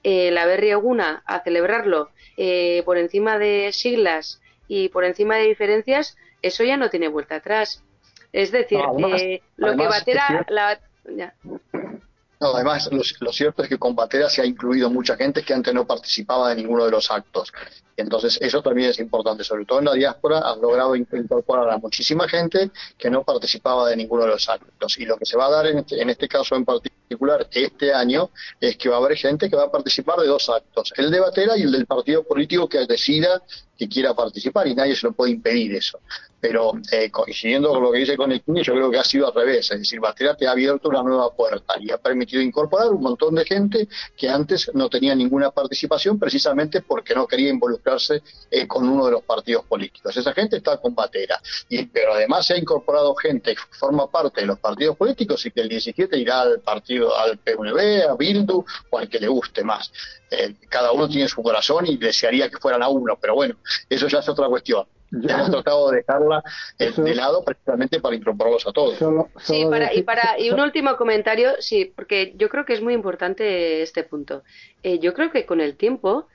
en 0.04 0.34
la 0.34 0.46
Berriaguna, 0.46 1.22
a 1.26 1.42
celebrarlo 1.42 2.10
eh, 2.36 2.82
por 2.84 2.98
encima 2.98 3.38
de 3.38 3.72
siglas 3.72 4.40
y 4.68 4.90
por 4.90 5.04
encima 5.04 5.36
de 5.36 5.48
diferencias, 5.48 6.16
eso 6.42 6.62
ya 6.62 6.76
no 6.76 6.90
tiene 6.90 7.08
vuelta 7.08 7.36
atrás. 7.36 7.82
Es 8.32 8.52
decir, 8.52 8.78
eh, 9.18 9.42
lo 9.56 9.76
que 9.76 9.86
Batera... 9.86 10.46
La, 10.48 10.78
No, 12.40 12.54
además, 12.54 12.90
lo, 12.92 13.32
cierto 13.32 13.62
es 13.62 13.68
que 13.68 13.78
con 13.78 13.94
Batera 13.94 14.28
se 14.28 14.42
ha 14.42 14.46
incluido 14.46 14.90
mucha 14.90 15.16
gente 15.16 15.42
que 15.42 15.54
antes 15.54 15.72
no 15.72 15.86
participaba 15.86 16.50
de 16.50 16.56
ninguno 16.56 16.84
de 16.84 16.90
los 16.90 17.10
actos. 17.10 17.52
Entonces, 17.96 18.38
eso 18.40 18.62
también 18.62 18.90
es 18.90 18.98
importante. 18.98 19.44
Sobre 19.44 19.64
todo 19.64 19.78
en 19.78 19.86
la 19.86 19.92
diáspora, 19.92 20.40
ha 20.40 20.56
logrado 20.56 20.96
incorporar 20.96 21.70
a 21.70 21.78
muchísima 21.78 22.28
gente 22.28 22.70
que 22.98 23.10
no 23.10 23.22
participaba 23.22 23.88
de 23.88 23.96
ninguno 23.96 24.22
de 24.22 24.30
los 24.30 24.48
actos. 24.48 24.98
Y 24.98 25.04
lo 25.04 25.16
que 25.16 25.26
se 25.26 25.36
va 25.36 25.46
a 25.46 25.50
dar 25.50 25.66
en 25.66 25.78
este, 25.78 26.00
en 26.00 26.10
este 26.10 26.28
caso 26.28 26.56
en 26.56 26.64
particular 26.64 27.46
este 27.52 27.92
año 27.92 28.30
es 28.60 28.76
que 28.76 28.88
va 28.88 28.96
a 28.96 28.98
haber 28.98 29.16
gente 29.16 29.48
que 29.48 29.56
va 29.56 29.64
a 29.64 29.70
participar 29.70 30.18
de 30.18 30.26
dos 30.26 30.48
actos: 30.48 30.92
el 30.96 31.10
de 31.10 31.20
Batera 31.20 31.56
y 31.56 31.62
el 31.62 31.72
del 31.72 31.86
partido 31.86 32.24
político 32.24 32.68
que 32.68 32.86
decida 32.86 33.42
que 33.76 33.88
quiera 33.88 34.14
participar 34.14 34.66
y 34.68 34.74
nadie 34.74 34.94
se 34.94 35.06
lo 35.06 35.12
puede 35.12 35.32
impedir 35.32 35.74
eso. 35.74 36.00
Pero 36.40 36.72
eh, 36.92 37.10
coincidiendo 37.10 37.70
con 37.70 37.82
lo 37.82 37.90
que 37.90 37.98
dice 37.98 38.16
Conectini, 38.16 38.62
yo 38.62 38.74
creo 38.74 38.90
que 38.90 38.98
ha 38.98 39.04
sido 39.04 39.26
al 39.26 39.34
revés, 39.34 39.70
es 39.70 39.78
decir, 39.78 39.98
Batera 39.98 40.36
te 40.36 40.46
ha 40.46 40.52
abierto 40.52 40.88
una 40.88 41.02
nueva 41.02 41.34
puerta 41.34 41.74
y 41.80 41.90
ha 41.90 41.98
permitido 41.98 42.42
incorporar 42.42 42.88
un 42.88 43.02
montón 43.02 43.34
de 43.34 43.44
gente 43.44 43.88
que 44.16 44.28
antes 44.28 44.70
no 44.74 44.88
tenía 44.88 45.14
ninguna 45.14 45.50
participación 45.50 46.18
precisamente 46.18 46.82
porque 46.82 47.14
no 47.14 47.26
quería 47.26 47.48
eh, 48.50 48.66
con 48.66 48.88
uno 48.88 49.06
de 49.06 49.12
los 49.12 49.22
partidos 49.22 49.64
políticos. 49.66 50.16
Esa 50.16 50.32
gente 50.32 50.56
está 50.56 50.78
con 50.78 50.94
Batera, 50.94 51.40
y, 51.68 51.84
pero 51.86 52.14
además 52.14 52.46
se 52.46 52.54
ha 52.54 52.58
incorporado 52.58 53.14
gente 53.14 53.54
que 53.54 53.62
forma 53.78 54.10
parte 54.10 54.40
de 54.40 54.46
los 54.46 54.58
partidos 54.58 54.96
políticos 54.96 55.44
y 55.46 55.50
que 55.50 55.60
el 55.60 55.68
17 55.68 56.16
irá 56.18 56.40
al 56.42 56.60
partido, 56.60 57.16
al 57.16 57.38
PNV, 57.38 58.10
a 58.10 58.14
Bildu 58.16 58.64
o 58.90 58.98
al 58.98 59.08
que 59.08 59.20
le 59.20 59.28
guste 59.28 59.62
más. 59.62 59.92
Eh, 60.30 60.54
cada 60.68 60.92
uno 60.92 61.08
tiene 61.08 61.28
su 61.28 61.42
corazón 61.42 61.86
y 61.86 61.96
desearía 61.96 62.48
que 62.48 62.56
fueran 62.56 62.82
a 62.82 62.88
uno, 62.88 63.18
pero 63.20 63.34
bueno, 63.34 63.56
eso 63.88 64.08
ya 64.08 64.20
es 64.20 64.28
otra 64.28 64.48
cuestión. 64.48 64.86
Hemos 65.22 65.50
tratado 65.50 65.90
de 65.90 65.98
dejarla 65.98 66.42
eh, 66.78 66.92
de 66.96 67.14
lado 67.14 67.44
precisamente 67.44 68.00
para 68.00 68.16
incorporarlos 68.16 68.66
a 68.66 68.72
todos. 68.72 68.98
sí, 69.40 69.66
para, 69.68 69.94
y, 69.94 70.02
para, 70.02 70.38
y 70.38 70.50
un 70.50 70.60
último 70.60 70.96
comentario, 70.96 71.52
sí, 71.60 71.92
porque 71.94 72.34
yo 72.36 72.48
creo 72.48 72.64
que 72.64 72.72
es 72.72 72.82
muy 72.82 72.94
importante 72.94 73.82
este 73.82 74.02
punto. 74.02 74.42
Eh, 74.82 74.98
yo 74.98 75.14
creo 75.14 75.30
que 75.30 75.46
con 75.46 75.60
el 75.60 75.76
tiempo 75.76 76.28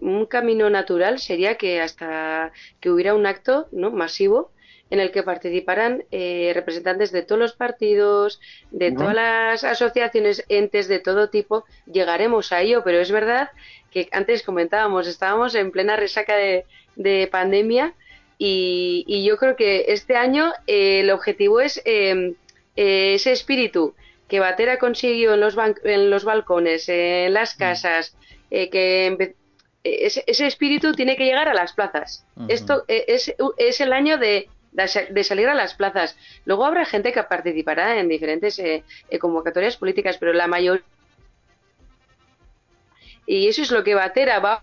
un 0.00 0.26
camino 0.26 0.70
natural 0.70 1.18
sería 1.18 1.56
que 1.56 1.80
hasta 1.80 2.52
que 2.80 2.90
hubiera 2.90 3.14
un 3.14 3.26
acto 3.26 3.66
no 3.72 3.90
masivo 3.90 4.50
en 4.90 5.00
el 5.00 5.10
que 5.10 5.22
participarán 5.22 6.04
eh, 6.10 6.52
representantes 6.54 7.10
de 7.12 7.22
todos 7.22 7.40
los 7.40 7.52
partidos, 7.54 8.40
de 8.70 8.92
todas 8.92 9.14
las 9.14 9.64
asociaciones, 9.64 10.44
entes 10.48 10.88
de 10.88 11.00
todo 11.00 11.28
tipo. 11.28 11.64
Llegaremos 11.86 12.52
a 12.52 12.60
ello, 12.60 12.82
pero 12.84 13.00
es 13.00 13.10
verdad 13.10 13.50
que 13.90 14.08
antes 14.12 14.42
comentábamos, 14.42 15.08
estábamos 15.08 15.54
en 15.54 15.72
plena 15.72 15.96
resaca 15.96 16.36
de, 16.36 16.66
pandemia 17.30 17.94
y, 18.38 19.24
yo 19.24 19.36
creo 19.36 19.56
que 19.56 19.86
este 19.88 20.16
año 20.16 20.52
eh, 20.66 21.00
el 21.00 21.10
objetivo 21.10 21.60
es 21.60 21.80
em, 21.84 22.34
eh, 22.76 23.14
ese 23.14 23.32
espíritu 23.32 23.94
que 24.28 24.40
Batera 24.40 24.78
consiguió 24.78 25.34
en 25.34 25.40
los, 25.40 25.56
en 25.84 26.10
los 26.10 26.24
balcones, 26.24 26.88
en 26.88 27.32
las 27.32 27.56
mm. 27.56 27.58
casas, 27.58 28.16
que 28.50 29.34
ese, 29.84 30.24
ese, 30.26 30.46
espíritu 30.46 30.92
tiene 30.92 31.16
que 31.16 31.24
llegar 31.24 31.48
a 31.48 31.54
las 31.54 31.72
plazas. 31.72 32.24
Esto 32.48 32.84
es, 32.88 33.34
es 33.56 33.80
el 33.80 33.92
año 33.92 34.18
de, 34.18 34.48
de 35.10 35.24
salir 35.24 35.48
a 35.48 35.54
las 35.54 35.74
plazas. 35.74 36.16
Luego 36.44 36.64
habrá 36.64 36.84
gente 36.84 37.12
que 37.12 37.22
participará 37.22 37.98
en 37.98 38.08
diferentes 38.08 38.58
eh, 38.58 38.84
eh, 39.08 39.18
convocatorias 39.18 39.76
políticas, 39.76 40.18
pero 40.18 40.32
la 40.32 40.46
mayoría 40.46 40.84
y 43.28 43.48
eso 43.48 43.62
es 43.62 43.72
lo 43.72 43.82
que 43.82 43.96
Batera 43.96 44.38
va 44.38 44.52
a 44.52 44.62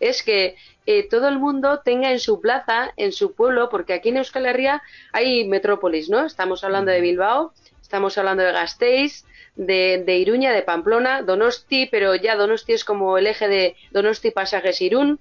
es 0.00 0.22
que 0.22 0.56
eh, 0.86 1.08
todo 1.08 1.28
el 1.28 1.38
mundo 1.38 1.80
tenga 1.84 2.12
en 2.12 2.20
su 2.20 2.40
plaza, 2.40 2.92
en 2.96 3.12
su 3.12 3.34
pueblo, 3.34 3.68
porque 3.68 3.94
aquí 3.94 4.10
en 4.10 4.18
Euskal 4.18 4.46
Herria 4.46 4.82
hay 5.12 5.46
metrópolis, 5.46 6.08
¿no? 6.08 6.24
Estamos 6.24 6.64
hablando 6.64 6.90
de 6.90 7.00
Bilbao, 7.00 7.52
estamos 7.80 8.16
hablando 8.18 8.42
de 8.42 8.52
Gasteiz, 8.52 9.24
de, 9.56 10.02
de, 10.04 10.16
Iruña, 10.18 10.52
de 10.52 10.62
Pamplona, 10.62 11.22
Donosti, 11.22 11.86
pero 11.86 12.14
ya 12.14 12.36
Donosti 12.36 12.72
es 12.74 12.84
como 12.84 13.18
el 13.18 13.26
eje 13.26 13.48
de 13.48 13.76
Donosti 13.90 14.30
Pasajes 14.30 14.80
Irún, 14.82 15.18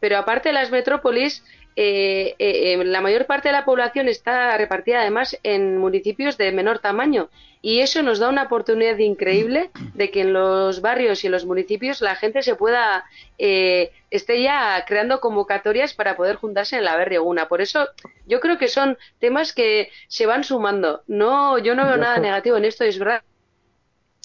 pero 0.00 0.16
aparte 0.16 0.48
de 0.48 0.54
las 0.54 0.70
metrópolis, 0.70 1.44
eh, 1.76 2.34
eh, 2.38 2.72
eh, 2.74 2.84
la 2.84 3.00
mayor 3.00 3.26
parte 3.26 3.48
de 3.48 3.52
la 3.52 3.64
población 3.64 4.08
está 4.08 4.56
repartida 4.56 5.00
además 5.00 5.38
en 5.42 5.78
municipios 5.78 6.36
de 6.36 6.52
menor 6.52 6.80
tamaño 6.80 7.30
y 7.62 7.80
eso 7.80 8.02
nos 8.02 8.18
da 8.18 8.28
una 8.28 8.44
oportunidad 8.44 8.98
increíble 8.98 9.70
de 9.94 10.10
que 10.10 10.22
en 10.22 10.32
los 10.32 10.80
barrios 10.80 11.22
y 11.22 11.28
en 11.28 11.32
los 11.32 11.46
municipios 11.46 12.00
la 12.00 12.16
gente 12.16 12.42
se 12.42 12.56
pueda 12.56 13.04
esté 13.38 14.42
ya 14.42 14.84
creando 14.86 15.20
convocatorias 15.20 15.94
para 15.94 16.16
poder 16.16 16.36
juntarse 16.36 16.76
en 16.76 16.84
la 16.84 16.96
Berrioguna. 16.96 17.48
Por 17.48 17.60
eso 17.60 17.88
yo 18.26 18.40
creo 18.40 18.58
que 18.58 18.68
son 18.68 18.98
temas 19.18 19.52
que 19.52 19.90
se 20.08 20.26
van 20.26 20.42
sumando. 20.42 21.02
No, 21.06 21.58
yo 21.58 21.74
no 21.74 21.86
veo 21.86 21.96
nada 21.96 22.18
negativo 22.18 22.56
en 22.56 22.64
esto, 22.64 22.84
es 22.84 22.98
verdad. 22.98 23.22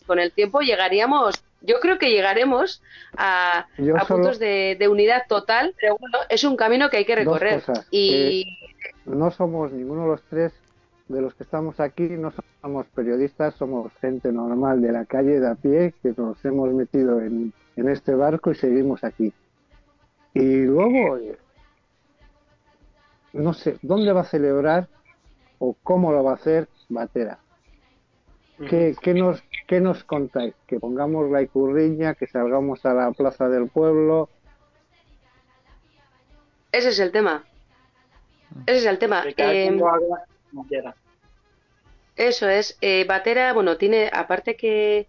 Con 0.06 0.19
el 0.19 0.32
tiempo 0.32 0.61
llegaríamos 0.61 1.44
yo 1.65 1.80
creo 1.80 1.98
que 1.98 2.10
llegaremos 2.10 2.82
a, 3.18 3.68
puntos 4.07 4.40
de, 4.40 4.88
unidad 4.90 5.23
total, 5.27 5.73
pero 5.80 5.98
bueno, 5.99 6.19
es 6.30 6.44
un 6.44 6.56
camino 6.56 6.90
que 6.90 6.98
hay 6.98 7.06
que 7.06 7.15
recorrer. 7.15 7.64
Y 7.91 8.45
no 9.06 9.32
somos 9.32 9.72
ninguno 9.72 10.03
de 10.03 10.07
los 10.07 10.22
tres 10.23 10.53
de 11.07 11.22
los 11.22 11.36
que 11.36 11.44
estamos 11.44 11.80
aquí, 11.80 12.03
no 12.03 12.34
somos 12.61 12.88
periodistas, 12.88 13.53
somos 13.56 13.91
gente 14.02 14.32
normal 14.32 14.82
de 14.82 14.91
la 14.91 15.06
calle, 15.06 15.40
de 15.40 15.48
a 15.48 15.56
pie, 15.56 15.94
que 16.02 16.14
nos 16.18 16.44
hemos 16.45 16.73
metido 16.73 17.22
en, 17.22 17.53
en 17.76 17.90
este 17.90 18.15
barco 18.15 18.52
y 18.52 18.56
seguimos 18.56 19.03
aquí. 19.03 19.32
Y 20.34 20.64
luego, 20.64 21.19
no 23.34 23.53
sé, 23.53 23.77
¿dónde 23.82 24.11
va 24.14 24.22
a 24.22 24.26
celebrar 24.26 24.88
o 25.60 25.76
cómo 25.84 26.11
lo 26.11 26.23
va 26.23 26.32
a 26.32 26.36
hacer 26.36 26.68
Batera? 26.90 27.40
¿Qué, 28.57 28.95
qué, 29.02 29.14
nos, 29.14 29.44
¿Qué 29.68 29.82
nos 29.82 30.03
contáis? 30.03 30.53
¿Que 30.68 30.80
pongamos 30.80 31.30
la 31.30 31.41
icurriña, 31.41 32.15
que 32.15 32.27
salgamos 32.27 32.86
a 32.86 32.94
la 32.94 33.11
plaza 33.11 33.49
del 33.49 33.68
pueblo? 33.68 34.30
Ese 36.72 36.90
es 36.90 36.99
el 36.99 37.11
tema. 37.11 37.44
Ese 38.65 38.77
es 38.77 38.86
el 38.86 38.99
tema. 38.99 39.23
Eh, 39.26 39.72
eso 42.15 42.49
es. 42.49 42.77
Eh, 42.82 43.06
Batera, 43.07 43.53
bueno, 43.53 43.77
tiene, 43.77 44.10
aparte 44.11 44.56
que. 44.56 45.07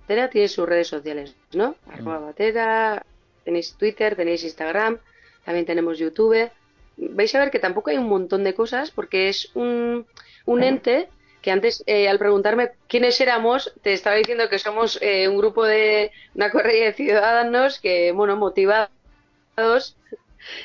Batera 0.00 0.30
tiene 0.30 0.48
sus 0.48 0.66
redes 0.68 0.88
sociales, 0.88 1.36
¿no? 1.52 1.76
Mm. 1.86 1.90
Arroba 1.90 2.18
Batera, 2.20 3.04
tenéis 3.44 3.74
Twitter, 3.74 4.16
tenéis 4.16 4.44
Instagram, 4.44 4.98
también 5.44 5.66
tenemos 5.66 5.98
YouTube. 5.98 6.50
Vais 6.96 7.34
a 7.34 7.40
ver 7.40 7.50
que 7.50 7.58
tampoco 7.58 7.90
hay 7.90 7.98
un 7.98 8.08
montón 8.08 8.44
de 8.44 8.54
cosas 8.54 8.90
porque 8.90 9.28
es 9.28 9.54
un, 9.54 10.06
un 10.46 10.62
ente 10.62 11.08
que 11.46 11.52
antes, 11.52 11.84
eh, 11.86 12.08
al 12.08 12.18
preguntarme 12.18 12.72
quiénes 12.88 13.20
éramos, 13.20 13.72
te 13.80 13.92
estaba 13.92 14.16
diciendo 14.16 14.48
que 14.48 14.58
somos 14.58 14.98
eh, 15.00 15.28
un 15.28 15.36
grupo 15.36 15.64
de 15.64 16.10
una 16.34 16.50
corrida 16.50 16.86
de 16.86 16.92
ciudadanos 16.92 17.78
que, 17.78 18.10
bueno, 18.10 18.34
motivados 18.36 18.90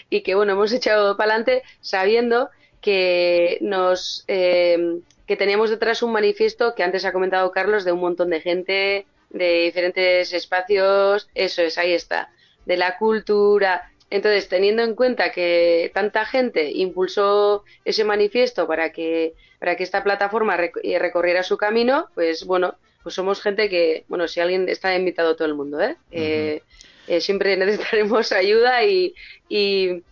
y 0.10 0.22
que, 0.22 0.34
bueno, 0.34 0.54
hemos 0.54 0.74
echado 0.74 1.18
para 1.18 1.34
adelante 1.34 1.62
sabiendo 1.82 2.50
que 2.82 3.60
nos 3.62 4.26
eh, 4.28 5.02
que 5.28 5.38
teníamos 5.38 5.70
detrás 5.70 6.02
un 6.02 6.14
manifiesto 6.14 6.74
que 6.74 6.82
antes 6.82 7.06
ha 7.06 7.14
comentado 7.14 7.52
Carlos 7.52 7.86
de 7.86 7.92
un 7.92 8.00
montón 8.00 8.32
de 8.32 8.42
gente 8.42 9.06
de 9.30 9.62
diferentes 9.66 10.34
espacios, 10.34 11.30
eso 11.36 11.62
es, 11.62 11.78
ahí 11.78 11.94
está, 11.94 12.32
de 12.66 12.78
la 12.78 12.98
cultura, 12.98 13.91
entonces, 14.12 14.50
teniendo 14.50 14.84
en 14.84 14.94
cuenta 14.94 15.32
que 15.32 15.90
tanta 15.94 16.26
gente 16.26 16.70
impulsó 16.70 17.64
ese 17.86 18.04
manifiesto 18.04 18.68
para 18.68 18.92
que, 18.92 19.34
para 19.58 19.78
que 19.78 19.84
esta 19.84 20.04
plataforma 20.04 20.58
eh, 20.84 21.00
recorriera 21.00 21.44
su 21.44 21.56
camino, 21.56 22.10
pues 22.14 22.46
bueno, 22.46 22.76
pues 23.04 23.16
somos 23.16 23.42
gente 23.42 23.70
que, 23.70 24.04
bueno, 24.10 24.28
si 24.28 24.42
alguien 24.42 24.68
está 24.68 24.94
invitado 24.96 25.38
todo 25.38 25.48
el 25.48 25.56
mundo, 25.56 25.80
¿eh? 25.80 25.96
eh, 26.12 26.62
eh 27.08 27.22
siempre 27.22 27.56
necesitaremos 27.58 28.34
ayuda 28.34 28.84
y, 28.84 29.16
y, 29.48 30.04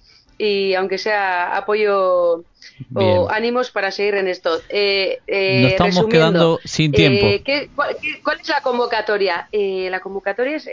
aunque 0.75 0.97
sea 0.97 1.57
apoyo 1.57 2.45
o 2.93 3.29
ánimos 3.29 3.69
para 3.69 3.91
seguir 3.91 4.15
en 4.15 4.29
esto. 4.29 4.61
Eh, 4.69 5.19
Nos 5.27 5.71
estamos 5.73 6.07
quedando 6.07 6.59
sin 6.63 6.93
tiempo. 6.93 7.27
cuál, 7.75 7.97
cuál, 8.23 8.39
es 8.39 8.47
la 8.47 8.61
convocatoria? 8.61 9.49
la 9.51 9.99
convocatoria 9.99 10.55
es 10.55 10.69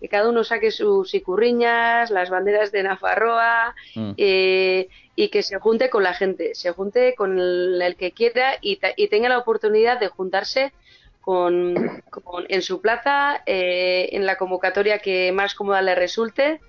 que 0.00 0.08
cada 0.08 0.28
uno 0.28 0.44
saque 0.44 0.70
sus 0.70 1.12
icurriñas, 1.14 2.10
las 2.10 2.30
banderas 2.30 2.72
de 2.72 2.82
Nafarroa 2.82 3.74
mm. 3.94 4.12
eh, 4.16 4.88
y 5.14 5.28
que 5.28 5.42
se 5.42 5.58
junte 5.58 5.90
con 5.90 6.02
la 6.02 6.14
gente, 6.14 6.54
se 6.54 6.70
junte 6.70 7.14
con 7.14 7.38
el, 7.38 7.94
que 7.98 8.12
quiera 8.12 8.54
y, 8.60 8.76
tenga 9.08 9.28
la 9.28 9.38
oportunidad 9.38 10.00
de 10.00 10.08
juntarse 10.08 10.72
con, 11.20 12.02
en 12.48 12.62
su 12.62 12.80
plaza, 12.80 13.42
eh, 13.44 14.08
en 14.12 14.24
la 14.24 14.36
convocatoria 14.36 15.00
que 15.00 15.32
más 15.32 15.54
cómoda 15.54 15.82
le 15.82 15.94
resulte 15.94 16.60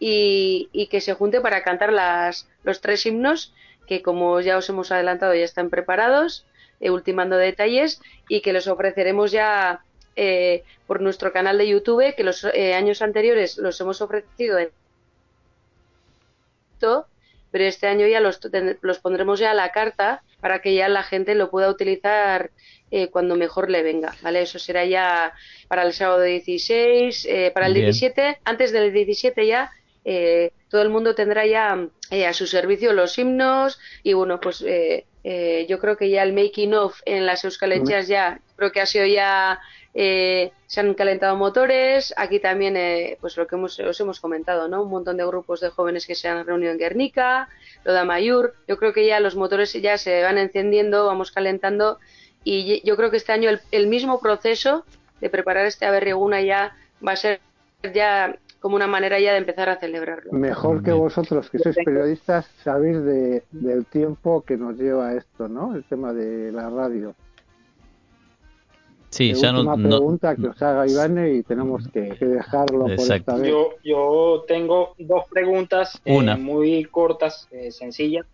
y, 0.00 0.88
que 0.90 1.00
se 1.00 1.14
junte 1.14 1.40
para 1.40 1.62
cantar 1.62 1.92
las, 1.92 2.48
los 2.64 2.80
tres 2.80 3.06
himnos 3.06 3.54
que 3.86 4.02
como 4.02 4.40
ya 4.40 4.56
os 4.56 4.68
hemos 4.68 4.92
adelantado 4.92 5.34
ya 5.34 5.44
están 5.44 5.68
preparados, 5.68 6.46
eh, 6.78 6.90
ultimando 6.90 7.36
detalles 7.36 8.00
y 8.28 8.40
que 8.40 8.52
los 8.52 8.68
ofreceremos 8.68 9.32
ya 9.32 9.84
eh, 10.16 10.64
por 10.86 11.00
nuestro 11.00 11.32
canal 11.32 11.58
de 11.58 11.68
YouTube, 11.68 12.14
que 12.14 12.24
los 12.24 12.44
eh, 12.44 12.74
años 12.74 13.00
anteriores 13.00 13.58
los 13.58 13.80
hemos 13.80 14.00
ofrecido 14.00 14.58
en 14.58 14.70
pero 17.50 17.64
este 17.64 17.86
año 17.88 18.06
ya 18.06 18.20
los, 18.20 18.40
los, 18.80 18.98
pondremos 19.00 19.38
ya 19.38 19.50
a 19.50 19.54
la 19.54 19.70
carta 19.70 20.22
para 20.40 20.62
que 20.62 20.74
ya 20.74 20.88
la 20.88 21.02
gente 21.02 21.34
lo 21.34 21.50
pueda 21.50 21.68
utilizar 21.68 22.50
eh, 22.90 23.08
cuando 23.08 23.36
mejor 23.36 23.70
le 23.70 23.82
venga, 23.82 24.16
¿vale? 24.22 24.42
Eso 24.42 24.58
será 24.58 24.86
ya 24.86 25.34
para 25.68 25.82
el 25.82 25.92
sábado 25.92 26.22
16, 26.22 27.28
para 27.52 27.66
el 27.66 27.74
17, 27.74 28.38
antes 28.44 28.72
del 28.72 28.92
17 28.92 29.46
ya 29.46 29.70
todo 30.68 30.82
el 30.82 30.88
mundo 30.88 31.14
tendrá 31.14 31.44
ya 31.44 31.76
a 32.26 32.32
su 32.32 32.46
servicio 32.46 32.94
los 32.94 33.18
himnos 33.18 33.78
y 34.02 34.14
bueno, 34.14 34.40
pues 34.40 34.60
yo 34.60 35.78
creo 35.78 35.96
que 35.98 36.08
ya 36.08 36.22
el 36.22 36.32
making 36.32 36.72
of 36.72 36.98
en 37.04 37.26
las 37.26 37.44
Euskalechas 37.44 38.08
ya 38.08 38.40
creo 38.56 38.72
que 38.72 38.80
ha 38.80 38.86
sido 38.86 39.06
ya 39.06 39.60
eh, 39.92 40.52
se 40.66 40.80
han 40.80 40.94
calentado 40.94 41.36
motores, 41.36 42.14
aquí 42.16 42.38
también, 42.38 42.76
eh, 42.76 43.18
pues 43.20 43.36
lo 43.36 43.46
que 43.46 43.56
hemos, 43.56 43.78
os 43.80 44.00
hemos 44.00 44.20
comentado, 44.20 44.68
¿no? 44.68 44.82
Un 44.82 44.90
montón 44.90 45.16
de 45.16 45.26
grupos 45.26 45.60
de 45.60 45.70
jóvenes 45.70 46.06
que 46.06 46.14
se 46.14 46.28
han 46.28 46.46
reunido 46.46 46.70
en 46.70 46.78
Guernica, 46.78 47.48
lo 47.84 47.92
de 47.92 47.98
Amayur, 47.98 48.54
yo 48.68 48.76
creo 48.76 48.92
que 48.92 49.06
ya 49.06 49.18
los 49.20 49.34
motores 49.34 49.72
ya 49.72 49.98
se 49.98 50.22
van 50.22 50.38
encendiendo, 50.38 51.06
vamos 51.06 51.32
calentando 51.32 51.98
y 52.44 52.82
yo 52.86 52.96
creo 52.96 53.10
que 53.10 53.16
este 53.16 53.32
año 53.32 53.50
el, 53.70 53.86
mismo 53.86 54.20
proceso 54.20 54.84
de 55.20 55.28
preparar 55.28 55.66
este 55.66 55.86
Averrieguna 55.86 56.40
ya 56.40 56.74
va 57.06 57.12
a 57.12 57.16
ser 57.16 57.40
ya 57.94 58.36
como 58.60 58.76
una 58.76 58.86
manera 58.86 59.18
ya 59.18 59.32
de 59.32 59.38
empezar 59.38 59.68
a 59.70 59.76
celebrarlo. 59.76 60.32
Mejor 60.32 60.82
que 60.82 60.92
vosotros, 60.92 61.50
que 61.50 61.58
sois 61.58 61.76
periodistas, 61.84 62.46
sabéis 62.62 63.02
de, 63.02 63.42
del 63.50 63.86
tiempo 63.86 64.42
que 64.42 64.56
nos 64.56 64.76
lleva 64.76 65.14
esto, 65.14 65.48
¿no? 65.48 65.74
El 65.74 65.84
tema 65.84 66.12
de 66.12 66.52
la 66.52 66.68
radio. 66.68 67.14
Sí, 69.10 69.34
ya 69.34 69.50
última 69.50 69.76
no, 69.76 69.88
pregunta 69.88 70.36
que 70.36 70.46
os 70.46 70.62
haga 70.62 70.86
Iván 70.86 71.34
y 71.34 71.42
tenemos 71.42 71.86
que, 71.88 72.14
dejarlo 72.14 72.84
por 72.84 72.92
esta 72.92 73.34
vez. 73.34 73.48
Yo, 73.48 73.74
yo 73.82 74.44
tengo 74.46 74.94
dos 74.98 75.24
preguntas 75.28 76.00
eh, 76.04 76.36
muy 76.36 76.84
cortas, 76.84 77.48
eh, 77.50 77.72
sencillas. 77.72 78.24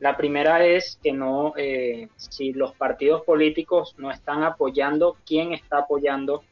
La 0.00 0.16
primera 0.16 0.66
es 0.66 0.98
que 1.00 1.12
no, 1.12 1.54
eh, 1.56 2.08
si 2.16 2.52
los 2.52 2.72
partidos 2.74 3.22
políticos 3.22 3.94
no 3.98 4.10
están 4.10 4.42
apoyando, 4.42 5.16
¿quién 5.24 5.52
está 5.52 5.78
apoyando 5.78 6.42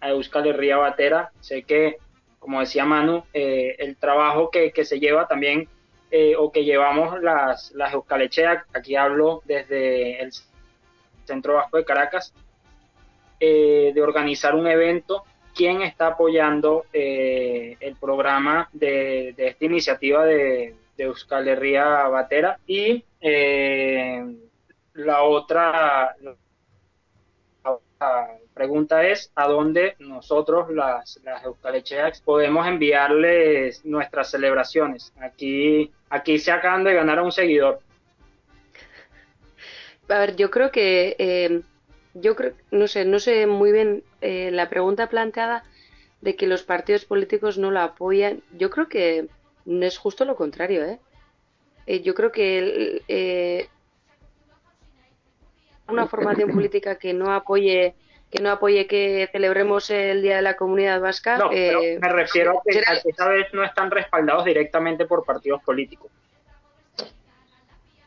a 0.00 0.10
Euskal 0.10 0.46
Herria 0.46 0.76
Batera? 0.76 1.32
Sé 1.40 1.64
que, 1.64 1.96
como 2.38 2.60
decía 2.60 2.84
Manu, 2.84 3.24
el 3.32 3.96
trabajo 3.96 4.50
que, 4.50 4.70
que, 4.70 4.84
se 4.84 5.00
lleva 5.00 5.26
también, 5.26 5.66
o 6.38 6.52
que 6.52 6.64
llevamos 6.64 7.20
las, 7.22 7.72
las 7.72 7.92
Euskalecheas, 7.92 8.64
aquí 8.72 8.94
hablo 8.94 9.42
desde 9.46 10.22
el 10.22 10.30
Centro 11.24 11.54
Vasco 11.54 11.78
de 11.78 11.84
Caracas, 11.84 12.34
eh, 13.40 13.92
de 13.94 14.02
organizar 14.02 14.54
un 14.54 14.66
evento, 14.66 15.24
quién 15.54 15.82
está 15.82 16.08
apoyando 16.08 16.84
eh, 16.92 17.76
el 17.80 17.96
programa 17.96 18.68
de, 18.72 19.34
esta 19.36 19.64
iniciativa 19.64 20.24
de, 20.26 20.74
de 20.96 21.04
Euskal 21.04 21.48
Herria 21.48 22.06
Batera 22.08 22.58
y 22.66 23.02
eh, 23.20 24.24
la 24.94 25.22
otra 25.22 26.14
pregunta 28.54 29.06
es 29.06 29.32
a 29.34 29.46
dónde 29.46 29.96
nosotros 30.00 30.70
las, 30.70 31.18
las 31.24 31.44
Euskalecheas 31.44 32.20
podemos 32.20 32.66
enviarles 32.66 33.84
nuestras 33.84 34.30
celebraciones. 34.30 35.12
Aquí, 35.18 35.90
aquí 36.10 36.38
se 36.38 36.52
acaban 36.52 36.84
de 36.84 36.94
ganar 36.94 37.18
a 37.18 37.22
un 37.22 37.32
seguidor. 37.32 37.80
A 40.08 40.18
ver, 40.18 40.36
yo 40.36 40.50
creo 40.50 40.70
que 40.70 41.62
yo 42.14 42.34
creo, 42.34 42.54
no 42.70 42.88
sé, 42.88 43.04
no 43.04 43.18
sé 43.18 43.46
muy 43.46 43.72
bien 43.72 44.02
eh, 44.20 44.50
la 44.52 44.68
pregunta 44.68 45.08
planteada 45.08 45.64
de 46.20 46.36
que 46.36 46.46
los 46.46 46.62
partidos 46.62 47.04
políticos 47.04 47.58
no 47.58 47.70
la 47.70 47.84
apoyan. 47.84 48.42
Yo 48.56 48.70
creo 48.70 48.88
que 48.88 49.28
no 49.64 49.86
es 49.86 49.98
justo 49.98 50.24
lo 50.24 50.36
contrario, 50.36 50.84
¿eh? 50.84 50.98
eh 51.86 52.00
yo 52.02 52.14
creo 52.14 52.32
que 52.32 53.02
eh, 53.08 53.68
una 55.88 56.06
formación 56.08 56.50
política 56.54 56.96
que 56.96 57.12
no 57.12 57.32
apoye 57.32 57.94
que 58.30 58.40
no 58.40 58.50
apoye 58.52 58.86
que 58.86 59.28
celebremos 59.32 59.90
el 59.90 60.22
Día 60.22 60.36
de 60.36 60.42
la 60.42 60.54
Comunidad 60.54 61.00
Vasca. 61.00 61.36
No, 61.36 61.50
me 61.50 61.98
refiero 61.98 62.60
a 62.60 62.62
que, 62.64 62.80
esta 63.04 63.28
vez 63.28 63.52
no 63.52 63.64
están 63.64 63.90
respaldados 63.90 64.44
directamente 64.44 65.04
por 65.04 65.24
partidos 65.24 65.60
políticos. 65.64 66.12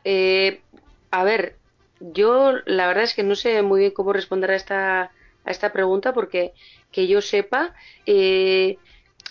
a 0.05 1.23
ver, 1.25 1.57
yo 2.11 2.53
la 2.65 2.87
verdad 2.87 3.03
es 3.05 3.13
que 3.13 3.23
no 3.23 3.35
sé 3.35 3.61
muy 3.61 3.79
bien 3.79 3.91
cómo 3.91 4.11
responder 4.11 4.51
a 4.51 4.55
esta, 4.55 5.01
a 5.45 5.51
esta 5.51 5.71
pregunta 5.71 6.13
porque 6.13 6.53
que 6.91 7.07
yo 7.07 7.21
sepa, 7.21 7.73
eh, 8.05 8.77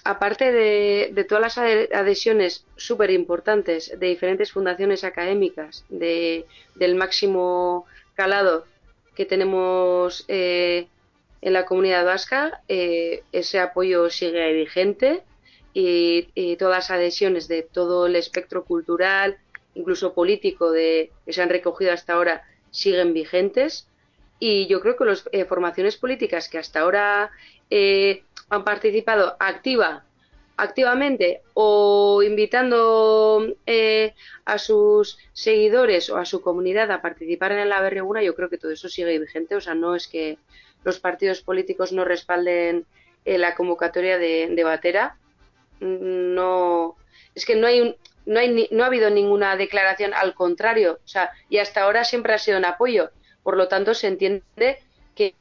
aparte 0.04 0.52
de, 0.52 1.26
todas 1.28 1.42
las 1.42 1.58
adhesiones 1.58 2.64
súper 2.76 3.10
importantes 3.10 3.98
de 3.98 4.06
diferentes 4.06 4.52
fundaciones 4.52 5.04
académicas 5.04 5.84
de, 5.88 6.46
del 6.74 6.94
máximo 6.94 7.86
calado 8.14 8.64
que 9.14 9.26
tenemos 9.26 10.24
eh, 10.28 10.88
en 11.42 11.52
la 11.52 11.66
comunidad 11.66 12.04
vasca, 12.04 12.62
eh, 12.68 13.22
ese 13.32 13.60
apoyo 13.60 14.08
sigue 14.10 14.52
vigente 14.54 15.22
y, 15.74 16.28
y, 16.34 16.56
todas 16.56 16.78
las 16.78 16.90
adhesiones 16.90 17.48
de 17.48 17.62
todo 17.62 18.06
el 18.06 18.16
espectro 18.16 18.64
cultural, 18.64 19.38
incluso 19.74 20.14
político, 20.14 20.70
de, 20.70 21.10
que 21.24 21.32
se 21.32 21.42
han 21.42 21.48
recogido 21.48 21.92
hasta 21.92 22.14
ahora, 22.14 22.42
siguen 22.72 23.14
vigentes 23.14 23.86
y 24.40 24.66
yo 24.66 24.80
creo 24.80 24.96
que 24.96 25.04
las 25.04 25.28
eh, 25.30 25.44
formaciones 25.44 25.96
políticas 25.96 26.48
que 26.48 26.58
hasta 26.58 26.80
ahora 26.80 27.30
eh, 27.70 28.24
han 28.50 28.64
participado 28.64 29.36
activa 29.38 30.02
activamente 30.56 31.42
o 31.54 32.22
invitando 32.22 33.54
eh, 33.66 34.14
a 34.44 34.58
sus 34.58 35.18
seguidores 35.32 36.10
o 36.10 36.18
a 36.18 36.24
su 36.24 36.40
comunidad 36.40 36.90
a 36.90 37.02
participar 37.02 37.52
en 37.52 37.68
la 37.68 37.80
Berreguna, 37.80 38.22
yo 38.22 38.34
creo 38.34 38.48
que 38.48 38.58
todo 38.58 38.70
eso 38.70 38.88
sigue 38.88 39.18
vigente. 39.18 39.56
O 39.56 39.60
sea, 39.60 39.74
no 39.74 39.94
es 39.94 40.06
que 40.06 40.38
los 40.84 41.00
partidos 41.00 41.40
políticos 41.40 41.92
no 41.92 42.04
respalden 42.04 42.84
eh, 43.24 43.38
la 43.38 43.54
convocatoria 43.54 44.18
de, 44.18 44.48
de, 44.54 44.64
Batera. 44.64 45.16
No, 45.80 46.96
es 47.34 47.44
que 47.44 47.56
no 47.56 47.66
hay, 47.66 47.96
no, 48.26 48.40
hay, 48.40 48.68
no 48.70 48.84
ha 48.84 48.86
habido 48.86 49.10
ninguna 49.10 49.56
declaración 49.56 50.14
al 50.14 50.34
contrario. 50.34 51.00
O 51.04 51.08
sea, 51.08 51.30
y 51.48 51.58
hasta 51.58 51.82
ahora 51.82 52.04
siempre 52.04 52.34
ha 52.34 52.38
sido 52.38 52.58
en 52.58 52.64
apoyo. 52.64 53.10
Por 53.42 53.56
lo 53.56 53.68
tanto, 53.68 53.94
se 53.94 54.08
entiende 54.08 54.78
que, 55.14 55.34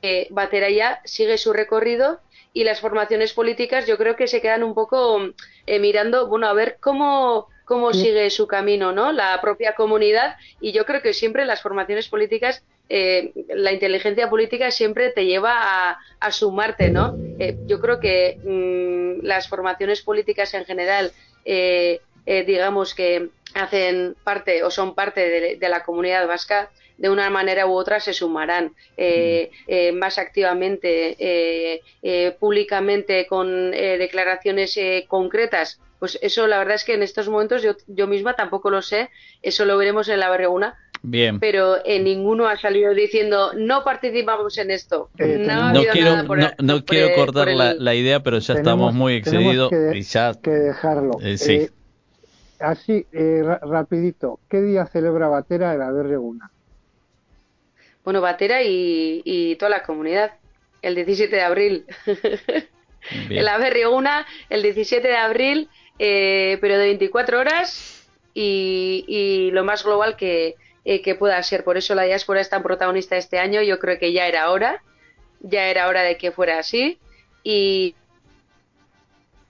que 0.00 0.28
Batera 0.30 0.70
ya 0.70 1.00
sigue 1.04 1.38
su 1.38 1.52
recorrido 1.52 2.20
y 2.52 2.64
las 2.64 2.80
formaciones 2.80 3.32
políticas 3.32 3.86
yo 3.86 3.96
creo 3.96 4.16
que 4.16 4.26
se 4.26 4.40
quedan 4.40 4.62
un 4.62 4.74
poco 4.74 5.20
eh, 5.66 5.78
mirando, 5.78 6.26
bueno, 6.28 6.46
a 6.46 6.52
ver 6.52 6.78
cómo, 6.80 7.48
cómo 7.64 7.92
sigue 7.92 8.28
su 8.30 8.46
camino, 8.46 8.92
¿no? 8.92 9.12
La 9.12 9.40
propia 9.40 9.74
comunidad 9.74 10.36
y 10.60 10.72
yo 10.72 10.84
creo 10.84 11.02
que 11.02 11.14
siempre 11.14 11.44
las 11.44 11.62
formaciones 11.62 12.08
políticas, 12.08 12.64
eh, 12.94 13.32
la 13.48 13.72
inteligencia 13.72 14.28
política 14.28 14.70
siempre 14.70 15.10
te 15.10 15.24
lleva 15.24 15.52
a, 15.54 15.98
a 16.20 16.30
sumarte, 16.30 16.90
¿no? 16.90 17.16
Eh, 17.38 17.56
yo 17.66 17.80
creo 17.80 17.98
que 17.98 18.38
mmm, 18.44 19.24
las 19.24 19.48
formaciones 19.48 20.02
políticas 20.02 20.52
en 20.54 20.64
general, 20.66 21.12
eh, 21.44 22.00
digamos 22.24 22.94
que 22.94 23.30
hacen 23.54 24.14
parte 24.22 24.62
o 24.62 24.70
son 24.70 24.94
parte 24.94 25.20
de, 25.28 25.56
de 25.56 25.68
la 25.68 25.82
comunidad 25.82 26.26
vasca, 26.28 26.70
de 26.98 27.08
una 27.08 27.30
manera 27.30 27.66
u 27.66 27.72
otra 27.72 27.98
se 27.98 28.12
sumarán 28.12 28.74
eh, 28.96 29.50
más 29.94 30.18
activamente, 30.18 31.16
públicamente, 32.38 33.26
con 33.26 33.72
declaraciones 33.72 34.78
concretas. 35.08 35.80
Pues 35.98 36.18
eso, 36.20 36.46
la 36.46 36.58
verdad 36.58 36.74
es 36.74 36.84
que 36.84 36.94
en 36.94 37.02
estos 37.02 37.28
momentos 37.28 37.62
yo, 37.62 37.72
yo 37.86 38.06
misma 38.06 38.34
tampoco 38.34 38.70
lo 38.70 38.82
sé, 38.82 39.08
eso 39.42 39.64
lo 39.64 39.76
veremos 39.78 40.08
en 40.08 40.20
la 40.20 40.30
Berreguna. 40.30 40.74
Bien. 41.02 41.40
Pero 41.40 41.84
en 41.84 42.04
ninguno 42.04 42.46
ha 42.46 42.56
salido 42.56 42.94
diciendo 42.94 43.52
no 43.54 43.82
participamos 43.82 44.56
en 44.58 44.70
esto. 44.70 45.10
no, 45.18 45.72
no 45.72 45.82
quiero, 45.92 46.26
por, 46.26 46.38
no, 46.38 46.50
no 46.58 46.84
quiero 46.84 47.08
el, 47.08 47.14
cortar 47.16 47.48
el... 47.48 47.58
la, 47.58 47.74
la, 47.74 47.94
idea, 47.94 48.20
pero 48.20 48.38
ya 48.38 48.54
tenemos, 48.54 48.60
estamos 48.60 48.94
muy 48.94 49.14
excedidos 49.14 49.70
que, 49.70 49.98
y 49.98 50.02
ya 50.02 50.32
que 50.40 50.50
dejarlo. 50.50 51.18
sí. 51.36 51.68
así, 52.60 53.04
rapidito, 53.62 54.38
¿qué 54.48 54.60
día 54.60 54.86
celebra 54.86 55.26
Batera 55.28 55.72
en 55.72 55.80
la 55.80 55.90
Berreguna? 55.90 56.50
bueno, 58.04 58.20
Batera 58.20 58.62
y, 58.62 59.22
y, 59.24 59.56
toda 59.56 59.70
la 59.70 59.82
comunidad, 59.82 60.32
el 60.82 60.94
17 60.94 61.34
de 61.34 61.42
abril. 61.42 61.84
en 63.30 63.44
la 63.44 63.58
Berrioguna, 63.58 64.26
el 64.50 64.62
17 64.62 65.06
de 65.06 65.16
abril, 65.16 65.68
eh, 65.98 66.58
pero 66.60 66.78
de 66.78 66.86
24 66.86 67.40
horas 67.40 68.08
y, 68.34 69.04
y 69.06 69.50
lo 69.50 69.64
más 69.64 69.84
global 69.84 70.16
que, 70.16 70.56
eh, 70.84 71.02
que, 71.02 71.14
pueda 71.14 71.42
ser. 71.42 71.64
Por 71.64 71.76
eso 71.76 71.94
la 71.94 72.04
diáspora 72.04 72.40
es 72.40 72.50
tan 72.50 72.62
protagonista 72.62 73.16
este 73.16 73.38
año. 73.38 73.62
Yo 73.62 73.78
creo 73.78 73.98
que 73.98 74.12
ya 74.12 74.26
era 74.26 74.50
hora, 74.50 74.82
ya 75.40 75.68
era 75.68 75.88
hora 75.88 76.02
de 76.02 76.16
que 76.16 76.32
fuera 76.32 76.58
así. 76.58 76.98
Y, 77.42 77.94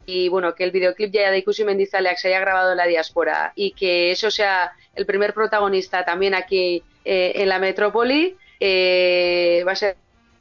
y 0.06 0.28
bueno, 0.28 0.54
que 0.54 0.64
el 0.64 0.70
videoclip 0.70 1.12
ya 1.12 1.30
de 1.30 1.38
Ikusi 1.38 1.64
Mendizaleak 1.64 2.18
se 2.18 2.28
haya 2.28 2.40
grabado 2.40 2.72
en 2.72 2.78
la 2.78 2.86
diáspora 2.86 3.52
y 3.54 3.72
que 3.72 4.10
eso 4.10 4.30
sea 4.30 4.72
el 4.94 5.06
primer 5.06 5.32
protagonista 5.34 6.04
también 6.04 6.34
aquí 6.34 6.82
eh, 7.04 7.32
en 7.36 7.48
la 7.48 7.58
metrópoli 7.58 8.36
eh, 8.60 9.64
va 9.66 9.72
a 9.72 9.76
ser 9.76 9.96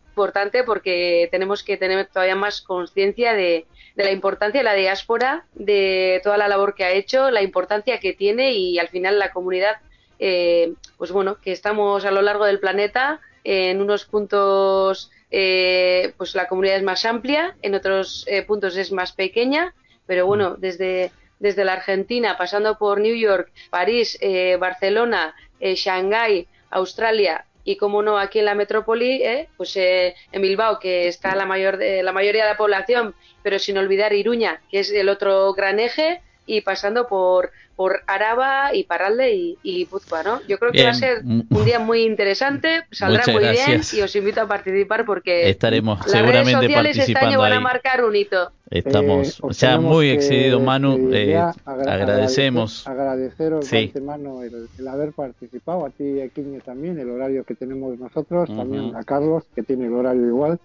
importante 0.09 0.63
porque 0.63 1.27
tenemos 1.31 1.63
que 1.63 1.77
tener 1.77 2.05
todavía 2.07 2.35
más 2.35 2.61
conciencia 2.61 3.33
de, 3.33 3.65
de, 3.95 4.03
la 4.03 4.11
importancia 4.11 4.59
de 4.59 4.65
la 4.65 4.73
diáspora, 4.73 5.45
de 5.53 6.19
toda 6.23 6.37
la 6.37 6.47
labor 6.47 6.75
que 6.75 6.83
ha 6.83 6.91
hecho, 6.91 7.31
la 7.31 7.41
importancia 7.41 7.99
que 7.99 8.13
tiene 8.13 8.51
y 8.51 8.77
al 8.77 8.89
final 8.89 9.17
la 9.17 9.31
comunidad, 9.31 9.77
eh, 10.21 10.73
pues 10.97 11.11
bueno, 11.11 11.37
que 11.41 11.51
estamos 11.51 12.05
a 12.05 12.11
lo 12.11 12.21
largo 12.21 12.45
del 12.45 12.59
planeta, 12.59 13.19
eh, 13.43 13.71
en 13.71 13.81
unos 13.81 14.05
puntos 14.05 15.11
eh, 15.31 16.13
pues 16.15 16.35
la 16.35 16.47
comunidad 16.47 16.77
es 16.77 16.83
más 16.83 17.03
amplia, 17.05 17.57
en 17.61 17.75
otros 17.75 18.23
eh, 18.27 18.43
puntos 18.43 18.77
es 18.77 18.91
más 18.91 19.11
pequeña, 19.11 19.73
pero 20.05 20.25
bueno, 20.25 20.55
desde, 20.57 21.11
desde 21.39 21.65
la 21.65 21.73
Argentina, 21.73 22.37
pasando 22.37 22.77
por 22.77 23.01
New 23.01 23.15
York, 23.15 23.51
París, 23.69 24.17
eh, 24.21 24.57
Barcelona, 24.57 25.35
Shanghái, 25.59 26.47
Australia, 26.69 27.45
y 27.63 27.77
como 27.77 28.01
no 28.01 28.17
aquí 28.17 28.39
en 28.39 28.45
la 28.45 28.55
metrópoli, 28.55 29.23
¿eh? 29.23 29.49
pues 29.57 29.75
eh, 29.75 30.15
en 30.31 30.41
Bilbao, 30.41 30.79
que 30.79 31.07
está 31.07 31.35
la, 31.35 31.45
mayor 31.45 31.77
de, 31.77 32.03
la 32.03 32.11
mayoría 32.11 32.43
de 32.43 32.51
la 32.51 32.57
población, 32.57 33.15
pero 33.43 33.59
sin 33.59 33.77
olvidar 33.77 34.13
Iruña, 34.13 34.61
que 34.69 34.79
es 34.79 34.91
el 34.91 35.09
otro 35.09 35.53
gran 35.53 35.79
eje, 35.79 36.21
y 36.57 36.61
pasando 36.61 37.07
por, 37.07 37.51
por 37.77 38.01
Araba 38.07 38.75
y 38.75 38.83
Parralde 38.83 39.33
y, 39.33 39.57
y 39.63 39.85
Puzcoa, 39.85 40.21
¿no? 40.23 40.41
Yo 40.47 40.59
creo 40.59 40.71
que 40.71 40.79
Bien. 40.79 40.87
va 40.87 40.91
a 40.91 40.95
ser 40.95 41.23
un 41.23 41.65
día 41.65 41.79
muy 41.79 42.03
interesante, 42.03 42.83
saldrá 42.91 43.21
Muchas 43.21 43.33
muy 43.35 43.43
gracias. 43.43 43.91
bien 43.93 44.01
y 44.01 44.03
os 44.03 44.15
invito 44.15 44.41
a 44.41 44.47
participar 44.47 45.05
porque 45.05 45.49
Estaremos 45.49 45.99
las 45.99 46.11
seguramente 46.11 46.43
redes 46.51 46.61
sociales 46.61 46.89
este 46.97 47.13
participando 47.13 47.27
año 47.29 47.39
van 47.39 47.53
a 47.53 47.55
ahí. 47.57 47.63
marcar 47.63 48.03
un 48.03 48.15
hito. 48.15 48.51
Estamos 48.69 49.39
Eh, 49.39 49.47
ya 49.51 49.79
muy 49.79 50.09
excedido, 50.09 50.59
Manu. 50.59 51.09
eh, 51.13 51.37
agra- 51.65 51.93
agradecemos. 51.93 52.85
Agradeceros 52.87 53.65
Sí. 53.65 53.77
antemano 53.77 54.43
el, 54.43 54.67
el 54.77 54.87
haber 54.87 55.13
participado, 55.13 55.85
a 55.85 55.89
ti 55.89 56.03
y 56.03 56.21
a 56.21 56.27
Quiñe 56.29 56.59
también, 56.59 56.99
el 56.99 57.09
horario 57.09 57.43
que 57.45 57.55
tenemos 57.55 57.97
nosotros, 57.97 58.49
también 58.53 58.93
a 58.95 59.03
Carlos, 59.03 59.45
que 59.55 59.63
tiene 59.63 59.85
el 59.87 59.93
horario 59.93 60.25
igual. 60.27 60.59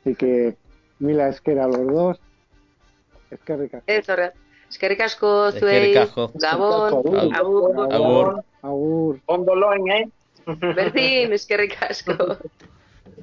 Así 0.00 0.14
que 0.14 0.56
mila 1.00 1.28
esquera 1.28 1.64
a 1.64 1.68
los 1.68 1.86
dos. 1.86 2.20
Es 3.30 3.40
que 3.40 3.56
rica. 3.56 3.82
Eso, 3.86 4.14
eskerrik 4.70 5.00
asko 5.00 5.52
zuei. 5.52 5.94
Gabon, 6.34 6.94
Agur. 7.34 7.90
agur, 7.92 8.44
Agur. 8.62 9.20
Ondo 9.26 9.54
loen, 9.54 9.88
eh? 9.92 10.04
berdin, 10.46 11.32
eskerrik 11.32 11.76
asko. 11.82 12.38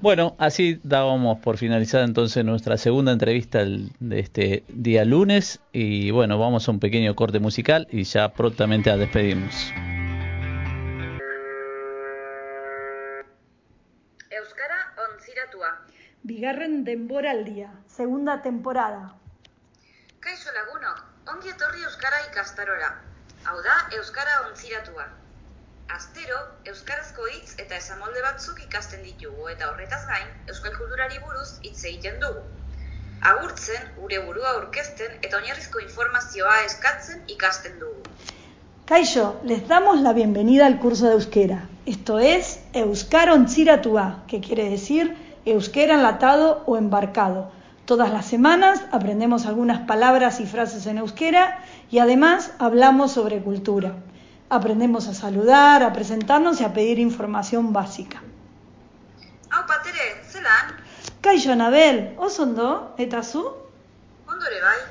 Bueno, 0.01 0.35
así 0.37 0.79
dábamos 0.83 1.39
por 1.39 1.57
finalizada 1.57 2.03
entonces 2.03 2.43
nuestra 2.43 2.77
segunda 2.77 3.11
entrevista 3.11 3.63
de 3.63 4.19
este 4.19 4.63
día 4.67 5.05
lunes 5.05 5.61
y 5.71 6.11
bueno, 6.11 6.37
vamos 6.37 6.67
a 6.67 6.71
un 6.71 6.79
pequeño 6.79 7.15
corte 7.15 7.39
musical 7.39 7.87
y 7.91 8.03
ya 8.03 8.29
prontamente 8.29 8.91
a 8.91 8.97
despedirnos. 8.97 9.71
Euskara 14.29 14.93
ontziratua. 15.11 15.85
Bigarren 16.23 16.83
denboraldia, 16.83 17.71
segunda 17.87 18.41
temporada. 18.41 19.15
Kaixo 20.19 20.49
lagunok, 20.51 21.14
ongi 21.33 21.49
etorri 21.49 21.83
Euskara 21.89 22.17
ikastarora. 22.29 22.89
Hau 23.49 23.55
da, 23.65 23.75
Euskara 23.97 24.35
ontziratua. 24.47 25.05
Astero, 25.95 26.37
Euskarazko 26.71 27.25
hitz 27.31 27.55
eta 27.63 27.79
esamolde 27.79 28.21
batzuk 28.25 28.61
ikasten 28.65 29.01
ditugu 29.05 29.49
eta 29.53 29.71
horretaz 29.71 30.03
gain, 30.09 30.29
Euskal 30.53 30.75
kulturari 30.77 31.17
buruz 31.23 31.47
hitz 31.63 31.79
egiten 31.83 32.19
dugu. 32.21 32.43
Agurtzen, 33.31 33.89
gure 33.97 34.21
burua 34.27 34.53
aurkezten 34.59 35.17
eta 35.21 35.39
oinarrizko 35.41 35.81
informazioa 35.85 36.59
eskatzen 36.67 37.25
ikasten 37.37 37.79
dugu. 37.81 38.05
Kaixo, 38.85 39.27
les 39.43 39.67
damos 39.67 40.01
la 40.01 40.13
bienvenida 40.13 40.67
al 40.67 40.79
curso 40.79 41.07
de 41.07 41.13
euskera. 41.13 41.59
Esto 41.87 42.19
es 42.19 42.59
Euskara 42.73 43.33
Ontziratua, 43.33 44.23
que 44.27 44.41
quiere 44.41 44.69
decir 44.69 45.15
euskera 45.45 45.95
enlatado 45.95 46.61
o 46.67 46.77
embarcado. 46.77 47.51
Todas 47.85 48.11
las 48.11 48.25
semanas 48.25 48.81
aprendemos 48.91 49.45
algunas 49.45 49.81
palabras 49.81 50.39
y 50.39 50.47
frases 50.47 50.87
en 50.87 50.97
euskera 50.97 51.59
y 51.91 51.99
además 51.99 52.51
hablamos 52.57 53.11
sobre 53.11 53.43
cultura. 53.43 53.93
Aprendemos 54.49 55.07
a 55.07 55.13
saludar, 55.13 55.83
a 55.83 55.93
presentarnos 55.93 56.61
y 56.61 56.63
a 56.63 56.73
pedir 56.73 56.97
información 56.97 57.73
básica. 57.73 58.23
Hau 59.51 59.67
patere, 59.67 60.23
zelan? 60.25 60.81
Kaixo, 61.21 61.51
Anabel, 61.51 62.15
osondo, 62.17 62.95
eta 62.97 63.21
zu? 63.21 63.53
Ondore 64.25 64.61
bai? 64.61 64.81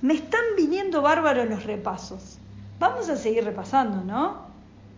Me 0.00 0.14
están 0.14 0.44
viniendo 0.56 1.02
bárbaros 1.02 1.46
los 1.48 1.64
repasos. 1.64 2.38
Vamos 2.78 3.10
a 3.10 3.16
seguir 3.16 3.44
repasando, 3.44 4.02
¿no? 4.04 4.48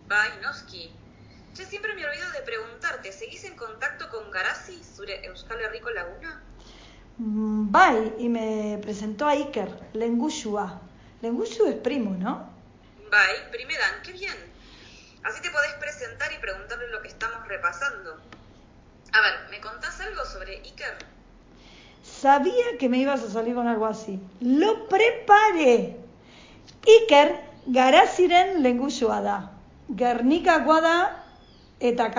Bai, 0.07 0.29
noski. 0.41 0.89
Che, 1.53 1.65
siempre 1.65 1.93
me 1.95 2.05
olvido 2.05 2.31
de 2.31 2.41
preguntarte, 2.41 3.11
¿seguís 3.11 3.43
en 3.43 3.55
contacto 3.55 4.07
con 4.09 4.31
Garazi, 4.31 4.81
zure 4.83 5.25
Euskal 5.25 5.59
Herriko 5.59 5.89
laguna? 5.89 6.43
Mm, 7.19 7.69
Bai, 7.69 8.15
y 8.17 8.29
me 8.29 8.79
presentó 8.81 9.27
a 9.27 9.31
Iker, 9.31 9.69
Lengushua. 9.91 10.79
Lengushu 11.21 11.65
es 11.67 11.75
primo, 11.75 12.11
¿no? 12.11 12.49
Bai, 13.11 13.51
primeran, 13.51 14.01
qué 14.05 14.13
bien. 14.13 14.37
Así 15.23 15.41
te 15.41 15.49
podés 15.49 15.73
presentar 15.81 16.31
y 16.31 16.37
preguntarle 16.39 16.87
lo 16.91 17.01
que 17.01 17.09
estamos 17.09 17.45
repasando. 17.45 18.15
A 19.11 19.21
ver, 19.21 19.49
¿me 19.51 19.59
contás 19.59 19.99
algo 19.99 20.23
sobre 20.23 20.59
Iker? 20.59 20.95
Sabía 22.01 22.77
que 22.79 22.87
me 22.87 22.99
ibas 22.99 23.21
a 23.21 23.29
salir 23.29 23.53
con 23.53 23.67
algo 23.67 23.85
así. 23.85 24.21
¡Lo 24.39 24.87
preparé! 24.87 25.97
Iker, 26.87 27.35
garaziren 27.65 28.63
lengushua 28.63 29.19
da. 29.19 29.51
Gernikakoa 29.93 30.79
da 30.79 31.25
eta. 31.81 32.11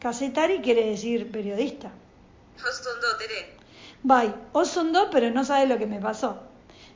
Kazetari 0.00 0.60
quiere 0.62 0.90
decir 0.90 1.30
periodista. 1.30 1.92
Osto 2.64 2.90
ondo, 2.94 3.16
Tere. 3.18 3.56
Bai, 4.02 4.34
oso 4.52 4.80
ondo, 4.80 5.10
pero 5.10 5.30
no 5.30 5.44
sabe 5.44 5.66
lo 5.66 5.78
que 5.78 5.86
me 5.86 6.00
pasó. 6.00 6.38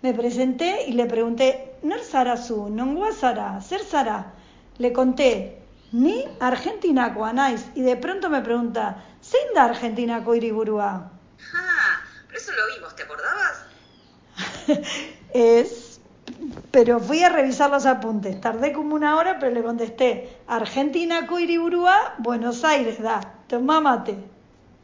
Me 0.02 0.14
presenté 0.14 0.84
y 0.88 0.92
le 0.92 1.06
pregunté, 1.06 1.74
¿Ner 1.82 2.00
zara 2.00 2.36
zu? 2.36 2.68
¿Nongoa 2.68 3.12
zara? 3.12 3.60
¿Zer 3.60 3.82
zara? 3.84 4.32
Le 4.78 4.92
conté, 4.92 5.60
ni 5.92 6.24
argentinakoa 6.40 7.32
naiz. 7.32 7.66
Y 7.74 7.82
de 7.82 7.96
pronto 7.96 8.30
me 8.30 8.40
pregunta, 8.40 9.04
¿zein 9.22 9.54
da 9.54 9.64
argentinako 9.64 10.34
hiriburua? 10.34 11.10
Ah, 11.54 12.00
pero 12.26 12.38
eso 12.38 12.52
lo 12.52 12.74
vimos, 12.74 12.96
¿te 12.96 13.02
acordabas? 13.02 13.64
es, 15.34 16.00
pero 16.70 17.00
fui 17.00 17.22
a 17.22 17.28
revisar 17.28 17.70
los 17.70 17.86
apuntes. 17.86 18.40
Tardé 18.40 18.72
como 18.72 18.94
una 18.94 19.16
hora, 19.16 19.38
pero 19.38 19.52
le 19.52 19.62
contesté, 19.62 20.38
Argentinako 20.46 21.38
hiriburua, 21.38 22.14
Buenos 22.18 22.64
Aires 22.64 23.02
da. 23.02 23.20
Toma 23.48 23.80
mate. 23.80 24.16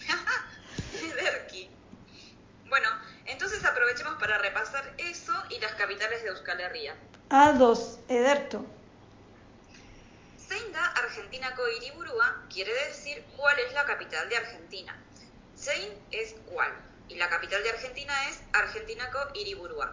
Entonces 3.36 3.62
aprovechemos 3.66 4.14
para 4.14 4.38
repasar 4.38 4.94
eso 4.96 5.34
y 5.50 5.60
las 5.60 5.74
capitales 5.74 6.22
de 6.22 6.30
Euskal 6.30 6.58
Herria. 6.58 6.96
A2, 7.28 7.98
Ederto. 8.08 8.64
Zein 10.48 10.72
da 10.72 10.86
Argentinako 10.86 11.68
hiriburua 11.68 12.44
quiere 12.48 12.72
decir 12.86 13.22
cuál 13.36 13.58
es 13.58 13.74
la 13.74 13.84
capital 13.84 14.26
de 14.30 14.38
Argentina. 14.38 14.98
Zein 15.54 15.92
es 16.12 16.34
cuál 16.46 16.72
y 17.10 17.16
la 17.16 17.28
capital 17.28 17.62
de 17.62 17.68
Argentina 17.68 18.14
es 18.30 18.40
Argentinako 18.54 19.18
hiriburua. 19.34 19.92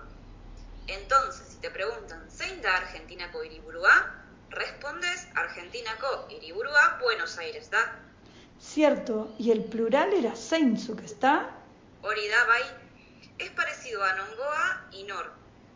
Entonces, 0.88 1.46
si 1.50 1.58
te 1.58 1.70
preguntan 1.70 2.32
Zein 2.32 2.62
da 2.62 2.78
Argentinako 2.78 3.44
hiriburua, 3.44 4.24
respondes 4.52 5.28
Argentinako 5.36 6.28
hiriburua 6.30 6.98
Buenos 7.02 7.38
Aires 7.40 7.70
da. 7.70 8.00
Cierto, 8.62 9.36
y 9.38 9.52
el 9.52 9.66
plural 9.66 10.14
era 10.14 10.34
zeintzuk, 10.34 11.02
¿está? 11.02 11.50
Hori 12.04 12.28
da 12.30 12.46
bai, 12.46 12.83
es 13.38 13.50
parecido 13.52 14.04
a 14.04 14.14
Nongoa 14.14 14.88
y 14.92 15.04
Nor. 15.04 15.32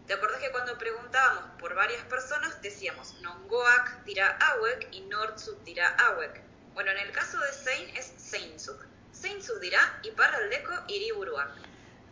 ¿Te 0.07 0.13
acordás 0.13 0.39
que 0.39 0.51
cuando 0.51 0.77
preguntábamos 0.77 1.43
por 1.59 1.75
varias 1.75 2.03
personas 2.05 2.61
decíamos 2.61 3.15
Nongoak 3.21 4.05
dirá 4.05 4.37
hauek 4.39 4.87
y 4.91 5.01
Nortzuk 5.01 5.61
dirá 5.63 5.95
hauek? 5.99 6.41
Bueno, 6.73 6.91
en 6.91 6.99
el 6.99 7.11
caso 7.11 7.37
de 7.39 7.51
Zein 7.51 7.89
es 7.97 8.13
zeintzuk. 8.17 8.85
Zeintzuk 9.13 9.59
dira 9.59 9.79
iparraldeko 10.03 10.71
hiriburuak. 10.87 11.49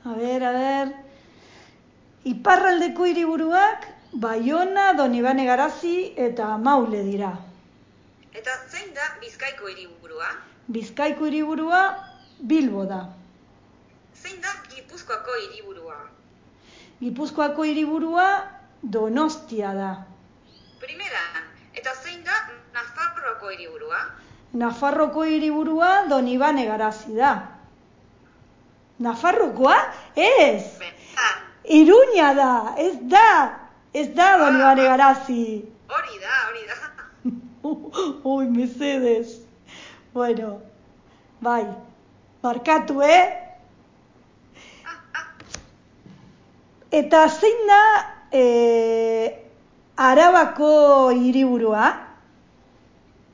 A 0.03 0.13
ver, 0.13 0.43
a 0.43 0.51
ver. 0.51 0.95
Iparraldeko 2.25 3.05
hiriburuak 3.05 3.87
Baiona, 4.11 4.93
Donibane 4.93 5.45
Garazi 5.45 6.13
eta 6.17 6.57
Maule 6.57 7.03
dira. 7.03 7.31
Eta 8.33 8.51
zein 8.69 8.93
da 8.93 9.07
Bizkaiko 9.21 9.69
hiriburua? 9.69 10.27
Bizkaiko 10.67 11.27
hiriburua 11.27 11.81
Bilbo 12.39 12.85
da. 12.85 13.01
Zein 14.25 14.41
da 14.41 14.51
Gipuzkoako 14.75 15.33
hiriburua? 15.41 15.95
Gipuzkoako 16.99 17.63
hiriburua 17.63 18.23
Donostia 18.81 19.73
da. 19.77 19.89
Primera, 20.81 21.21
eta 21.77 21.93
zein 21.93 22.23
da 22.25 22.39
Nafarroako 22.73 23.51
hiriburua? 23.53 23.99
Nafarroko 24.53 25.27
hiriburua 25.29 25.91
Donibane 26.09 26.65
Garazi 26.65 27.13
da. 27.19 27.35
Nafarrokoa? 28.99 29.77
Ez! 30.15 30.73
Benta, 30.81 31.29
Iruña 31.69 32.33
da, 32.33 32.49
ez 32.81 32.97
da, 33.13 33.29
ez 33.93 34.07
da 34.15 34.31
Donibane 34.41 34.89
Garazi. 34.89 35.45
hori 35.99 36.19
da, 36.25 36.41
hori 36.49 36.65
da. 36.73 36.75
Uy, 38.33 38.45
Mercedes. 38.49 39.39
Bueno, 40.13 40.61
bai, 41.41 41.65
barkatu, 42.41 43.01
eh? 43.03 43.44
Eta 46.91 47.29
zein 47.29 47.67
da 47.67 47.81
eh, 48.31 49.49
Arabako 49.97 51.11
hiriburua? 51.11 51.85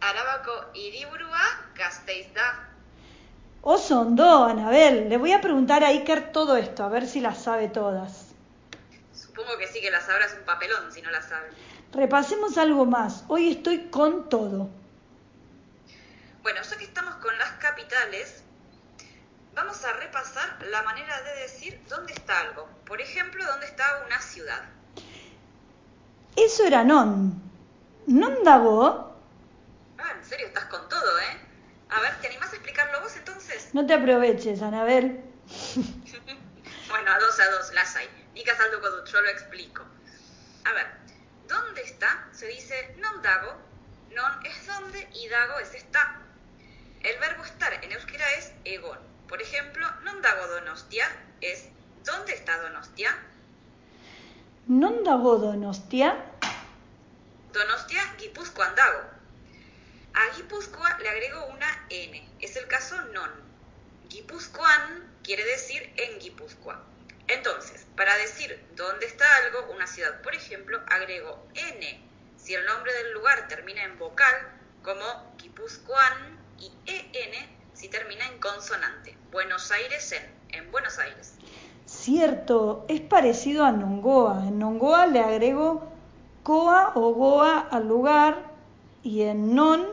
Arabako 0.01 0.53
hiriburua 0.73 1.45
Gasteiz 1.75 2.33
da. 2.33 2.67
Oso 3.61 4.01
ondo, 4.01 4.45
Anabel. 4.45 5.09
Le 5.09 5.17
voy 5.17 5.31
a 5.33 5.41
preguntar 5.41 5.83
a 5.83 5.89
Iker 5.89 6.31
todo 6.31 6.57
esto, 6.57 6.83
a 6.83 6.89
ver 6.89 7.07
si 7.07 7.19
las 7.19 7.43
sabe 7.43 7.67
todas. 7.67 8.27
Supongo 9.13 9.57
que 9.57 9.67
sí 9.67 9.81
que 9.81 9.91
la 9.91 10.01
sabrás 10.01 10.35
un 10.37 10.45
papelón 10.45 10.91
si 10.91 11.01
no 11.01 11.11
la 11.11 11.21
sabes. 11.21 11.53
Repasemos 11.93 12.57
algo 12.57 12.85
más. 12.85 13.23
Hoy 13.27 13.51
estoy 13.51 13.89
con 13.89 14.29
todo. 14.29 14.69
Bueno, 16.41 16.61
ya 16.63 16.77
que 16.77 16.85
estamos 16.85 17.15
con 17.15 17.37
las 17.37 17.51
capitales, 17.53 18.43
vamos 19.53 19.83
a 19.83 19.93
repasar 19.93 20.61
la 20.67 20.81
manera 20.83 21.21
de 21.21 21.41
decir 21.41 21.81
dónde 21.87 22.13
está 22.13 22.39
algo. 22.39 22.67
Por 22.85 23.01
ejemplo, 23.01 23.45
dónde 23.45 23.65
está 23.65 24.03
una 24.05 24.19
ciudad. 24.19 24.61
Eso 26.35 26.63
era 26.65 26.83
non. 26.83 27.35
Non 28.07 28.43
dago? 28.43 29.13
Ah, 29.99 30.11
en 30.17 30.25
serio, 30.25 30.47
estás 30.47 30.65
con 30.65 30.87
todo, 30.89 31.19
¿eh? 31.19 31.37
A 31.89 31.99
ver, 31.99 32.15
¿te 32.21 32.27
animás 32.27 32.51
a 32.53 32.55
explicarlo 32.55 33.01
vos 33.01 33.15
entonces? 33.17 33.69
No 33.73 33.85
te 33.85 33.93
aproveches, 33.93 34.61
Anabel. 34.61 35.21
Bueno, 36.91 37.09
a 37.09 37.19
dos 37.19 37.39
a 37.39 37.49
dos, 37.51 37.71
las 37.73 37.95
hay. 37.95 38.09
Nika 38.33 38.53
saldo 38.53 39.05
yo 39.05 39.21
lo 39.21 39.29
explico. 39.29 39.81
A 40.65 40.73
ver, 40.73 40.87
¿dónde 41.47 41.81
está? 41.83 42.27
Se 42.33 42.47
dice 42.47 42.95
non 42.99 43.21
dago. 43.23 43.55
Non 44.11 44.43
es 44.43 44.67
donde 44.67 45.07
y 45.15 45.29
dago 45.29 45.57
es 45.59 45.73
está. 45.73 46.19
El 47.01 47.17
verbo 47.19 47.45
estar 47.45 47.71
en 47.81 47.91
euskera 47.93 48.25
es 48.37 48.51
egon. 48.65 48.99
Por 49.31 49.41
ejemplo, 49.41 49.87
non 50.03 50.19
dago 50.19 50.43
donostia 50.51 51.07
es 51.39 51.71
¿dónde 52.03 52.35
está 52.35 52.59
Donostia? 52.59 53.15
Non 54.67 55.07
dago 55.07 55.39
Donostia? 55.39 56.19
Donostia 57.55 58.03
dago. 58.75 59.03
A 60.19 60.35
Gipuzkoa 60.35 60.99
le 60.99 61.07
agrego 61.07 61.47
una 61.47 61.71
N. 61.87 62.11
Es 62.43 62.59
el 62.59 62.67
caso 62.67 62.99
non. 63.15 63.31
Gipuzkoan 64.11 65.07
quiere 65.23 65.45
decir 65.45 65.79
en 65.95 66.19
Guipúzcoa. 66.19 66.83
Entonces, 67.31 67.87
para 67.95 68.11
decir 68.17 68.59
dónde 68.75 69.05
está 69.05 69.23
algo, 69.47 69.71
una 69.71 69.87
ciudad, 69.87 70.19
por 70.23 70.35
ejemplo, 70.35 70.83
agrego 70.87 71.47
N. 71.55 71.81
Si 72.35 72.53
el 72.53 72.65
nombre 72.65 72.91
del 72.91 73.13
lugar 73.13 73.47
termina 73.47 73.85
en 73.85 73.97
vocal, 73.97 74.35
como 74.83 75.35
Guipuzcoan, 75.37 76.37
y 76.59 76.69
EN 76.85 77.60
si 77.81 77.89
termina 77.89 78.27
en 78.27 78.37
consonante. 78.37 79.17
Buenos 79.31 79.71
Aires 79.71 80.11
en, 80.11 80.23
en 80.49 80.71
Buenos 80.71 80.99
Aires. 80.99 81.33
Cierto, 81.87 82.85
es 82.87 83.01
parecido 83.01 83.65
a 83.65 83.71
Nongoa. 83.71 84.45
En 84.47 84.59
Nongoa 84.59 85.07
le 85.07 85.19
agrego 85.19 85.91
coa 86.43 86.91
o 86.93 87.11
goa 87.15 87.57
al 87.71 87.87
lugar 87.87 88.37
y 89.01 89.23
en 89.23 89.55
non 89.55 89.87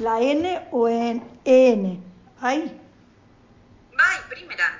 la 0.00 0.22
N 0.22 0.68
o 0.72 0.88
en 0.88 1.20
EN. 1.44 2.02
Ahí. 2.40 2.80
Bai, 3.92 4.16
primeran. 4.30 4.72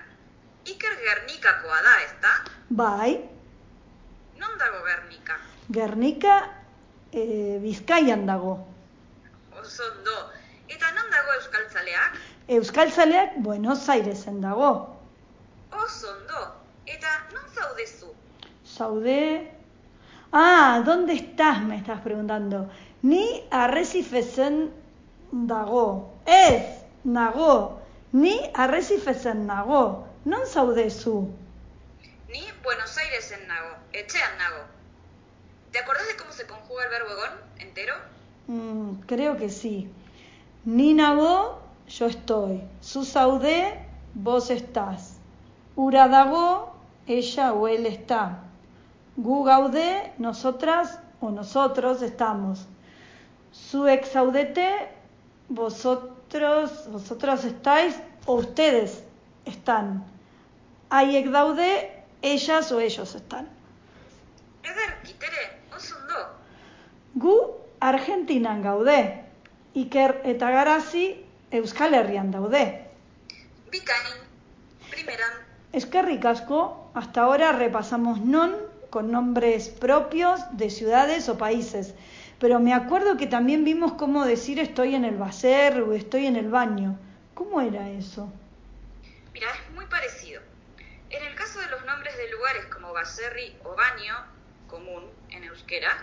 Iker 0.64 0.96
Gernikakoa 1.04 1.82
da, 1.82 2.02
ezta? 2.02 2.32
Bai, 2.70 3.28
Non 4.40 4.56
dago 4.56 4.80
Gernika? 4.88 5.36
Gernika 5.68 6.64
eh, 7.12 7.60
Bizkaian 7.60 8.24
dago. 8.24 8.64
Oso 9.52 9.84
ondo. 9.84 10.32
Eta 10.64 10.90
non 10.96 11.12
dago 11.12 11.28
Euskaltzaleak? 11.36 12.33
Euskaltzaleak 12.46 13.36
Buenos 13.38 13.88
Airesen 13.88 14.40
dago. 14.42 14.96
Oso 15.72 16.12
ondo. 16.12 16.40
Eta 16.84 17.08
non 17.32 17.48
zaudezu? 17.48 18.12
Saude. 18.64 19.48
Ah, 20.30 20.82
¿dónde 20.84 21.14
estás? 21.14 21.62
Me 21.62 21.76
estás 21.76 22.00
preguntando. 22.02 22.68
Ni 23.00 23.48
arrecifesen 23.50 24.70
dago. 25.32 26.12
Ez, 26.26 26.84
nago. 27.04 27.80
Ni 28.12 28.36
arrecifesen 28.52 29.46
nago. 29.46 30.04
Non 30.24 30.44
zaudezu. 30.44 31.32
Ni 32.28 32.44
Buenos 32.62 32.92
Airesen 32.98 33.48
nago, 33.48 33.72
etxean 33.92 34.36
nago. 34.36 34.68
¿Te 35.72 35.78
acordás 35.78 36.06
de 36.08 36.16
cómo 36.16 36.32
se 36.32 36.46
conjuga 36.46 36.84
el 36.84 36.90
verbo 36.90 37.08
egon 37.08 37.40
entero? 37.58 37.94
Mm, 38.48 39.00
creo 39.06 39.38
que 39.38 39.48
sí. 39.48 39.88
Ni 40.64 40.92
nago, 40.92 41.63
yo 41.88 42.06
estoy. 42.06 42.62
Zu 42.82 43.04
zaude, 43.04 43.78
vos 44.14 44.50
estás. 44.50 45.16
Ura 45.76 46.08
dago, 46.08 46.74
ella 47.06 47.52
o 47.52 47.68
él 47.68 47.86
está. 47.86 48.40
Gu 49.16 49.44
gaude, 49.44 50.12
nosotras 50.18 50.98
o 51.20 51.30
nosotros 51.30 52.02
estamos. 52.02 52.66
Zuek 53.52 54.04
zaudete, 54.06 54.88
vosotros, 55.48 56.90
vosotros 56.90 57.44
estáis 57.44 57.96
o 58.26 58.34
ustedes 58.34 59.04
están. 59.44 60.04
Haiek 60.90 61.30
daude, 61.30 62.04
ellas 62.22 62.72
o 62.72 62.80
ellos 62.80 63.14
están. 63.14 63.48
Gu 67.14 67.54
Argentinan 67.80 68.62
gaude. 68.62 69.24
Iker 69.74 70.22
eta 70.24 70.50
Garazi 70.50 71.23
Euskal 71.54 71.94
Herrian 71.94 72.32
daude. 72.32 72.82
Bikain, 73.70 74.18
primeran. 74.90 75.30
Es 75.72 75.86
que 75.86 76.02
ricasco, 76.02 76.90
hasta 76.94 77.22
ahora 77.22 77.52
repasamos 77.54 78.18
non 78.18 78.58
con 78.90 79.14
nombres 79.14 79.70
propios 79.70 80.42
de 80.58 80.66
ciudades 80.66 81.30
o 81.30 81.38
países, 81.38 81.94
pero 82.42 82.58
me 82.58 82.74
acuerdo 82.74 83.14
que 83.14 83.30
también 83.30 83.62
vimos 83.62 83.94
cómo 83.94 84.26
decir 84.26 84.58
estoy 84.58 84.98
en 84.98 85.06
el 85.06 85.14
bacer 85.14 85.78
o 85.78 85.94
estoy 85.94 86.26
en 86.26 86.34
el 86.34 86.50
baño. 86.50 86.98
¿Cómo 87.38 87.62
era 87.62 87.86
eso? 87.86 88.26
Mira, 89.30 89.46
es 89.54 89.70
muy 89.78 89.86
parecido. 89.86 90.42
En 91.10 91.22
el 91.22 91.34
caso 91.38 91.60
de 91.60 91.70
los 91.70 91.86
nombres 91.86 92.16
de 92.18 92.30
lugares 92.34 92.66
como 92.66 92.92
baserri 92.92 93.54
o 93.62 93.76
baño, 93.78 94.26
común 94.66 95.06
en 95.30 95.44
euskera, 95.44 96.02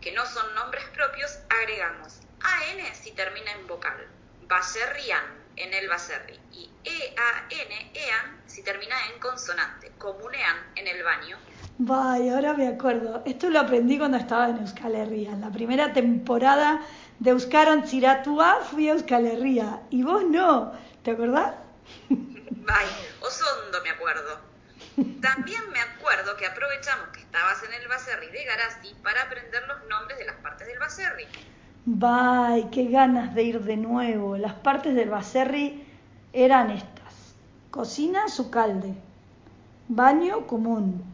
que 0.00 0.12
no 0.12 0.24
son 0.24 0.54
nombres 0.54 0.84
propios, 0.96 1.38
agregamos 1.52 2.20
AN 2.40 2.80
si 2.94 3.12
termina 3.12 3.52
en 3.52 3.66
vocal, 3.66 3.96
baserrian 4.48 5.24
en 5.56 5.72
el 5.74 5.88
baserri 5.88 6.38
y 6.52 6.70
EAN, 6.84 7.46
EAN 7.94 8.42
si 8.46 8.62
termina 8.62 8.94
en 9.12 9.20
consonante, 9.20 9.92
comunean 9.98 10.56
en 10.76 10.86
el 10.86 11.02
baño. 11.02 11.36
Vaya, 11.78 12.34
ahora 12.34 12.54
me 12.54 12.68
acuerdo. 12.68 13.22
Esto 13.26 13.50
lo 13.50 13.60
aprendí 13.60 13.98
cuando 13.98 14.16
estaba 14.16 14.48
en 14.48 14.58
Euskal 14.58 14.94
Herria. 14.94 15.32
En 15.32 15.42
la 15.42 15.50
primera 15.50 15.92
temporada 15.92 16.80
de 17.18 17.30
Euskaron 17.30 17.84
Chiratua 17.84 18.62
fui 18.70 18.88
a 18.88 18.92
Euskal 18.92 19.26
Herria. 19.26 19.82
Y 19.90 20.02
vos 20.02 20.24
no. 20.24 20.72
¿Te 21.02 21.10
acordás? 21.10 21.54
Vaya, 22.08 22.96
osondo 23.20 23.82
me 23.82 23.90
acuerdo. 23.90 24.40
También 25.20 25.60
me 25.70 25.80
acuerdo 25.80 26.36
que 26.36 26.46
aprovechamos 26.46 27.08
que 27.08 27.20
estabas 27.20 27.62
en 27.64 27.74
el 27.74 27.86
Baserri 27.88 28.30
de 28.30 28.44
Garasi 28.44 28.94
para 29.02 29.22
aprender 29.22 29.62
los 29.66 29.84
nombres 29.88 30.18
de 30.18 30.24
las 30.24 30.36
partes 30.36 30.66
del 30.66 30.78
Baserri. 30.78 31.26
Vaya, 31.88 32.68
qué 32.68 32.86
ganas 32.86 33.32
de 33.36 33.44
ir 33.44 33.62
de 33.62 33.76
nuevo. 33.76 34.36
Las 34.36 34.54
partes 34.54 34.96
del 34.96 35.08
Baserri 35.08 35.84
eran 36.32 36.72
estas. 36.72 37.34
Cocina, 37.70 38.28
su 38.28 38.50
calde. 38.50 38.92
Baño 39.86 40.48
común. 40.48 41.04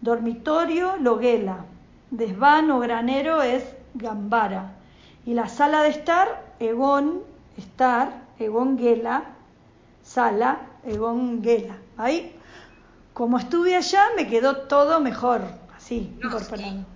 Dormitorio, 0.00 0.96
loguela. 0.98 1.64
Desván 2.12 2.70
o 2.70 2.78
granero 2.78 3.42
es 3.42 3.64
gambara. 3.94 4.76
Y 5.24 5.34
la 5.34 5.48
sala 5.48 5.82
de 5.82 5.88
estar, 5.88 6.54
egón, 6.60 7.22
estar, 7.56 8.22
egón 8.38 8.76
guela, 8.76 9.24
sala, 10.04 10.60
egón 10.84 11.42
guela. 11.42 11.78
Ahí, 11.96 12.32
como 13.12 13.38
estuve 13.38 13.74
allá, 13.74 14.04
me 14.14 14.28
quedó 14.28 14.68
todo 14.68 15.00
mejor, 15.00 15.40
así, 15.76 16.16
incorporado. 16.22 16.95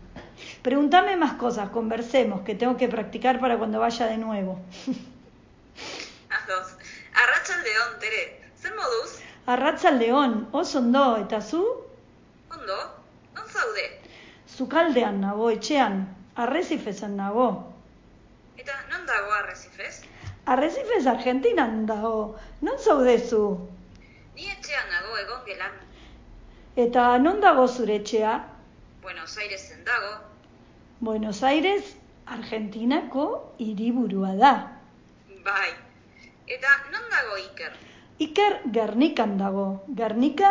Pregúntame 0.62 1.16
más 1.16 1.34
cosas, 1.34 1.70
conversemos, 1.70 2.42
que 2.42 2.54
tengo 2.54 2.76
que 2.76 2.88
practicar 2.88 3.40
para 3.40 3.56
cuando 3.56 3.80
vaya 3.80 4.06
de 4.06 4.18
nuevo. 4.18 4.60
Ados. 6.28 6.74
Arratsaldeon, 7.14 7.98
Tere. 7.98 8.40
Zer 8.60 8.74
moduz? 8.74 9.20
Arratsaldeon, 9.46 10.48
oso 10.52 10.78
ondo, 10.78 11.16
eta 11.16 11.40
zu? 11.40 11.64
Ondo? 12.50 12.76
Non 13.34 13.48
zaude? 13.48 14.00
Sukaldean 14.46 15.20
nago, 15.24 15.48
etxean, 15.50 16.04
arrezifezen 16.36 17.16
nago. 17.16 17.72
Eta 18.60 18.76
non 18.92 19.06
dago 19.08 19.32
arrezifez? 19.32 20.04
Arrezifez 20.44 21.06
Argentinan 21.06 21.86
dago, 21.86 22.36
non 22.60 22.76
zaudezu? 22.76 23.56
Ni 24.36 24.44
etxean 24.52 24.92
nago 24.92 25.16
egon 25.24 25.40
gelan. 25.48 25.72
Eta 26.76 27.16
non 27.18 27.40
dago 27.40 27.64
zure 27.66 27.96
etxea? 28.04 28.36
Buenos 29.00 29.38
Airesen 29.38 29.84
dago. 29.88 30.29
Buenos 31.00 31.42
Aires, 31.42 31.96
Argentinako 32.26 33.54
hiriburua 33.56 34.34
da. 34.36 34.76
Bai. 35.40 35.70
Eta 36.44 36.72
non 36.92 37.06
dago 37.08 37.38
Iker? 37.40 37.72
Iker 38.20 38.58
Gernikan 38.68 39.38
dago, 39.40 39.80
Gernika 39.96 40.50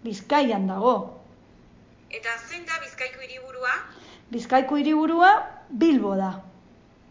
Bizkaian 0.00 0.64
dago. 0.72 0.94
Eta 2.08 2.32
zein 2.48 2.64
da 2.64 2.80
Bizkaiko 2.80 3.20
hiriburua? 3.20 3.74
Bizkaiko 4.32 4.80
hiriburua 4.80 5.34
Bilbo 5.68 6.16
da. 6.16 6.32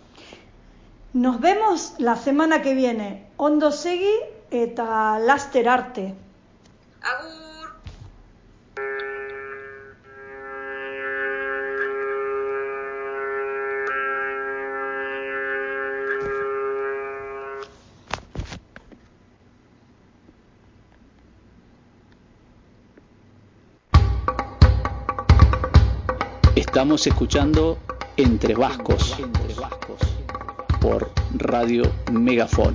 Nos 1.13 1.41
vemos 1.41 1.95
la 1.99 2.15
semana 2.15 2.63
que 2.63 2.73
viene. 2.75 3.27
Ondo 3.37 3.73
segi 3.73 4.15
eta 4.51 5.19
laster 5.19 5.69
arte. 5.69 6.15
Agur. 7.03 7.41
Estamos 26.55 27.05
escuchando 27.09 27.79
Entre 28.17 28.55
Vascos 28.55 29.17
por 30.91 31.09
Radio 31.37 31.85
Megafon. 32.11 32.75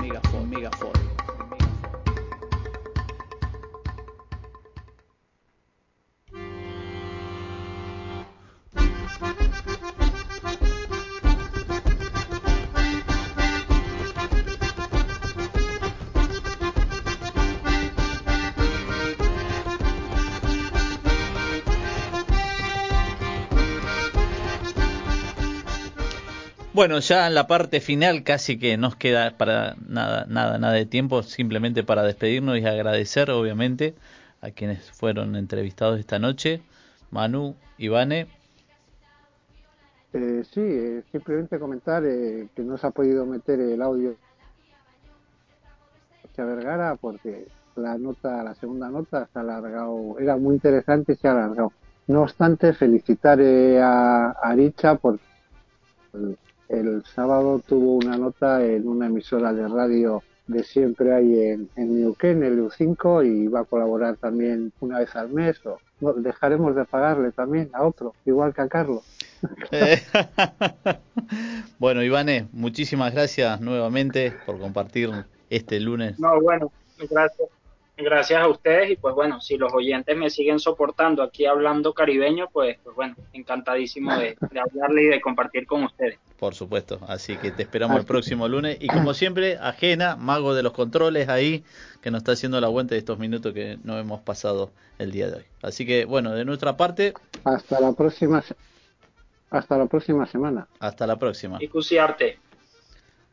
Bueno, 26.75 26.99
ya 26.99 27.25
en 27.25 27.35
la 27.35 27.47
parte 27.47 27.79
final 27.79 28.23
casi 28.23 28.59
que 28.59 28.75
nos 28.75 28.97
queda 28.97 29.37
para 29.37 29.77
nada, 29.87 30.25
nada, 30.27 30.57
nada 30.57 30.73
de 30.73 30.85
tiempo, 30.85 31.23
simplemente 31.23 31.85
para 31.85 32.03
despedirnos 32.03 32.59
y 32.59 32.65
agradecer, 32.65 33.31
obviamente, 33.31 33.95
a 34.41 34.51
quienes 34.51 34.91
fueron 34.91 35.37
entrevistados 35.37 36.01
esta 36.01 36.19
noche, 36.19 36.61
Manu, 37.11 37.55
Ivane. 37.77 38.27
Eh, 40.11 40.43
sí, 40.51 40.59
eh, 40.59 41.03
simplemente 41.13 41.59
comentar 41.59 42.03
eh, 42.05 42.49
que 42.53 42.61
no 42.63 42.77
se 42.77 42.87
ha 42.87 42.91
podido 42.91 43.25
meter 43.25 43.57
el 43.61 43.81
audio 43.81 44.17
de 46.35 46.43
Vergara 46.43 46.97
porque 46.97 47.47
la 47.77 47.97
nota, 47.97 48.43
la 48.43 48.53
segunda 48.53 48.89
nota 48.89 49.29
se 49.31 49.39
ha 49.39 49.43
alargado, 49.43 50.19
era 50.19 50.35
muy 50.35 50.55
interesante 50.55 51.13
y 51.13 51.15
se 51.15 51.29
ha 51.29 51.31
alargado. 51.31 51.71
No 52.07 52.23
obstante, 52.23 52.73
felicitar 52.73 53.39
eh, 53.39 53.79
a, 53.81 54.31
a 54.31 54.49
Aricha 54.49 54.95
por 54.95 55.19
el, 56.13 56.37
el 56.69 57.03
sábado 57.05 57.61
tuvo 57.65 57.95
una 57.95 58.17
nota 58.17 58.63
en 58.65 58.87
una 58.87 59.07
emisora 59.07 59.53
de 59.53 59.67
radio 59.67 60.23
de 60.47 60.63
siempre 60.63 61.13
hay 61.13 61.39
en, 61.41 61.69
en 61.75 62.01
Neuquén, 62.01 62.43
el 62.43 62.59
U5, 62.59 63.25
y 63.25 63.47
va 63.47 63.61
a 63.61 63.65
colaborar 63.65 64.17
también 64.17 64.71
una 64.79 64.99
vez 64.99 65.15
al 65.15 65.29
mes. 65.29 65.65
O, 65.65 65.79
no, 65.99 66.13
dejaremos 66.13 66.75
de 66.75 66.85
pagarle 66.85 67.31
también 67.31 67.69
a 67.73 67.83
otro, 67.83 68.13
igual 68.25 68.53
que 68.53 68.61
a 68.61 68.67
Carlos. 68.67 69.03
Eh, 69.71 70.01
bueno, 71.79 72.03
Ivane, 72.03 72.47
muchísimas 72.51 73.13
gracias 73.13 73.59
nuevamente 73.61 74.33
por 74.45 74.59
compartir 74.59 75.09
este 75.49 75.79
lunes. 75.79 76.19
No, 76.19 76.39
bueno, 76.41 76.71
gracias. 77.09 77.49
Gracias 77.97 78.41
a 78.41 78.47
ustedes 78.49 78.91
y 78.91 78.95
pues 78.97 79.15
bueno, 79.15 79.39
si 79.39 79.57
los 79.57 79.73
oyentes 79.73 80.17
me 80.17 80.29
siguen 80.29 80.59
soportando 80.59 81.23
aquí 81.23 81.45
hablando 81.45 81.93
caribeño, 81.93 82.49
pues, 82.51 82.77
pues 82.83 82.93
bueno, 82.95 83.15
encantadísimo 83.31 84.13
de, 84.17 84.35
de 84.51 84.59
hablarle 84.59 85.03
y 85.03 85.07
de 85.07 85.21
compartir 85.21 85.65
con 85.65 85.85
ustedes. 85.85 86.19
Por 86.37 86.55
supuesto, 86.55 86.99
así 87.07 87.37
que 87.37 87.51
te 87.51 87.63
esperamos 87.63 87.97
el 87.97 88.05
próximo 88.05 88.49
lunes 88.49 88.77
y 88.81 88.87
como 88.87 89.13
siempre, 89.13 89.57
ajena, 89.57 90.17
mago 90.17 90.53
de 90.53 90.63
los 90.63 90.73
controles 90.73 91.29
ahí, 91.29 91.63
que 92.01 92.11
nos 92.11 92.19
está 92.19 92.33
haciendo 92.33 92.59
la 92.59 92.67
vuelta 92.67 92.95
de 92.95 92.99
estos 92.99 93.17
minutos 93.17 93.53
que 93.53 93.77
no 93.83 93.97
hemos 93.97 94.19
pasado 94.19 94.71
el 94.99 95.11
día 95.11 95.29
de 95.29 95.37
hoy. 95.37 95.45
Así 95.61 95.85
que 95.85 96.03
bueno, 96.03 96.31
de 96.31 96.43
nuestra 96.43 96.75
parte, 96.75 97.13
Hasta 97.45 97.79
la 97.79 97.93
próxima, 97.93 98.43
hasta 99.49 99.77
la 99.77 99.85
próxima 99.85 100.25
semana. 100.25 100.67
Hasta 100.79 101.07
la 101.07 101.17
próxima. 101.17 101.57
Ikusi 101.61 101.97
arte. 101.97 102.39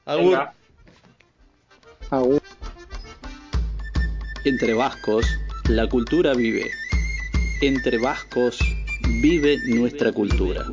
Agur. 0.04 0.24
Venga. 0.24 0.54
Agur. 2.10 2.42
Entre 4.44 4.74
vascos, 4.74 5.24
la 5.68 5.88
cultura 5.88 6.34
vive. 6.34 6.68
Entre 7.60 7.96
vascos, 7.98 8.58
vive 9.20 9.56
nuestra 9.68 10.10
cultura. 10.10 10.66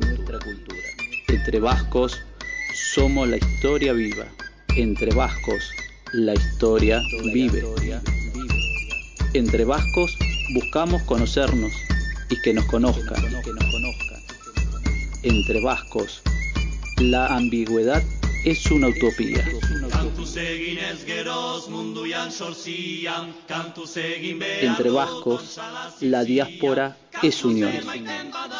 Entre 1.28 1.60
vascos, 1.60 2.20
somos 2.74 3.28
la 3.28 3.36
historia 3.36 3.92
viva. 3.92 4.26
Entre 4.74 5.14
vascos, 5.14 5.70
la 6.12 6.34
historia 6.34 7.00
vive. 7.32 7.62
Entre 9.34 9.64
vascos, 9.64 10.18
buscamos 10.52 11.00
conocernos 11.04 11.72
y 12.28 12.40
que 12.42 12.52
nos 12.52 12.64
conozcan. 12.64 13.22
Entre 15.22 15.62
vascos, 15.62 16.22
la 16.98 17.28
ambigüedad 17.28 18.02
es 18.44 18.68
una 18.72 18.88
utopía. 18.88 19.44
Entre 24.60 24.90
vascos, 24.90 25.60
la 26.00 26.24
diáspora 26.24 26.96
es 27.22 27.44
unión. 27.44 27.72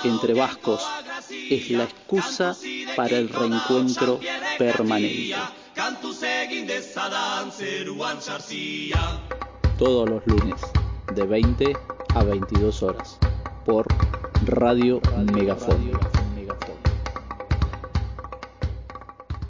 Entre 0.03 0.35
vascos, 0.35 0.85
es 1.31 1.71
la 1.71 1.85
excusa 1.85 2.57
para 2.97 3.19
el 3.19 3.29
reencuentro 3.29 4.19
permanente. 4.59 5.35
Todos 9.79 10.11
los 10.11 10.27
lunes, 10.27 10.61
de 11.15 11.25
20 11.25 11.73
a 12.15 12.25
22 12.25 12.83
horas, 12.83 13.19
por 13.65 13.87
Radio 14.47 15.01
Megafon. 15.33 16.20